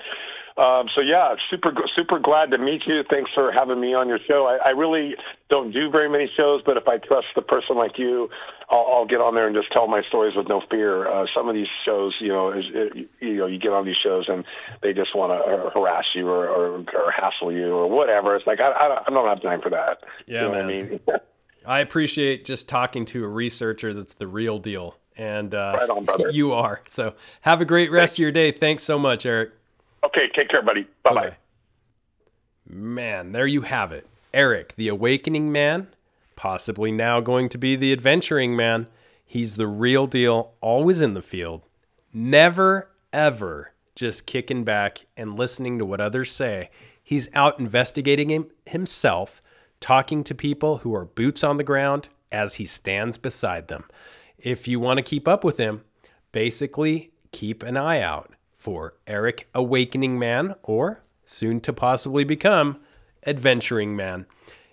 Um, 0.57 0.89
so 0.93 1.01
yeah, 1.01 1.35
super 1.49 1.73
super 1.95 2.19
glad 2.19 2.51
to 2.51 2.57
meet 2.57 2.85
you. 2.85 3.03
Thanks 3.09 3.31
for 3.33 3.51
having 3.51 3.79
me 3.79 3.93
on 3.93 4.09
your 4.09 4.19
show. 4.19 4.47
I, 4.47 4.69
I 4.69 4.71
really 4.71 5.15
don't 5.49 5.71
do 5.71 5.89
very 5.89 6.09
many 6.09 6.29
shows, 6.35 6.61
but 6.65 6.77
if 6.77 6.87
I 6.87 6.97
trust 6.97 7.27
a 7.37 7.41
person 7.41 7.77
like 7.77 7.97
you, 7.97 8.29
I'll, 8.69 8.85
I'll 8.91 9.05
get 9.05 9.21
on 9.21 9.35
there 9.35 9.47
and 9.47 9.55
just 9.55 9.71
tell 9.71 9.87
my 9.87 10.01
stories 10.03 10.35
with 10.35 10.47
no 10.47 10.61
fear. 10.69 11.07
Uh, 11.07 11.25
some 11.33 11.47
of 11.47 11.55
these 11.55 11.67
shows, 11.85 12.15
you 12.19 12.29
know, 12.29 12.51
is, 12.51 12.65
it, 12.73 13.09
you 13.19 13.37
know, 13.37 13.45
you 13.45 13.59
get 13.59 13.71
on 13.71 13.85
these 13.85 13.97
shows 13.97 14.27
and 14.27 14.43
they 14.81 14.93
just 14.93 15.15
want 15.15 15.31
to 15.31 15.51
uh, 15.51 15.69
harass 15.69 16.05
you 16.13 16.27
or, 16.27 16.47
or, 16.47 16.85
or 16.93 17.11
hassle 17.11 17.51
you 17.51 17.73
or 17.73 17.87
whatever. 17.87 18.35
It's 18.35 18.47
like 18.47 18.59
I, 18.59 18.71
I, 19.05 19.09
don't 19.09 19.27
have 19.27 19.41
time 19.41 19.61
for 19.61 19.69
that. 19.69 20.03
Yeah, 20.25 20.41
you 20.43 20.47
know 20.47 20.51
man. 20.51 20.63
I 20.63 20.67
mean. 20.67 20.99
I 21.65 21.79
appreciate 21.79 22.43
just 22.43 22.67
talking 22.67 23.05
to 23.05 23.23
a 23.23 23.27
researcher 23.27 23.93
that's 23.93 24.15
the 24.15 24.27
real 24.27 24.57
deal. 24.59 24.97
And 25.15 25.53
uh, 25.53 25.77
right 25.79 25.89
on, 25.89 26.07
you 26.33 26.53
are. 26.53 26.81
So 26.89 27.13
have 27.41 27.61
a 27.61 27.65
great 27.65 27.91
rest 27.91 28.11
Thanks. 28.11 28.13
of 28.15 28.19
your 28.19 28.31
day. 28.31 28.51
Thanks 28.51 28.83
so 28.83 28.97
much, 28.97 29.25
Eric. 29.25 29.51
Okay, 30.03 30.29
take 30.35 30.49
care, 30.49 30.61
buddy. 30.61 30.87
Bye 31.03 31.13
bye. 31.13 31.35
Man, 32.67 33.31
there 33.31 33.47
you 33.47 33.61
have 33.61 33.91
it. 33.91 34.07
Eric, 34.33 34.75
the 34.75 34.87
awakening 34.87 35.51
man, 35.51 35.87
possibly 36.35 36.91
now 36.91 37.19
going 37.19 37.49
to 37.49 37.57
be 37.57 37.75
the 37.75 37.91
adventuring 37.91 38.55
man. 38.55 38.87
He's 39.25 39.55
the 39.55 39.67
real 39.67 40.07
deal, 40.07 40.53
always 40.61 41.01
in 41.01 41.13
the 41.13 41.21
field, 41.21 41.63
never, 42.13 42.89
ever 43.13 43.73
just 43.95 44.25
kicking 44.25 44.63
back 44.63 45.05
and 45.17 45.37
listening 45.37 45.77
to 45.77 45.85
what 45.85 46.01
others 46.01 46.31
say. 46.31 46.69
He's 47.03 47.29
out 47.33 47.59
investigating 47.59 48.29
him 48.29 48.49
himself, 48.65 49.41
talking 49.79 50.23
to 50.23 50.35
people 50.35 50.77
who 50.79 50.95
are 50.95 51.05
boots 51.05 51.43
on 51.43 51.57
the 51.57 51.63
ground 51.63 52.09
as 52.31 52.55
he 52.55 52.65
stands 52.65 53.17
beside 53.17 53.67
them. 53.67 53.83
If 54.37 54.67
you 54.67 54.79
want 54.79 54.97
to 54.97 55.03
keep 55.03 55.27
up 55.27 55.43
with 55.43 55.57
him, 55.57 55.83
basically 56.31 57.11
keep 57.31 57.63
an 57.63 57.77
eye 57.77 58.01
out 58.01 58.33
for 58.61 58.93
Eric 59.07 59.47
Awakening 59.55 60.19
Man 60.19 60.53
or 60.61 61.01
soon 61.23 61.59
to 61.61 61.73
possibly 61.73 62.23
become 62.23 62.79
Adventuring 63.25 63.95
Man. 63.95 64.27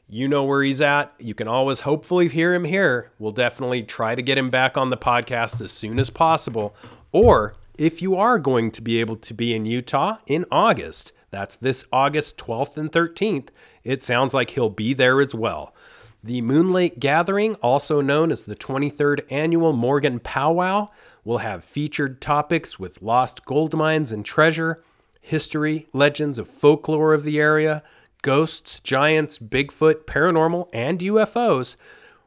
You 0.06 0.28
know 0.28 0.44
where 0.44 0.62
he's 0.62 0.82
at. 0.82 1.14
You 1.18 1.34
can 1.34 1.48
always 1.48 1.80
hopefully 1.80 2.28
hear 2.28 2.52
him 2.52 2.64
here. 2.64 3.10
We'll 3.18 3.32
definitely 3.32 3.82
try 3.82 4.14
to 4.14 4.20
get 4.20 4.36
him 4.36 4.50
back 4.50 4.76
on 4.76 4.90
the 4.90 4.96
podcast 4.98 5.62
as 5.62 5.72
soon 5.72 5.98
as 5.98 6.10
possible. 6.10 6.76
Or 7.12 7.56
if 7.78 8.02
you 8.02 8.14
are 8.14 8.38
going 8.38 8.70
to 8.72 8.82
be 8.82 9.00
able 9.00 9.16
to 9.16 9.32
be 9.32 9.54
in 9.54 9.64
Utah 9.64 10.18
in 10.26 10.44
August, 10.52 11.12
that's 11.30 11.56
this 11.56 11.84
August 11.90 12.36
12th 12.36 12.76
and 12.76 12.92
13th, 12.92 13.48
it 13.84 14.02
sounds 14.02 14.34
like 14.34 14.50
he'll 14.50 14.68
be 14.68 14.92
there 14.92 15.20
as 15.22 15.34
well. 15.34 15.74
The 16.22 16.42
Moon 16.42 16.72
Lake 16.72 16.98
Gathering, 16.98 17.54
also 17.56 18.02
known 18.02 18.30
as 18.30 18.44
the 18.44 18.56
23rd 18.56 19.24
Annual 19.30 19.72
Morgan 19.72 20.20
Powwow, 20.20 20.90
We'll 21.24 21.38
have 21.38 21.64
featured 21.64 22.20
topics 22.20 22.78
with 22.78 23.02
lost 23.02 23.44
gold 23.44 23.74
mines 23.74 24.12
and 24.12 24.24
treasure, 24.24 24.82
history, 25.20 25.88
legends 25.92 26.38
of 26.38 26.48
folklore 26.48 27.12
of 27.12 27.24
the 27.24 27.38
area, 27.38 27.82
ghosts, 28.22 28.80
giants, 28.80 29.38
Bigfoot, 29.38 30.04
paranormal, 30.04 30.68
and 30.72 31.00
UFOs. 31.00 31.76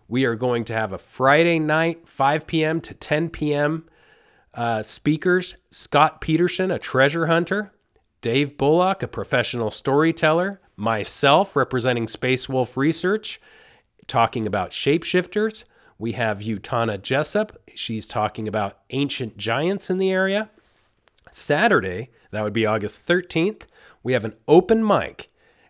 We 0.08 0.26
are 0.26 0.36
going 0.36 0.66
to 0.66 0.74
have 0.74 0.92
a 0.92 0.98
Friday 0.98 1.60
night, 1.60 2.08
5 2.08 2.46
p.m. 2.46 2.82
to 2.82 2.94
10 2.94 3.30
p.m. 3.30 3.88
Uh, 4.54 4.84
speakers 4.84 5.56
Scott 5.70 6.20
Peterson, 6.20 6.70
a 6.72 6.80
treasure 6.80 7.28
hunter, 7.28 7.72
Dave 8.22 8.58
Bullock, 8.58 9.02
a 9.02 9.08
professional 9.08 9.72
storyteller, 9.72 10.60
myself 10.76 11.56
representing 11.56 12.08
Space 12.08 12.50
Wolf 12.50 12.78
Research, 12.78 13.40
talking 14.08 14.46
about 14.46 14.72
shapeshifters, 14.72 15.64
we 16.02 16.14
have 16.14 16.40
Utana 16.40 16.99
Jessup. 16.99 17.61
She's 17.76 18.07
talking 18.07 18.48
about 18.48 18.80
ancient 18.90 19.38
giants 19.38 19.88
in 19.91 19.99
the 19.99 20.10
area. 20.10 20.49
Saturday, 21.30 22.10
that 22.32 22.44
would 22.44 22.53
be 22.53 22.65
August 22.65 23.07
13th, 23.07 23.61
we 24.02 24.14
have 24.14 24.26
an 24.26 24.34
open 24.48 24.86
mic 24.86 25.30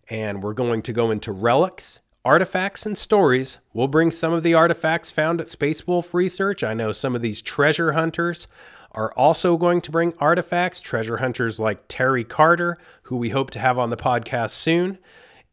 and 0.10 0.42
we're 0.42 0.54
going 0.54 0.84
to 0.84 0.94
go 0.94 1.12
into 1.12 1.34
relics, 1.34 2.00
artifacts, 2.24 2.86
and 2.86 2.98
stories. 2.98 3.58
We'll 3.74 3.90
bring 3.90 4.10
some 4.10 4.32
of 4.32 4.42
the 4.42 4.54
artifacts 4.54 5.12
found 5.12 5.42
at 5.42 5.50
Space 5.50 5.86
Wolf 5.86 6.14
Research. 6.14 6.64
I 6.64 6.74
know 6.74 6.94
some 6.94 7.14
of 7.14 7.22
these 7.22 7.42
treasure 7.42 7.92
hunters 7.92 8.48
are 8.94 9.14
also 9.18 9.58
going 9.58 9.82
to 9.82 9.92
bring 9.92 10.14
artifacts, 10.20 10.80
treasure 10.80 11.18
hunters 11.18 11.60
like 11.60 11.90
Terry 11.90 12.24
Carter, 12.24 12.78
who 13.04 13.18
we 13.18 13.32
hope 13.32 13.52
to 13.52 13.60
have 13.60 13.78
on 13.78 13.90
the 13.90 13.98
podcast 13.98 14.52
soon. 14.52 14.98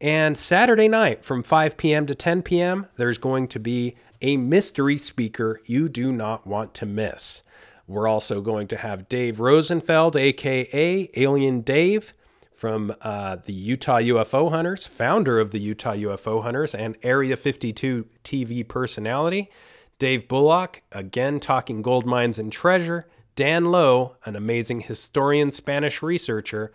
And 0.01 0.39
Saturday 0.39 0.87
night 0.87 1.25
from 1.25 1.43
5 1.43 1.77
p.m. 1.77 2.07
to 2.07 2.15
10 2.15 2.43
p.m., 2.43 2.87
there's 2.97 3.19
going 3.19 3.49
to 3.49 3.59
be 3.59 3.97
a 4.21 4.37
mystery 4.37 4.99
speaker 4.99 5.61
you 5.65 5.89
do 5.89 6.13
not 6.13 6.47
want 6.47 6.75
to 6.75 6.87
miss. 6.87 7.43
We're 7.87 8.09
also 8.09 8.41
going 8.41 8.69
to 8.69 8.77
have 8.77 9.09
Dave 9.09 9.41
Rosenfeld, 9.41 10.17
aka 10.17 11.11
Alien 11.17 11.63
Dave, 11.63 12.13
from 12.55 12.95
uh, 13.01 13.37
the 13.45 13.53
Utah 13.53 13.99
UFO 13.99 14.51
Hunters, 14.51 14.85
founder 14.85 15.39
of 15.39 15.53
the 15.53 15.61
Utah 15.61 15.95
UFO 15.95 16.43
Hunters 16.43 16.75
and 16.75 16.99
Area 17.03 17.37
52 17.37 18.07
TV 18.25 18.67
personality. 18.67 19.51
Dave 19.99 20.29
Bullock, 20.29 20.83
again 20.93 21.41
talking 21.41 21.83
gold 21.83 22.05
mines 22.05 22.39
and 22.39 22.53
treasure. 22.53 23.07
Dan 23.37 23.67
Lowe, 23.67 24.17
an 24.25 24.35
amazing 24.35 24.81
historian, 24.81 25.53
Spanish 25.53 26.03
researcher, 26.03 26.73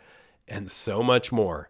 and 0.48 0.72
so 0.72 1.04
much 1.04 1.32
more. 1.32 1.70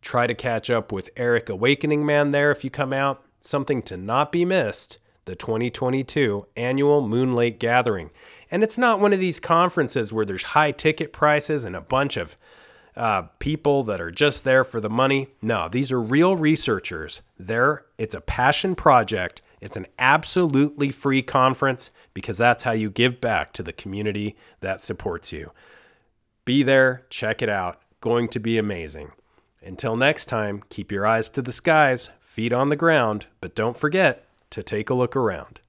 Try 0.00 0.26
to 0.26 0.34
catch 0.34 0.68
up 0.68 0.90
with 0.90 1.10
Eric 1.16 1.48
Awakening 1.48 2.04
Man 2.04 2.32
there 2.32 2.50
if 2.50 2.64
you 2.64 2.70
come 2.70 2.92
out. 2.92 3.24
Something 3.40 3.82
to 3.82 3.96
not 3.96 4.32
be 4.32 4.44
missed 4.44 4.98
the 5.24 5.36
2022 5.36 6.46
annual 6.56 7.06
Moon 7.06 7.34
Lake 7.34 7.58
Gathering. 7.58 8.10
And 8.50 8.62
it's 8.62 8.76
not 8.76 9.00
one 9.00 9.12
of 9.12 9.20
these 9.20 9.40
conferences 9.40 10.12
where 10.12 10.24
there's 10.24 10.42
high 10.42 10.72
ticket 10.72 11.12
prices 11.12 11.64
and 11.64 11.74
a 11.74 11.80
bunch 11.80 12.16
of 12.16 12.36
uh, 12.96 13.22
people 13.38 13.84
that 13.84 14.00
are 14.00 14.10
just 14.10 14.44
there 14.44 14.64
for 14.64 14.80
the 14.80 14.90
money. 14.90 15.28
No, 15.40 15.68
these 15.68 15.90
are 15.90 16.00
real 16.00 16.36
researchers. 16.36 17.22
There, 17.38 17.86
it's 17.96 18.14
a 18.14 18.20
passion 18.20 18.74
project. 18.74 19.40
It's 19.60 19.76
an 19.76 19.86
absolutely 19.98 20.90
free 20.90 21.22
conference 21.22 21.90
because 22.12 22.36
that's 22.36 22.64
how 22.64 22.72
you 22.72 22.90
give 22.90 23.20
back 23.20 23.52
to 23.54 23.62
the 23.62 23.72
community 23.72 24.36
that 24.60 24.80
supports 24.80 25.32
you. 25.32 25.50
Be 26.44 26.62
there, 26.62 27.06
check 27.08 27.40
it 27.40 27.48
out. 27.48 27.80
Going 28.00 28.28
to 28.28 28.40
be 28.40 28.58
amazing. 28.58 29.12
Until 29.64 29.96
next 29.96 30.26
time, 30.26 30.62
keep 30.68 30.90
your 30.90 31.06
eyes 31.06 31.30
to 31.30 31.42
the 31.42 31.52
skies, 31.52 32.10
feet 32.20 32.52
on 32.52 32.68
the 32.68 32.76
ground, 32.76 33.26
but 33.40 33.54
don't 33.54 33.76
forget 33.76 34.26
to 34.52 34.62
take 34.62 34.90
a 34.90 34.94
look 34.94 35.16
around. 35.16 35.60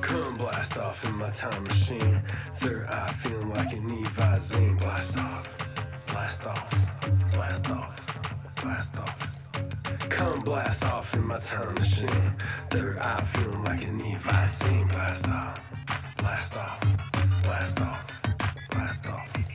Come 0.00 0.36
blast 0.36 0.76
off 0.78 1.04
in 1.04 1.14
my 1.14 1.30
time 1.30 1.62
machine. 1.62 2.20
Third 2.54 2.86
eye 2.86 3.12
feeling 3.12 3.50
like 3.50 3.72
an 3.74 3.88
Evazine. 4.04 4.80
Blast 4.80 5.16
off, 5.18 6.06
blast 6.06 6.46
off, 6.48 7.32
blast 7.32 7.70
off, 7.70 8.54
blast 8.60 8.98
off. 8.98 9.35
Come 10.08 10.40
blast 10.40 10.84
off 10.84 11.14
in 11.14 11.26
my 11.26 11.38
time 11.38 11.74
machine. 11.74 12.34
Third 12.70 12.98
eye 12.98 13.20
feeling 13.24 13.64
like 13.64 13.84
an 13.84 14.00
Eve. 14.00 14.26
I 14.28 14.46
blast 14.92 15.28
off, 15.28 15.56
blast 16.16 16.56
off, 16.56 16.80
blast 17.44 17.80
off, 17.80 18.06
blast 18.70 19.06
off. 19.08 19.45